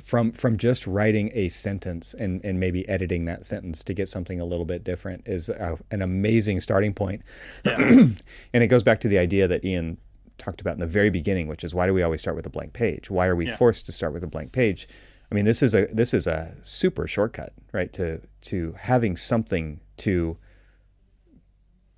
from 0.00 0.32
from 0.32 0.58
just 0.58 0.86
writing 0.88 1.30
a 1.34 1.48
sentence 1.48 2.14
and 2.14 2.44
and 2.44 2.58
maybe 2.58 2.88
editing 2.88 3.26
that 3.26 3.44
sentence 3.44 3.84
to 3.84 3.94
get 3.94 4.08
something 4.08 4.40
a 4.40 4.44
little 4.44 4.64
bit 4.64 4.82
different 4.82 5.22
is 5.26 5.48
a, 5.48 5.78
an 5.90 6.02
amazing 6.02 6.60
starting 6.60 6.92
point. 6.92 7.22
Yeah. 7.64 7.76
and 7.78 8.18
it 8.52 8.66
goes 8.66 8.82
back 8.82 9.00
to 9.00 9.08
the 9.08 9.18
idea 9.18 9.46
that 9.46 9.64
Ian 9.64 9.98
talked 10.38 10.60
about 10.60 10.74
in 10.74 10.80
the 10.80 10.86
very 10.86 11.10
beginning, 11.10 11.46
which 11.46 11.62
is 11.62 11.74
why 11.74 11.86
do 11.86 11.94
we 11.94 12.02
always 12.02 12.20
start 12.20 12.36
with 12.36 12.46
a 12.46 12.50
blank 12.50 12.72
page? 12.72 13.08
Why 13.10 13.26
are 13.26 13.36
we 13.36 13.46
yeah. 13.46 13.56
forced 13.56 13.86
to 13.86 13.92
start 13.92 14.12
with 14.12 14.24
a 14.24 14.26
blank 14.26 14.52
page? 14.52 14.88
I 15.30 15.34
mean, 15.34 15.44
this 15.44 15.62
is 15.62 15.74
a 15.74 15.86
this 15.86 16.12
is 16.12 16.26
a 16.26 16.54
super 16.62 17.06
shortcut, 17.06 17.52
right? 17.72 17.92
To 17.94 18.20
to 18.42 18.74
having 18.78 19.16
something 19.16 19.80
to 19.98 20.36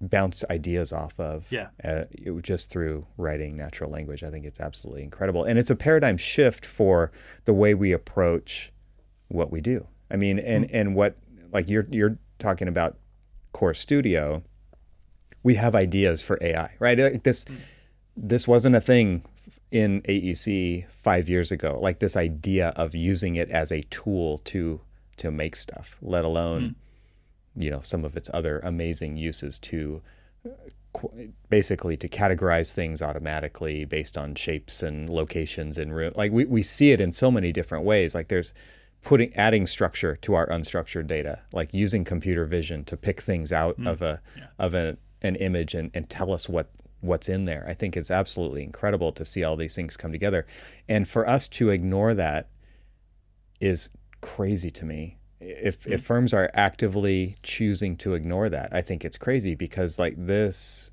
bounce 0.01 0.44
ideas 0.51 0.93
off 0.93 1.18
of 1.18 1.51
yeah. 1.51 1.68
uh, 1.82 2.05
just 2.43 2.68
through 2.68 3.06
writing 3.16 3.56
natural 3.56 3.90
language. 3.90 4.23
I 4.23 4.31
think 4.31 4.44
it's 4.44 4.60
absolutely 4.60 5.02
incredible. 5.02 5.44
And 5.44 5.59
it's 5.59 5.70
a 5.70 5.77
paradigm 5.77 6.16
shift 6.16 6.66
for 6.66 7.10
the 7.44 7.55
way 7.55 7.74
we 7.74 7.93
approach 7.93 8.73
what 9.28 9.51
we 9.51 9.60
do. 9.60 9.86
I 10.10 10.16
mean 10.16 10.39
and 10.39 10.66
mm-hmm. 10.66 10.77
and 10.77 10.94
what 10.94 11.16
like 11.52 11.68
you're 11.68 11.86
you're 11.90 12.18
talking 12.39 12.68
about 12.68 12.97
core 13.52 13.74
studio. 13.74 14.43
We 15.43 15.55
have 15.56 15.74
ideas 15.74 16.20
for 16.23 16.39
ai 16.40 16.74
right? 16.78 17.23
This 17.23 17.44
mm-hmm. 17.44 17.56
this 18.16 18.47
wasn't 18.47 18.77
a 18.77 18.81
thing 18.81 19.24
in 19.70 20.02
aec 20.05 20.89
5 20.90 21.28
years 21.28 21.51
ago. 21.51 21.78
Like 21.82 21.98
this 21.98 22.16
idea 22.16 22.68
of 22.77 22.94
using 22.94 23.36
it 23.36 23.51
as 23.51 23.73
a 23.73 23.82
tool 23.82 24.39
to 24.44 24.81
to 25.16 25.31
make 25.31 25.56
stuff 25.56 25.97
let 26.02 26.24
alone 26.24 26.62
mm-hmm 26.62 26.81
you 27.57 27.70
know 27.70 27.81
some 27.81 28.05
of 28.05 28.16
its 28.16 28.31
other 28.33 28.61
amazing 28.61 29.16
uses 29.16 29.59
to 29.59 30.03
basically 31.51 31.97
to 31.97 32.09
categorize 32.09 32.73
things 32.73 33.03
automatically 33.03 33.85
based 33.85 34.16
on 34.16 34.35
shapes 34.35 34.83
and 34.83 35.09
locations 35.09 35.77
and 35.77 35.95
room 35.95 36.12
like 36.16 36.33
we, 36.33 36.45
we 36.47 36.62
see 36.62 36.93
it 36.93 37.01
in 37.01 37.12
so 37.12 37.31
many 37.31 37.53
different 37.53 37.85
ways 37.85 38.15
like 38.15 38.28
there's 38.28 38.55
putting 39.03 39.35
adding 39.37 39.66
structure 39.66 40.16
to 40.16 40.35
our 40.35 40.47
unstructured 40.49 41.07
data 41.07 41.41
like 41.53 41.73
using 41.74 42.03
computer 42.03 42.45
vision 42.47 42.85
to 42.85 42.97
pick 42.97 43.20
things 43.20 43.53
out 43.53 43.78
mm. 43.78 43.87
of 43.89 44.01
a 44.01 44.20
yeah. 44.37 44.47
of 44.59 44.74
a, 44.74 44.97
an 45.23 45.37
image 45.37 45.74
and, 45.74 45.91
and 45.93 46.09
tell 46.09 46.33
us 46.33 46.49
what 46.49 46.70
what's 47.01 47.28
in 47.28 47.45
there 47.45 47.65
i 47.69 47.74
think 47.74 47.97
it's 47.97 48.11
absolutely 48.11 48.62
incredible 48.62 49.12
to 49.12 49.24
see 49.24 49.45
all 49.45 49.57
these 49.57 49.74
things 49.74 49.97
come 49.97 50.12
together 50.12 50.47
and 50.89 51.07
for 51.07 51.28
us 51.28 51.47
to 51.47 51.69
ignore 51.69 52.15
that 52.15 52.49
is 53.61 53.91
crazy 54.23 54.70
to 54.70 54.85
me 54.85 55.19
if 55.41 55.81
mm-hmm. 55.81 55.93
if 55.93 56.03
firms 56.03 56.33
are 56.33 56.51
actively 56.55 57.37
choosing 57.43 57.97
to 57.99 58.15
ignore 58.15 58.49
that, 58.49 58.73
I 58.73 58.83
think 58.83 59.05
it's 59.05 59.17
crazy 59.17 59.55
because 59.55 59.99
like 59.99 60.15
this, 60.17 60.91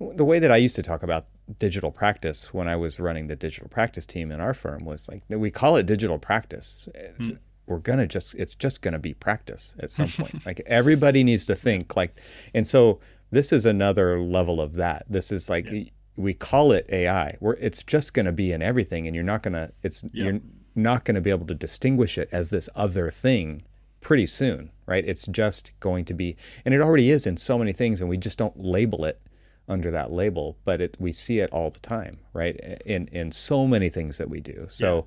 the 0.00 0.24
way 0.24 0.38
that 0.38 0.50
I 0.50 0.56
used 0.56 0.76
to 0.76 0.82
talk 0.82 1.02
about 1.02 1.26
digital 1.58 1.92
practice 1.92 2.52
when 2.52 2.66
I 2.66 2.74
was 2.74 2.98
running 2.98 3.28
the 3.28 3.36
digital 3.36 3.68
practice 3.68 4.04
team 4.04 4.32
in 4.32 4.40
our 4.40 4.54
firm 4.54 4.84
was 4.84 5.08
like 5.08 5.22
we 5.28 5.50
call 5.50 5.76
it 5.76 5.86
digital 5.86 6.18
practice. 6.18 6.88
Mm-hmm. 6.94 7.36
We're 7.66 7.78
gonna 7.78 8.06
just 8.06 8.34
it's 8.34 8.54
just 8.54 8.80
gonna 8.80 8.98
be 8.98 9.14
practice 9.14 9.74
at 9.78 9.90
some 9.90 10.08
point. 10.16 10.44
like 10.44 10.62
everybody 10.66 11.22
needs 11.22 11.46
to 11.46 11.54
think 11.54 11.96
like, 11.96 12.20
and 12.54 12.66
so 12.66 13.00
this 13.30 13.52
is 13.52 13.66
another 13.66 14.20
level 14.20 14.60
of 14.60 14.74
that. 14.74 15.04
This 15.08 15.32
is 15.32 15.48
like. 15.48 15.68
Yeah. 15.70 15.84
We 16.18 16.32
call 16.32 16.72
it 16.72 16.86
AI. 16.88 17.36
Where 17.40 17.58
it's 17.60 17.82
just 17.82 18.14
going 18.14 18.24
to 18.24 18.32
be 18.32 18.50
in 18.50 18.62
everything, 18.62 19.06
and 19.06 19.14
you're 19.14 19.22
not 19.22 19.42
going 19.42 19.52
to. 19.52 19.70
It's 19.82 20.02
you're 20.14 20.40
not 20.74 21.04
going 21.04 21.16
to 21.16 21.20
be 21.20 21.28
able 21.28 21.44
to 21.44 21.54
distinguish 21.54 22.16
it 22.16 22.30
as 22.32 22.48
this 22.48 22.70
other 22.74 23.10
thing 23.10 23.60
pretty 24.00 24.26
soon, 24.26 24.70
right? 24.86 25.04
It's 25.06 25.26
just 25.26 25.72
going 25.80 26.04
to 26.06 26.14
be, 26.14 26.36
and 26.64 26.74
it 26.74 26.80
already 26.80 27.10
is 27.10 27.26
in 27.26 27.36
so 27.36 27.58
many 27.58 27.72
things, 27.72 28.00
and 28.00 28.08
we 28.08 28.16
just 28.16 28.38
don't 28.38 28.58
label 28.58 29.04
it 29.04 29.20
under 29.68 29.90
that 29.90 30.12
label, 30.12 30.56
but 30.64 30.80
it, 30.80 30.96
we 31.00 31.12
see 31.12 31.40
it 31.40 31.50
all 31.50 31.70
the 31.70 31.80
time, 31.80 32.18
right? 32.32 32.56
In 32.86 33.08
in 33.08 33.32
so 33.32 33.66
many 33.66 33.88
things 33.88 34.18
that 34.18 34.30
we 34.30 34.40
do. 34.40 34.66
So, 34.68 35.06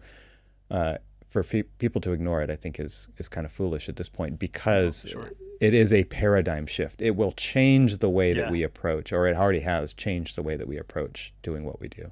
yeah. 0.69 0.77
uh, 0.77 0.97
for 1.27 1.43
pe- 1.43 1.63
people 1.63 2.01
to 2.01 2.11
ignore 2.11 2.41
it, 2.41 2.49
I 2.49 2.55
think 2.55 2.79
is 2.79 3.07
is 3.17 3.29
kind 3.29 3.45
of 3.45 3.51
foolish 3.51 3.87
at 3.87 3.95
this 3.95 4.09
point 4.09 4.39
because 4.39 5.05
oh, 5.07 5.09
sure. 5.09 5.31
it 5.61 5.73
is 5.73 5.93
a 5.93 6.03
paradigm 6.05 6.65
shift. 6.65 7.01
It 7.01 7.15
will 7.15 7.31
change 7.31 7.99
the 7.99 8.09
way 8.09 8.33
yeah. 8.33 8.43
that 8.43 8.51
we 8.51 8.63
approach, 8.63 9.13
or 9.13 9.27
it 9.27 9.37
already 9.37 9.61
has 9.61 9.93
changed 9.93 10.35
the 10.35 10.43
way 10.43 10.55
that 10.55 10.67
we 10.67 10.77
approach 10.77 11.33
doing 11.41 11.63
what 11.63 11.79
we 11.79 11.87
do. 11.87 12.11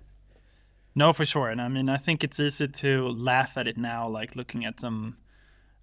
No, 0.96 1.14
for 1.14 1.26
sure, 1.26 1.50
and 1.50 1.62
I 1.62 1.68
mean, 1.68 1.90
I 1.90 1.98
think 1.98 2.24
it's 2.24 2.40
easy 2.40 2.68
to 2.68 3.10
laugh 3.10 3.58
at 3.58 3.68
it 3.68 3.78
now, 3.78 4.08
like 4.08 4.36
looking 4.36 4.66
at 4.66 4.80
some 4.80 5.18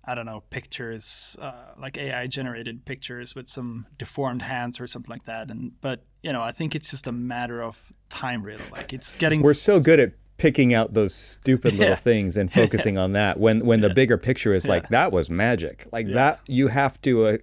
I 0.06 0.14
don't 0.14 0.26
know, 0.26 0.42
pictures, 0.50 1.36
uh, 1.40 1.52
like 1.78 1.96
AI 1.96 2.26
generated 2.26 2.84
pictures 2.84 3.34
with 3.34 3.48
some 3.48 3.86
deformed 3.98 4.42
hands 4.42 4.80
or 4.80 4.86
something 4.86 5.10
like 5.10 5.24
that. 5.24 5.50
And 5.50 5.72
but 5.80 6.04
you 6.22 6.32
know, 6.32 6.42
I 6.42 6.52
think 6.52 6.74
it's 6.74 6.90
just 6.90 7.06
a 7.06 7.12
matter 7.12 7.62
of 7.62 7.78
time, 8.08 8.42
really. 8.42 8.64
Like 8.72 8.92
it's 8.92 9.16
getting. 9.16 9.42
We're 9.42 9.54
so 9.54 9.80
good 9.80 10.00
at 10.00 10.12
picking 10.36 10.74
out 10.74 10.94
those 10.94 11.14
stupid 11.14 11.72
little 11.74 11.90
yeah. 11.90 11.96
things 11.96 12.36
and 12.36 12.52
focusing 12.52 12.98
on 13.04 13.12
that. 13.12 13.38
When 13.38 13.64
when 13.64 13.80
yeah. 13.80 13.88
the 13.88 13.94
bigger 13.94 14.18
picture 14.18 14.54
is 14.54 14.66
like 14.66 14.88
that 14.88 15.12
was 15.12 15.30
magic. 15.30 15.86
Like 15.92 16.08
that, 16.08 16.40
you 16.46 16.68
have 16.68 17.00
to. 17.02 17.26
Uh, 17.26 17.38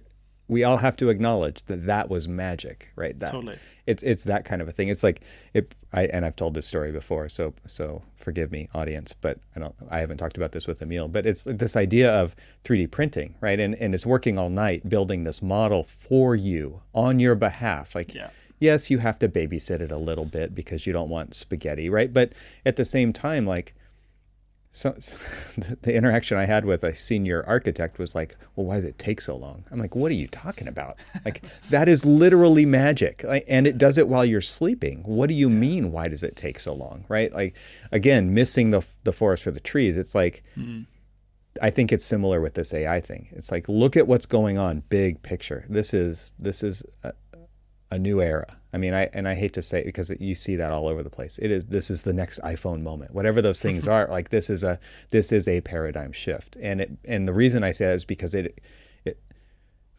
we 0.52 0.62
all 0.64 0.76
have 0.76 0.96
to 0.98 1.08
acknowledge 1.08 1.64
that 1.64 1.86
that 1.86 2.10
was 2.10 2.28
magic, 2.28 2.90
right? 2.94 3.18
That 3.18 3.32
totally. 3.32 3.58
It's 3.86 4.02
it's 4.02 4.24
that 4.24 4.44
kind 4.44 4.62
of 4.62 4.68
a 4.68 4.72
thing. 4.72 4.88
It's 4.88 5.02
like 5.02 5.22
it. 5.54 5.74
I 5.92 6.04
and 6.06 6.24
I've 6.24 6.36
told 6.36 6.54
this 6.54 6.66
story 6.66 6.92
before, 6.92 7.28
so 7.28 7.54
so 7.66 8.02
forgive 8.14 8.52
me, 8.52 8.68
audience, 8.74 9.14
but 9.20 9.38
I 9.56 9.60
don't. 9.60 9.74
I 9.90 9.98
haven't 9.98 10.18
talked 10.18 10.36
about 10.36 10.52
this 10.52 10.66
with 10.66 10.82
Emil, 10.82 11.08
but 11.08 11.26
it's 11.26 11.44
this 11.44 11.74
idea 11.74 12.12
of 12.12 12.36
3D 12.64 12.90
printing, 12.90 13.34
right? 13.40 13.58
And 13.58 13.74
and 13.76 13.94
it's 13.94 14.06
working 14.06 14.38
all 14.38 14.50
night 14.50 14.88
building 14.88 15.24
this 15.24 15.42
model 15.42 15.82
for 15.82 16.36
you 16.36 16.82
on 16.94 17.18
your 17.18 17.34
behalf, 17.34 17.94
like. 17.94 18.14
Yeah. 18.14 18.30
Yes, 18.60 18.90
you 18.90 18.98
have 18.98 19.18
to 19.18 19.28
babysit 19.28 19.80
it 19.80 19.90
a 19.90 19.96
little 19.96 20.24
bit 20.24 20.54
because 20.54 20.86
you 20.86 20.92
don't 20.92 21.08
want 21.08 21.34
spaghetti, 21.34 21.90
right? 21.90 22.12
But 22.12 22.32
at 22.64 22.76
the 22.76 22.84
same 22.84 23.12
time, 23.12 23.44
like 23.44 23.74
so, 24.74 24.94
so, 24.98 25.16
the 25.82 25.94
interaction 25.94 26.38
I 26.38 26.46
had 26.46 26.64
with 26.64 26.82
a 26.82 26.94
senior 26.94 27.44
architect 27.46 27.98
was 27.98 28.14
like, 28.14 28.36
"Well, 28.56 28.66
why 28.66 28.76
does 28.76 28.84
it 28.84 28.98
take 28.98 29.20
so 29.20 29.36
long?" 29.36 29.64
I'm 29.70 29.78
like, 29.78 29.94
"What 29.94 30.10
are 30.10 30.14
you 30.14 30.26
talking 30.26 30.66
about? 30.66 30.96
Like 31.26 31.44
that 31.68 31.90
is 31.90 32.06
literally 32.06 32.64
magic, 32.64 33.22
and 33.48 33.66
it 33.66 33.76
does 33.76 33.98
it 33.98 34.08
while 34.08 34.24
you're 34.24 34.40
sleeping. 34.40 35.02
What 35.04 35.28
do 35.28 35.34
you 35.34 35.50
mean? 35.50 35.92
Why 35.92 36.08
does 36.08 36.22
it 36.22 36.36
take 36.36 36.58
so 36.58 36.72
long? 36.74 37.04
Right? 37.08 37.30
Like, 37.32 37.54
again, 37.92 38.32
missing 38.32 38.70
the 38.70 38.84
the 39.04 39.12
forest 39.12 39.42
for 39.42 39.52
the 39.52 39.60
trees. 39.60 39.96
It's 39.96 40.14
like." 40.14 40.42
Mm-hmm. 40.56 40.82
I 41.60 41.68
think 41.68 41.92
it's 41.92 42.02
similar 42.02 42.40
with 42.40 42.54
this 42.54 42.72
AI 42.72 43.02
thing. 43.02 43.28
It's 43.32 43.52
like 43.52 43.68
look 43.68 43.94
at 43.94 44.06
what's 44.06 44.24
going 44.24 44.56
on, 44.56 44.84
big 44.88 45.22
picture. 45.22 45.66
This 45.68 45.92
is 45.92 46.32
this 46.38 46.62
is 46.62 46.82
a, 47.04 47.12
a 47.92 47.98
new 47.98 48.22
era. 48.22 48.56
I 48.72 48.78
mean, 48.78 48.94
I 48.94 49.10
and 49.12 49.28
I 49.28 49.34
hate 49.34 49.52
to 49.52 49.62
say 49.62 49.80
it 49.80 49.84
because 49.84 50.10
you 50.18 50.34
see 50.34 50.56
that 50.56 50.72
all 50.72 50.88
over 50.88 51.02
the 51.02 51.10
place. 51.10 51.38
It 51.38 51.50
is 51.50 51.66
this 51.66 51.90
is 51.90 52.02
the 52.02 52.14
next 52.14 52.40
iPhone 52.40 52.80
moment. 52.82 53.14
Whatever 53.14 53.42
those 53.42 53.60
things 53.66 53.86
are, 53.86 54.08
like 54.08 54.30
this 54.30 54.48
is 54.48 54.62
a 54.62 54.80
this 55.10 55.30
is 55.30 55.46
a 55.46 55.60
paradigm 55.60 56.12
shift. 56.12 56.56
And 56.60 56.80
it 56.80 56.90
and 57.04 57.28
the 57.28 57.34
reason 57.34 57.62
I 57.62 57.72
say 57.72 57.86
that 57.86 57.94
is 57.94 58.06
because 58.06 58.34
it 58.34 58.58
it 59.04 59.20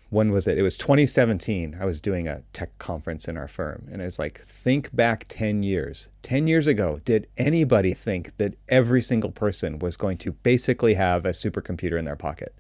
when 0.09 0.31
was 0.31 0.47
it? 0.47 0.57
It 0.57 0.63
was 0.63 0.75
2017. 0.75 1.77
I 1.79 1.85
was 1.85 2.01
doing 2.01 2.27
a 2.27 2.41
tech 2.51 2.75
conference 2.79 3.27
in 3.27 3.37
our 3.37 3.47
firm 3.47 3.87
and 3.91 4.01
it's 4.01 4.17
like 4.17 4.39
think 4.39 4.93
back 4.95 5.25
10 5.29 5.61
years. 5.61 6.09
10 6.23 6.47
years 6.47 6.65
ago, 6.65 6.99
did 7.05 7.27
anybody 7.37 7.93
think 7.93 8.35
that 8.37 8.55
every 8.69 9.03
single 9.03 9.31
person 9.31 9.77
was 9.77 9.97
going 9.97 10.17
to 10.17 10.31
basically 10.31 10.95
have 10.95 11.25
a 11.27 11.29
supercomputer 11.29 11.99
in 11.99 12.05
their 12.05 12.15
pocket? 12.15 12.55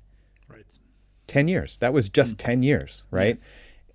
Right. 0.47 0.77
10 1.25 1.47
years. 1.47 1.77
That 1.77 1.91
was 1.91 2.07
just 2.07 2.35
mm. 2.35 2.45
10 2.45 2.61
years, 2.61 3.07
right? 3.09 3.39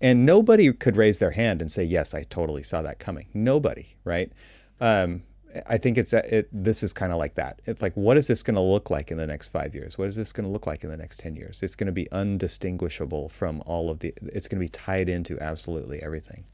And 0.01 0.25
nobody 0.25 0.73
could 0.73 0.97
raise 0.97 1.19
their 1.19 1.33
hand 1.33 1.61
and 1.61 1.71
say, 1.71 1.83
"Yes, 1.83 2.15
I 2.15 2.23
totally 2.23 2.63
saw 2.63 2.83
that 2.83 2.99
coming." 2.99 3.27
Nobody, 3.35 3.97
right? 4.05 4.33
Um, 4.81 5.25
I 5.67 5.79
think 5.79 5.99
it's 5.99 6.13
it, 6.13 6.49
this 6.53 6.83
is 6.83 6.93
kind 6.93 7.13
of 7.13 7.19
like 7.19 7.35
that. 7.35 7.61
It's 7.65 7.83
like, 7.83 7.95
what 7.95 8.17
is 8.17 8.27
this 8.27 8.43
going 8.43 8.55
to 8.55 8.61
look 8.61 8.91
like 8.91 9.11
in 9.11 9.17
the 9.17 9.27
next 9.27 9.49
five 9.49 9.75
years? 9.75 9.99
What 9.99 10.09
is 10.09 10.15
this 10.15 10.33
going 10.33 10.47
to 10.47 10.53
look 10.53 10.67
like 10.67 10.85
in 10.85 10.91
the 10.91 10.97
next 10.97 11.19
ten 11.19 11.35
years? 11.35 11.63
It's 11.63 11.75
going 11.75 11.87
to 11.87 11.93
be 11.93 12.11
undistinguishable 12.13 13.29
from 13.29 13.63
all 13.67 13.91
of 13.91 14.01
the. 14.01 14.15
It's 14.23 14.47
going 14.47 14.61
to 14.61 14.65
be 14.65 14.69
tied 14.69 15.09
into 15.09 15.39
absolutely 15.41 16.03
everything. 16.03 16.45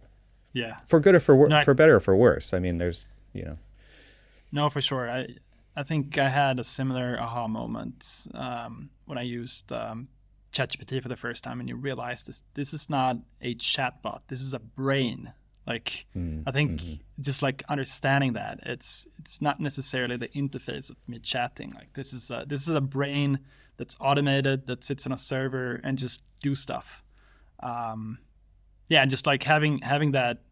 Yeah. 0.52 0.76
For 0.86 1.00
good 1.00 1.16
or 1.16 1.20
for 1.20 1.34
wor- 1.34 1.48
no, 1.48 1.62
for 1.64 1.74
better 1.74 1.96
or 1.96 2.00
for 2.00 2.16
worse. 2.16 2.54
I 2.54 2.60
mean, 2.60 2.78
there's 2.78 3.08
you 3.32 3.44
know. 3.44 3.58
No, 4.52 4.70
for 4.70 4.80
sure. 4.80 5.10
I 5.10 5.28
I 5.76 5.82
think 5.82 6.16
I 6.16 6.28
had 6.28 6.60
a 6.60 6.64
similar 6.64 7.18
aha 7.20 7.48
moment 7.48 8.28
um, 8.32 8.90
when 9.06 9.18
I 9.18 9.22
used 9.22 9.72
um, 9.72 10.08
ChatGPT 10.55 11.02
for 11.02 11.09
the 11.09 11.16
first 11.16 11.44
time, 11.44 11.60
and 11.60 11.68
you 11.68 11.76
realize 11.76 12.24
this 12.24 12.43
this 12.55 12.72
is 12.72 12.89
not 12.89 13.18
a 13.40 13.55
chatbot. 13.56 14.20
This 14.28 14.40
is 14.40 14.55
a 14.55 14.59
brain 14.59 15.32
like 15.66 16.06
mm, 16.16 16.43
I 16.47 16.51
think 16.51 16.81
mm-hmm. 16.81 16.94
just 17.22 17.43
like 17.43 17.62
understanding 17.68 18.35
that 18.35 18.60
it's 18.64 19.06
it's 19.18 19.40
not 19.40 19.60
necessarily 19.60 20.16
the 20.16 20.28
interface 20.28 20.90
of 20.90 20.97
me 21.09 21.18
chatting. 21.18 21.72
Like 21.74 21.93
this 21.94 22.12
is 22.12 22.31
a, 22.31 22.44
this 22.47 22.68
is 22.68 22.74
a 22.74 22.81
brain 22.81 23.39
that's 23.76 23.97
automated 24.01 24.66
that 24.66 24.85
sits 24.85 25.06
on 25.06 25.12
a 25.12 25.16
server 25.16 25.81
and 25.82 25.97
just 25.97 26.22
do 26.43 26.55
stuff. 26.55 27.02
Um, 27.60 28.18
yeah, 28.89 29.06
just 29.06 29.26
like 29.26 29.43
having 29.43 29.78
having 29.78 30.12
that 30.12 30.43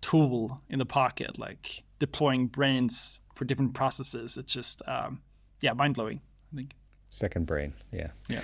tool 0.00 0.60
in 0.70 0.78
the 0.78 0.86
pocket, 0.86 1.38
like 1.38 1.82
deploying 1.98 2.46
brains 2.46 3.20
for 3.34 3.44
different 3.44 3.74
processes. 3.74 4.36
It's 4.36 4.52
just 4.52 4.80
um, 4.86 5.20
yeah, 5.60 5.72
mind 5.72 5.96
blowing. 5.96 6.20
I 6.52 6.56
think. 6.56 6.70
Second 7.08 7.46
brain. 7.46 7.72
Yeah. 7.92 8.10
Yeah. 8.28 8.42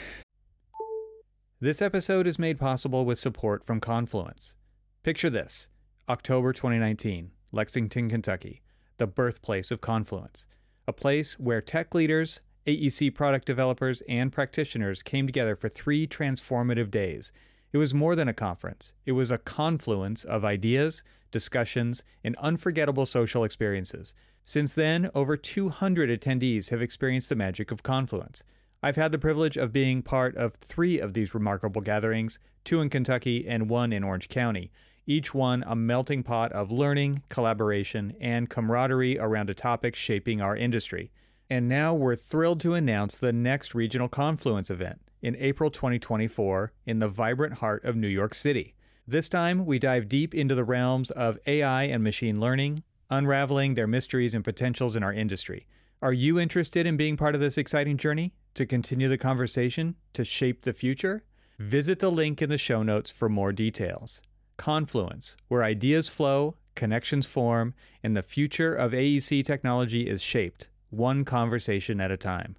This 1.63 1.81
episode 1.81 2.27
is 2.27 2.41
made 2.41 2.59
possible 2.59 3.05
with 3.05 3.21
support 3.21 3.65
from 3.65 3.79
Confluence. 3.79 4.57
Picture 5.05 5.31
this. 5.31 5.69
October 6.09 6.53
2019, 6.53 7.31
Lexington, 7.53 8.11
Kentucky, 8.11 8.63
the 8.99 9.07
birthplace 9.07 9.71
of 9.71 9.81
Confluence, 9.81 10.45
a 10.89 10.93
place 10.93 11.39
where 11.39 11.61
tech 11.61 11.95
leaders, 11.95 12.41
AEC 12.67 13.15
product 13.15 13.47
developers, 13.47 14.03
and 14.09 14.33
practitioners 14.33 15.05
came 15.05 15.25
together 15.25 15.55
for 15.55 15.69
three 15.69 16.05
transformative 16.05 16.91
days. 16.91 17.31
It 17.73 17.79
was 17.79 17.95
more 17.95 18.17
than 18.17 18.27
a 18.27 18.35
conference, 18.35 18.93
it 19.07 19.13
was 19.13 19.31
a 19.31 19.39
confluence 19.39 20.25
of 20.25 20.45
ideas, 20.45 21.05
discussions, 21.31 22.03
and 22.25 22.35
unforgettable 22.39 23.07
social 23.07 23.45
experiences. 23.45 24.15
Since 24.45 24.75
then, 24.75 25.13
over 25.15 25.37
200 25.37 26.11
attendees 26.11 26.71
have 26.71 26.83
experienced 26.83 27.29
the 27.29 27.37
magic 27.37 27.71
of 27.71 27.85
Confluence. 27.85 28.43
I've 28.83 28.97
had 28.97 29.13
the 29.13 29.19
privilege 29.19 29.57
of 29.57 29.73
being 29.73 30.03
part 30.03 30.37
of 30.37 30.55
three 30.55 30.99
of 30.99 31.15
these 31.15 31.35
remarkable 31.35 31.81
gatherings 31.81 32.39
two 32.65 32.81
in 32.81 32.91
Kentucky 32.91 33.47
and 33.49 33.69
one 33.69 33.93
in 33.93 34.05
Orange 34.05 34.29
County 34.29 34.71
each 35.07 35.35
one 35.35 35.65
a 35.67 35.75
melting 35.75 36.23
pot 36.23 36.53
of 36.53 36.71
learning, 36.71 37.23
collaboration, 37.29 38.15
and 38.21 38.49
camaraderie 38.49 39.19
around 39.19 39.51
a 39.51 39.55
topic 39.55 39.97
shaping 39.97 40.41
our 40.41 40.57
industry. 40.57 41.11
And 41.51 41.69
now 41.69 41.93
we're 41.93 42.17
thrilled 42.17 42.61
to 42.61 42.75
announce 42.75 43.17
the 43.17 43.33
next 43.33 43.75
Regional 43.75 44.09
Confluence 44.09 44.71
event 44.71 45.01
in 45.21 45.37
April 45.37 45.71
2024 45.71 46.73
in 46.87 46.99
the 46.99 47.09
vibrant 47.09 47.55
heart 47.55 47.85
of 47.85 47.97
New 47.97 48.09
York 48.09 48.35
City. 48.35 48.75
This 49.07 49.29
time, 49.29 49.67
we 49.67 49.79
dive 49.79 50.09
deep 50.09 50.35
into 50.35 50.55
the 50.55 50.65
realms 50.65 51.11
of 51.11 51.39
AI 51.47 51.85
and 51.85 52.03
machine 52.03 52.41
learning, 52.41 52.83
unraveling 53.11 53.75
their 53.75 53.89
mysteries 53.89 54.35
and 54.35 54.45
potentials 54.45 54.97
in 54.97 55.03
our 55.03 55.13
industry. 55.13 55.67
Are 56.01 56.13
you 56.13 56.39
interested 56.39 56.87
in 56.87 56.97
being 56.97 57.17
part 57.17 57.35
of 57.35 57.41
this 57.41 57.59
exciting 57.59 57.97
journey? 57.97 58.33
To 58.55 58.67
continue 58.67 59.09
the 59.09 59.17
conversation? 59.17 59.95
To 60.13 60.25
shape 60.25 60.63
the 60.63 60.75
future? 60.75 61.25
Visit 61.59 62.01
the 62.01 62.11
link 62.11 62.43
in 62.43 62.51
the 62.51 62.59
show 62.59 62.83
notes 62.83 63.11
for 63.11 63.31
more 63.31 63.51
details. 63.51 64.21
Confluence, 64.59 65.37
where 65.49 65.65
ideas 65.65 66.09
flow, 66.09 66.57
connections 66.75 67.27
form, 67.27 67.73
and 68.03 68.15
the 68.15 68.23
future 68.23 68.75
of 68.75 68.93
AEC 68.93 69.43
technology 69.45 70.07
is 70.07 70.21
shaped, 70.21 70.69
one 70.91 71.25
conversation 71.25 71.99
at 71.99 72.11
a 72.11 72.19
time. 72.19 72.57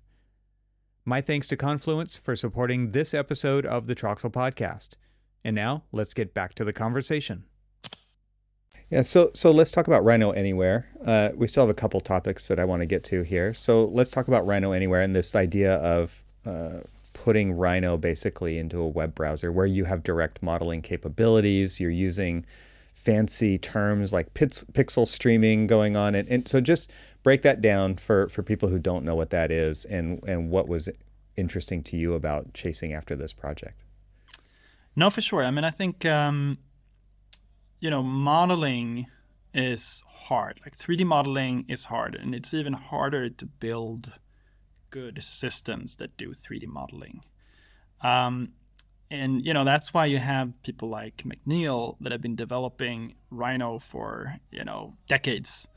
My 1.06 1.22
thanks 1.22 1.48
to 1.50 1.58
Confluence 1.58 2.18
for 2.18 2.36
supporting 2.36 2.92
this 2.92 3.14
episode 3.14 3.66
of 3.66 3.86
the 3.86 3.96
TRXL 3.96 4.32
Podcast. 4.32 4.92
And 5.44 5.56
now, 5.56 5.84
let's 5.92 6.16
get 6.16 6.34
back 6.34 6.56
to 6.56 6.64
the 6.66 6.74
conversation. 6.74 7.44
Yeah, 8.94 9.02
so 9.02 9.32
so 9.34 9.50
let's 9.50 9.72
talk 9.72 9.88
about 9.88 10.06
Rhino 10.06 10.30
Anywhere. 10.30 10.88
Uh, 11.04 11.30
we 11.34 11.48
still 11.48 11.64
have 11.64 11.70
a 11.72 11.74
couple 11.74 12.00
topics 12.00 12.48
that 12.48 12.60
I 12.60 12.66
want 12.66 12.82
to 12.82 12.86
get 12.86 13.04
to 13.06 13.24
here. 13.24 13.52
So 13.52 13.86
let's 13.86 14.12
talk 14.12 14.28
about 14.28 14.46
Rhino 14.46 14.72
Anywhere 14.72 15.02
and 15.02 15.16
this 15.16 15.36
idea 15.36 15.78
of 15.78 16.24
uh, 16.46 16.82
putting 17.14 17.54
Rhino 17.54 17.98
basically 17.98 18.60
into 18.60 18.80
a 18.80 18.88
web 18.88 19.16
browser 19.16 19.52
where 19.52 19.66
you 19.66 19.86
have 19.86 20.04
direct 20.04 20.44
modeling 20.44 20.84
capabilities. 20.84 21.80
You're 21.80 21.90
using 21.90 22.46
fancy 22.92 23.58
terms 23.58 24.14
like 24.14 24.36
pixel 24.36 25.08
streaming 25.08 25.66
going 25.66 25.96
on. 25.96 26.14
And, 26.14 26.30
and 26.30 26.48
so 26.48 26.62
just 26.62 26.92
break 27.24 27.42
that 27.42 27.64
down 27.64 27.96
for, 27.96 28.30
for 28.30 28.44
people 28.44 28.70
who 28.70 28.78
don't 28.78 29.04
know 29.04 29.16
what 29.16 29.32
that 29.32 29.50
is 29.50 29.86
and, 29.86 30.24
and 30.28 30.52
what 30.52 30.68
was 30.68 30.88
interesting 31.36 31.82
to 31.82 31.98
you 31.98 32.14
about 32.14 32.54
chasing 32.54 32.94
after 32.94 33.16
this 33.16 33.34
project. 33.34 33.84
No, 34.96 35.10
for 35.10 35.22
sure. 35.22 35.44
I 35.44 35.50
mean, 35.50 35.64
I 35.64 35.72
think, 35.72 36.06
um, 36.06 36.60
you 37.84 37.90
know, 37.90 38.02
modeling 38.02 39.08
is 39.54 40.06
hard. 40.08 40.62
Like 40.64 40.78
3D 40.78 41.06
modeling 41.06 41.66
is 41.68 41.84
hard, 41.84 42.16
and 42.16 42.34
it's 42.34 42.54
even 42.54 42.72
harder 42.72 43.30
to 43.30 43.46
build 43.46 44.20
good 44.90 45.22
systems 45.22 45.98
that 45.98 46.16
do 46.16 46.30
3D 46.30 46.66
modeling. 46.66 47.26
Um, 48.02 48.54
and 49.12 49.46
you 49.46 49.54
know 49.54 49.66
that's 49.66 49.94
why 49.94 50.06
you 50.06 50.18
have 50.18 50.54
people 50.64 50.88
like 50.88 51.24
McNeel 51.26 51.98
that 52.00 52.14
have 52.14 52.22
been 52.22 52.38
developing 52.38 53.16
Rhino 53.30 53.80
for 53.80 54.38
you 54.50 54.64
know 54.64 54.96
decades. 55.10 55.68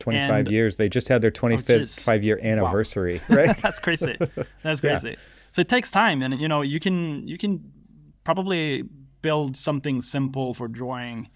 25 0.00 0.30
and, 0.30 0.50
years. 0.50 0.76
They 0.78 0.88
just 0.88 1.06
had 1.06 1.22
their 1.22 1.30
25th 1.30 1.96
oh, 2.00 2.02
five 2.02 2.24
year 2.24 2.40
anniversary, 2.42 3.20
wow. 3.30 3.36
right? 3.36 3.56
That's 3.58 3.78
crazy. 3.78 4.18
That's 4.64 4.80
crazy. 4.86 5.10
Yeah. 5.10 5.16
So 5.52 5.60
it 5.60 5.68
takes 5.68 5.92
time, 5.92 6.22
and 6.22 6.40
you 6.40 6.48
know 6.48 6.62
you 6.62 6.80
can 6.80 7.28
you 7.28 7.38
can 7.38 7.72
probably 8.24 8.82
build 9.22 9.56
something 9.56 10.02
simple 10.02 10.54
for 10.54 10.66
drawing, 10.66 11.30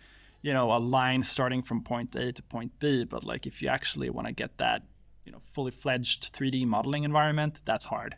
you 0.46 0.52
know, 0.52 0.70
a 0.70 0.78
line 0.78 1.24
starting 1.24 1.60
from 1.60 1.82
point 1.82 2.14
A 2.14 2.30
to 2.30 2.42
point 2.44 2.70
B. 2.78 3.02
But 3.02 3.24
like 3.24 3.48
if 3.48 3.60
you 3.60 3.68
actually 3.68 4.10
want 4.10 4.28
to 4.28 4.32
get 4.32 4.58
that 4.58 4.82
you 5.24 5.32
know 5.32 5.40
fully 5.42 5.72
fledged 5.72 6.32
3D 6.32 6.64
modeling 6.66 7.02
environment, 7.02 7.62
that's 7.64 7.84
hard. 7.84 8.14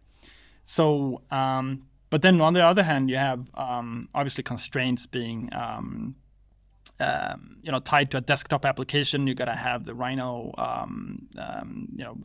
So, 0.62 1.22
um, 1.30 1.86
but 2.10 2.20
then 2.20 2.38
on 2.42 2.52
the 2.52 2.62
other 2.62 2.82
hand, 2.82 3.08
you 3.08 3.16
have 3.16 3.48
um, 3.54 4.10
obviously 4.14 4.44
constraints 4.44 5.06
being 5.06 5.48
um, 5.54 6.16
um 7.00 7.56
you 7.62 7.72
know 7.72 7.80
tied 7.80 8.10
to 8.10 8.18
a 8.18 8.20
desktop 8.20 8.66
application. 8.66 9.26
You 9.26 9.34
got 9.34 9.46
to 9.46 9.56
have 9.56 9.86
the 9.86 9.94
Rhino 9.94 10.52
um, 10.58 11.28
um, 11.38 11.88
you 11.96 12.04
know 12.04 12.18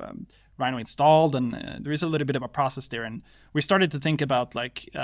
Rhino 0.57 0.80
installed, 0.80 1.34
and 1.34 1.55
uh, 1.55 1.77
there 1.80 1.93
is 1.93 2.03
a 2.03 2.07
little 2.07 2.27
bit 2.27 2.35
of 2.35 2.43
a 2.43 2.49
process 2.49 2.89
there. 2.89 3.05
And 3.05 3.21
we 3.53 3.61
started 3.61 3.89
to 3.91 3.99
think 3.99 4.21
about 4.21 4.53
like 4.53 4.93
you 4.93 4.99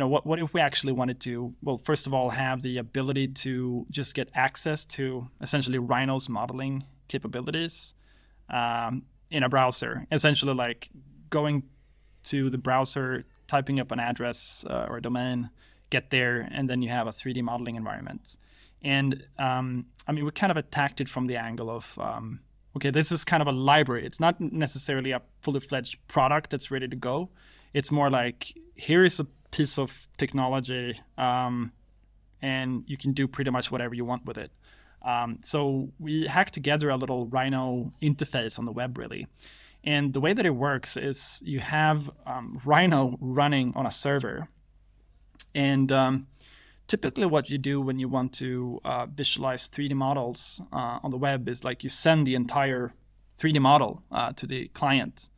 know 0.00 0.08
what 0.08 0.26
what 0.26 0.38
if 0.38 0.54
we 0.54 0.60
actually 0.60 0.92
wanted 0.92 1.20
to 1.20 1.54
well 1.62 1.78
first 1.84 2.06
of 2.06 2.14
all 2.14 2.30
have 2.30 2.62
the 2.62 2.78
ability 2.78 3.28
to 3.28 3.86
just 3.90 4.14
get 4.14 4.30
access 4.34 4.84
to 4.84 5.28
essentially 5.40 5.78
rhino's 5.78 6.28
modeling 6.28 6.84
capabilities 7.08 7.94
um, 8.50 9.04
in 9.30 9.42
a 9.42 9.48
browser. 9.48 10.06
Essentially, 10.12 10.54
like 10.54 10.90
going 11.30 11.62
to 12.24 12.50
the 12.50 12.58
browser, 12.58 13.24
typing 13.48 13.80
up 13.80 13.90
an 13.90 13.98
address 13.98 14.64
uh, 14.68 14.86
or 14.88 14.98
a 14.98 15.02
domain, 15.02 15.50
get 15.90 16.10
there, 16.10 16.48
and 16.52 16.68
then 16.68 16.82
you 16.82 16.88
have 16.88 17.06
a 17.06 17.10
3D 17.10 17.42
modeling 17.42 17.74
environment. 17.74 18.36
And 18.82 19.24
um, 19.38 19.86
I 20.06 20.12
mean, 20.12 20.24
we 20.24 20.30
kind 20.30 20.50
of 20.50 20.56
attacked 20.56 21.00
it 21.00 21.08
from 21.08 21.26
the 21.26 21.36
angle 21.36 21.70
of 21.70 21.98
um, 21.98 22.40
okay, 22.76 22.90
this 22.90 23.12
is 23.12 23.24
kind 23.24 23.40
of 23.40 23.48
a 23.48 23.52
library. 23.52 24.04
It's 24.04 24.20
not 24.20 24.40
necessarily 24.40 25.12
a 25.12 25.22
fully 25.40 25.60
fledged 25.60 25.96
product 26.08 26.50
that's 26.50 26.70
ready 26.70 26.88
to 26.88 26.96
go. 26.96 27.30
It's 27.74 27.90
more 27.90 28.10
like 28.10 28.52
here 28.74 29.04
is 29.04 29.20
a 29.20 29.26
piece 29.52 29.78
of 29.78 30.08
technology, 30.18 30.98
um, 31.16 31.72
and 32.40 32.82
you 32.88 32.96
can 32.96 33.12
do 33.12 33.28
pretty 33.28 33.50
much 33.50 33.70
whatever 33.70 33.94
you 33.94 34.04
want 34.04 34.24
with 34.24 34.38
it. 34.38 34.50
Um, 35.02 35.38
so 35.42 35.90
we 36.00 36.26
hacked 36.26 36.54
together 36.54 36.90
a 36.90 36.96
little 36.96 37.26
Rhino 37.26 37.92
interface 38.02 38.58
on 38.58 38.64
the 38.64 38.72
web, 38.72 38.98
really. 38.98 39.28
And 39.84 40.12
the 40.12 40.20
way 40.20 40.32
that 40.32 40.46
it 40.46 40.54
works 40.54 40.96
is 40.96 41.42
you 41.44 41.60
have 41.60 42.10
um, 42.26 42.60
Rhino 42.64 43.16
running 43.20 43.72
on 43.74 43.86
a 43.86 43.90
server. 43.90 44.48
And 45.54 45.90
um, 45.90 46.26
typically, 46.86 47.26
what 47.26 47.50
you 47.50 47.58
do 47.58 47.80
when 47.80 47.98
you 47.98 48.08
want 48.08 48.32
to 48.34 48.80
uh, 48.84 49.06
visualize 49.06 49.68
3D 49.68 49.92
models 49.92 50.62
uh, 50.72 51.00
on 51.02 51.10
the 51.10 51.18
web 51.18 51.48
is 51.48 51.64
like 51.64 51.82
you 51.82 51.90
send 51.90 52.26
the 52.26 52.34
entire 52.34 52.94
3D 53.38 53.60
model 53.60 54.02
uh, 54.12 54.32
to 54.34 54.46
the 54.46 54.68
client. 54.68 55.28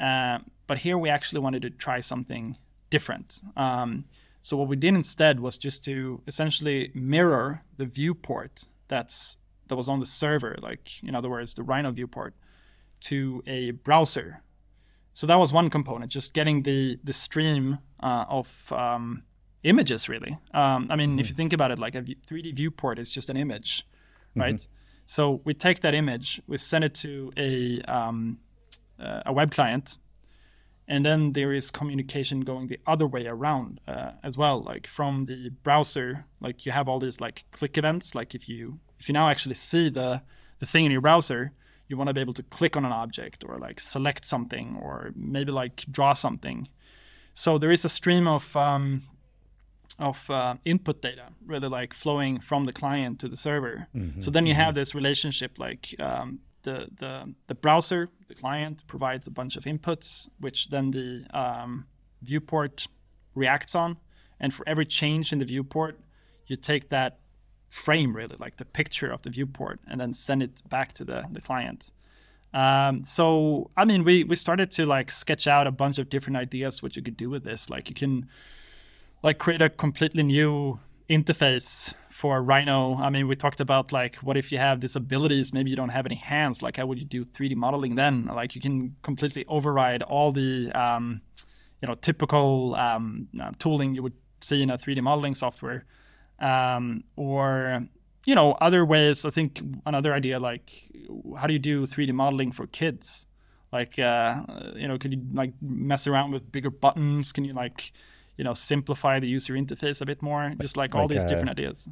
Uh, 0.00 0.38
but 0.66 0.78
here 0.78 0.96
we 0.96 1.10
actually 1.10 1.40
wanted 1.40 1.62
to 1.62 1.70
try 1.70 2.00
something 2.00 2.56
different. 2.96 3.42
Um, 3.56 4.04
so 4.46 4.56
what 4.56 4.68
we 4.68 4.76
did 4.76 4.94
instead 4.94 5.40
was 5.40 5.58
just 5.58 5.84
to 5.86 6.20
essentially 6.26 6.92
mirror 6.94 7.48
the 7.78 7.86
viewport 7.86 8.54
that's 8.88 9.38
that 9.68 9.76
was 9.76 9.88
on 9.88 9.98
the 9.98 10.06
server, 10.06 10.54
like 10.60 10.86
in 11.02 11.14
other 11.14 11.30
words, 11.30 11.54
the 11.54 11.62
Rhino 11.62 11.90
viewport, 11.90 12.34
to 13.08 13.42
a 13.46 13.60
browser. 13.86 14.42
So 15.14 15.26
that 15.26 15.38
was 15.44 15.52
one 15.52 15.70
component, 15.70 16.12
just 16.12 16.34
getting 16.34 16.62
the 16.62 16.98
the 17.02 17.12
stream 17.12 17.78
uh, 18.00 18.26
of 18.28 18.48
um, 18.72 19.24
images 19.62 20.08
really. 20.08 20.38
Um, 20.52 20.80
I 20.90 20.96
mean, 20.96 21.10
mm-hmm. 21.10 21.20
if 21.20 21.28
you 21.30 21.34
think 21.34 21.52
about 21.52 21.70
it, 21.72 21.78
like 21.78 21.94
a 22.00 22.02
3D 22.02 22.54
viewport 22.54 22.98
is 22.98 23.10
just 23.10 23.30
an 23.30 23.36
image, 23.36 23.70
right? 24.36 24.60
Mm-hmm. 24.60 24.72
So 25.06 25.40
we 25.44 25.54
take 25.54 25.80
that 25.80 25.94
image, 25.94 26.40
we 26.46 26.58
send 26.58 26.84
it 26.84 26.94
to 27.04 27.32
a 27.36 27.80
um, 27.98 28.38
uh, 29.00 29.30
a 29.30 29.32
web 29.32 29.50
client, 29.50 29.98
and 30.86 31.04
then 31.04 31.32
there 31.32 31.52
is 31.52 31.70
communication 31.70 32.40
going 32.40 32.66
the 32.66 32.80
other 32.86 33.06
way 33.06 33.26
around 33.26 33.80
uh, 33.88 34.12
as 34.22 34.36
well. 34.36 34.62
Like 34.62 34.86
from 34.86 35.24
the 35.24 35.50
browser, 35.62 36.26
like 36.40 36.66
you 36.66 36.72
have 36.72 36.88
all 36.88 36.98
these 36.98 37.20
like 37.20 37.44
click 37.52 37.78
events. 37.78 38.14
Like 38.14 38.34
if 38.34 38.48
you 38.48 38.78
if 38.98 39.08
you 39.08 39.12
now 39.12 39.28
actually 39.28 39.54
see 39.54 39.88
the 39.88 40.22
the 40.58 40.66
thing 40.66 40.84
in 40.84 40.92
your 40.92 41.00
browser, 41.00 41.52
you 41.88 41.96
want 41.96 42.08
to 42.08 42.14
be 42.14 42.20
able 42.20 42.34
to 42.34 42.42
click 42.42 42.76
on 42.76 42.84
an 42.84 42.92
object 42.92 43.44
or 43.46 43.58
like 43.58 43.80
select 43.80 44.24
something 44.24 44.78
or 44.82 45.12
maybe 45.16 45.52
like 45.52 45.84
draw 45.90 46.12
something. 46.12 46.68
So 47.34 47.58
there 47.58 47.72
is 47.72 47.84
a 47.84 47.88
stream 47.88 48.28
of 48.28 48.54
um, 48.56 49.02
of 49.98 50.28
uh, 50.28 50.56
input 50.64 51.00
data 51.00 51.28
really 51.46 51.68
like 51.68 51.94
flowing 51.94 52.40
from 52.40 52.64
the 52.66 52.72
client 52.72 53.20
to 53.20 53.28
the 53.28 53.36
server 53.36 53.86
mm-hmm, 53.94 54.20
so 54.20 54.30
then 54.30 54.44
you 54.44 54.52
mm-hmm. 54.52 54.62
have 54.62 54.74
this 54.74 54.94
relationship 54.94 55.56
like 55.58 55.94
um, 56.00 56.40
the, 56.64 56.88
the 56.96 57.32
the 57.46 57.54
browser 57.54 58.08
the 58.26 58.34
client 58.34 58.84
provides 58.86 59.26
a 59.26 59.30
bunch 59.30 59.56
of 59.56 59.64
inputs 59.64 60.28
which 60.40 60.68
then 60.70 60.90
the 60.90 61.24
um, 61.32 61.86
viewport 62.22 62.86
reacts 63.34 63.74
on. 63.74 63.96
And 64.40 64.52
for 64.52 64.68
every 64.68 64.84
change 64.84 65.32
in 65.32 65.38
the 65.38 65.44
viewport 65.44 65.98
you 66.46 66.56
take 66.56 66.88
that 66.88 67.18
frame 67.70 68.14
really 68.14 68.36
like 68.38 68.56
the 68.56 68.64
picture 68.64 69.10
of 69.10 69.22
the 69.22 69.30
viewport 69.30 69.80
and 69.88 70.00
then 70.00 70.12
send 70.12 70.42
it 70.42 70.62
back 70.68 70.92
to 70.94 71.04
the, 71.04 71.24
the 71.30 71.40
client. 71.40 71.92
Um, 72.52 73.02
so 73.02 73.70
i 73.76 73.84
mean 73.84 74.04
we 74.04 74.24
we 74.24 74.36
started 74.36 74.70
to 74.72 74.86
like 74.86 75.10
sketch 75.10 75.46
out 75.46 75.66
a 75.66 75.72
bunch 75.72 75.98
of 75.98 76.08
different 76.08 76.36
ideas 76.36 76.82
what 76.82 76.96
you 76.96 77.02
could 77.02 77.16
do 77.16 77.30
with 77.30 77.44
this. 77.44 77.70
Like 77.70 77.88
you 77.88 77.94
can 77.94 78.28
like 79.22 79.38
create 79.38 79.62
a 79.62 79.70
completely 79.70 80.22
new 80.22 80.78
interface 81.08 81.94
for 82.10 82.42
Rhino. 82.42 82.94
I 82.94 83.10
mean, 83.10 83.28
we 83.28 83.36
talked 83.36 83.60
about 83.60 83.92
like 83.92 84.16
what 84.16 84.36
if 84.36 84.50
you 84.52 84.58
have 84.58 84.80
disabilities, 84.80 85.52
maybe 85.52 85.70
you 85.70 85.76
don't 85.76 85.90
have 85.90 86.06
any 86.06 86.14
hands, 86.14 86.62
like 86.62 86.76
how 86.76 86.86
would 86.86 86.98
you 86.98 87.04
do 87.04 87.24
3D 87.24 87.56
modeling 87.56 87.94
then? 87.94 88.26
Like 88.26 88.54
you 88.54 88.60
can 88.60 88.96
completely 89.02 89.44
override 89.46 90.02
all 90.02 90.32
the 90.32 90.70
um, 90.74 91.20
you 91.82 91.88
know 91.88 91.94
typical 91.96 92.74
um, 92.76 93.28
uh, 93.40 93.50
tooling 93.58 93.94
you 93.94 94.02
would 94.02 94.14
see 94.40 94.62
in 94.62 94.70
a 94.70 94.78
3D 94.78 95.02
modeling 95.02 95.34
software, 95.34 95.84
um, 96.38 97.04
or 97.16 97.86
you 98.24 98.34
know 98.34 98.52
other 98.52 98.84
ways. 98.84 99.24
I 99.24 99.30
think 99.30 99.60
another 99.84 100.14
idea 100.14 100.38
like 100.38 100.70
how 101.38 101.46
do 101.46 101.52
you 101.52 101.58
do 101.58 101.82
3D 101.82 102.12
modeling 102.12 102.52
for 102.52 102.66
kids? 102.66 103.26
Like 103.72 103.98
uh, 103.98 104.42
you 104.76 104.86
know, 104.88 104.98
can 104.98 105.12
you 105.12 105.20
like 105.32 105.52
mess 105.60 106.06
around 106.06 106.30
with 106.30 106.50
bigger 106.50 106.70
buttons? 106.70 107.32
Can 107.32 107.44
you 107.44 107.52
like 107.52 107.92
you 108.36 108.44
know 108.44 108.54
simplify 108.54 109.18
the 109.20 109.26
user 109.26 109.54
interface 109.54 110.00
a 110.00 110.06
bit 110.06 110.22
more 110.22 110.52
just 110.60 110.76
like, 110.76 110.94
like 110.94 111.00
all 111.00 111.08
these 111.08 111.24
uh, 111.24 111.28
different 111.28 111.50
ideas 111.50 111.88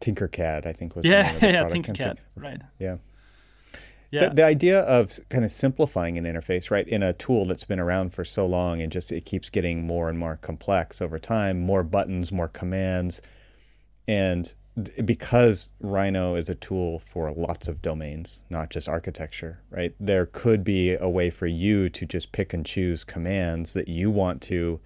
tinkercad 0.00 0.66
i 0.66 0.72
think 0.72 0.94
was 0.96 1.04
yeah 1.04 1.32
yeah 1.42 1.64
tinkercad 1.64 2.18
right 2.36 2.60
yeah 2.78 2.96
yeah. 4.10 4.28
The, 4.28 4.36
the, 4.36 4.44
idea 4.44 4.80
of 4.80 5.18
kind 5.28 5.44
of 5.44 5.50
simplifying 5.50 6.16
an 6.16 6.24
interface, 6.24 6.70
right, 6.70 6.86
in 6.86 7.02
a 7.02 7.12
tool 7.12 7.44
that's 7.44 7.64
been 7.64 7.80
around 7.80 8.10
for 8.10 8.24
so 8.24 8.46
long 8.46 8.80
and 8.80 8.90
just 8.90 9.10
it 9.10 9.24
keeps 9.24 9.50
getting 9.50 9.86
more 9.86 10.08
and 10.08 10.16
more 10.16 10.36
complex 10.36 11.02
over 11.02 11.18
time, 11.18 11.60
more 11.60 11.82
buttons, 11.82 12.30
more 12.30 12.48
commands. 12.48 13.20
And 14.06 14.54
because 15.04 15.70
Rhino 15.80 16.34
is 16.34 16.48
a 16.48 16.54
tool 16.54 16.98
for 16.98 17.32
lots 17.32 17.66
of 17.66 17.82
domains, 17.82 18.42
not 18.50 18.70
just 18.70 18.88
architecture, 18.88 19.62
right, 19.70 19.94
there 19.98 20.26
could 20.26 20.62
be 20.62 20.94
a 20.94 21.08
way 21.08 21.30
for 21.30 21.46
you 21.46 21.88
to 21.88 22.06
just 22.06 22.32
pick 22.32 22.52
and 22.52 22.64
choose 22.64 23.02
commands 23.02 23.72
that 23.72 23.88
you 23.88 24.10
want 24.10 24.42
to 24.42 24.80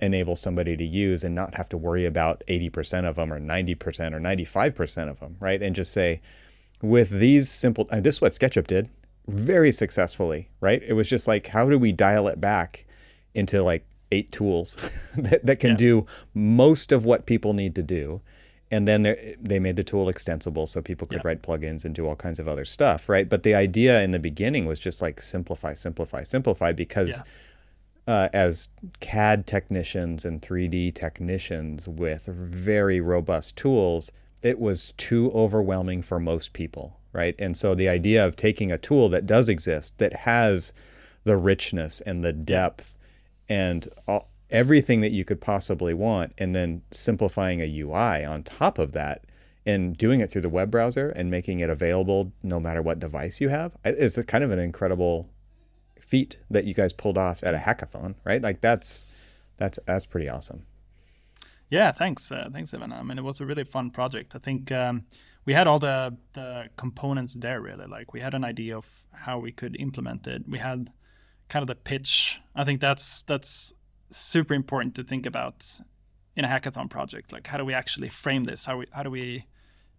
enable 0.00 0.36
somebody 0.36 0.76
to 0.76 0.84
use 0.84 1.24
and 1.24 1.34
not 1.34 1.54
have 1.54 1.68
to 1.68 1.76
worry 1.76 2.04
about 2.04 2.42
80% 2.48 3.08
of 3.08 3.16
them 3.16 3.32
or 3.32 3.40
90% 3.40 4.12
or 4.12 4.20
95% 4.20 5.08
of 5.08 5.20
them, 5.20 5.36
right? 5.40 5.62
And 5.62 5.74
just 5.74 5.92
say, 5.92 6.20
with 6.82 7.10
these 7.10 7.50
simple, 7.50 7.88
and 7.90 8.04
this 8.04 8.16
is 8.16 8.20
what 8.20 8.32
SketchUp 8.32 8.66
did 8.66 8.88
very 9.26 9.72
successfully, 9.72 10.50
right? 10.60 10.82
It 10.82 10.94
was 10.94 11.08
just 11.08 11.26
like, 11.26 11.48
how 11.48 11.68
do 11.68 11.78
we 11.78 11.92
dial 11.92 12.28
it 12.28 12.40
back 12.40 12.84
into 13.34 13.62
like 13.62 13.86
eight 14.12 14.30
tools 14.32 14.76
that, 15.16 15.46
that 15.46 15.60
can 15.60 15.70
yeah. 15.70 15.76
do 15.76 16.06
most 16.34 16.92
of 16.92 17.04
what 17.04 17.26
people 17.26 17.52
need 17.52 17.74
to 17.76 17.82
do? 17.82 18.20
And 18.70 18.88
then 18.88 19.02
they 19.40 19.60
made 19.60 19.76
the 19.76 19.84
tool 19.84 20.08
extensible 20.08 20.66
so 20.66 20.82
people 20.82 21.06
could 21.06 21.18
yeah. 21.18 21.28
write 21.28 21.42
plugins 21.42 21.84
and 21.84 21.94
do 21.94 22.08
all 22.08 22.16
kinds 22.16 22.40
of 22.40 22.48
other 22.48 22.64
stuff, 22.64 23.08
right? 23.08 23.28
But 23.28 23.44
the 23.44 23.54
idea 23.54 24.02
in 24.02 24.10
the 24.10 24.18
beginning 24.18 24.66
was 24.66 24.80
just 24.80 25.00
like 25.00 25.20
simplify, 25.20 25.74
simplify, 25.74 26.22
simplify 26.22 26.72
because. 26.72 27.10
Yeah 27.10 27.22
uh, 28.06 28.28
as 28.32 28.68
CAD 29.00 29.46
technicians 29.46 30.24
and 30.24 30.42
3D 30.42 30.94
technicians 30.94 31.88
with 31.88 32.26
very 32.26 33.00
robust 33.00 33.56
tools, 33.56 34.10
it 34.42 34.58
was 34.58 34.92
too 34.96 35.30
overwhelming 35.34 36.02
for 36.02 36.20
most 36.20 36.52
people, 36.52 37.00
right? 37.12 37.34
And 37.38 37.56
so 37.56 37.74
the 37.74 37.88
idea 37.88 38.24
of 38.24 38.36
taking 38.36 38.70
a 38.70 38.78
tool 38.78 39.08
that 39.08 39.26
does 39.26 39.48
exist, 39.48 39.96
that 39.98 40.12
has 40.12 40.72
the 41.24 41.36
richness 41.36 42.00
and 42.02 42.22
the 42.22 42.32
depth 42.32 42.94
and 43.48 43.88
all, 44.06 44.28
everything 44.50 45.00
that 45.00 45.12
you 45.12 45.24
could 45.24 45.40
possibly 45.40 45.94
want, 45.94 46.32
and 46.38 46.54
then 46.54 46.82
simplifying 46.90 47.60
a 47.60 47.80
UI 47.80 48.24
on 48.24 48.42
top 48.42 48.78
of 48.78 48.92
that 48.92 49.24
and 49.66 49.96
doing 49.96 50.20
it 50.20 50.30
through 50.30 50.42
the 50.42 50.48
web 50.48 50.70
browser 50.70 51.08
and 51.10 51.30
making 51.30 51.60
it 51.60 51.70
available 51.70 52.32
no 52.42 52.60
matter 52.60 52.82
what 52.82 52.98
device 52.98 53.40
you 53.40 53.48
have, 53.48 53.72
it's 53.84 54.18
a 54.18 54.22
kind 54.24 54.44
of 54.44 54.50
an 54.50 54.58
incredible 54.58 55.28
feat 56.04 56.38
that 56.50 56.64
you 56.64 56.74
guys 56.74 56.92
pulled 56.92 57.18
off 57.18 57.42
at 57.42 57.54
a 57.54 57.58
hackathon, 57.58 58.14
right? 58.24 58.42
Like 58.42 58.60
that's 58.60 59.06
that's 59.56 59.78
that's 59.86 60.06
pretty 60.06 60.28
awesome. 60.28 60.66
Yeah, 61.70 61.92
thanks, 61.92 62.30
uh, 62.30 62.48
thanks, 62.52 62.74
Evan. 62.74 62.92
I 62.92 63.02
mean, 63.02 63.18
it 63.18 63.24
was 63.24 63.40
a 63.40 63.46
really 63.46 63.64
fun 63.64 63.90
project. 63.90 64.36
I 64.36 64.38
think 64.38 64.70
um, 64.70 65.06
we 65.44 65.52
had 65.54 65.66
all 65.66 65.78
the 65.78 66.16
the 66.34 66.68
components 66.76 67.34
there. 67.34 67.60
Really, 67.60 67.86
like 67.86 68.12
we 68.12 68.20
had 68.20 68.34
an 68.34 68.44
idea 68.44 68.76
of 68.76 68.86
how 69.12 69.38
we 69.38 69.50
could 69.50 69.76
implement 69.80 70.26
it. 70.26 70.42
We 70.46 70.58
had 70.58 70.92
kind 71.48 71.62
of 71.62 71.66
the 71.66 71.74
pitch. 71.74 72.40
I 72.54 72.64
think 72.64 72.80
that's 72.80 73.22
that's 73.22 73.72
super 74.10 74.54
important 74.54 74.94
to 74.96 75.04
think 75.04 75.26
about 75.26 75.80
in 76.36 76.44
a 76.44 76.48
hackathon 76.48 76.90
project. 76.90 77.32
Like, 77.32 77.46
how 77.46 77.58
do 77.58 77.64
we 77.64 77.74
actually 77.74 78.10
frame 78.10 78.44
this? 78.44 78.66
How 78.66 78.76
we 78.78 78.86
how 78.92 79.02
do 79.02 79.10
we 79.10 79.46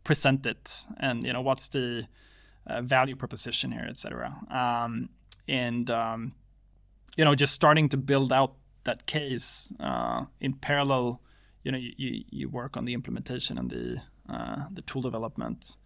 present 0.03 0.45
it? 0.45 0.85
And 0.99 1.23
you 1.23 1.33
know, 1.33 1.41
what's 1.41 1.67
the 1.69 2.07
uh, 2.67 2.81
value 2.81 3.15
proposition 3.15 3.71
here, 3.71 3.85
etc. 3.87 4.35
Um, 4.49 5.09
and 5.47 5.89
um, 5.89 6.33
you 7.17 7.25
know 7.25 7.35
just 7.35 7.53
starting 7.53 7.89
to 7.89 7.97
build 7.97 8.31
out 8.33 8.53
that 8.83 9.05
case 9.05 9.73
uh, 9.79 10.25
in 10.39 10.53
parallel 10.53 11.21
you 11.63 11.71
know 11.71 11.77
you, 11.77 12.23
you 12.29 12.49
work 12.49 12.77
on 12.77 12.85
the 12.85 12.93
implementation 12.93 13.57
and 13.57 13.69
the 13.69 14.01
uh, 14.29 14.65
the 14.71 14.81
tool 14.83 15.01
development. 15.01 15.77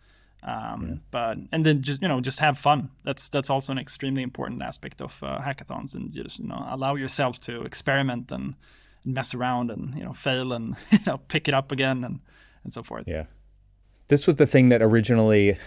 Um, 0.42 0.88
yeah. 0.88 0.96
but 1.12 1.38
and 1.52 1.66
then 1.66 1.82
just 1.82 2.02
you 2.02 2.08
know 2.08 2.22
just 2.22 2.40
have 2.40 2.58
fun. 2.58 2.92
That's 3.04 3.30
that's 3.30 3.50
also 3.50 3.72
an 3.72 3.80
extremely 3.80 4.24
important 4.24 4.62
aspect 4.62 5.02
of 5.02 5.22
uh, 5.24 5.40
hackathons 5.40 5.96
and 5.96 6.14
just 6.14 6.40
you 6.40 6.48
know 6.48 6.66
allow 6.70 6.96
yourself 6.96 7.40
to 7.42 7.64
experiment 7.64 8.32
and, 8.32 8.56
and 9.04 9.14
mess 9.14 9.34
around 9.34 9.72
and 9.72 9.98
you 9.98 10.04
know 10.04 10.14
fail 10.14 10.54
and 10.54 10.76
you 10.92 11.00
know 11.08 11.18
pick 11.18 11.48
it 11.48 11.54
up 11.54 11.72
again 11.72 12.04
and 12.04 12.20
and 12.64 12.74
so 12.74 12.84
forth. 12.84 13.06
Yeah. 13.08 13.26
This 14.08 14.26
was 14.26 14.38
the 14.38 14.48
thing 14.48 14.70
that 14.70 14.82
originally 14.82 15.58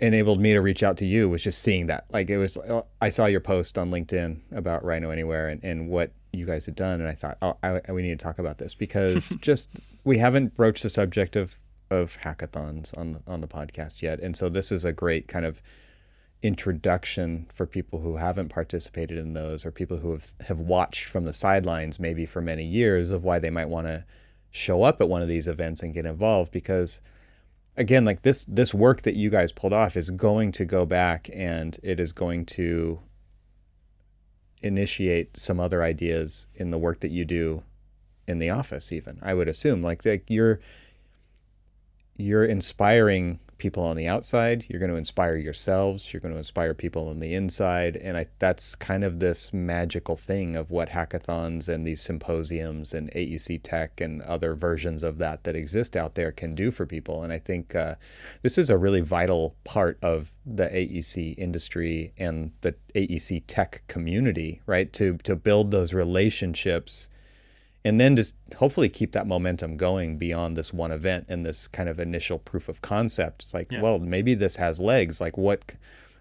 enabled 0.00 0.40
me 0.40 0.52
to 0.52 0.60
reach 0.60 0.82
out 0.82 0.96
to 0.98 1.06
you 1.06 1.28
was 1.28 1.42
just 1.42 1.62
seeing 1.62 1.86
that. 1.86 2.04
Like 2.10 2.30
it 2.30 2.38
was, 2.38 2.56
uh, 2.56 2.82
I 3.00 3.10
saw 3.10 3.26
your 3.26 3.40
post 3.40 3.78
on 3.78 3.90
LinkedIn 3.90 4.40
about 4.52 4.84
Rhino 4.84 5.10
Anywhere 5.10 5.48
and, 5.48 5.62
and 5.64 5.88
what 5.88 6.12
you 6.32 6.46
guys 6.46 6.66
had 6.66 6.74
done, 6.74 7.00
and 7.00 7.08
I 7.08 7.12
thought, 7.12 7.38
oh, 7.42 7.56
I, 7.62 7.92
we 7.92 8.02
need 8.02 8.18
to 8.18 8.24
talk 8.24 8.38
about 8.38 8.58
this 8.58 8.74
because 8.74 9.28
just 9.40 9.70
we 10.04 10.18
haven't 10.18 10.54
broached 10.54 10.82
the 10.82 10.90
subject 10.90 11.36
of 11.36 11.58
of 11.90 12.16
hackathons 12.24 12.96
on 12.96 13.22
on 13.26 13.40
the 13.40 13.48
podcast 13.48 14.02
yet, 14.02 14.20
and 14.20 14.36
so 14.36 14.48
this 14.48 14.72
is 14.72 14.84
a 14.84 14.92
great 14.92 15.28
kind 15.28 15.44
of 15.44 15.62
introduction 16.42 17.46
for 17.52 17.66
people 17.66 18.00
who 18.00 18.16
haven't 18.16 18.48
participated 18.48 19.16
in 19.16 19.32
those 19.32 19.64
or 19.64 19.70
people 19.70 19.98
who 19.98 20.10
have, 20.10 20.32
have 20.46 20.58
watched 20.58 21.04
from 21.04 21.22
the 21.22 21.32
sidelines 21.32 22.00
maybe 22.00 22.26
for 22.26 22.40
many 22.40 22.64
years 22.64 23.10
of 23.10 23.22
why 23.22 23.38
they 23.38 23.50
might 23.50 23.68
want 23.68 23.86
to 23.86 24.04
show 24.50 24.82
up 24.82 25.00
at 25.00 25.08
one 25.08 25.22
of 25.22 25.28
these 25.28 25.46
events 25.46 25.82
and 25.82 25.94
get 25.94 26.04
involved 26.04 26.50
because 26.50 27.00
again 27.76 28.04
like 28.04 28.22
this 28.22 28.44
this 28.48 28.74
work 28.74 29.02
that 29.02 29.16
you 29.16 29.30
guys 29.30 29.52
pulled 29.52 29.72
off 29.72 29.96
is 29.96 30.10
going 30.10 30.52
to 30.52 30.64
go 30.64 30.84
back 30.84 31.28
and 31.32 31.78
it 31.82 31.98
is 31.98 32.12
going 32.12 32.44
to 32.44 33.00
initiate 34.62 35.36
some 35.36 35.58
other 35.58 35.82
ideas 35.82 36.46
in 36.54 36.70
the 36.70 36.78
work 36.78 37.00
that 37.00 37.10
you 37.10 37.24
do 37.24 37.62
in 38.28 38.38
the 38.38 38.50
office 38.50 38.92
even 38.92 39.18
i 39.22 39.34
would 39.34 39.48
assume. 39.48 39.82
Like, 39.82 40.04
like 40.04 40.24
you're 40.28 40.60
you're 42.16 42.44
inspiring 42.44 43.40
people 43.62 43.84
on 43.84 43.94
the 43.96 44.08
outside. 44.08 44.66
You're 44.68 44.80
going 44.80 44.90
to 44.90 44.96
inspire 44.96 45.36
yourselves. 45.36 46.12
You're 46.12 46.20
going 46.20 46.34
to 46.34 46.38
inspire 46.38 46.74
people 46.74 47.08
on 47.08 47.20
the 47.20 47.32
inside. 47.32 47.96
And 47.96 48.16
I, 48.16 48.26
that's 48.40 48.74
kind 48.74 49.04
of 49.04 49.20
this 49.20 49.52
magical 49.52 50.16
thing 50.16 50.56
of 50.56 50.72
what 50.72 50.88
hackathons 50.88 51.68
and 51.68 51.86
these 51.86 52.02
symposiums 52.02 52.92
and 52.92 53.08
AEC 53.12 53.60
Tech 53.62 54.00
and 54.00 54.20
other 54.22 54.54
versions 54.54 55.04
of 55.04 55.18
that 55.18 55.44
that 55.44 55.54
exist 55.54 55.96
out 55.96 56.16
there 56.16 56.32
can 56.32 56.56
do 56.56 56.72
for 56.72 56.86
people. 56.86 57.22
And 57.22 57.32
I 57.32 57.38
think 57.38 57.76
uh, 57.76 57.94
this 58.42 58.58
is 58.58 58.68
a 58.68 58.76
really 58.76 59.00
vital 59.00 59.54
part 59.62 59.96
of 60.02 60.32
the 60.44 60.66
AEC 60.66 61.38
industry 61.38 62.12
and 62.18 62.50
the 62.62 62.74
AEC 62.96 63.44
Tech 63.46 63.84
community, 63.86 64.60
right? 64.66 64.92
To 64.94 65.18
to 65.18 65.36
build 65.36 65.70
those 65.70 65.94
relationships 65.94 67.08
and 67.84 68.00
then 68.00 68.14
just 68.16 68.34
hopefully 68.56 68.88
keep 68.88 69.12
that 69.12 69.26
momentum 69.26 69.76
going 69.76 70.16
beyond 70.16 70.56
this 70.56 70.72
one 70.72 70.92
event 70.92 71.26
and 71.28 71.44
this 71.44 71.66
kind 71.66 71.88
of 71.88 71.98
initial 71.98 72.38
proof 72.38 72.68
of 72.68 72.80
concept. 72.80 73.42
It's 73.42 73.54
like, 73.54 73.72
yeah. 73.72 73.82
well, 73.82 73.98
maybe 73.98 74.34
this 74.34 74.56
has 74.56 74.78
legs. 74.78 75.20
Like 75.20 75.36
what? 75.36 75.74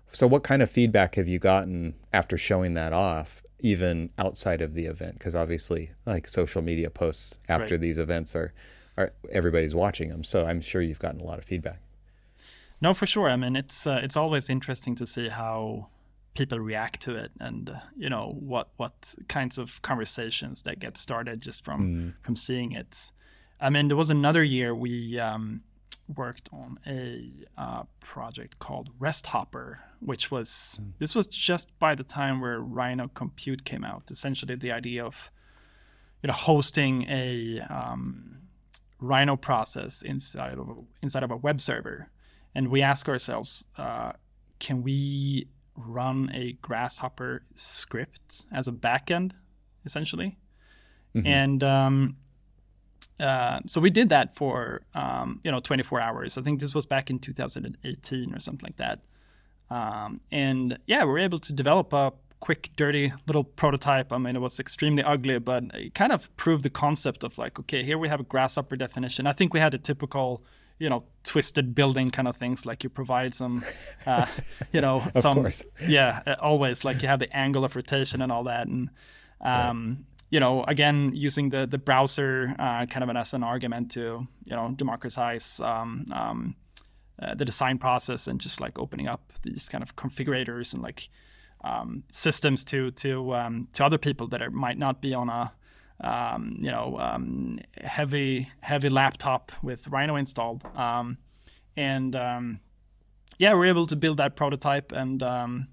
So 0.09 0.27
what 0.27 0.43
kind 0.43 0.61
of 0.61 0.69
feedback 0.69 1.15
have 1.15 1.27
you 1.27 1.39
gotten 1.39 1.93
after 2.11 2.37
showing 2.37 2.73
that 2.73 2.93
off, 2.93 3.43
even 3.59 4.09
outside 4.17 4.61
of 4.61 4.73
the 4.73 4.85
event? 4.85 5.13
Because 5.19 5.35
obviously, 5.35 5.91
like 6.05 6.27
social 6.27 6.61
media 6.61 6.89
posts 6.89 7.37
after 7.47 7.75
right. 7.75 7.81
these 7.81 7.97
events 7.97 8.35
are, 8.35 8.53
are 8.97 9.13
everybody's 9.31 9.75
watching 9.75 10.09
them. 10.09 10.23
So 10.23 10.45
I'm 10.45 10.61
sure 10.61 10.81
you've 10.81 10.99
gotten 10.99 11.21
a 11.21 11.25
lot 11.25 11.37
of 11.37 11.45
feedback. 11.45 11.79
No, 12.81 12.95
for 12.95 13.05
sure. 13.05 13.29
I 13.29 13.35
mean, 13.35 13.55
it's 13.55 13.85
uh, 13.85 13.99
it's 14.03 14.17
always 14.17 14.49
interesting 14.49 14.95
to 14.95 15.05
see 15.05 15.29
how 15.29 15.87
people 16.33 16.59
react 16.59 17.01
to 17.01 17.15
it 17.15 17.31
and 17.39 17.69
uh, 17.69 17.79
you 17.97 18.09
know 18.09 18.35
what 18.39 18.69
what 18.77 19.13
kinds 19.27 19.57
of 19.57 19.81
conversations 19.81 20.61
that 20.63 20.79
get 20.79 20.97
started 20.97 21.41
just 21.41 21.63
from 21.65 21.81
mm. 21.81 22.13
from 22.23 22.35
seeing 22.35 22.71
it 22.71 23.11
i 23.59 23.69
mean 23.69 23.87
there 23.87 23.97
was 23.97 24.09
another 24.09 24.43
year 24.43 24.73
we 24.73 25.19
um, 25.19 25.61
worked 26.15 26.49
on 26.51 26.79
a 26.87 27.31
uh, 27.57 27.83
project 27.99 28.59
called 28.59 28.89
RestHopper 28.99 29.77
which 29.99 30.31
was 30.31 30.79
mm. 30.81 30.91
this 30.99 31.15
was 31.15 31.27
just 31.27 31.77
by 31.79 31.95
the 31.95 32.03
time 32.03 32.39
where 32.39 32.59
rhino 32.59 33.09
compute 33.13 33.65
came 33.65 33.83
out 33.83 34.09
essentially 34.09 34.55
the 34.55 34.71
idea 34.71 35.03
of 35.05 35.29
you 36.23 36.27
know 36.27 36.33
hosting 36.33 37.05
a 37.09 37.59
um, 37.69 38.37
rhino 38.99 39.35
process 39.35 40.01
inside 40.01 40.57
of 40.57 40.69
a, 40.69 40.75
inside 41.01 41.23
of 41.23 41.31
a 41.31 41.37
web 41.37 41.59
server 41.59 42.09
and 42.55 42.69
we 42.69 42.81
ask 42.81 43.09
ourselves 43.09 43.65
uh, 43.77 44.13
can 44.59 44.83
we 44.83 45.47
run 45.85 46.31
a 46.33 46.53
Grasshopper 46.61 47.43
script 47.55 48.45
as 48.51 48.67
a 48.67 48.71
backend, 48.71 49.31
essentially. 49.85 50.37
Mm-hmm. 51.15 51.27
And 51.27 51.63
um, 51.63 52.17
uh, 53.19 53.59
so 53.67 53.79
we 53.81 53.89
did 53.89 54.09
that 54.09 54.35
for 54.35 54.81
um, 54.93 55.39
you 55.43 55.51
know 55.51 55.59
24 55.59 55.99
hours. 55.99 56.37
I 56.37 56.41
think 56.41 56.59
this 56.59 56.73
was 56.73 56.85
back 56.85 57.09
in 57.09 57.19
2018 57.19 58.33
or 58.33 58.39
something 58.39 58.65
like 58.65 58.77
that. 58.77 58.99
Um, 59.69 60.21
and 60.31 60.77
yeah, 60.85 61.03
we 61.03 61.11
were 61.11 61.19
able 61.19 61.39
to 61.39 61.53
develop 61.53 61.93
a 61.93 62.11
quick, 62.41 62.71
dirty 62.75 63.13
little 63.27 63.43
prototype. 63.43 64.11
I 64.11 64.17
mean, 64.17 64.35
it 64.35 64.39
was 64.39 64.59
extremely 64.59 65.03
ugly, 65.03 65.39
but 65.39 65.63
it 65.73 65.93
kind 65.93 66.11
of 66.11 66.35
proved 66.35 66.63
the 66.63 66.69
concept 66.69 67.23
of 67.23 67.37
like, 67.37 67.59
okay, 67.59 67.83
here 67.83 67.97
we 67.97 68.09
have 68.09 68.19
a 68.19 68.23
grasshopper 68.23 68.75
definition. 68.75 69.27
I 69.27 69.31
think 69.31 69.53
we 69.53 69.59
had 69.59 69.73
a 69.73 69.77
typical 69.77 70.43
you 70.81 70.89
know 70.89 71.03
twisted 71.23 71.75
building 71.75 72.09
kind 72.09 72.27
of 72.27 72.35
things 72.35 72.65
like 72.65 72.83
you 72.83 72.89
provide 72.89 73.35
some 73.35 73.63
uh, 74.07 74.25
you 74.73 74.81
know 74.81 75.03
some 75.19 75.35
course. 75.35 75.63
yeah 75.87 76.21
uh, 76.25 76.35
always 76.41 76.83
like 76.83 77.03
you 77.03 77.07
have 77.07 77.19
the 77.19 77.37
angle 77.37 77.63
of 77.63 77.75
rotation 77.75 78.21
and 78.21 78.31
all 78.31 78.43
that 78.43 78.67
and 78.67 78.89
um, 79.41 80.05
you 80.31 80.39
know 80.39 80.63
again 80.63 81.11
using 81.13 81.49
the 81.49 81.67
the 81.67 81.77
browser 81.77 82.55
uh, 82.57 82.85
kind 82.87 83.03
of 83.03 83.09
an, 83.09 83.17
as 83.17 83.33
an 83.33 83.43
argument 83.43 83.91
to 83.91 84.27
you 84.43 84.55
know 84.55 84.73
democratize 84.75 85.59
um, 85.59 86.05
um, 86.11 86.55
uh, 87.21 87.35
the 87.35 87.45
design 87.45 87.77
process 87.77 88.27
and 88.27 88.41
just 88.41 88.59
like 88.59 88.79
opening 88.79 89.07
up 89.07 89.31
these 89.43 89.69
kind 89.69 89.83
of 89.83 89.95
configurators 89.95 90.73
and 90.73 90.81
like 90.81 91.09
um, 91.63 92.03
systems 92.09 92.65
to 92.65 92.89
to 92.91 93.35
um, 93.35 93.67
to 93.73 93.85
other 93.85 93.99
people 93.99 94.27
that 94.29 94.41
are, 94.41 94.49
might 94.49 94.79
not 94.79 94.99
be 94.99 95.13
on 95.13 95.29
a 95.29 95.51
um, 96.03 96.57
you 96.59 96.71
know, 96.71 96.97
um, 96.99 97.59
heavy 97.81 98.49
heavy 98.61 98.89
laptop 98.89 99.51
with 99.61 99.87
Rhino 99.87 100.15
installed, 100.15 100.65
um, 100.75 101.17
and 101.77 102.15
um, 102.15 102.59
yeah, 103.37 103.53
we're 103.53 103.65
able 103.65 103.87
to 103.87 103.95
build 103.95 104.17
that 104.17 104.35
prototype 104.35 104.91
and 104.91 105.21
um, 105.21 105.67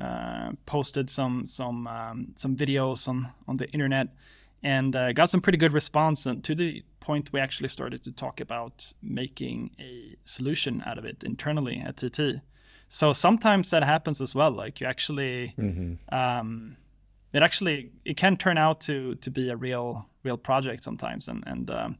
uh, 0.00 0.52
posted 0.66 1.08
some 1.10 1.46
some 1.46 1.86
um, 1.86 2.32
some 2.36 2.56
videos 2.56 3.08
on 3.08 3.32
on 3.48 3.56
the 3.56 3.68
internet, 3.70 4.08
and 4.62 4.94
uh, 4.94 5.12
got 5.12 5.30
some 5.30 5.40
pretty 5.40 5.58
good 5.58 5.72
response. 5.72 6.26
And 6.26 6.44
to 6.44 6.54
the 6.54 6.82
point, 7.00 7.32
we 7.32 7.40
actually 7.40 7.68
started 7.68 8.04
to 8.04 8.12
talk 8.12 8.40
about 8.40 8.92
making 9.02 9.70
a 9.80 10.16
solution 10.24 10.82
out 10.84 10.98
of 10.98 11.04
it 11.04 11.24
internally 11.24 11.78
at 11.78 11.96
TT. 11.96 12.42
So 12.88 13.12
sometimes 13.12 13.70
that 13.70 13.82
happens 13.82 14.20
as 14.20 14.34
well. 14.34 14.50
Like 14.50 14.80
you 14.80 14.86
actually. 14.86 15.54
Mm-hmm 15.58 16.74
it 17.32 17.42
actually 17.42 17.90
it 18.04 18.16
can 18.16 18.36
turn 18.36 18.58
out 18.58 18.80
to 18.82 19.14
to 19.16 19.30
be 19.30 19.50
a 19.50 19.56
real 19.56 20.08
real 20.22 20.36
project 20.36 20.84
sometimes, 20.84 21.28
and 21.28 21.42
and 21.46 21.70
um, 21.70 21.98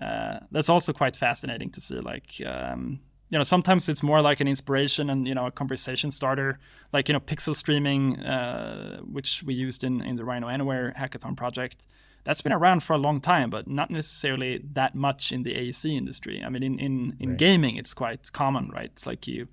uh, 0.00 0.38
that's 0.50 0.68
also 0.68 0.92
quite 0.92 1.16
fascinating 1.16 1.70
to 1.70 1.80
see. 1.80 2.00
Like 2.00 2.40
um, 2.46 3.00
you 3.30 3.38
know, 3.38 3.44
sometimes 3.44 3.88
it's 3.88 4.02
more 4.02 4.22
like 4.22 4.40
an 4.40 4.48
inspiration 4.48 5.10
and 5.10 5.26
you 5.28 5.34
know 5.34 5.46
a 5.46 5.50
conversation 5.50 6.10
starter, 6.10 6.58
like 6.92 7.08
you 7.08 7.12
know 7.12 7.20
pixel 7.20 7.54
streaming, 7.54 8.18
uh, 8.20 9.00
which 9.00 9.42
we 9.42 9.54
used 9.54 9.84
in 9.84 10.00
in 10.02 10.16
the 10.16 10.24
Rhino 10.24 10.48
Anywhere 10.48 10.94
hackathon 10.96 11.36
project. 11.36 11.86
That's 12.24 12.40
been 12.42 12.52
around 12.52 12.82
for 12.82 12.92
a 12.92 12.98
long 12.98 13.20
time, 13.20 13.48
but 13.48 13.68
not 13.68 13.90
necessarily 13.90 14.62
that 14.74 14.94
much 14.94 15.32
in 15.32 15.44
the 15.44 15.54
AEC 15.54 15.96
industry. 15.96 16.42
I 16.44 16.48
mean, 16.48 16.62
in 16.62 16.78
in, 16.78 17.16
in 17.20 17.28
right. 17.30 17.38
gaming, 17.38 17.76
it's 17.76 17.94
quite 17.94 18.32
common, 18.32 18.70
right? 18.70 18.90
It's 18.92 19.06
like 19.06 19.26
you 19.26 19.48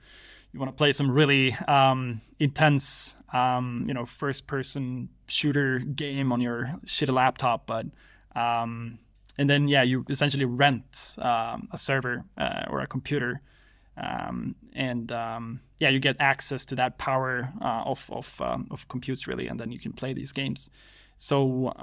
you 0.56 0.60
want 0.60 0.72
to 0.72 0.78
play 0.78 0.94
some 0.94 1.12
really 1.12 1.52
um, 1.68 2.22
intense, 2.40 3.18
um, 3.34 3.84
you 3.90 3.94
know, 3.94 4.06
first-person 4.06 5.10
shooter 5.28 5.80
game 5.80 6.32
on 6.32 6.40
your 6.40 6.74
shitty 6.86 7.14
laptop, 7.14 7.68
but 7.68 7.86
um, 8.38 8.98
and 9.38 9.50
then 9.50 9.68
yeah, 9.68 9.84
you 9.84 10.06
essentially 10.10 10.46
rent 10.46 11.18
um, 11.18 11.68
a 11.74 11.78
server 11.78 12.24
uh, 12.38 12.64
or 12.70 12.80
a 12.80 12.88
computer, 12.88 13.42
um, 13.98 14.56
and 14.72 15.12
um, 15.12 15.60
yeah, 15.82 15.90
you 15.90 16.00
get 16.00 16.16
access 16.22 16.64
to 16.64 16.76
that 16.76 16.98
power 16.98 17.52
uh, 17.62 17.84
of 17.86 18.10
of 18.10 18.42
of 18.72 18.88
computes 18.88 19.28
really, 19.28 19.48
and 19.50 19.60
then 19.60 19.74
you 19.74 19.80
can 19.80 19.92
play 19.92 20.14
these 20.14 20.32
games. 20.32 20.70
So 21.18 21.74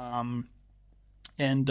and 1.39 1.69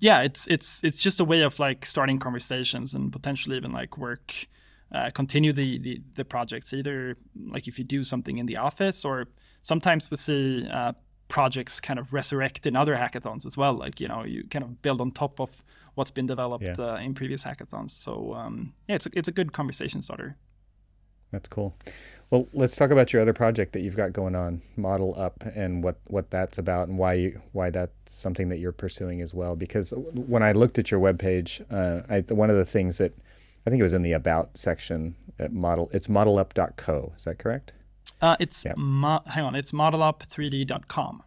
yeah, 0.00 0.22
it's 0.22 0.46
it's 0.46 0.82
it's 0.82 1.02
just 1.02 1.20
a 1.20 1.24
way 1.24 1.42
of 1.42 1.58
like 1.58 1.84
starting 1.84 2.18
conversations 2.18 2.94
and 2.94 3.12
potentially 3.12 3.58
even 3.58 3.72
like 3.72 3.98
work 3.98 4.46
uh, 4.94 5.10
continue 5.10 5.52
the, 5.52 5.78
the, 5.78 6.00
the 6.14 6.24
projects 6.24 6.72
either 6.72 7.16
like 7.46 7.66
if 7.66 7.78
you 7.78 7.84
do 7.84 8.04
something 8.04 8.38
in 8.38 8.46
the 8.46 8.56
office 8.56 9.04
or 9.04 9.26
sometimes 9.62 10.10
we 10.10 10.16
see 10.16 10.68
uh, 10.70 10.92
projects 11.28 11.80
kind 11.80 11.98
of 11.98 12.12
resurrect 12.12 12.66
in 12.66 12.76
other 12.76 12.94
hackathons 12.94 13.46
as 13.46 13.56
well 13.56 13.72
like 13.72 14.00
you 14.00 14.08
know 14.08 14.22
you 14.24 14.44
kind 14.50 14.64
of 14.64 14.82
build 14.82 15.00
on 15.00 15.10
top 15.10 15.40
of 15.40 15.62
what's 15.94 16.10
been 16.10 16.26
developed 16.26 16.78
yeah. 16.78 16.84
uh, 16.84 16.96
in 16.96 17.14
previous 17.14 17.44
hackathons. 17.44 17.90
So 17.90 18.34
um, 18.34 18.72
yeah 18.88 18.96
it's 18.96 19.06
a, 19.06 19.10
it's 19.12 19.28
a 19.28 19.32
good 19.32 19.52
conversation 19.52 20.02
starter. 20.02 20.36
That's 21.30 21.48
cool. 21.48 21.74
Well 22.30 22.48
let's 22.52 22.76
talk 22.76 22.90
about 22.90 23.12
your 23.12 23.22
other 23.22 23.32
project 23.32 23.72
that 23.72 23.80
you've 23.80 23.96
got 23.96 24.12
going 24.12 24.34
on 24.34 24.62
Modelup 24.78 25.56
and 25.56 25.82
what 25.82 25.98
what 26.06 26.30
that's 26.30 26.58
about 26.58 26.88
and 26.88 26.98
why 26.98 27.14
you 27.14 27.40
why 27.52 27.70
that's 27.70 28.12
something 28.12 28.48
that 28.48 28.58
you're 28.58 28.72
pursuing 28.72 29.20
as 29.22 29.34
well. 29.34 29.56
Because 29.56 29.92
when 29.96 30.42
i 30.42 30.52
looked 30.52 30.78
at 30.78 30.90
your 30.90 31.00
webpage 31.00 31.62
uh, 31.70 32.02
I, 32.08 32.20
one 32.32 32.50
of 32.50 32.56
the 32.56 32.64
things 32.64 32.98
that 32.98 33.12
I 33.66 33.70
think 33.70 33.80
it 33.80 33.84
was 33.84 33.92
in 33.92 34.02
the 34.02 34.12
about 34.12 34.56
section 34.56 35.14
at 35.38 35.52
model. 35.52 35.90
It's 35.92 36.08
modelup.co. 36.08 37.12
Is 37.16 37.24
that 37.24 37.38
correct? 37.38 37.72
Uh, 38.20 38.36
it's 38.40 38.64
yeah. 38.64 38.74
mo- 38.76 39.22
hang 39.26 39.44
on. 39.44 39.54
It's 39.54 39.72
modelup3d.com. 39.72 41.22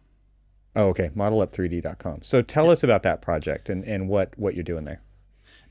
Oh, 0.76 0.88
okay. 0.88 1.10
Modelup3d.com. 1.16 2.22
So 2.22 2.42
tell 2.42 2.66
yeah. 2.66 2.72
us 2.72 2.82
about 2.82 3.02
that 3.04 3.22
project 3.22 3.68
and, 3.68 3.84
and 3.84 4.08
what, 4.08 4.38
what 4.38 4.54
you're 4.54 4.64
doing 4.64 4.84
there. 4.84 5.00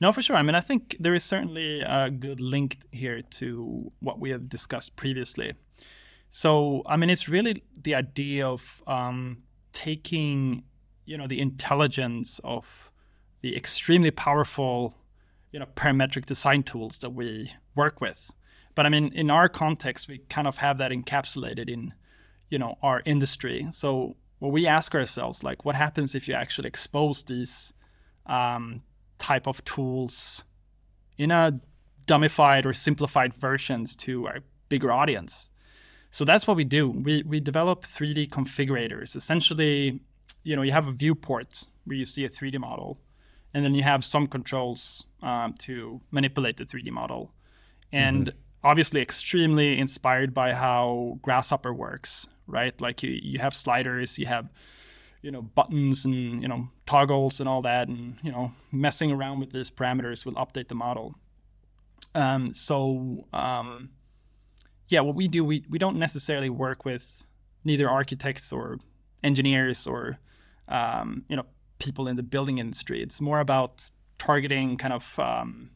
No, 0.01 0.11
for 0.11 0.21
sure. 0.21 0.35
I 0.35 0.41
mean, 0.41 0.55
I 0.55 0.61
think 0.61 0.97
there 0.99 1.13
is 1.13 1.23
certainly 1.23 1.81
a 1.81 2.09
good 2.09 2.41
link 2.41 2.79
here 2.91 3.21
to 3.21 3.91
what 3.99 4.19
we 4.19 4.29
have 4.31 4.49
discussed 4.49 4.95
previously. 4.95 5.53
So, 6.29 6.81
I 6.85 6.97
mean, 6.97 7.09
it's 7.09 7.29
really 7.29 7.63
the 7.81 7.95
idea 7.95 8.47
of 8.47 8.83
um, 8.87 9.43
taking, 9.71 10.63
you 11.05 11.17
know, 11.17 11.27
the 11.27 11.39
intelligence 11.39 12.39
of 12.43 12.91
the 13.41 13.55
extremely 13.55 14.11
powerful 14.11 14.95
you 15.55 15.59
know 15.59 15.67
parametric 15.77 16.25
design 16.25 16.63
tools 16.63 16.97
that 16.99 17.11
we 17.11 17.49
work 17.75 18.01
with. 18.01 18.29
But 18.75 18.85
I 18.85 18.89
mean, 18.89 19.13
in 19.13 19.31
our 19.31 19.47
context, 19.47 20.09
we 20.09 20.17
kind 20.29 20.47
of 20.47 20.57
have 20.57 20.79
that 20.79 20.91
encapsulated 20.91 21.69
in 21.69 21.93
you 22.49 22.59
know 22.59 22.75
our 22.83 23.01
industry. 23.05 23.65
So 23.71 24.17
what 24.39 24.51
we 24.51 24.67
ask 24.67 24.93
ourselves, 24.93 25.45
like, 25.45 25.63
what 25.63 25.75
happens 25.75 26.13
if 26.13 26.27
you 26.27 26.33
actually 26.33 26.67
expose 26.67 27.23
these 27.23 27.71
um, 28.25 28.83
type 29.17 29.47
of 29.47 29.63
tools 29.63 30.43
in 31.17 31.31
a 31.31 31.57
dummified 32.05 32.65
or 32.65 32.73
simplified 32.73 33.33
versions 33.33 33.95
to 33.95 34.27
a 34.27 34.33
bigger 34.67 34.91
audience? 34.91 35.51
So 36.11 36.25
that's 36.25 36.45
what 36.45 36.57
we 36.57 36.65
do. 36.65 36.89
We 36.89 37.23
we 37.23 37.39
develop 37.39 37.85
3D 37.85 38.27
configurators. 38.27 39.15
Essentially, 39.15 40.01
you 40.43 40.57
know, 40.57 40.63
you 40.63 40.73
have 40.73 40.89
a 40.89 40.91
viewport 40.91 41.69
where 41.85 41.95
you 41.95 42.03
see 42.03 42.25
a 42.25 42.29
3D 42.29 42.59
model, 42.59 42.99
and 43.55 43.63
then 43.63 43.73
you 43.73 43.83
have 43.83 44.03
some 44.03 44.27
controls 44.27 45.05
um, 45.23 45.53
to 45.59 46.01
manipulate 46.11 46.57
the 46.57 46.65
3D 46.65 46.91
model. 46.91 47.31
And 47.93 48.27
mm-hmm. 48.27 48.67
obviously, 48.67 49.01
extremely 49.01 49.79
inspired 49.79 50.33
by 50.33 50.51
how 50.51 51.17
Grasshopper 51.21 51.73
works, 51.73 52.27
right? 52.47 52.79
Like 52.81 53.01
you, 53.01 53.17
you 53.23 53.39
have 53.39 53.55
sliders, 53.55 54.19
you 54.19 54.25
have 54.25 54.49
you 55.21 55.31
know 55.31 55.41
buttons 55.41 56.03
and 56.03 56.41
you 56.41 56.47
know 56.49 56.67
toggles 56.85 57.39
and 57.39 57.47
all 57.47 57.61
that, 57.61 57.87
and 57.87 58.17
you 58.21 58.31
know 58.31 58.51
messing 58.73 59.09
around 59.09 59.39
with 59.39 59.53
these 59.53 59.71
parameters 59.71 60.25
will 60.25 60.33
update 60.33 60.67
the 60.67 60.75
model. 60.75 61.15
Um, 62.13 62.51
so 62.51 63.25
um, 63.31 63.89
yeah, 64.89 64.99
what 64.99 65.15
we 65.15 65.29
do, 65.29 65.45
we 65.45 65.63
we 65.69 65.79
don't 65.79 65.97
necessarily 65.97 66.49
work 66.49 66.83
with 66.83 67.25
neither 67.63 67.89
architects 67.89 68.51
or 68.51 68.79
engineers 69.23 69.87
or 69.87 70.19
um, 70.67 71.23
you 71.29 71.37
know 71.37 71.45
people 71.79 72.07
in 72.07 72.15
the 72.15 72.23
building 72.23 72.57
industry. 72.57 73.01
It's 73.01 73.21
more 73.21 73.39
about 73.39 73.89
targeting 74.17 74.77
kind 74.77 74.93
of 74.93 75.19
um, 75.19 75.71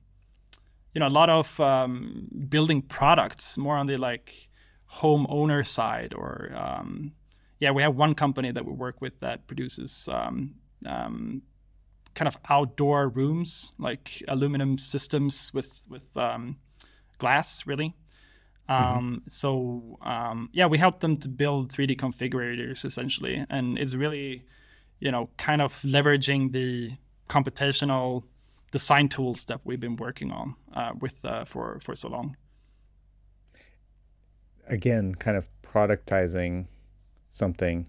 you 0.93 0.99
know 0.99 1.07
a 1.07 1.09
lot 1.09 1.29
of 1.29 1.59
um, 1.59 2.27
building 2.49 2.81
products, 2.81 3.57
more 3.57 3.77
on 3.77 3.85
the 3.85 3.97
like 3.97 4.49
homeowner 4.91 5.65
side 5.65 6.13
or 6.15 6.51
um, 6.55 7.13
yeah, 7.59 7.71
we 7.71 7.83
have 7.83 7.95
one 7.95 8.15
company 8.15 8.51
that 8.51 8.65
we 8.65 8.71
work 8.71 9.01
with 9.01 9.19
that 9.19 9.45
produces 9.47 10.07
um, 10.11 10.55
um, 10.85 11.41
kind 12.15 12.27
of 12.27 12.37
outdoor 12.49 13.09
rooms, 13.09 13.73
like 13.77 14.23
aluminum 14.27 14.77
systems 14.77 15.53
with 15.53 15.85
with 15.89 16.15
um, 16.17 16.57
glass, 17.17 17.67
really. 17.67 17.95
Mm-hmm. 18.69 18.97
Um, 18.97 19.23
so 19.27 19.97
um, 20.01 20.49
yeah, 20.53 20.67
we 20.67 20.77
help 20.77 21.01
them 21.01 21.17
to 21.17 21.29
build 21.29 21.71
3D 21.71 21.97
configurators 21.97 22.85
essentially, 22.85 23.45
and 23.49 23.77
it's 23.77 23.93
really, 23.93 24.45
you 24.99 25.11
know, 25.11 25.29
kind 25.37 25.61
of 25.61 25.73
leveraging 25.81 26.51
the 26.51 26.91
computational 27.29 28.23
design 28.71 29.09
tools 29.09 29.45
that 29.45 29.61
we've 29.63 29.79
been 29.79 29.95
working 29.95 30.31
on 30.31 30.55
uh, 30.73 30.91
with 30.99 31.23
uh, 31.25 31.45
for 31.45 31.79
for 31.81 31.95
so 31.95 32.09
long. 32.09 32.35
Again, 34.67 35.15
kind 35.15 35.37
of 35.37 35.47
productizing 35.63 36.67
something 37.29 37.87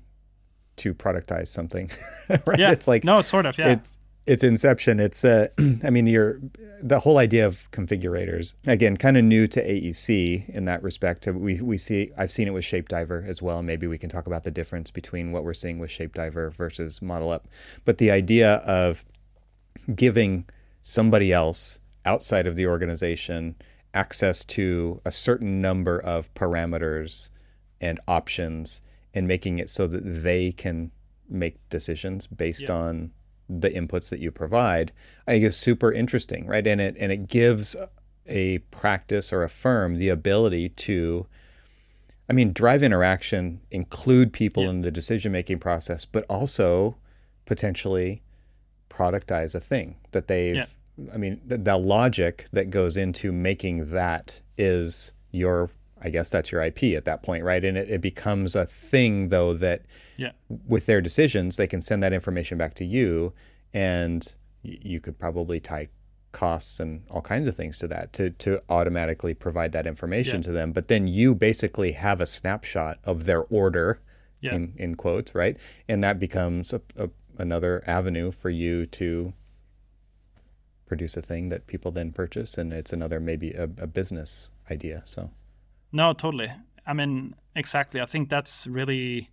to 0.76 0.94
productize 0.94 1.48
something. 1.48 1.90
right? 2.46 2.58
Yeah. 2.58 2.70
It's 2.72 2.88
like 2.88 3.04
no, 3.04 3.20
sort 3.22 3.46
of. 3.46 3.58
Yeah. 3.58 3.72
It's 3.72 3.98
it's 4.30 4.44
inception. 4.44 5.00
It's 5.00 5.24
uh, 5.24 5.48
I 5.58 5.90
mean, 5.90 6.06
you're 6.06 6.40
the 6.80 7.00
whole 7.00 7.18
idea 7.18 7.46
of 7.46 7.68
configurators 7.72 8.54
again, 8.66 8.96
kind 8.96 9.16
of 9.16 9.24
new 9.24 9.48
to 9.48 9.62
AEC 9.62 10.48
in 10.48 10.66
that 10.66 10.82
respect. 10.82 11.26
We 11.26 11.60
we 11.60 11.76
see 11.76 12.12
I've 12.16 12.30
seen 12.30 12.46
it 12.46 12.52
with 12.52 12.64
ShapeDiver 12.64 13.28
as 13.28 13.42
well. 13.42 13.62
Maybe 13.62 13.88
we 13.88 13.98
can 13.98 14.08
talk 14.08 14.28
about 14.28 14.44
the 14.44 14.50
difference 14.52 14.90
between 14.90 15.32
what 15.32 15.42
we're 15.42 15.52
seeing 15.52 15.80
with 15.80 15.90
ShapeDiver 15.90 16.52
versus 16.52 17.00
ModelUp. 17.00 17.42
But 17.84 17.98
the 17.98 18.12
idea 18.12 18.54
of 18.58 19.04
giving 19.94 20.44
somebody 20.80 21.32
else 21.32 21.80
outside 22.04 22.46
of 22.46 22.54
the 22.54 22.66
organization 22.66 23.56
access 23.92 24.44
to 24.44 25.00
a 25.04 25.10
certain 25.10 25.60
number 25.60 25.98
of 25.98 26.32
parameters 26.34 27.30
and 27.80 27.98
options 28.06 28.80
and 29.12 29.26
making 29.26 29.58
it 29.58 29.68
so 29.68 29.88
that 29.88 30.04
they 30.04 30.52
can 30.52 30.92
make 31.28 31.56
decisions 31.68 32.28
based 32.28 32.62
yeah. 32.62 32.72
on 32.72 33.10
the 33.58 33.70
inputs 33.70 34.10
that 34.10 34.20
you 34.20 34.30
provide, 34.30 34.92
I 35.26 35.32
think 35.32 35.44
is 35.44 35.56
super 35.56 35.90
interesting, 35.90 36.46
right? 36.46 36.66
And 36.66 36.80
it 36.80 36.96
and 36.98 37.10
it 37.10 37.28
gives 37.28 37.76
a 38.26 38.58
practice 38.70 39.32
or 39.32 39.42
a 39.42 39.48
firm 39.48 39.96
the 39.96 40.08
ability 40.08 40.68
to 40.68 41.26
I 42.28 42.32
mean, 42.32 42.52
drive 42.52 42.84
interaction, 42.84 43.60
include 43.72 44.32
people 44.32 44.62
yeah. 44.62 44.70
in 44.70 44.80
the 44.82 44.92
decision 44.92 45.32
making 45.32 45.58
process, 45.58 46.04
but 46.04 46.24
also 46.30 46.96
potentially 47.44 48.22
productize 48.88 49.52
a 49.52 49.60
thing 49.60 49.96
that 50.12 50.28
they've 50.28 50.54
yeah. 50.54 50.66
I 51.12 51.16
mean, 51.16 51.40
the, 51.44 51.56
the 51.56 51.76
logic 51.76 52.46
that 52.52 52.70
goes 52.70 52.96
into 52.96 53.32
making 53.32 53.90
that 53.90 54.42
is 54.58 55.12
your 55.30 55.70
I 56.02 56.10
guess 56.10 56.30
that's 56.30 56.50
your 56.50 56.62
IP 56.62 56.96
at 56.96 57.04
that 57.04 57.22
point, 57.22 57.44
right? 57.44 57.64
And 57.64 57.76
it, 57.76 57.90
it 57.90 58.00
becomes 58.00 58.54
a 58.54 58.64
thing, 58.64 59.28
though, 59.28 59.54
that 59.54 59.82
yeah. 60.16 60.32
with 60.66 60.86
their 60.86 61.00
decisions, 61.00 61.56
they 61.56 61.66
can 61.66 61.80
send 61.80 62.02
that 62.02 62.12
information 62.12 62.58
back 62.58 62.74
to 62.74 62.84
you, 62.84 63.32
and 63.74 64.32
y- 64.64 64.78
you 64.82 65.00
could 65.00 65.18
probably 65.18 65.60
tie 65.60 65.88
costs 66.32 66.78
and 66.78 67.02
all 67.10 67.20
kinds 67.20 67.48
of 67.48 67.56
things 67.56 67.76
to 67.78 67.88
that 67.88 68.12
to 68.12 68.30
to 68.30 68.62
automatically 68.68 69.34
provide 69.34 69.72
that 69.72 69.86
information 69.86 70.36
yeah. 70.36 70.46
to 70.46 70.52
them. 70.52 70.72
But 70.72 70.88
then 70.88 71.08
you 71.08 71.34
basically 71.34 71.92
have 71.92 72.20
a 72.20 72.26
snapshot 72.26 72.98
of 73.04 73.24
their 73.24 73.42
order, 73.42 74.00
yeah. 74.40 74.54
in 74.54 74.74
in 74.76 74.94
quotes, 74.94 75.34
right? 75.34 75.56
And 75.88 76.02
that 76.04 76.18
becomes 76.18 76.72
a, 76.72 76.80
a, 76.96 77.10
another 77.38 77.82
avenue 77.86 78.30
for 78.30 78.50
you 78.50 78.86
to 78.86 79.32
produce 80.86 81.16
a 81.16 81.22
thing 81.22 81.50
that 81.50 81.66
people 81.66 81.90
then 81.90 82.10
purchase, 82.12 82.58
and 82.58 82.72
it's 82.72 82.92
another 82.92 83.20
maybe 83.20 83.52
a, 83.52 83.64
a 83.64 83.86
business 83.86 84.50
idea. 84.70 85.02
So. 85.04 85.30
No, 85.92 86.12
totally. 86.12 86.50
I 86.86 86.92
mean, 86.92 87.34
exactly. 87.54 88.00
I 88.00 88.06
think 88.06 88.28
that's 88.28 88.66
really 88.66 89.30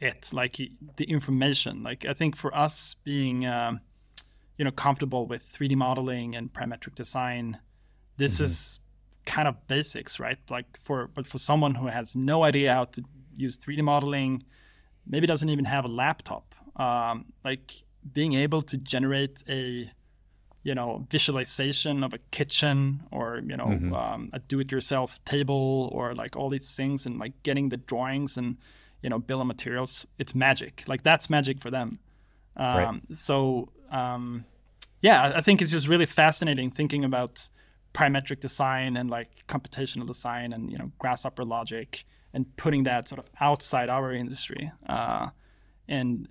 it. 0.00 0.30
Like 0.32 0.60
the 0.96 1.04
information. 1.04 1.82
Like 1.82 2.06
I 2.06 2.12
think 2.12 2.36
for 2.36 2.54
us 2.56 2.94
being, 3.04 3.46
um, 3.46 3.80
you 4.58 4.64
know, 4.64 4.70
comfortable 4.70 5.26
with 5.26 5.42
3D 5.42 5.76
modeling 5.76 6.34
and 6.34 6.52
parametric 6.52 6.94
design, 6.94 7.58
this 8.16 8.36
mm-hmm. 8.36 8.44
is 8.44 8.80
kind 9.24 9.48
of 9.48 9.66
basics, 9.66 10.18
right? 10.18 10.38
Like 10.48 10.78
for 10.82 11.08
but 11.08 11.26
for 11.26 11.38
someone 11.38 11.74
who 11.74 11.86
has 11.88 12.16
no 12.16 12.44
idea 12.44 12.72
how 12.72 12.84
to 12.84 13.02
use 13.36 13.58
3D 13.58 13.82
modeling, 13.82 14.44
maybe 15.06 15.26
doesn't 15.26 15.50
even 15.50 15.64
have 15.64 15.84
a 15.84 15.88
laptop, 15.88 16.54
um, 16.76 17.26
like 17.44 17.72
being 18.12 18.34
able 18.34 18.62
to 18.62 18.76
generate 18.78 19.42
a 19.48 19.90
you 20.66 20.74
know 20.74 21.06
visualization 21.12 22.02
of 22.02 22.12
a 22.12 22.18
kitchen 22.32 23.00
or 23.12 23.40
you 23.46 23.56
know 23.56 23.66
mm-hmm. 23.66 23.94
um, 23.94 24.30
a 24.32 24.40
do-it-yourself 24.40 25.24
table 25.24 25.88
or 25.92 26.12
like 26.12 26.34
all 26.34 26.50
these 26.50 26.74
things 26.74 27.06
and 27.06 27.20
like 27.20 27.40
getting 27.44 27.68
the 27.68 27.76
drawings 27.76 28.36
and 28.36 28.56
you 29.00 29.08
know 29.08 29.16
bill 29.20 29.40
of 29.40 29.46
materials 29.46 30.08
it's 30.18 30.34
magic 30.34 30.82
like 30.88 31.04
that's 31.04 31.30
magic 31.30 31.60
for 31.60 31.70
them 31.70 32.00
um, 32.56 32.76
right. 32.76 33.16
so 33.16 33.68
um, 33.92 34.44
yeah 35.02 35.30
i 35.36 35.40
think 35.40 35.62
it's 35.62 35.70
just 35.70 35.86
really 35.86 36.04
fascinating 36.04 36.68
thinking 36.68 37.04
about 37.04 37.48
parametric 37.94 38.40
design 38.40 38.96
and 38.96 39.08
like 39.08 39.30
computational 39.46 40.04
design 40.04 40.52
and 40.52 40.72
you 40.72 40.78
know 40.78 40.90
grasshopper 40.98 41.44
logic 41.44 42.04
and 42.34 42.44
putting 42.56 42.82
that 42.82 43.06
sort 43.06 43.20
of 43.20 43.30
outside 43.40 43.88
our 43.88 44.12
industry 44.12 44.72
uh, 44.88 45.28
and 45.86 46.28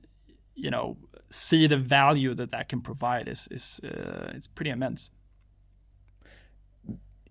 you 0.55 0.69
know 0.69 0.97
see 1.29 1.67
the 1.67 1.77
value 1.77 2.33
that 2.33 2.51
that 2.51 2.69
can 2.69 2.81
provide 2.81 3.27
is 3.27 3.47
is 3.51 3.81
uh, 3.83 4.31
it's 4.35 4.47
pretty 4.47 4.71
immense. 4.71 5.11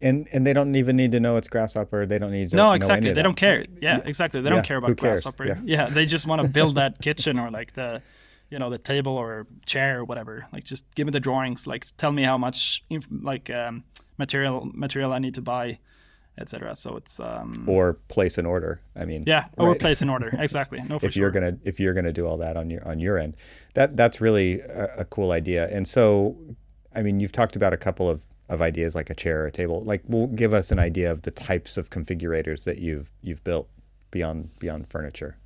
And 0.01 0.29
and 0.33 0.47
they 0.47 0.53
don't 0.53 0.75
even 0.75 0.97
need 0.97 1.13
to 1.13 1.21
know 1.21 1.37
it's 1.37 1.49
grasshopper. 1.49 2.05
They 2.05 2.19
don't 2.19 2.33
need 2.33 2.51
to. 2.51 2.57
No, 2.57 2.73
exactly. 2.73 3.13
They 3.13 3.23
don't 3.23 3.37
care. 3.37 3.65
Yeah, 3.81 4.01
exactly. 4.05 4.41
They 4.41 4.51
yeah, 4.51 4.57
don't 4.57 4.65
care 4.65 4.77
about 4.77 4.97
grasshopper. 4.97 5.47
Yeah. 5.47 5.61
yeah, 5.65 5.87
they 5.89 6.05
just 6.05 6.27
want 6.27 6.43
to 6.43 6.49
build 6.49 6.75
that 6.75 7.01
kitchen 7.03 7.39
or 7.39 7.51
like 7.51 7.73
the, 7.75 8.03
you 8.51 8.59
know, 8.59 8.69
the 8.71 8.79
table 8.79 9.17
or 9.17 9.47
chair 9.65 10.01
or 10.01 10.05
whatever. 10.05 10.47
Like 10.53 10.65
just 10.65 10.85
give 10.95 11.07
me 11.07 11.13
the 11.13 11.21
drawings. 11.21 11.67
Like 11.67 11.87
tell 11.97 12.13
me 12.13 12.23
how 12.23 12.37
much 12.37 12.85
like 13.11 13.49
um, 13.51 13.85
material 14.19 14.69
material 14.75 15.13
I 15.13 15.21
need 15.21 15.35
to 15.35 15.43
buy 15.43 15.79
etc. 16.39 16.75
So 16.77 16.97
it's 16.97 17.21
um, 17.21 17.65
or 17.69 17.95
place 18.09 18.39
an 18.39 18.47
order. 18.47 18.81
I 18.97 19.05
mean, 19.05 19.23
yeah, 19.27 19.47
or 19.57 19.69
right? 19.71 19.81
place 19.81 20.03
an 20.03 20.11
order 20.11 20.31
exactly. 20.39 20.81
No, 20.89 20.97
if 20.97 21.13
sure. 21.13 21.23
you're 21.23 21.31
gonna 21.31 21.57
if 21.65 21.81
you're 21.81 21.95
gonna 21.95 22.13
do 22.13 22.27
all 22.27 22.37
that 22.39 22.57
on 22.57 22.71
your 22.71 22.87
on 22.87 22.99
your 22.99 23.19
end, 23.19 23.37
that 23.75 23.97
that's 23.97 24.21
really 24.21 24.61
a, 24.61 24.91
a, 24.99 25.05
cool 25.05 25.31
idea. 25.31 25.69
And 25.69 25.87
so, 25.87 26.37
I 26.95 27.03
mean, 27.03 27.21
you've 27.21 27.33
talked 27.33 27.57
about 27.57 27.73
a 27.73 27.77
couple 27.77 28.09
of 28.09 28.25
of 28.49 28.61
ideas 28.61 28.95
like 28.95 29.11
a 29.11 29.15
chair 29.15 29.45
or 29.45 29.47
a 29.47 29.53
table. 29.53 29.83
Like, 29.85 30.03
will 30.07 30.27
give 30.27 30.53
us 30.53 30.71
an 30.71 30.79
idea 30.79 31.11
of 31.11 31.23
the 31.23 31.31
types 31.31 31.77
of 31.77 31.91
configurators 31.91 32.65
that 32.65 32.79
you've 32.79 33.11
you've 33.23 33.43
built 33.45 33.69
beyond 34.11 34.51
beyond 34.59 34.89
furniture. 34.89 35.37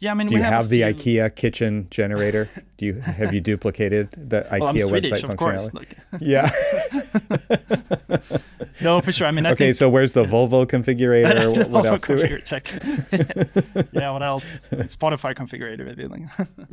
Yeah, 0.00 0.10
I 0.10 0.14
mean, 0.14 0.26
do 0.26 0.34
you 0.34 0.42
have, 0.42 0.52
have 0.52 0.68
the 0.68 0.82
few... 0.92 1.20
IKEA 1.20 1.34
kitchen 1.34 1.86
generator? 1.90 2.48
Do 2.76 2.86
you 2.86 2.94
have 3.00 3.32
you 3.32 3.40
duplicated 3.40 4.10
the 4.12 4.46
well, 4.50 4.74
IKEA 4.74 4.88
Swedish, 4.88 5.12
website 5.12 5.30
of? 5.30 5.36
Course, 5.36 5.72
like... 5.72 5.96
Yeah. 6.20 6.50
no, 8.82 9.00
for 9.00 9.12
sure. 9.12 9.26
I 9.26 9.30
mean, 9.30 9.46
I 9.46 9.52
okay. 9.52 9.66
Think... 9.66 9.76
So 9.76 9.88
where's 9.88 10.12
the 10.12 10.24
Volvo 10.24 10.66
configurator? 10.66 11.56
what, 11.70 11.70
what 11.70 11.86
else 11.86 12.02
do 12.02 12.16
we... 12.16 12.40
Check. 12.42 12.70
yeah. 13.92 14.10
What 14.10 14.22
else? 14.22 14.60
Spotify 14.72 15.34
configurator, 15.34 15.86
maybe. 15.86 16.06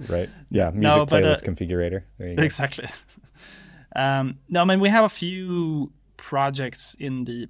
right. 0.10 0.30
Yeah. 0.50 0.72
Music 0.72 0.82
no, 0.82 1.06
but, 1.06 1.24
playlist 1.24 1.48
uh, 1.48 1.52
configurator. 1.52 2.04
Exactly. 2.20 2.88
Um, 3.96 4.40
no, 4.50 4.62
I 4.62 4.66
mean 4.66 4.80
we 4.80 4.90
have 4.90 5.04
a 5.04 5.10
few 5.10 5.92
projects 6.18 6.96
in 7.00 7.26
the 7.26 7.50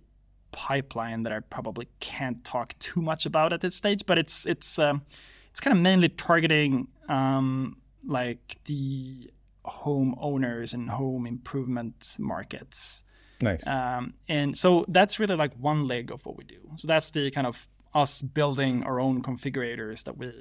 pipeline 0.52 1.23
that 1.23 1.31
I 1.31 1.39
probably 1.39 1.88
can't 1.99 2.43
talk 2.43 2.77
too 2.80 3.02
much 3.02 3.26
about 3.26 3.53
at 3.53 3.61
this 3.61 3.76
stage, 3.76 4.06
but 4.06 4.18
it's 4.18 4.45
it's. 4.45 4.77
Um, 4.77 5.03
it's 5.52 5.60
kind 5.60 5.76
of 5.76 5.82
mainly 5.82 6.10
targeting 6.10 6.88
um, 7.07 7.78
like 8.06 8.57
the 8.65 9.30
home 9.64 10.15
owners 10.19 10.73
and 10.73 10.90
home 10.90 11.28
improvement 11.28 12.18
markets. 12.19 13.03
Nice. 13.41 13.65
Um, 13.68 14.14
and 14.28 14.57
so 14.57 14.86
that's 14.88 15.19
really 15.19 15.36
like 15.36 15.53
one 15.56 15.88
leg 15.88 16.11
of 16.11 16.26
what 16.26 16.38
we 16.38 16.44
do. 16.44 16.60
So 16.78 16.88
that's 16.88 17.11
the 17.11 17.32
kind 17.32 17.48
of 17.48 17.68
us 17.94 18.22
building 18.22 18.84
our 18.84 18.99
own 18.99 19.22
configurators 19.22 20.03
that 20.06 20.18
we, 20.18 20.32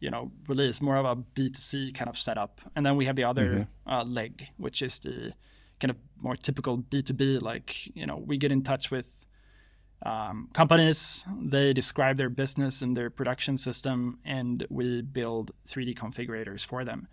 you 0.00 0.10
know, 0.10 0.32
release 0.48 0.82
more 0.82 0.96
of 0.96 1.06
a 1.06 1.16
B2C 1.16 1.94
kind 1.94 2.08
of 2.08 2.18
setup. 2.18 2.60
And 2.74 2.84
then 2.84 2.96
we 2.96 3.04
have 3.04 3.16
the 3.16 3.24
other 3.24 3.48
mm-hmm. 3.86 3.92
uh, 3.92 4.04
leg, 4.04 4.48
which 4.56 4.82
is 4.82 4.98
the 4.98 5.32
kind 5.78 5.90
of 5.90 5.96
more 6.20 6.36
typical 6.36 6.78
B2B, 6.78 7.40
like, 7.42 7.94
you 7.94 8.06
know, 8.06 8.16
we 8.16 8.36
get 8.36 8.52
in 8.52 8.62
touch 8.62 8.90
with 8.90 9.24
um, 10.04 10.48
companies. 10.52 11.24
They 11.40 11.72
describe 11.72 12.16
their 12.16 12.30
business 12.30 12.82
and 12.82 12.96
their 12.96 13.10
production 13.10 13.58
system, 13.58 14.18
and 14.24 14.66
we 14.70 15.02
build 15.02 15.52
3D 15.66 15.94
configurators 15.94 16.64
for 16.64 16.84
them. 16.84 17.08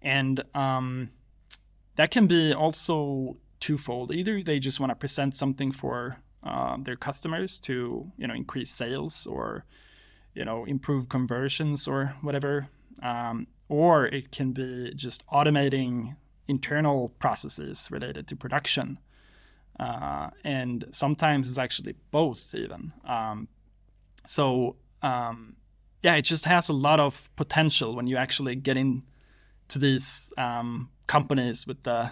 And 0.00 0.42
um, 0.54 1.10
that 1.96 2.10
can 2.10 2.26
be 2.26 2.52
also 2.52 3.36
twofold. 3.60 4.12
Either 4.12 4.42
they 4.42 4.58
just 4.58 4.80
want 4.80 4.90
to 4.90 4.96
present 4.96 5.34
something 5.36 5.70
for 5.70 6.18
uh, 6.42 6.76
their 6.80 6.96
customers 6.96 7.60
to 7.60 8.10
you 8.18 8.26
know 8.26 8.34
increase 8.34 8.70
sales 8.70 9.26
or 9.26 9.64
you 10.34 10.44
know 10.44 10.64
improve 10.64 11.08
conversions 11.08 11.86
or 11.86 12.14
whatever. 12.22 12.66
Um, 13.02 13.46
or 13.68 14.06
it 14.06 14.32
can 14.32 14.52
be 14.52 14.92
just 14.94 15.26
automating 15.28 16.16
internal 16.46 17.08
processes 17.18 17.88
related 17.90 18.26
to 18.28 18.36
production. 18.36 18.98
Uh, 19.80 20.30
and 20.44 20.84
sometimes 20.92 21.48
it's 21.48 21.58
actually 21.58 21.94
both, 22.10 22.54
even. 22.54 22.92
Um, 23.04 23.48
so, 24.24 24.76
um, 25.02 25.56
yeah, 26.02 26.14
it 26.16 26.22
just 26.22 26.44
has 26.44 26.68
a 26.68 26.72
lot 26.72 27.00
of 27.00 27.30
potential 27.36 27.94
when 27.96 28.06
you 28.06 28.16
actually 28.16 28.54
get 28.54 28.76
into 28.76 29.02
these 29.76 30.32
um, 30.36 30.90
companies 31.06 31.66
with 31.66 31.82
the, 31.82 32.10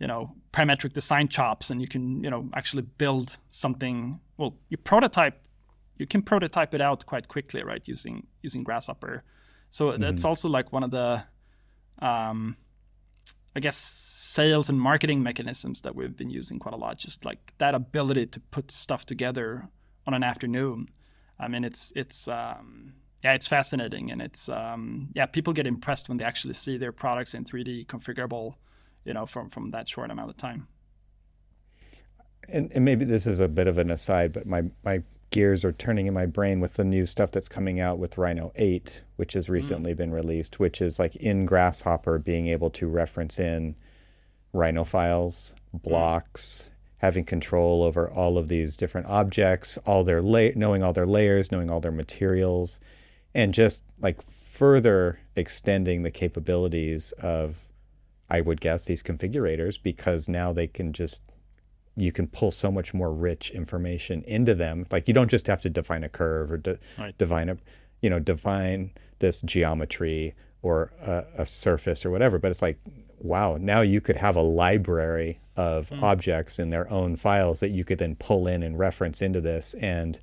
you 0.00 0.06
know, 0.06 0.34
parametric 0.52 0.92
design 0.92 1.28
chops, 1.28 1.70
and 1.70 1.80
you 1.80 1.88
can, 1.88 2.22
you 2.24 2.30
know, 2.30 2.48
actually 2.54 2.82
build 2.82 3.36
something. 3.48 4.20
Well, 4.36 4.56
you 4.68 4.76
prototype, 4.76 5.40
you 5.98 6.06
can 6.06 6.22
prototype 6.22 6.74
it 6.74 6.80
out 6.80 7.06
quite 7.06 7.28
quickly, 7.28 7.62
right? 7.62 7.86
Using 7.86 8.26
using 8.42 8.64
Grasshopper. 8.64 9.22
So 9.70 9.90
mm-hmm. 9.90 10.02
that's 10.02 10.24
also 10.24 10.48
like 10.48 10.72
one 10.72 10.82
of 10.82 10.90
the 10.90 11.22
um, 12.00 12.56
I 13.56 13.60
guess 13.60 13.76
sales 13.76 14.68
and 14.68 14.80
marketing 14.80 15.22
mechanisms 15.22 15.82
that 15.82 15.94
we've 15.94 16.16
been 16.16 16.30
using 16.30 16.58
quite 16.58 16.74
a 16.74 16.78
lot. 16.78 16.98
Just 16.98 17.24
like 17.24 17.54
that 17.58 17.74
ability 17.74 18.26
to 18.26 18.40
put 18.40 18.70
stuff 18.70 19.06
together 19.06 19.68
on 20.06 20.14
an 20.14 20.22
afternoon. 20.22 20.88
I 21.38 21.48
mean, 21.48 21.64
it's 21.64 21.92
it's 21.94 22.26
um, 22.28 22.94
yeah, 23.22 23.34
it's 23.34 23.46
fascinating, 23.46 24.10
and 24.10 24.20
it's 24.20 24.48
um, 24.48 25.08
yeah, 25.14 25.26
people 25.26 25.52
get 25.52 25.66
impressed 25.66 26.08
when 26.08 26.18
they 26.18 26.24
actually 26.24 26.54
see 26.54 26.76
their 26.76 26.92
products 26.92 27.34
in 27.34 27.44
3D 27.44 27.86
configurable, 27.86 28.54
you 29.04 29.14
know, 29.14 29.26
from 29.26 29.50
from 29.50 29.70
that 29.70 29.88
short 29.88 30.10
amount 30.10 30.30
of 30.30 30.36
time. 30.36 30.68
And, 32.48 32.70
and 32.72 32.84
maybe 32.84 33.06
this 33.06 33.26
is 33.26 33.40
a 33.40 33.48
bit 33.48 33.66
of 33.66 33.78
an 33.78 33.90
aside, 33.90 34.32
but 34.32 34.46
my 34.46 34.64
my 34.84 35.02
gears 35.34 35.64
are 35.64 35.72
turning 35.72 36.06
in 36.06 36.14
my 36.14 36.26
brain 36.26 36.60
with 36.60 36.74
the 36.74 36.84
new 36.84 37.04
stuff 37.04 37.32
that's 37.32 37.48
coming 37.48 37.80
out 37.80 37.98
with 37.98 38.16
Rhino 38.16 38.52
8, 38.54 39.02
which 39.16 39.32
has 39.32 39.48
mm. 39.48 39.50
recently 39.50 39.92
mm. 39.92 39.96
been 39.96 40.12
released, 40.12 40.60
which 40.60 40.80
is 40.80 41.00
like 41.00 41.16
in 41.16 41.44
Grasshopper 41.44 42.20
being 42.20 42.46
able 42.46 42.70
to 42.70 42.86
reference 42.86 43.40
in 43.40 43.74
Rhino 44.52 44.84
files, 44.84 45.52
mm. 45.74 45.82
blocks, 45.82 46.70
having 46.98 47.24
control 47.24 47.82
over 47.82 48.08
all 48.08 48.38
of 48.38 48.46
these 48.46 48.76
different 48.76 49.08
objects, 49.08 49.76
all 49.78 50.04
their 50.04 50.22
la- 50.22 50.54
knowing 50.54 50.84
all 50.84 50.92
their 50.92 51.04
layers, 51.04 51.50
knowing 51.50 51.68
all 51.68 51.80
their 51.80 51.90
materials, 51.90 52.78
and 53.34 53.52
just 53.52 53.82
like 54.00 54.22
further 54.22 55.18
extending 55.34 56.02
the 56.02 56.12
capabilities 56.12 57.10
of 57.18 57.66
I 58.30 58.40
would 58.40 58.60
guess 58.60 58.84
these 58.84 59.02
configurators 59.02 59.82
because 59.82 60.28
now 60.28 60.52
they 60.52 60.68
can 60.68 60.92
just 60.92 61.22
you 61.96 62.12
can 62.12 62.26
pull 62.26 62.50
so 62.50 62.70
much 62.70 62.92
more 62.92 63.12
rich 63.12 63.50
information 63.50 64.22
into 64.24 64.54
them. 64.54 64.86
Like 64.90 65.08
you 65.08 65.14
don't 65.14 65.30
just 65.30 65.46
have 65.46 65.62
to 65.62 65.70
define 65.70 66.04
a 66.04 66.08
curve 66.08 66.50
or 66.50 66.56
de- 66.56 66.78
right. 66.98 67.16
define 67.16 67.48
a, 67.48 67.56
you 68.02 68.10
know, 68.10 68.18
define 68.18 68.92
this 69.20 69.40
geometry 69.42 70.34
or 70.62 70.92
a, 71.00 71.24
a, 71.42 71.46
surface 71.46 72.04
or 72.04 72.10
whatever. 72.10 72.38
But 72.38 72.50
it's 72.50 72.62
like, 72.62 72.78
wow, 73.18 73.56
now 73.60 73.80
you 73.82 74.00
could 74.00 74.16
have 74.16 74.36
a 74.36 74.42
library 74.42 75.40
of 75.56 75.90
mm. 75.90 76.02
objects 76.02 76.58
in 76.58 76.70
their 76.70 76.90
own 76.90 77.16
files 77.16 77.60
that 77.60 77.68
you 77.68 77.84
could 77.84 77.98
then 77.98 78.16
pull 78.16 78.46
in 78.46 78.62
and 78.62 78.78
reference 78.78 79.22
into 79.22 79.40
this 79.40 79.74
and 79.74 80.18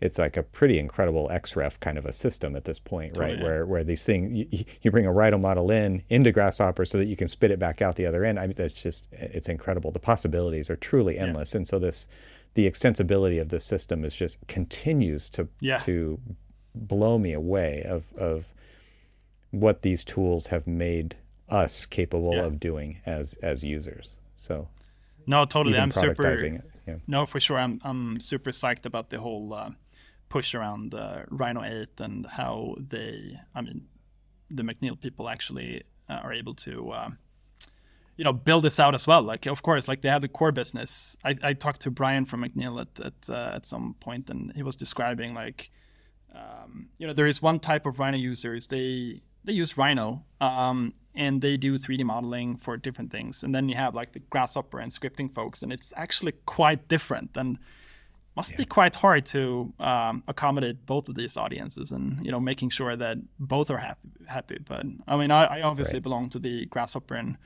it's 0.00 0.18
like 0.18 0.36
a 0.36 0.42
pretty 0.42 0.78
incredible 0.78 1.28
XREF 1.28 1.80
kind 1.80 1.98
of 1.98 2.06
a 2.06 2.12
system 2.12 2.54
at 2.54 2.64
this 2.64 2.78
point, 2.78 3.16
right? 3.16 3.32
Oh, 3.32 3.38
yeah. 3.38 3.42
Where 3.42 3.66
where 3.66 3.84
these 3.84 4.04
things 4.04 4.32
you, 4.32 4.64
you, 4.82 4.90
bring 4.90 5.06
a 5.06 5.12
Rhino 5.12 5.38
model 5.38 5.70
in 5.70 6.02
into 6.08 6.30
Grasshopper 6.30 6.84
so 6.84 6.98
that 6.98 7.06
you 7.06 7.16
can 7.16 7.28
spit 7.28 7.50
it 7.50 7.58
back 7.58 7.82
out 7.82 7.96
the 7.96 8.06
other 8.06 8.24
end. 8.24 8.38
I 8.38 8.46
mean, 8.46 8.54
that's 8.56 8.72
just 8.72 9.08
it's 9.12 9.48
incredible. 9.48 9.90
The 9.90 9.98
possibilities 9.98 10.70
are 10.70 10.76
truly 10.76 11.18
endless, 11.18 11.52
yeah. 11.52 11.58
and 11.58 11.66
so 11.66 11.78
this 11.78 12.06
the 12.54 12.70
extensibility 12.70 13.40
of 13.40 13.48
this 13.48 13.64
system 13.64 14.04
is 14.04 14.14
just 14.14 14.38
continues 14.46 15.28
to 15.30 15.48
yeah. 15.60 15.78
to 15.78 16.20
blow 16.74 17.18
me 17.18 17.32
away 17.32 17.82
of 17.82 18.12
of 18.14 18.52
what 19.50 19.82
these 19.82 20.04
tools 20.04 20.48
have 20.48 20.66
made 20.66 21.16
us 21.48 21.86
capable 21.86 22.38
of 22.38 22.60
doing 22.60 23.00
as 23.04 23.34
as 23.42 23.64
users. 23.64 24.16
So 24.36 24.68
no, 25.26 25.44
totally. 25.44 25.78
I'm 25.78 25.90
super. 25.90 26.28
It. 26.28 26.62
No, 27.06 27.26
for 27.26 27.38
sure. 27.38 27.58
I'm 27.58 27.80
I'm 27.84 28.18
super 28.18 28.50
psyched 28.50 28.86
about 28.86 29.10
the 29.10 29.20
whole. 29.20 29.52
Uh, 29.52 29.70
push 30.28 30.54
around 30.54 30.94
uh, 30.94 31.22
Rhino 31.30 31.62
8 31.62 32.00
and 32.00 32.26
how 32.26 32.76
they, 32.78 33.38
I 33.54 33.60
mean, 33.60 33.86
the 34.50 34.62
McNeel 34.62 35.00
people 35.00 35.28
actually 35.28 35.82
uh, 36.08 36.14
are 36.14 36.32
able 36.32 36.54
to, 36.54 36.90
uh, 36.90 37.10
you 38.16 38.24
know, 38.24 38.32
build 38.32 38.64
this 38.64 38.80
out 38.80 38.94
as 38.94 39.06
well. 39.06 39.22
Like, 39.22 39.46
of 39.46 39.62
course, 39.62 39.88
like 39.88 40.00
they 40.00 40.08
have 40.08 40.22
the 40.22 40.28
core 40.28 40.52
business. 40.52 41.16
I, 41.24 41.36
I 41.42 41.52
talked 41.52 41.82
to 41.82 41.90
Brian 41.90 42.24
from 42.24 42.42
McNeel 42.42 42.80
at 42.80 43.00
at, 43.00 43.30
uh, 43.30 43.54
at 43.54 43.66
some 43.66 43.94
point, 44.00 44.28
and 44.30 44.52
he 44.54 44.62
was 44.62 44.76
describing 44.76 45.34
like, 45.34 45.70
um, 46.34 46.88
you 46.98 47.06
know, 47.06 47.12
there 47.12 47.26
is 47.26 47.40
one 47.40 47.60
type 47.60 47.86
of 47.86 47.98
Rhino 47.98 48.18
users. 48.18 48.66
They 48.66 49.22
they 49.44 49.52
use 49.52 49.76
Rhino, 49.76 50.24
um, 50.40 50.94
and 51.14 51.40
they 51.40 51.56
do 51.56 51.78
3D 51.78 52.04
modeling 52.04 52.56
for 52.56 52.76
different 52.76 53.12
things. 53.12 53.44
And 53.44 53.54
then 53.54 53.68
you 53.68 53.76
have 53.76 53.94
like 53.94 54.12
the 54.12 54.20
Grasshopper 54.30 54.80
and 54.80 54.90
scripting 54.90 55.32
folks, 55.32 55.62
and 55.62 55.72
it's 55.72 55.92
actually 55.96 56.32
quite 56.44 56.88
different. 56.88 57.36
And 57.36 57.58
must 58.38 58.52
yeah. 58.52 58.58
be 58.58 58.64
quite 58.66 58.94
hard 58.94 59.26
to 59.26 59.72
um, 59.80 60.22
accommodate 60.28 60.86
both 60.86 61.08
of 61.08 61.16
these 61.16 61.36
audiences 61.36 61.90
and 61.90 62.24
you 62.24 62.30
know 62.30 62.38
making 62.38 62.70
sure 62.70 62.94
that 62.94 63.18
both 63.40 63.68
are 63.68 63.78
happy. 63.78 64.08
happy. 64.26 64.58
But 64.64 64.84
I 65.08 65.16
mean, 65.16 65.32
I, 65.32 65.42
I 65.56 65.62
obviously 65.62 65.94
right. 65.94 66.08
belong 66.08 66.28
to 66.30 66.38
the 66.38 66.66
Grasshopper 66.66 67.16
and 67.16 67.36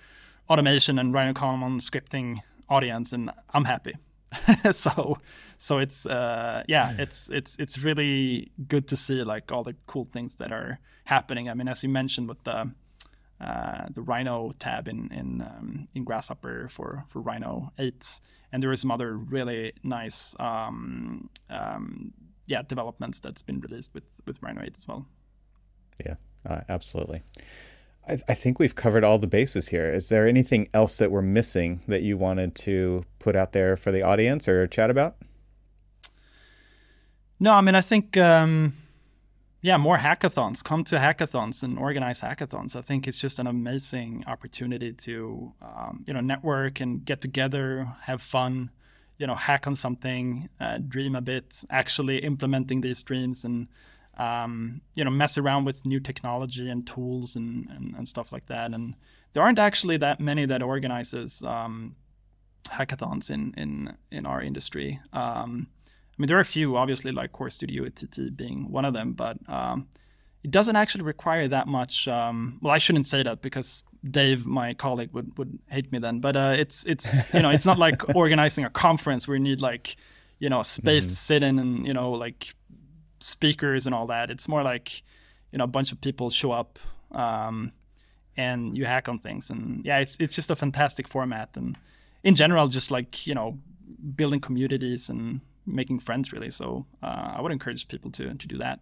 automation 0.50 0.98
and 0.98 1.14
RhinoCommon 1.14 1.80
scripting 1.80 2.40
audience, 2.68 3.14
and 3.14 3.30
I'm 3.54 3.64
happy. 3.64 3.94
so 4.72 5.16
so 5.56 5.78
it's 5.78 6.04
uh, 6.04 6.62
yeah, 6.68 6.94
it's 6.98 7.30
it's 7.32 7.56
it's 7.58 7.78
really 7.78 8.52
good 8.68 8.86
to 8.88 8.96
see 8.96 9.24
like 9.24 9.50
all 9.50 9.64
the 9.64 9.74
cool 9.86 10.06
things 10.12 10.34
that 10.36 10.52
are 10.52 10.78
happening. 11.04 11.48
I 11.48 11.54
mean, 11.54 11.68
as 11.68 11.82
you 11.82 11.88
mentioned 11.88 12.28
with 12.28 12.44
the 12.44 12.70
uh, 13.42 13.86
the 13.90 14.02
Rhino 14.02 14.52
tab 14.58 14.88
in 14.88 15.10
in 15.12 15.42
um, 15.42 15.88
in 15.94 16.04
Grasshopper 16.04 16.68
for 16.68 17.04
for 17.08 17.20
Rhino 17.20 17.72
8 17.78 18.20
and 18.52 18.62
there 18.62 18.70
is 18.70 18.80
some 18.80 18.90
other 18.90 19.16
really 19.16 19.72
nice 19.82 20.36
um, 20.38 21.28
um, 21.50 22.12
yeah 22.46 22.62
developments 22.62 23.20
that's 23.20 23.42
been 23.42 23.60
released 23.60 23.92
with 23.94 24.04
with 24.26 24.40
Rhino 24.42 24.62
8 24.62 24.76
as 24.76 24.86
well. 24.86 25.06
Yeah, 26.04 26.14
uh, 26.46 26.60
absolutely. 26.68 27.22
I, 28.08 28.18
I, 28.28 28.34
think 28.34 28.58
we've 28.58 28.74
covered 28.74 29.04
all 29.04 29.18
the 29.18 29.28
bases 29.28 29.68
here. 29.68 29.92
Is 29.92 30.08
there 30.08 30.26
anything 30.26 30.68
else 30.74 30.96
that 30.96 31.12
we're 31.12 31.22
missing 31.22 31.82
that 31.86 32.02
you 32.02 32.16
wanted 32.16 32.56
to 32.56 33.04
put 33.20 33.36
out 33.36 33.52
there 33.52 33.76
for 33.76 33.92
the 33.92 34.02
audience 34.02 34.48
or 34.48 34.66
chat 34.66 34.90
about? 34.90 35.16
No, 37.38 37.52
I 37.54 37.60
mean 37.60 37.74
I 37.74 37.80
think 37.80 38.16
um, 38.16 38.74
yeah, 39.62 39.76
more 39.76 39.96
hackathons. 39.96 40.62
Come 40.62 40.82
to 40.84 40.96
hackathons 40.96 41.62
and 41.62 41.78
organize 41.78 42.20
hackathons. 42.20 42.74
I 42.74 42.80
think 42.80 43.06
it's 43.06 43.20
just 43.20 43.38
an 43.38 43.46
amazing 43.46 44.24
opportunity 44.26 44.92
to, 44.92 45.52
um, 45.62 46.04
you 46.04 46.12
know, 46.12 46.20
network 46.20 46.80
and 46.80 47.04
get 47.04 47.20
together, 47.20 47.86
have 48.02 48.20
fun, 48.20 48.70
you 49.18 49.26
know, 49.28 49.36
hack 49.36 49.68
on 49.68 49.76
something, 49.76 50.48
uh, 50.60 50.78
dream 50.88 51.14
a 51.14 51.20
bit, 51.20 51.62
actually 51.70 52.18
implementing 52.18 52.80
these 52.80 53.04
dreams 53.04 53.44
and, 53.44 53.68
um, 54.18 54.80
you 54.96 55.04
know, 55.04 55.12
mess 55.12 55.38
around 55.38 55.64
with 55.64 55.86
new 55.86 56.00
technology 56.00 56.68
and 56.68 56.84
tools 56.84 57.36
and, 57.36 57.68
and, 57.70 57.94
and, 57.94 58.08
stuff 58.08 58.32
like 58.32 58.46
that. 58.46 58.74
And 58.74 58.96
there 59.32 59.44
aren't 59.44 59.60
actually 59.60 59.96
that 59.98 60.18
many 60.18 60.44
that 60.44 60.60
organizes 60.60 61.40
um, 61.44 61.94
hackathons 62.64 63.30
in, 63.30 63.54
in, 63.56 63.96
in 64.10 64.26
our 64.26 64.42
industry. 64.42 65.00
Um, 65.12 65.68
I 66.12 66.14
mean, 66.18 66.28
there 66.28 66.36
are 66.36 66.40
a 66.40 66.44
few, 66.44 66.76
obviously, 66.76 67.10
like 67.10 67.32
Core 67.32 67.50
Studio 67.50 67.88
TT 67.88 68.36
being 68.36 68.70
one 68.70 68.84
of 68.84 68.92
them, 68.92 69.14
but 69.14 69.38
um, 69.48 69.88
it 70.44 70.50
doesn't 70.50 70.76
actually 70.76 71.04
require 71.04 71.48
that 71.48 71.68
much. 71.68 72.06
Um, 72.06 72.58
well, 72.60 72.72
I 72.72 72.78
shouldn't 72.78 73.06
say 73.06 73.22
that 73.22 73.40
because 73.40 73.82
Dave, 74.08 74.44
my 74.44 74.74
colleague, 74.74 75.10
would, 75.12 75.36
would 75.38 75.58
hate 75.68 75.90
me 75.90 75.98
then. 75.98 76.20
But 76.20 76.36
uh, 76.36 76.54
it's 76.58 76.84
it's 76.84 77.32
you 77.32 77.40
know 77.40 77.50
it's 77.50 77.64
not 77.64 77.78
like 77.78 78.08
organizing 78.14 78.64
a 78.64 78.70
conference 78.70 79.26
where 79.26 79.36
you 79.36 79.42
need 79.42 79.60
like 79.60 79.96
you 80.38 80.48
know 80.48 80.60
a 80.60 80.64
space 80.64 81.04
mm-hmm. 81.04 81.10
to 81.10 81.16
sit 81.16 81.42
in 81.42 81.58
and 81.58 81.86
you 81.86 81.94
know 81.94 82.10
like 82.10 82.54
speakers 83.20 83.86
and 83.86 83.94
all 83.94 84.08
that. 84.08 84.30
It's 84.30 84.48
more 84.48 84.62
like 84.62 85.02
you 85.52 85.58
know 85.58 85.64
a 85.64 85.68
bunch 85.68 85.92
of 85.92 86.00
people 86.00 86.28
show 86.28 86.52
up 86.52 86.78
um, 87.12 87.72
and 88.36 88.76
you 88.76 88.84
hack 88.84 89.08
on 89.08 89.18
things, 89.18 89.48
and 89.48 89.84
yeah, 89.84 89.98
it's 89.98 90.16
it's 90.20 90.34
just 90.34 90.50
a 90.50 90.56
fantastic 90.56 91.08
format, 91.08 91.50
and 91.56 91.78
in 92.24 92.34
general, 92.34 92.68
just 92.68 92.90
like 92.90 93.26
you 93.26 93.34
know 93.34 93.58
building 94.16 94.40
communities 94.40 95.08
and 95.08 95.40
making 95.66 96.00
friends 96.00 96.32
really. 96.32 96.50
So 96.50 96.86
uh, 97.02 97.34
I 97.36 97.40
would 97.40 97.52
encourage 97.52 97.88
people 97.88 98.10
to 98.12 98.34
to 98.34 98.46
do 98.46 98.58
that. 98.58 98.80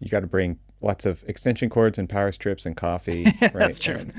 You 0.00 0.08
got 0.08 0.20
to 0.20 0.26
bring 0.26 0.58
lots 0.82 1.06
of 1.06 1.22
extension 1.28 1.70
cords 1.70 1.96
and 1.96 2.08
power 2.08 2.32
strips 2.32 2.66
and 2.66 2.76
coffee. 2.76 3.24
Right? 3.40 3.52
That's 3.54 3.78
true. 3.78 3.96
And, 3.96 4.12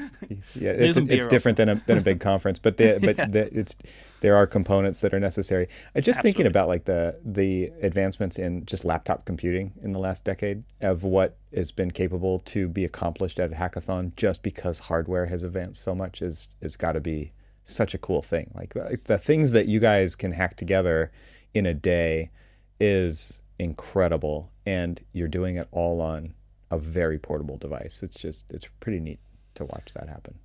yeah, 0.53 0.71
it's, 0.71 0.97
it's 0.97 1.27
different 1.27 1.57
than 1.57 1.69
a 1.69 1.75
than 1.75 1.97
a 1.97 2.01
big 2.01 2.19
conference, 2.31 2.59
but 2.59 2.77
the, 2.77 2.99
but 3.01 3.17
yeah. 3.17 3.27
the, 3.27 3.57
it's 3.57 3.75
there 4.19 4.35
are 4.35 4.45
components 4.45 5.01
that 5.01 5.13
are 5.13 5.19
necessary. 5.19 5.67
I 5.95 6.01
just 6.01 6.19
Absolutely. 6.19 6.29
thinking 6.29 6.47
about 6.47 6.67
like 6.67 6.85
the 6.85 7.19
the 7.23 7.71
advancements 7.81 8.37
in 8.37 8.65
just 8.65 8.85
laptop 8.85 9.25
computing 9.25 9.73
in 9.81 9.91
the 9.91 9.99
last 9.99 10.23
decade 10.23 10.63
of 10.81 11.03
what 11.03 11.37
has 11.55 11.71
been 11.71 11.91
capable 11.91 12.39
to 12.39 12.67
be 12.67 12.83
accomplished 12.85 13.39
at 13.39 13.51
a 13.51 13.55
hackathon 13.55 14.15
just 14.15 14.43
because 14.43 14.79
hardware 14.79 15.25
has 15.25 15.43
advanced 15.43 15.81
so 15.81 15.95
much 15.95 16.21
is 16.21 16.47
is 16.61 16.75
got 16.75 16.91
to 16.93 17.01
be 17.01 17.31
such 17.63 17.93
a 17.93 17.97
cool 17.97 18.21
thing. 18.21 18.51
Like, 18.53 18.75
like 18.75 19.05
the 19.05 19.17
things 19.17 19.51
that 19.51 19.67
you 19.67 19.79
guys 19.79 20.15
can 20.15 20.31
hack 20.31 20.55
together 20.57 21.11
in 21.53 21.65
a 21.65 21.73
day 21.73 22.31
is 22.79 23.41
incredible, 23.59 24.51
and 24.65 25.01
you're 25.13 25.27
doing 25.27 25.55
it 25.55 25.67
all 25.71 26.01
on 26.01 26.33
a 26.71 26.77
very 26.77 27.19
portable 27.19 27.57
device. 27.57 28.01
It's 28.03 28.15
just 28.15 28.45
it's 28.49 28.67
pretty 28.79 28.99
neat 28.99 29.19
to 29.55 29.65
watch 29.65 29.93
that 29.93 30.09
happen. 30.09 30.39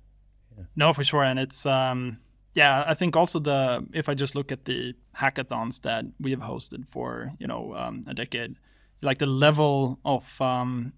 Yeah. 0.57 0.63
No, 0.75 0.93
for 0.93 1.03
sure, 1.03 1.23
and 1.23 1.39
it's 1.39 1.65
um, 1.65 2.19
yeah. 2.53 2.83
I 2.85 2.93
think 2.93 3.15
also 3.15 3.39
the 3.39 3.85
if 3.93 4.09
I 4.09 4.13
just 4.13 4.35
look 4.35 4.51
at 4.51 4.65
the 4.65 4.93
hackathons 5.15 5.81
that 5.81 6.05
we 6.19 6.31
have 6.31 6.41
hosted 6.41 6.87
for 6.89 7.33
you 7.39 7.47
know 7.47 7.75
um, 7.75 8.05
a 8.07 8.13
decade, 8.13 8.55
like 9.01 9.17
the 9.17 9.25
level 9.25 9.99
of 10.05 10.39
um, 10.41 10.93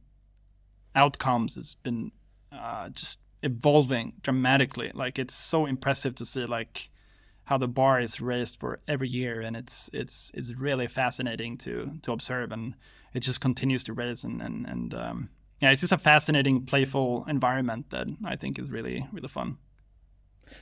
outcomes 0.95 1.55
has 1.55 1.75
been 1.75 2.11
uh, 2.51 2.89
just 2.89 3.19
evolving 3.43 4.13
dramatically. 4.21 4.91
Like 4.93 5.19
it's 5.19 5.33
so 5.33 5.65
impressive 5.65 6.15
to 6.15 6.25
see 6.25 6.45
like 6.45 6.89
how 7.45 7.57
the 7.57 7.67
bar 7.67 7.99
is 7.99 8.21
raised 8.21 8.59
for 8.59 8.79
every 8.87 9.09
year, 9.09 9.41
and 9.41 9.55
it's 9.55 9.89
it's 9.93 10.31
it's 10.33 10.53
really 10.53 10.87
fascinating 10.87 11.57
to 11.59 11.91
to 12.03 12.11
observe, 12.11 12.51
and 12.51 12.75
it 13.13 13.21
just 13.21 13.41
continues 13.41 13.83
to 13.85 13.93
raise, 13.93 14.23
and 14.23 14.41
and 14.41 14.65
and 14.67 14.93
um, 14.93 15.29
yeah, 15.61 15.71
it's 15.71 15.81
just 15.81 15.93
a 15.93 15.97
fascinating, 15.97 16.65
playful 16.65 17.25
environment 17.27 17.89
that 17.89 18.07
I 18.23 18.35
think 18.35 18.59
is 18.59 18.69
really 18.69 19.07
really 19.11 19.27
fun. 19.27 19.57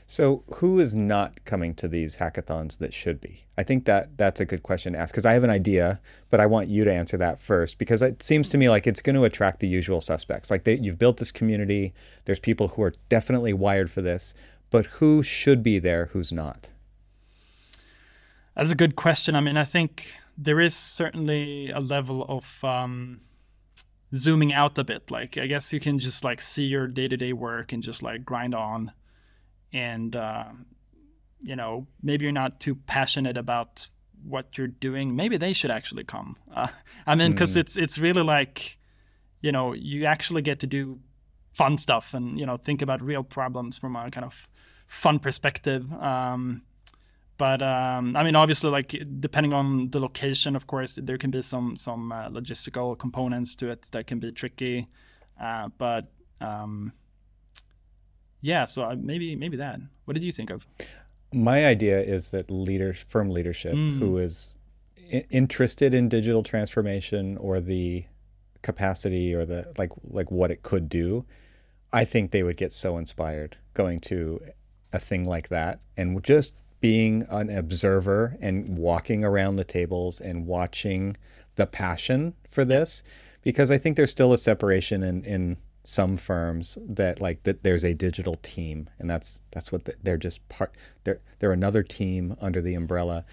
So, 0.08 0.44
who 0.56 0.80
is 0.80 0.94
not 0.94 1.44
coming 1.46 1.74
to 1.76 1.88
these 1.88 2.18
hackathons 2.18 2.78
that 2.78 2.94
should 2.94 3.20
be? 3.22 3.46
I 3.58 3.64
think 3.64 3.86
that 3.86 4.18
that's 4.18 4.40
a 4.40 4.46
good 4.46 4.64
question 4.64 4.94
to 4.94 5.00
ask 5.00 5.14
because 5.14 5.26
I 5.26 5.34
have 5.34 5.44
an 5.44 5.50
idea, 5.50 6.00
but 6.30 6.40
I 6.40 6.46
want 6.46 6.68
you 6.68 6.84
to 6.84 6.94
answer 6.94 7.18
that 7.18 7.40
first 7.40 7.78
because 7.78 8.02
it 8.02 8.24
seems 8.24 8.50
to 8.50 8.58
me 8.58 8.70
like 8.70 8.88
it's 8.88 9.02
going 9.02 9.16
to 9.16 9.24
attract 9.26 9.60
the 9.60 9.68
usual 9.68 10.02
suspects. 10.02 10.50
Like 10.50 10.64
they, 10.64 10.78
you've 10.78 11.00
built 11.00 11.18
this 11.18 11.32
community, 11.32 11.94
there's 12.26 12.40
people 12.40 12.70
who 12.70 12.82
are 12.84 12.94
definitely 13.10 13.54
wired 13.54 13.92
for 13.92 14.02
this, 14.02 14.34
but 14.70 14.86
who 14.86 15.24
should 15.24 15.64
be 15.64 15.80
there, 15.80 16.08
who's 16.08 16.32
not? 16.32 16.70
That's 18.56 18.72
a 18.72 18.76
good 18.76 18.96
question. 18.96 19.36
I 19.36 19.40
mean, 19.40 19.58
I 19.58 19.64
think 19.64 20.14
there 20.38 20.60
is 20.60 20.76
certainly 20.76 21.70
a 21.72 21.80
level 21.80 22.26
of 22.30 22.64
um, 22.64 23.22
zooming 24.16 24.54
out 24.54 24.78
a 24.78 24.84
bit. 24.84 25.12
Like, 25.12 25.38
I 25.38 25.48
guess 25.48 25.74
you 25.74 25.80
can 25.80 26.00
just 26.00 26.24
like 26.24 26.42
see 26.42 26.66
your 26.66 26.88
day 26.88 27.08
to 27.08 27.18
day 27.18 27.34
work 27.34 27.74
and 27.74 27.84
just 27.84 28.04
like 28.04 28.26
grind 28.26 28.56
on 28.56 28.92
and 29.74 30.16
uh, 30.16 30.46
you 31.42 31.56
know 31.56 31.88
maybe 32.02 32.24
you're 32.24 32.32
not 32.32 32.60
too 32.60 32.76
passionate 32.76 33.38
about 33.38 33.88
what 34.24 34.58
you're 34.58 34.68
doing 34.68 35.16
maybe 35.16 35.38
they 35.38 35.54
should 35.54 35.72
actually 35.72 36.04
come 36.04 36.36
uh, 36.54 36.68
i 37.08 37.16
mean 37.16 37.32
because 37.32 37.56
mm. 37.56 37.62
it's 37.62 37.78
it's 37.78 37.98
really 37.98 38.22
like 38.22 38.78
you 39.42 39.52
know 39.52 39.74
you 39.74 40.06
actually 40.06 40.42
get 40.42 40.60
to 40.60 40.68
do 40.68 41.00
fun 41.54 41.78
stuff 41.78 42.14
and 42.14 42.40
you 42.40 42.46
know 42.46 42.58
think 42.58 42.82
about 42.82 43.02
real 43.02 43.24
problems 43.24 43.78
from 43.78 43.96
a 43.96 44.12
kind 44.12 44.26
of 44.26 44.48
fun 44.88 45.20
perspective 45.20 45.92
um, 45.94 46.64
but 47.40 47.62
um, 47.62 48.18
I 48.18 48.24
mean, 48.24 48.36
obviously, 48.36 48.70
like 48.70 48.94
depending 49.22 49.54
on 49.54 49.90
the 49.92 50.00
location, 50.02 50.58
of 50.58 50.68
course, 50.68 51.00
there 51.02 51.18
can 51.18 51.32
be 51.32 51.42
some 51.42 51.78
some 51.78 52.12
uh, 52.12 52.28
logistical 52.28 53.00
components 53.00 53.56
to 53.56 53.72
it 53.72 53.84
that 53.94 54.08
can 54.08 54.20
be 54.20 54.34
tricky. 54.34 54.90
Uh, 55.42 55.70
but 55.78 56.12
um, 56.42 56.92
yeah, 58.42 58.66
so 58.66 58.84
uh, 58.84 58.96
maybe 58.98 59.36
maybe 59.36 59.58
that. 59.58 59.80
What 60.06 60.14
did 60.14 60.24
you 60.24 60.32
think 60.32 60.50
of? 60.50 60.66
My 61.32 61.66
idea 61.66 62.02
is 62.02 62.32
that 62.32 62.50
leader, 62.50 62.94
firm 62.94 63.30
leadership, 63.30 63.74
mm. 63.74 64.00
who 64.00 64.18
is 64.18 64.56
I- 65.14 65.24
interested 65.30 65.94
in 65.94 66.10
digital 66.10 66.44
transformation 66.44 67.38
or 67.38 67.60
the 67.60 68.06
capacity 68.62 69.34
or 69.34 69.46
the 69.46 69.72
like 69.78 69.92
like 70.04 70.32
what 70.32 70.52
it 70.52 70.64
could 70.64 70.90
do, 70.90 71.26
I 71.92 72.06
think 72.06 72.32
they 72.32 72.44
would 72.44 72.58
get 72.58 72.72
so 72.72 72.98
inspired 72.98 73.58
going 73.74 74.00
to 74.00 74.42
a 74.92 75.00
thing 75.00 75.24
like 75.24 75.50
that 75.50 75.80
and 75.98 76.22
just 76.24 76.54
being 76.82 77.26
an 77.30 77.50
observer 77.50 78.38
and 78.42 78.78
walking 78.78 79.24
around 79.24 79.58
the 79.58 79.64
tables 79.64 80.20
and 80.20 80.48
watching 80.48 81.16
the 81.56 81.68
passion 81.68 82.34
for 82.48 82.64
this 82.64 83.04
because 83.42 83.70
I 83.70 83.78
think 83.78 83.98
there's 83.98 84.12
still 84.12 84.34
a 84.34 84.38
separation 84.38 85.04
in 85.04 85.24
in 85.26 85.58
some 85.84 86.18
firms 86.18 86.78
that 86.88 87.22
like 87.22 87.44
that 87.44 87.64
there's 87.64 87.84
a 87.84 87.94
digital 87.94 88.36
team 88.42 88.90
and 89.00 89.10
that's 89.10 89.42
that's 89.52 89.72
what 89.72 89.86
the, 89.86 89.94
they're 90.04 90.18
just 90.18 90.48
part 90.50 90.76
they're 91.04 91.20
they're 91.40 91.52
another 91.52 91.84
team 91.84 92.36
under 92.42 92.62
the 92.62 92.76
umbrella 92.76 93.26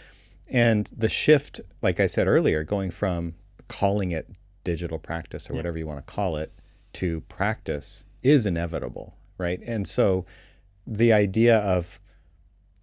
and 0.48 0.90
the 0.96 1.08
shift 1.08 1.60
like 1.82 1.98
i 1.98 2.06
said 2.06 2.26
earlier 2.26 2.62
going 2.62 2.90
from 2.90 3.34
calling 3.68 4.12
it 4.12 4.30
digital 4.64 4.98
practice 4.98 5.50
or 5.50 5.52
yeah. 5.52 5.58
whatever 5.58 5.76
you 5.76 5.86
want 5.86 6.04
to 6.04 6.12
call 6.12 6.36
it 6.36 6.52
to 6.92 7.20
practice 7.22 8.04
is 8.22 8.46
inevitable 8.46 9.14
right 9.38 9.60
and 9.66 9.86
so 9.86 10.24
the 10.86 11.12
idea 11.12 11.58
of 11.58 12.00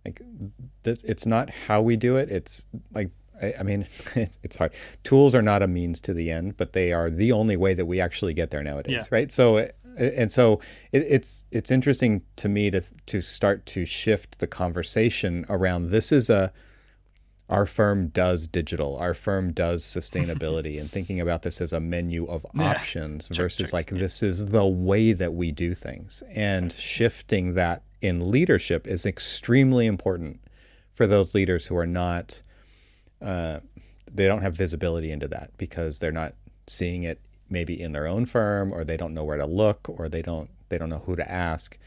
like 0.05 0.21
this 0.83 1.03
it's 1.03 1.25
not 1.25 1.49
how 1.49 1.81
we 1.81 1.95
do 1.95 2.17
it 2.17 2.29
it's 2.29 2.65
like 2.93 3.09
I, 3.43 3.53
I 3.59 3.63
mean, 3.63 3.87
it's, 4.15 4.39
it's, 4.43 4.55
hard. 4.55 4.73
Tools 5.03 5.35
are 5.35 5.41
not 5.41 5.61
a 5.61 5.67
means 5.67 5.99
to 6.01 6.13
the 6.13 6.31
end, 6.31 6.57
but 6.57 6.73
they 6.73 6.93
are 6.93 7.09
the 7.09 7.31
only 7.31 7.57
way 7.57 7.73
that 7.73 7.85
we 7.85 7.99
actually 7.99 8.33
get 8.33 8.51
there 8.51 8.63
nowadays, 8.63 8.93
yeah. 8.93 9.05
right? 9.11 9.31
So, 9.31 9.67
and 9.97 10.31
so 10.31 10.59
it, 10.91 11.03
it's 11.03 11.45
it's 11.51 11.71
interesting 11.71 12.23
to 12.37 12.49
me 12.49 12.71
to 12.71 12.81
to 13.07 13.21
start 13.21 13.65
to 13.67 13.85
shift 13.85 14.39
the 14.39 14.47
conversation 14.47 15.45
around 15.49 15.89
this 15.89 16.11
is 16.11 16.29
a 16.29 16.51
our 17.49 17.65
firm 17.65 18.07
does 18.07 18.47
digital 18.47 18.97
our 18.97 19.13
firm 19.13 19.51
does 19.51 19.83
sustainability 19.83 20.79
and 20.81 20.89
thinking 20.89 21.19
about 21.19 21.43
this 21.43 21.61
as 21.61 21.73
a 21.73 21.79
menu 21.79 22.25
of 22.25 22.45
yeah. 22.55 22.71
options 22.71 23.27
check, 23.27 23.37
versus 23.37 23.67
check, 23.67 23.73
like 23.73 23.91
yeah. 23.91 23.99
this 23.99 24.23
is 24.23 24.47
the 24.47 24.65
way 24.65 25.13
that 25.13 25.33
we 25.33 25.51
do 25.51 25.73
things 25.73 26.23
and 26.33 26.65
exactly. 26.65 26.81
shifting 26.81 27.53
that 27.53 27.83
in 28.01 28.31
leadership 28.31 28.87
is 28.87 29.05
extremely 29.05 29.85
important 29.85 30.39
for 30.93 31.07
those 31.07 31.33
leaders 31.33 31.65
who 31.65 31.75
are 31.75 31.87
not 31.87 32.41
uh, 33.23 33.59
they 34.11 34.27
don't 34.27 34.41
have 34.41 34.55
visibility 34.55 35.11
into 35.11 35.27
that 35.29 35.51
because 35.57 35.99
they're 35.99 36.11
not 36.11 36.33
seeing 36.67 37.03
it 37.03 37.19
maybe 37.49 37.79
in 37.79 37.91
their 37.91 38.07
own 38.07 38.25
firm 38.25 38.73
or 38.73 38.83
they 38.83 38.97
don't 38.97 39.13
know 39.13 39.23
where 39.23 39.37
to 39.37 39.45
look 39.45 39.87
or 39.87 40.09
they 40.09 40.21
don't 40.21 40.49
they 40.69 40.77
don't 40.77 40.89
know 40.89 40.99
who 40.99 41.15
to 41.15 41.31
ask. 41.31 41.77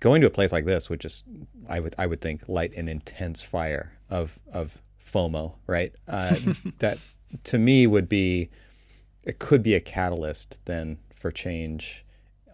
Going 0.00 0.20
to 0.22 0.26
a 0.26 0.30
place 0.30 0.52
like 0.52 0.64
this 0.64 0.88
would 0.88 1.00
just 1.00 1.24
i 1.68 1.78
would 1.78 1.94
i 1.98 2.06
would 2.06 2.20
think 2.20 2.48
light 2.48 2.72
an 2.74 2.88
intense 2.88 3.42
fire 3.42 3.92
of 4.08 4.38
of 4.52 4.80
fomo 5.00 5.54
right? 5.66 5.92
Uh, 6.08 6.36
that 6.78 6.98
to 7.44 7.58
me 7.58 7.86
would 7.86 8.08
be 8.08 8.50
it 9.22 9.38
could 9.38 9.62
be 9.62 9.74
a 9.74 9.80
catalyst 9.80 10.64
then 10.64 10.98
for 11.12 11.30
change 11.30 12.04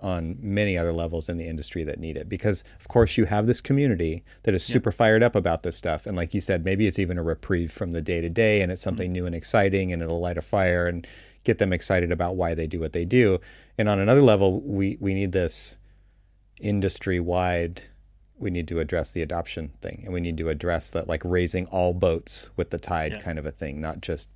on 0.02 0.36
many 0.40 0.77
other 0.77 0.93
levels 0.93 1.28
in 1.28 1.36
the 1.36 1.47
industry 1.47 1.82
that 1.85 1.98
need 1.98 2.16
it 2.16 2.28
because 2.28 2.62
of 2.78 2.89
course 2.89 3.16
you 3.16 3.24
have 3.24 3.47
this 3.47 3.60
community 3.60 4.23
that 4.43 4.55
is 4.55 4.62
super 4.62 4.90
yeah. 4.90 4.97
fired 4.97 5.23
up 5.23 5.35
about 5.35 5.62
this 5.62 5.77
stuff 5.77 6.06
and 6.06 6.16
like 6.16 6.35
you 6.35 6.40
said 6.40 6.64
maybe 6.64 6.86
it's 6.86 6.98
even 6.98 7.18
a 7.18 7.23
reprieve 7.23 7.73
from 7.73 7.93
the 7.93 8.01
day 8.01 8.20
to 8.20 8.28
day 8.28 8.60
and 8.60 8.70
it's 8.70 8.82
something 8.82 9.09
mm-hmm. 9.09 9.14
new 9.14 9.27
and 9.27 9.35
exciting 9.35 9.93
and 9.93 10.02
it'll 10.02 10.20
light 10.20 10.39
a 10.39 10.43
fire 10.43 10.86
and 10.86 11.06
get 11.44 11.59
them 11.59 11.73
excited 11.73 12.12
about 12.12 12.36
why 12.36 12.55
they 12.55 12.66
do 12.66 12.81
what 12.81 12.93
they 12.93 13.05
do 13.05 13.39
and 13.78 13.89
on 13.89 13.98
another 13.98 14.23
level 14.23 14.60
we 14.60 14.98
we 15.01 15.14
need 15.14 15.32
this 15.32 15.78
industry 16.60 17.20
wide 17.20 17.82
we 18.39 18.51
need 18.51 18.68
to 18.68 18.81
address 18.81 19.10
the 19.10 19.23
adoption 19.23 19.73
thing 19.81 20.02
and 20.05 20.12
we 20.12 20.20
need 20.20 20.36
to 20.36 20.48
address 20.48 20.90
that 20.90 21.09
like 21.09 21.23
raising 21.24 21.66
all 21.66 21.94
boats 21.94 22.51
with 22.56 22.70
the 22.70 22.78
tide 22.78 23.12
yeah. 23.12 23.18
kind 23.18 23.39
of 23.39 23.47
a 23.47 23.51
thing 23.51 23.81
not 23.81 24.01
just 24.01 24.28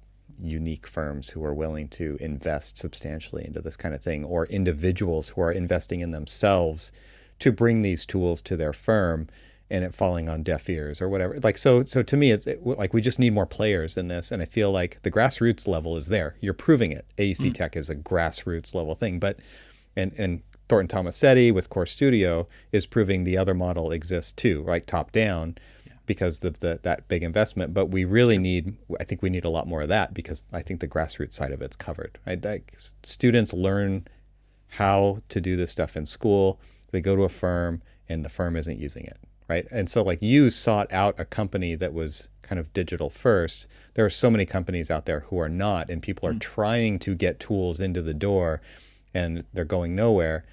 unique 0.42 0.86
firms 0.86 1.30
who 1.30 1.44
are 1.44 1.54
willing 1.54 1.88
to 1.88 2.16
invest 2.20 2.76
substantially 2.76 3.46
into 3.46 3.60
this 3.60 3.76
kind 3.76 3.94
of 3.94 4.02
thing, 4.02 4.24
or 4.24 4.46
individuals 4.46 5.30
who 5.30 5.40
are 5.42 5.52
investing 5.52 6.00
in 6.00 6.10
themselves 6.10 6.92
to 7.38 7.52
bring 7.52 7.82
these 7.82 8.06
tools 8.06 8.40
to 8.42 8.56
their 8.56 8.72
firm 8.72 9.28
and 9.70 9.84
it 9.84 9.94
falling 9.94 10.28
on 10.28 10.42
deaf 10.42 10.68
ears 10.68 11.00
or 11.00 11.08
whatever. 11.08 11.38
Like 11.42 11.56
so, 11.56 11.84
so 11.84 12.02
to 12.02 12.16
me, 12.16 12.32
it's 12.32 12.46
it, 12.46 12.66
like 12.66 12.92
we 12.92 13.00
just 13.00 13.18
need 13.18 13.32
more 13.32 13.46
players 13.46 13.96
in 13.96 14.08
this, 14.08 14.32
and 14.32 14.42
I 14.42 14.44
feel 14.44 14.72
like 14.72 15.00
the 15.02 15.10
grassroots 15.10 15.68
level 15.68 15.96
is 15.96 16.08
there. 16.08 16.34
You're 16.40 16.54
proving 16.54 16.90
it. 16.90 17.06
AEC 17.18 17.50
mm. 17.50 17.54
Tech 17.54 17.76
is 17.76 17.88
a 17.88 17.94
grassroots 17.94 18.74
level 18.74 18.94
thing, 18.94 19.20
but 19.20 19.38
and 19.96 20.12
and 20.18 20.42
Thornton 20.68 21.04
Tomasetti 21.04 21.52
with 21.52 21.68
Core 21.68 21.86
Studio 21.86 22.48
is 22.72 22.86
proving 22.86 23.24
the 23.24 23.36
other 23.36 23.54
model 23.54 23.92
exists 23.92 24.32
too, 24.32 24.62
right? 24.62 24.86
Top 24.86 25.12
down 25.12 25.56
because 26.10 26.44
of 26.44 26.58
the, 26.58 26.80
that 26.82 27.06
big 27.06 27.22
investment. 27.22 27.72
But 27.72 27.86
we 27.86 28.04
really 28.04 28.36
need, 28.36 28.76
I 28.98 29.04
think 29.04 29.22
we 29.22 29.30
need 29.30 29.44
a 29.44 29.48
lot 29.48 29.68
more 29.68 29.82
of 29.82 29.88
that 29.90 30.12
because 30.12 30.44
I 30.52 30.60
think 30.60 30.80
the 30.80 30.88
grassroots 30.88 31.34
side 31.34 31.52
of 31.52 31.62
it's 31.62 31.76
covered. 31.76 32.18
Right? 32.26 32.44
Like 32.44 32.76
students 33.04 33.52
learn 33.52 34.08
how 34.70 35.22
to 35.28 35.40
do 35.40 35.56
this 35.56 35.70
stuff 35.70 35.96
in 35.96 36.04
school. 36.04 36.60
They 36.90 37.00
go 37.00 37.14
to 37.14 37.22
a 37.22 37.28
firm 37.28 37.80
and 38.08 38.24
the 38.24 38.28
firm 38.28 38.56
isn't 38.56 38.80
using 38.80 39.04
it, 39.04 39.18
right? 39.48 39.68
And 39.70 39.88
so 39.88 40.02
like 40.02 40.20
you 40.20 40.50
sought 40.50 40.92
out 40.92 41.14
a 41.20 41.24
company 41.24 41.76
that 41.76 41.94
was 41.94 42.28
kind 42.42 42.58
of 42.58 42.72
digital 42.72 43.08
first. 43.08 43.68
There 43.94 44.04
are 44.04 44.10
so 44.10 44.32
many 44.32 44.46
companies 44.46 44.90
out 44.90 45.06
there 45.06 45.20
who 45.20 45.38
are 45.38 45.48
not, 45.48 45.88
and 45.88 46.02
people 46.02 46.28
are 46.28 46.34
mm. 46.34 46.40
trying 46.40 46.98
to 47.00 47.14
get 47.14 47.38
tools 47.38 47.78
into 47.78 48.02
the 48.02 48.14
door, 48.14 48.60
and 49.14 49.46
they're 49.52 49.64
going 49.64 49.94
nowhere. 49.94 50.44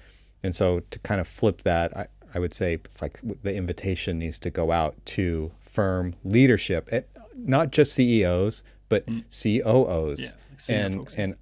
And 0.44 0.54
so 0.54 0.82
to 0.92 0.98
kind 1.00 1.20
of 1.20 1.26
flip 1.26 1.62
that, 1.62 1.96
I, 1.96 2.06
I 2.34 2.38
would 2.38 2.52
say 2.52 2.78
like 3.00 3.20
the 3.42 3.54
invitation 3.54 4.18
needs 4.18 4.38
to 4.40 4.50
go 4.50 4.72
out 4.72 4.94
to 5.06 5.52
firm 5.60 6.14
leadership, 6.24 6.88
eh, 6.92 7.02
not 7.34 7.70
just 7.70 7.94
CEOs, 7.94 8.62
but 8.88 9.06
mm. 9.06 9.24
COOs 9.30 10.34
yeah, 10.68 10.74
and 10.74 11.14
and 11.16 11.36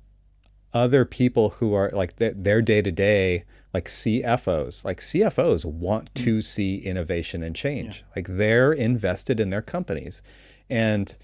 other 0.72 1.04
people 1.04 1.50
who 1.50 1.74
are 1.74 1.90
like 1.92 2.16
their 2.16 2.60
day 2.60 2.82
to 2.82 2.92
day, 2.92 3.44
like 3.72 3.86
CFOs. 3.88 4.84
Like 4.84 5.00
CFOs 5.00 5.64
want 5.64 6.12
mm. 6.12 6.24
to 6.24 6.42
see 6.42 6.76
innovation 6.76 7.42
and 7.42 7.56
change. 7.56 7.98
Yeah. 7.98 8.12
Like 8.14 8.28
they're 8.28 8.72
invested 8.72 9.40
in 9.40 9.50
their 9.50 9.62
companies, 9.62 10.22
and 10.68 11.16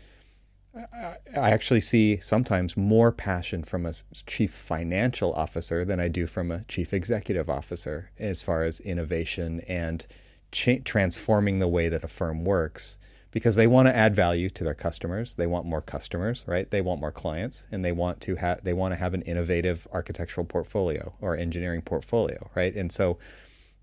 I 0.74 1.51
actually 1.51 1.82
see 1.82 2.19
sometimes 2.20 2.77
more 2.77 3.12
passion 3.12 3.62
from 3.62 3.85
a 3.85 3.93
chief 4.27 4.53
financial 4.53 5.32
officer 5.35 5.85
than 5.85 6.01
I 6.01 6.09
do 6.09 6.27
from 6.27 6.51
a 6.51 6.65
chief 6.65 6.94
executive 6.94 7.51
officer 7.51 8.11
as 8.19 8.40
far 8.40 8.65
as 8.65 8.81
innovation 8.81 9.61
and 9.69 10.07
cha- 10.51 10.78
transforming 10.85 11.59
the 11.59 11.69
way 11.69 11.89
that 11.89 12.05
a 12.05 12.09
firm 12.09 12.44
works 12.44 12.99
because 13.32 13.57
they 13.57 13.66
want 13.66 13.89
to 13.89 13.97
add 13.97 14.15
value 14.15 14.49
to 14.51 14.65
their 14.65 14.74
customers. 14.74 15.35
They 15.35 15.47
want 15.47 15.66
more 15.66 15.81
customers, 15.82 16.44
right? 16.47 16.70
They 16.70 16.81
want 16.81 17.01
more 17.01 17.12
clients 17.12 17.66
and 17.70 17.85
they 17.85 17.93
want 17.93 18.20
to 18.23 18.36
have 18.36 18.65
they 18.65 18.73
want 18.73 18.93
to 18.93 18.99
have 18.99 19.15
an 19.15 19.23
innovative 19.23 19.86
architectural 19.93 20.47
portfolio 20.47 21.12
or 21.20 21.36
engineering 21.36 21.82
portfolio, 21.82 22.51
right? 22.55 22.74
And 22.74 22.90
so 22.90 23.19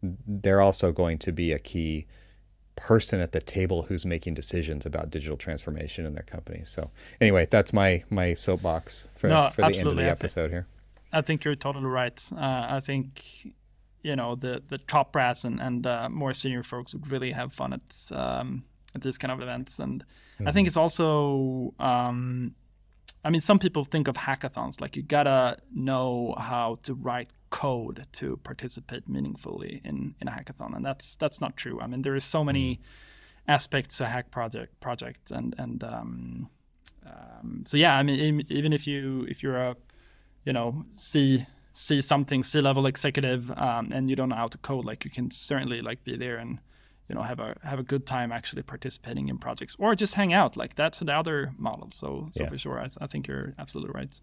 they're 0.01 0.61
also 0.61 0.91
going 0.91 1.17
to 1.19 1.31
be 1.31 1.51
a 1.51 1.59
key 1.59 2.07
person 2.79 3.19
at 3.19 3.31
the 3.31 3.41
table 3.41 3.83
who's 3.83 4.05
making 4.05 4.33
decisions 4.33 4.85
about 4.85 5.09
digital 5.09 5.37
transformation 5.37 6.05
in 6.05 6.13
their 6.13 6.23
company. 6.23 6.63
So 6.63 6.91
anyway, 7.19 7.47
that's 7.49 7.73
my 7.73 8.03
my 8.09 8.33
soapbox 8.33 9.07
for, 9.15 9.27
no, 9.27 9.49
for 9.49 9.61
the 9.61 9.77
end 9.77 9.87
of 9.87 9.95
the 9.95 10.09
episode 10.09 10.49
here. 10.49 10.67
I 11.11 11.21
think 11.21 11.43
you're 11.43 11.55
totally 11.55 11.85
right. 11.85 12.19
Uh, 12.35 12.67
I 12.69 12.79
think 12.79 13.53
you 14.01 14.15
know 14.15 14.35
the 14.35 14.63
the 14.69 14.77
top 14.77 15.11
brass 15.11 15.43
and 15.43 15.59
and 15.61 15.85
uh, 15.85 16.07
more 16.09 16.33
senior 16.33 16.63
folks 16.63 16.93
would 16.93 17.09
really 17.11 17.31
have 17.31 17.51
fun 17.53 17.73
at 17.73 18.17
um, 18.17 18.63
at 18.95 19.01
these 19.01 19.17
kind 19.17 19.31
of 19.31 19.41
events, 19.41 19.79
and 19.79 20.03
mm-hmm. 20.03 20.47
I 20.47 20.51
think 20.51 20.63
mm-hmm. 20.63 20.69
it's 20.69 20.77
also 20.77 21.73
um, 21.79 22.55
I 23.23 23.29
mean, 23.29 23.41
some 23.41 23.59
people 23.59 23.83
think 23.83 24.07
of 24.07 24.15
hackathons 24.15 24.79
like 24.79 24.95
you 24.95 25.03
gotta 25.03 25.57
know 25.73 26.35
how 26.37 26.79
to 26.83 26.93
write 26.93 27.33
code 27.49 28.05
to 28.13 28.37
participate 28.37 29.07
meaningfully 29.09 29.81
in, 29.83 30.15
in 30.21 30.27
a 30.27 30.31
hackathon, 30.31 30.75
and 30.75 30.85
that's 30.85 31.15
that's 31.17 31.41
not 31.41 31.57
true. 31.57 31.79
I 31.81 31.87
mean, 31.87 32.01
there 32.01 32.15
is 32.15 32.23
so 32.23 32.43
many 32.43 32.75
mm. 32.75 32.79
aspects 33.47 33.97
to 33.97 34.05
a 34.05 34.07
hack 34.07 34.31
project 34.31 34.79
project, 34.79 35.31
and 35.31 35.53
and 35.57 35.83
um, 35.83 36.49
um, 37.05 37.63
so 37.65 37.77
yeah, 37.77 37.97
I 37.97 38.03
mean, 38.03 38.45
even 38.49 38.73
if 38.73 38.87
you 38.87 39.25
if 39.29 39.43
you're 39.43 39.57
a 39.57 39.75
you 40.45 40.53
know 40.53 40.85
see 40.93 41.45
see 41.73 42.01
something 42.01 42.43
C 42.43 42.61
level 42.61 42.85
executive 42.85 43.51
um, 43.57 43.91
and 43.91 44.09
you 44.09 44.15
don't 44.15 44.29
know 44.29 44.35
how 44.35 44.47
to 44.47 44.57
code, 44.59 44.85
like 44.85 45.03
you 45.03 45.11
can 45.11 45.29
certainly 45.31 45.81
like 45.81 46.03
be 46.03 46.15
there 46.15 46.37
and 46.37 46.59
you 47.09 47.15
know 47.15 47.23
have 47.23 47.39
a 47.39 47.55
have 47.63 47.79
a 47.79 47.83
good 47.83 48.05
time 48.05 48.31
actually 48.31 48.61
participating 48.61 49.27
in 49.27 49.37
projects 49.37 49.75
or 49.79 49.95
just 49.95 50.13
hang 50.13 50.31
out 50.31 50.55
like 50.55 50.75
that's 50.75 50.99
the 50.99 51.11
other 51.11 51.51
model 51.57 51.89
so 51.91 52.29
so 52.31 52.43
yeah. 52.43 52.49
for 52.49 52.57
sure 52.57 52.79
I, 52.79 52.87
I, 53.01 53.07
think 53.07 53.27
you're 53.27 53.55
absolutely 53.57 53.93
right 53.93 54.21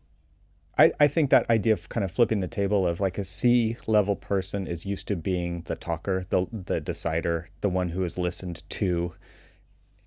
I, 0.79 0.93
I 1.01 1.09
think 1.09 1.31
that 1.31 1.49
idea 1.49 1.73
of 1.73 1.89
kind 1.89 2.05
of 2.05 2.13
flipping 2.13 2.41
the 2.41 2.49
table 2.49 2.87
of 2.87 3.01
like 3.01 3.19
a 3.19 3.25
C 3.25 3.77
level 3.87 4.15
person 4.15 4.67
is 4.67 4.85
used 4.85 5.09
to 5.09 5.17
being 5.17 5.63
the 5.63 5.77
talker, 5.77 6.25
the 6.29 6.47
the 6.53 6.81
decider, 6.81 7.49
the 7.63 7.69
one 7.69 7.91
who 7.91 8.05
is 8.05 8.19
listened 8.19 8.63
to. 8.71 9.15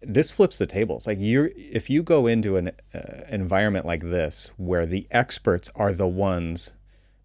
This 0.01 0.31
flips 0.31 0.57
the 0.57 0.67
tables. 0.67 1.07
Like 1.07 1.19
you, 1.19 1.49
if 1.55 1.89
you 1.89 2.03
go 2.03 2.25
into 2.25 2.55
an 2.55 2.71
uh, 2.93 3.23
environment 3.29 3.85
like 3.85 4.03
this 4.03 4.49
where 4.55 4.85
the 4.85 5.07
experts 5.11 5.69
are 5.75 5.91
the 5.91 6.07
ones 6.07 6.73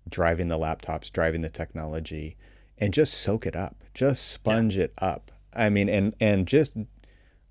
driving 0.09 0.49
the 0.49 0.59
laptops, 0.59 1.13
driving 1.13 1.43
the 1.43 1.51
technology, 1.51 2.37
and 2.79 2.93
just 2.93 3.15
soak 3.15 3.47
it 3.47 3.55
up, 3.55 3.77
just 3.93 4.27
sponge 4.27 4.77
yeah. 4.77 4.85
it 4.85 4.95
up. 4.99 5.31
I 5.55 5.69
mean, 5.69 5.89
and 5.89 6.15
and 6.21 6.47
just 6.47 6.77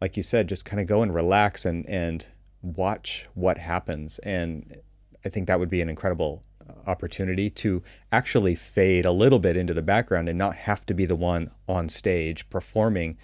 like 0.01 0.17
you 0.17 0.23
said, 0.23 0.49
just 0.49 0.65
kind 0.65 0.81
of 0.81 0.87
go 0.87 1.01
and 1.01 1.13
relax 1.13 1.65
and 1.65 1.87
and 1.87 2.25
watch 2.61 3.25
what 3.33 3.57
happens. 3.57 4.19
And 4.19 4.77
I 5.25 5.29
think 5.29 5.47
that 5.47 5.59
would 5.59 5.69
be 5.69 5.81
an 5.81 5.89
incredible 5.89 6.43
uh, 6.61 6.89
opportunity 6.89 7.49
to 7.49 7.83
actually 8.11 8.55
fade 8.55 9.05
a 9.05 9.11
little 9.11 9.39
bit 9.39 9.57
into 9.57 9.73
the 9.73 9.81
background 9.81 10.29
and 10.29 10.37
not 10.37 10.55
have 10.55 10.85
to 10.87 10.93
be 10.93 11.05
the 11.05 11.15
one 11.15 11.49
on 11.67 11.89
stage 11.89 12.49
performing. 12.49 13.17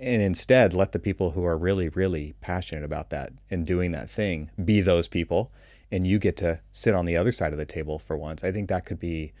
And 0.00 0.22
instead 0.22 0.74
let 0.74 0.92
the 0.92 0.98
people 0.98 1.32
who 1.32 1.44
are 1.44 1.58
really 1.58 1.88
really 1.88 2.34
passionate 2.40 2.84
about 2.84 3.10
that 3.10 3.32
and 3.50 3.66
doing 3.66 3.92
that 3.92 4.10
thing 4.10 4.50
be 4.64 4.80
those 4.80 5.08
people. 5.08 5.52
And 5.90 6.06
you 6.06 6.18
get 6.18 6.36
to 6.38 6.60
sit 6.70 6.94
on 6.94 7.06
the 7.06 7.16
other 7.16 7.32
side 7.32 7.52
of 7.52 7.58
the 7.58 7.64
table 7.64 7.98
for 7.98 8.16
once. 8.16 8.44
I 8.44 8.52
think 8.52 8.68
that 8.68 8.84
could 8.84 9.00
be 9.00 9.32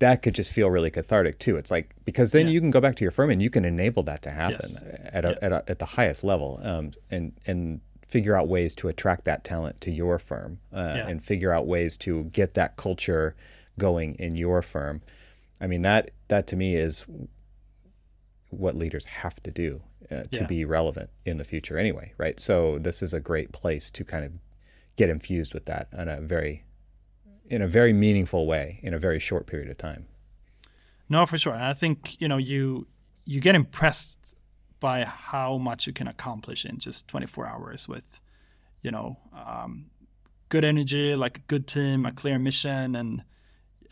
that 0.00 0.22
could 0.22 0.34
just 0.34 0.50
feel 0.50 0.70
really 0.70 0.90
cathartic 0.90 1.38
too. 1.38 1.56
It's 1.56 1.70
like 1.70 1.94
because 2.04 2.32
then 2.32 2.46
yeah. 2.46 2.52
you 2.52 2.60
can 2.60 2.70
go 2.70 2.80
back 2.80 2.96
to 2.96 3.04
your 3.04 3.10
firm 3.10 3.30
and 3.30 3.42
you 3.42 3.50
can 3.50 3.64
enable 3.64 4.02
that 4.04 4.22
to 4.22 4.30
happen 4.30 4.58
yes. 4.62 4.82
at, 5.12 5.24
a, 5.24 5.28
yeah. 5.28 5.36
at, 5.42 5.52
a, 5.52 5.64
at 5.68 5.78
the 5.78 5.84
highest 5.84 6.24
level, 6.24 6.60
um, 6.62 6.92
and 7.10 7.32
and 7.46 7.80
figure 8.06 8.36
out 8.36 8.48
ways 8.48 8.74
to 8.76 8.88
attract 8.88 9.24
that 9.24 9.44
talent 9.44 9.80
to 9.82 9.90
your 9.90 10.18
firm, 10.18 10.60
uh, 10.72 10.94
yeah. 10.96 11.08
and 11.08 11.22
figure 11.22 11.52
out 11.52 11.66
ways 11.66 11.96
to 11.98 12.24
get 12.24 12.54
that 12.54 12.76
culture 12.76 13.34
going 13.78 14.14
in 14.14 14.36
your 14.36 14.62
firm. 14.62 15.02
I 15.60 15.66
mean 15.66 15.82
that 15.82 16.12
that 16.28 16.46
to 16.48 16.56
me 16.56 16.76
is 16.76 17.04
what 18.50 18.74
leaders 18.74 19.04
have 19.06 19.42
to 19.42 19.50
do 19.50 19.82
uh, 20.10 20.22
to 20.32 20.44
be 20.44 20.64
relevant 20.64 21.10
in 21.26 21.36
the 21.36 21.44
future 21.44 21.76
anyway, 21.76 22.14
right? 22.16 22.40
So 22.40 22.78
this 22.78 23.02
is 23.02 23.12
a 23.12 23.20
great 23.20 23.52
place 23.52 23.90
to 23.90 24.04
kind 24.04 24.24
of 24.24 24.32
get 24.96 25.10
infused 25.10 25.52
with 25.52 25.66
that 25.66 25.88
on 25.96 26.08
a 26.08 26.20
very 26.20 26.64
in 27.48 27.62
a 27.62 27.68
very 27.68 27.92
meaningful 27.92 28.46
way 28.46 28.78
in 28.82 28.94
a 28.94 28.98
very 28.98 29.18
short 29.18 29.46
period 29.46 29.68
of 29.68 29.78
time. 29.78 30.06
No, 31.08 31.24
for 31.26 31.38
sure. 31.38 31.54
I 31.54 31.72
think 31.72 32.20
you 32.20 32.28
know 32.28 32.36
you 32.36 32.86
you 33.24 33.40
get 33.40 33.54
impressed 33.54 34.34
by 34.80 35.04
how 35.04 35.58
much 35.58 35.86
you 35.86 35.92
can 35.92 36.06
accomplish 36.06 36.64
in 36.64 36.78
just 36.78 37.08
24 37.08 37.46
hours 37.46 37.88
with 37.88 38.20
you 38.82 38.90
know 38.90 39.16
um, 39.34 39.86
good 40.48 40.64
energy, 40.64 41.14
like 41.14 41.38
a 41.38 41.42
good 41.42 41.66
team, 41.66 42.06
a 42.06 42.12
clear 42.12 42.38
mission, 42.38 42.96
and 42.96 43.22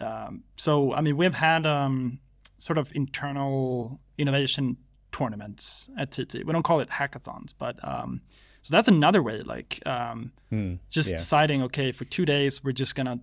um, 0.00 0.44
so 0.56 0.92
I 0.92 1.00
mean 1.00 1.16
we've 1.16 1.34
had 1.34 1.66
um, 1.66 2.20
sort 2.58 2.78
of 2.78 2.90
internal 2.94 4.00
innovation 4.18 4.76
tournaments 5.12 5.88
at 5.98 6.12
TT. 6.12 6.44
We 6.44 6.52
don't 6.52 6.62
call 6.62 6.80
it 6.80 6.90
hackathons, 6.90 7.54
but 7.58 7.76
um, 7.82 8.20
so 8.62 8.74
that's 8.74 8.88
another 8.88 9.22
way, 9.22 9.42
like 9.42 9.80
um, 9.86 10.32
mm, 10.52 10.78
just 10.90 11.10
yeah. 11.10 11.16
deciding, 11.16 11.62
okay, 11.64 11.92
for 11.92 12.04
two 12.04 12.26
days 12.26 12.62
we're 12.62 12.72
just 12.72 12.94
gonna 12.94 13.20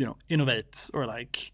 you 0.00 0.06
know 0.06 0.16
innovate 0.30 0.90
or 0.94 1.04
like 1.06 1.52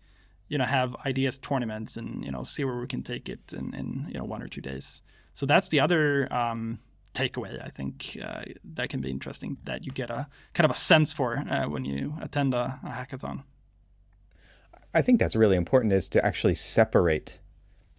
you 0.49 0.57
know 0.57 0.65
have 0.65 0.95
ideas 1.05 1.37
tournaments 1.37 1.97
and 1.97 2.25
you 2.25 2.31
know 2.31 2.45
see 2.45 2.65
where 2.65 2.79
we 2.79 2.87
can 2.87 3.03
take 3.03 3.29
it 3.29 3.53
in, 3.53 3.75
in 3.75 4.07
you 4.09 4.19
know 4.19 4.25
one 4.25 4.41
or 4.41 4.49
two 4.49 4.61
days. 4.61 5.03
So 5.35 5.45
that's 5.45 5.69
the 5.69 5.81
other 5.81 6.33
um, 6.33 6.79
takeaway 7.13 7.65
i 7.65 7.71
think 7.71 8.19
uh, 8.23 8.43
that 8.75 8.91
can 8.91 9.01
be 9.01 9.11
interesting 9.11 9.57
that 9.65 9.87
you 9.87 9.91
get 9.91 10.11
a 10.11 10.29
kind 10.53 10.67
of 10.67 10.71
a 10.71 10.79
sense 10.79 11.15
for 11.15 11.39
uh, 11.39 11.67
when 11.67 11.83
you 11.83 12.13
attend 12.21 12.53
a, 12.53 12.79
a 12.85 12.91
hackathon. 12.91 13.43
I 14.93 15.01
think 15.01 15.19
that's 15.19 15.35
really 15.35 15.57
important 15.57 15.95
is 15.95 16.09
to 16.09 16.25
actually 16.25 16.55
separate 16.55 17.39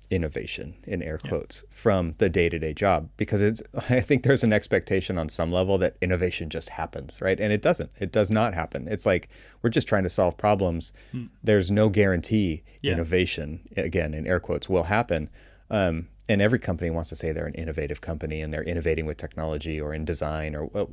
innovation 0.09 0.75
in 0.83 1.03
air 1.03 1.17
quotes 1.17 1.63
yeah. 1.63 1.67
from 1.69 2.15
the 2.17 2.29
day-to-day 2.29 2.73
job 2.73 3.09
because 3.17 3.41
it's 3.41 3.61
i 3.89 3.99
think 3.99 4.23
there's 4.23 4.43
an 4.43 4.53
expectation 4.53 5.17
on 5.17 5.27
some 5.27 5.51
level 5.51 5.77
that 5.77 5.97
innovation 6.01 6.49
just 6.49 6.69
happens 6.69 7.19
right 7.21 7.39
and 7.39 7.51
it 7.51 7.61
doesn't 7.61 7.91
it 7.99 8.11
does 8.11 8.31
not 8.31 8.53
happen 8.53 8.87
it's 8.87 9.05
like 9.05 9.27
we're 9.61 9.69
just 9.69 9.87
trying 9.87 10.03
to 10.03 10.09
solve 10.09 10.37
problems 10.37 10.93
hmm. 11.11 11.25
there's 11.43 11.69
no 11.69 11.89
guarantee 11.89 12.63
yeah. 12.81 12.93
innovation 12.93 13.59
again 13.75 14.13
in 14.13 14.25
air 14.25 14.39
quotes 14.39 14.69
will 14.69 14.83
happen 14.83 15.29
um, 15.69 16.07
and 16.29 16.41
every 16.41 16.59
company 16.59 16.89
wants 16.89 17.09
to 17.09 17.15
say 17.15 17.31
they're 17.31 17.45
an 17.45 17.53
innovative 17.55 17.99
company 17.99 18.41
and 18.41 18.53
they're 18.53 18.63
innovating 18.63 19.05
with 19.05 19.17
technology 19.17 19.79
or 19.79 19.93
in 19.93 20.05
design 20.05 20.55
or 20.55 20.65
well, 20.65 20.89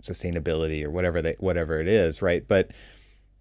sustainability 0.00 0.82
or 0.84 0.90
whatever 0.90 1.22
they 1.22 1.36
whatever 1.38 1.80
it 1.80 1.88
is 1.88 2.20
right 2.22 2.46
but 2.48 2.70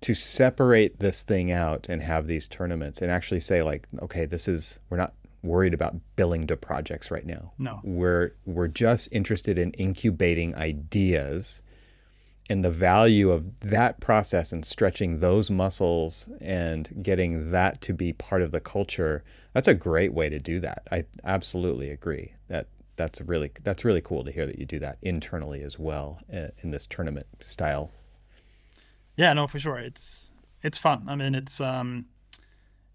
to 0.02 0.14
separate 0.14 1.00
this 1.00 1.24
thing 1.24 1.52
out 1.52 1.88
and 1.90 2.02
have 2.02 2.28
these 2.28 2.48
tournaments 2.48 3.02
and 3.02 3.10
actually 3.10 3.40
say 3.40 3.64
like 3.64 3.88
okay 4.02 4.26
this 4.26 4.48
is 4.48 4.80
we're 4.90 4.98
not 4.98 5.14
worried 5.46 5.74
about 5.74 5.96
billing 6.16 6.48
to 6.48 6.58
projects 6.58 7.12
right 7.12 7.26
now. 7.26 7.54
No. 7.58 7.80
We're 7.84 8.34
we're 8.46 8.68
just 8.68 9.08
interested 9.12 9.58
in 9.58 9.72
incubating 9.72 10.56
ideas 10.56 11.62
and 12.50 12.64
the 12.64 12.72
value 12.72 13.32
of 13.32 13.60
that 13.62 14.00
process 14.00 14.52
and 14.52 14.66
stretching 14.66 15.20
those 15.20 15.50
muscles 15.50 16.30
and 16.42 17.02
getting 17.02 17.52
that 17.52 17.82
to 17.82 17.94
be 17.94 18.14
part 18.14 18.42
of 18.42 18.52
the 18.52 18.60
culture. 18.60 19.24
That's 19.54 19.68
a 19.68 19.74
great 19.74 20.14
way 20.14 20.30
to 20.30 20.40
do 20.40 20.60
that. 20.60 20.84
I 20.92 21.06
absolutely 21.24 21.90
agree 21.90 22.34
that 22.50 22.68
that's 22.98 23.22
really 23.22 23.52
that's 23.64 23.86
really 23.86 24.02
cool 24.02 24.24
to 24.24 24.32
hear 24.32 24.46
that 24.46 24.60
you 24.60 24.66
do 24.66 24.80
that 24.80 24.98
internally 25.02 25.62
as 25.62 25.80
well 25.80 26.20
uh, 26.34 26.48
in 26.60 26.72
this 26.72 26.88
tournament 26.88 27.28
style 27.42 27.92
yeah, 29.18 29.34
no, 29.34 29.48
for 29.48 29.60
sure. 29.60 29.78
It's 29.78 30.32
it's 30.62 30.78
fun. 30.78 31.06
I 31.08 31.16
mean, 31.16 31.36
it's 31.36 31.62
um, 31.62 32.06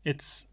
it's 0.05 0.47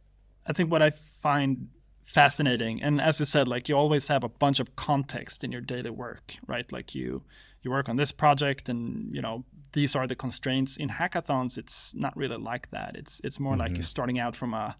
I 0.46 0.54
think 0.54 0.72
what 0.72 0.82
I 0.82 0.92
find 0.92 1.70
fascinating, 2.06 2.82
and 2.82 3.02
as 3.02 3.20
you 3.20 3.26
said, 3.26 3.48
like 3.48 3.68
you 3.68 3.76
always 3.76 4.08
have 4.08 4.24
a 4.24 4.30
bunch 4.30 4.60
of 4.60 4.76
context 4.76 5.44
in 5.44 5.52
your 5.52 5.62
daily 5.62 5.90
work, 5.90 6.36
right? 6.48 6.72
Like 6.72 6.96
you 6.96 7.24
you 7.64 7.72
work 7.72 7.90
on 7.90 7.98
this 7.98 8.12
project, 8.12 8.70
and 8.70 9.14
you 9.14 9.22
know 9.22 9.44
these 9.74 9.96
are 9.96 10.08
the 10.08 10.16
constraints. 10.16 10.78
In 10.78 10.90
hackathons, 10.90 11.58
it's 11.58 11.94
not 11.96 12.16
really 12.16 12.38
like 12.38 12.70
that. 12.72 12.96
It's 12.96 13.20
it's 13.24 13.40
more 13.40 13.54
mm-hmm. 13.54 13.62
like 13.62 13.72
you're 13.76 13.84
starting 13.84 14.20
out 14.20 14.36
from 14.36 14.54
a 14.54 14.76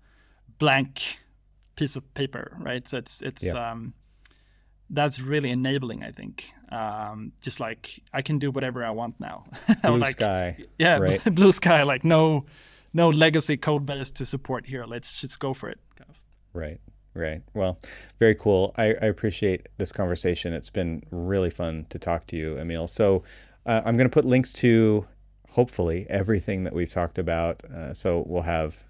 blank 0.58 1.20
piece 1.76 1.96
of 1.96 2.14
paper, 2.14 2.58
right? 2.60 2.88
So 2.88 2.98
it's 2.98 3.22
it's 3.22 3.44
yeah. 3.44 3.72
um, 3.72 3.94
that's 4.90 5.20
really 5.20 5.50
enabling 5.52 6.04
i 6.04 6.12
think. 6.12 6.52
Um, 6.70 7.32
just 7.42 7.60
like 7.60 8.02
i 8.14 8.22
can 8.22 8.40
do 8.40 8.52
whatever 8.52 8.84
i 8.84 8.90
want 8.92 9.16
now. 9.20 9.46
Blue 9.84 9.98
like, 9.98 10.20
sky 10.20 10.58
yeah 10.78 10.98
right? 11.08 11.24
blue 11.36 11.52
sky 11.52 11.84
like 11.84 12.04
no 12.04 12.46
no 12.94 13.10
legacy 13.10 13.58
code 13.58 13.86
base 13.86 14.12
to 14.12 14.26
support 14.26 14.66
here. 14.66 14.86
Let's 14.86 15.22
just 15.22 15.40
go 15.40 15.54
for 15.54 15.70
it 15.70 15.80
right 16.54 16.80
right. 17.14 17.42
Well 17.54 17.80
very 18.20 18.36
cool. 18.36 18.74
I, 18.78 18.86
I 18.86 19.08
appreciate 19.08 19.70
this 19.78 19.92
conversation. 19.92 20.54
It's 20.54 20.70
been 20.70 21.04
really 21.12 21.50
fun 21.50 21.86
to 21.90 22.00
talk 22.00 22.28
to 22.28 22.36
you 22.36 22.58
emil. 22.58 22.88
So 22.88 23.24
Uh, 23.66 23.82
I'm 23.86 23.98
going 23.98 24.10
to 24.10 24.14
put 24.14 24.24
links 24.26 24.54
to 24.64 25.06
hopefully 25.50 26.06
everything 26.10 26.64
that 26.64 26.74
we've 26.74 26.92
talked 26.92 27.18
about. 27.20 27.64
Uh, 27.66 27.94
so 27.94 28.24
we'll 28.28 28.44
have 28.44 28.84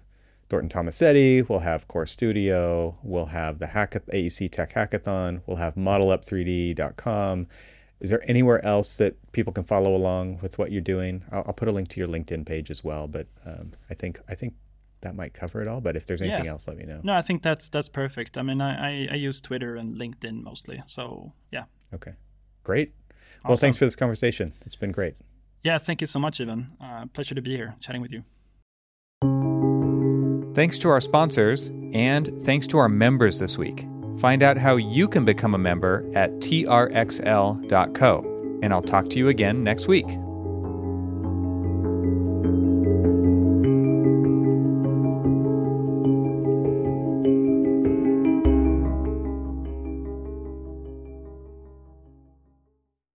Thornton 0.48 0.68
Tomasetti, 0.70 1.46
we'll 1.48 1.58
have 1.58 1.88
Core 1.88 2.06
Studio, 2.06 2.96
we'll 3.02 3.26
have 3.26 3.58
the 3.58 3.66
Hackath- 3.66 4.08
AEC 4.12 4.50
Tech 4.50 4.72
Hackathon, 4.72 5.42
we'll 5.46 5.58
have 5.58 5.74
modelup3d.com. 5.74 7.46
Is 8.00 8.10
there 8.10 8.22
anywhere 8.30 8.64
else 8.64 8.94
that 8.96 9.16
people 9.32 9.52
can 9.52 9.64
follow 9.64 9.94
along 9.94 10.38
with 10.40 10.56
what 10.58 10.70
you're 10.70 10.80
doing? 10.80 11.24
I'll, 11.32 11.44
I'll 11.48 11.52
put 11.52 11.66
a 11.68 11.72
link 11.72 11.88
to 11.88 12.00
your 12.00 12.08
LinkedIn 12.08 12.46
page 12.46 12.70
as 12.70 12.84
well. 12.84 13.08
But 13.08 13.26
um, 13.44 13.72
I 13.90 13.94
think 13.94 14.20
I 14.28 14.36
think 14.36 14.54
that 15.00 15.16
might 15.16 15.34
cover 15.34 15.60
it 15.62 15.66
all. 15.68 15.80
But 15.80 15.96
if 15.96 16.06
there's 16.06 16.22
anything 16.22 16.44
Yeah. 16.44 16.52
else, 16.52 16.68
let 16.68 16.76
me 16.76 16.84
know. 16.84 17.00
No, 17.02 17.12
I 17.14 17.22
think 17.22 17.42
that's 17.42 17.68
that's 17.68 17.88
perfect. 17.88 18.38
I 18.38 18.42
mean, 18.42 18.60
I, 18.60 19.06
I, 19.06 19.08
I 19.10 19.14
use 19.16 19.40
Twitter 19.40 19.74
and 19.74 19.96
LinkedIn 19.96 20.42
mostly. 20.44 20.80
So 20.86 21.32
yeah. 21.50 21.64
Okay, 21.92 22.12
great. 22.62 22.94
Well, 23.44 23.56
thanks 23.56 23.76
for 23.76 23.84
this 23.84 23.96
conversation. 23.96 24.52
It's 24.64 24.76
been 24.76 24.92
great. 24.92 25.14
Yeah, 25.64 25.78
thank 25.78 26.00
you 26.00 26.06
so 26.06 26.20
much, 26.20 26.40
Evan. 26.40 26.68
Uh, 26.80 27.06
pleasure 27.06 27.34
to 27.34 27.42
be 27.42 27.56
here 27.56 27.74
chatting 27.80 28.00
with 28.00 28.12
you. 28.12 29.57
Thanks 30.58 30.76
to 30.78 30.88
our 30.88 31.00
sponsors 31.00 31.68
and 31.92 32.26
thanks 32.42 32.66
to 32.66 32.78
our 32.78 32.88
members 32.88 33.38
this 33.38 33.56
week. 33.56 33.86
Find 34.18 34.42
out 34.42 34.56
how 34.56 34.74
you 34.74 35.06
can 35.06 35.24
become 35.24 35.54
a 35.54 35.58
member 35.58 36.04
at 36.16 36.32
trxl.co. 36.40 37.68
And 38.60 38.72
I'll 38.72 38.82
talk 38.82 39.08
to 39.10 39.18
you 39.18 39.28
again 39.28 39.62
next 39.62 39.86
week. 39.86 40.08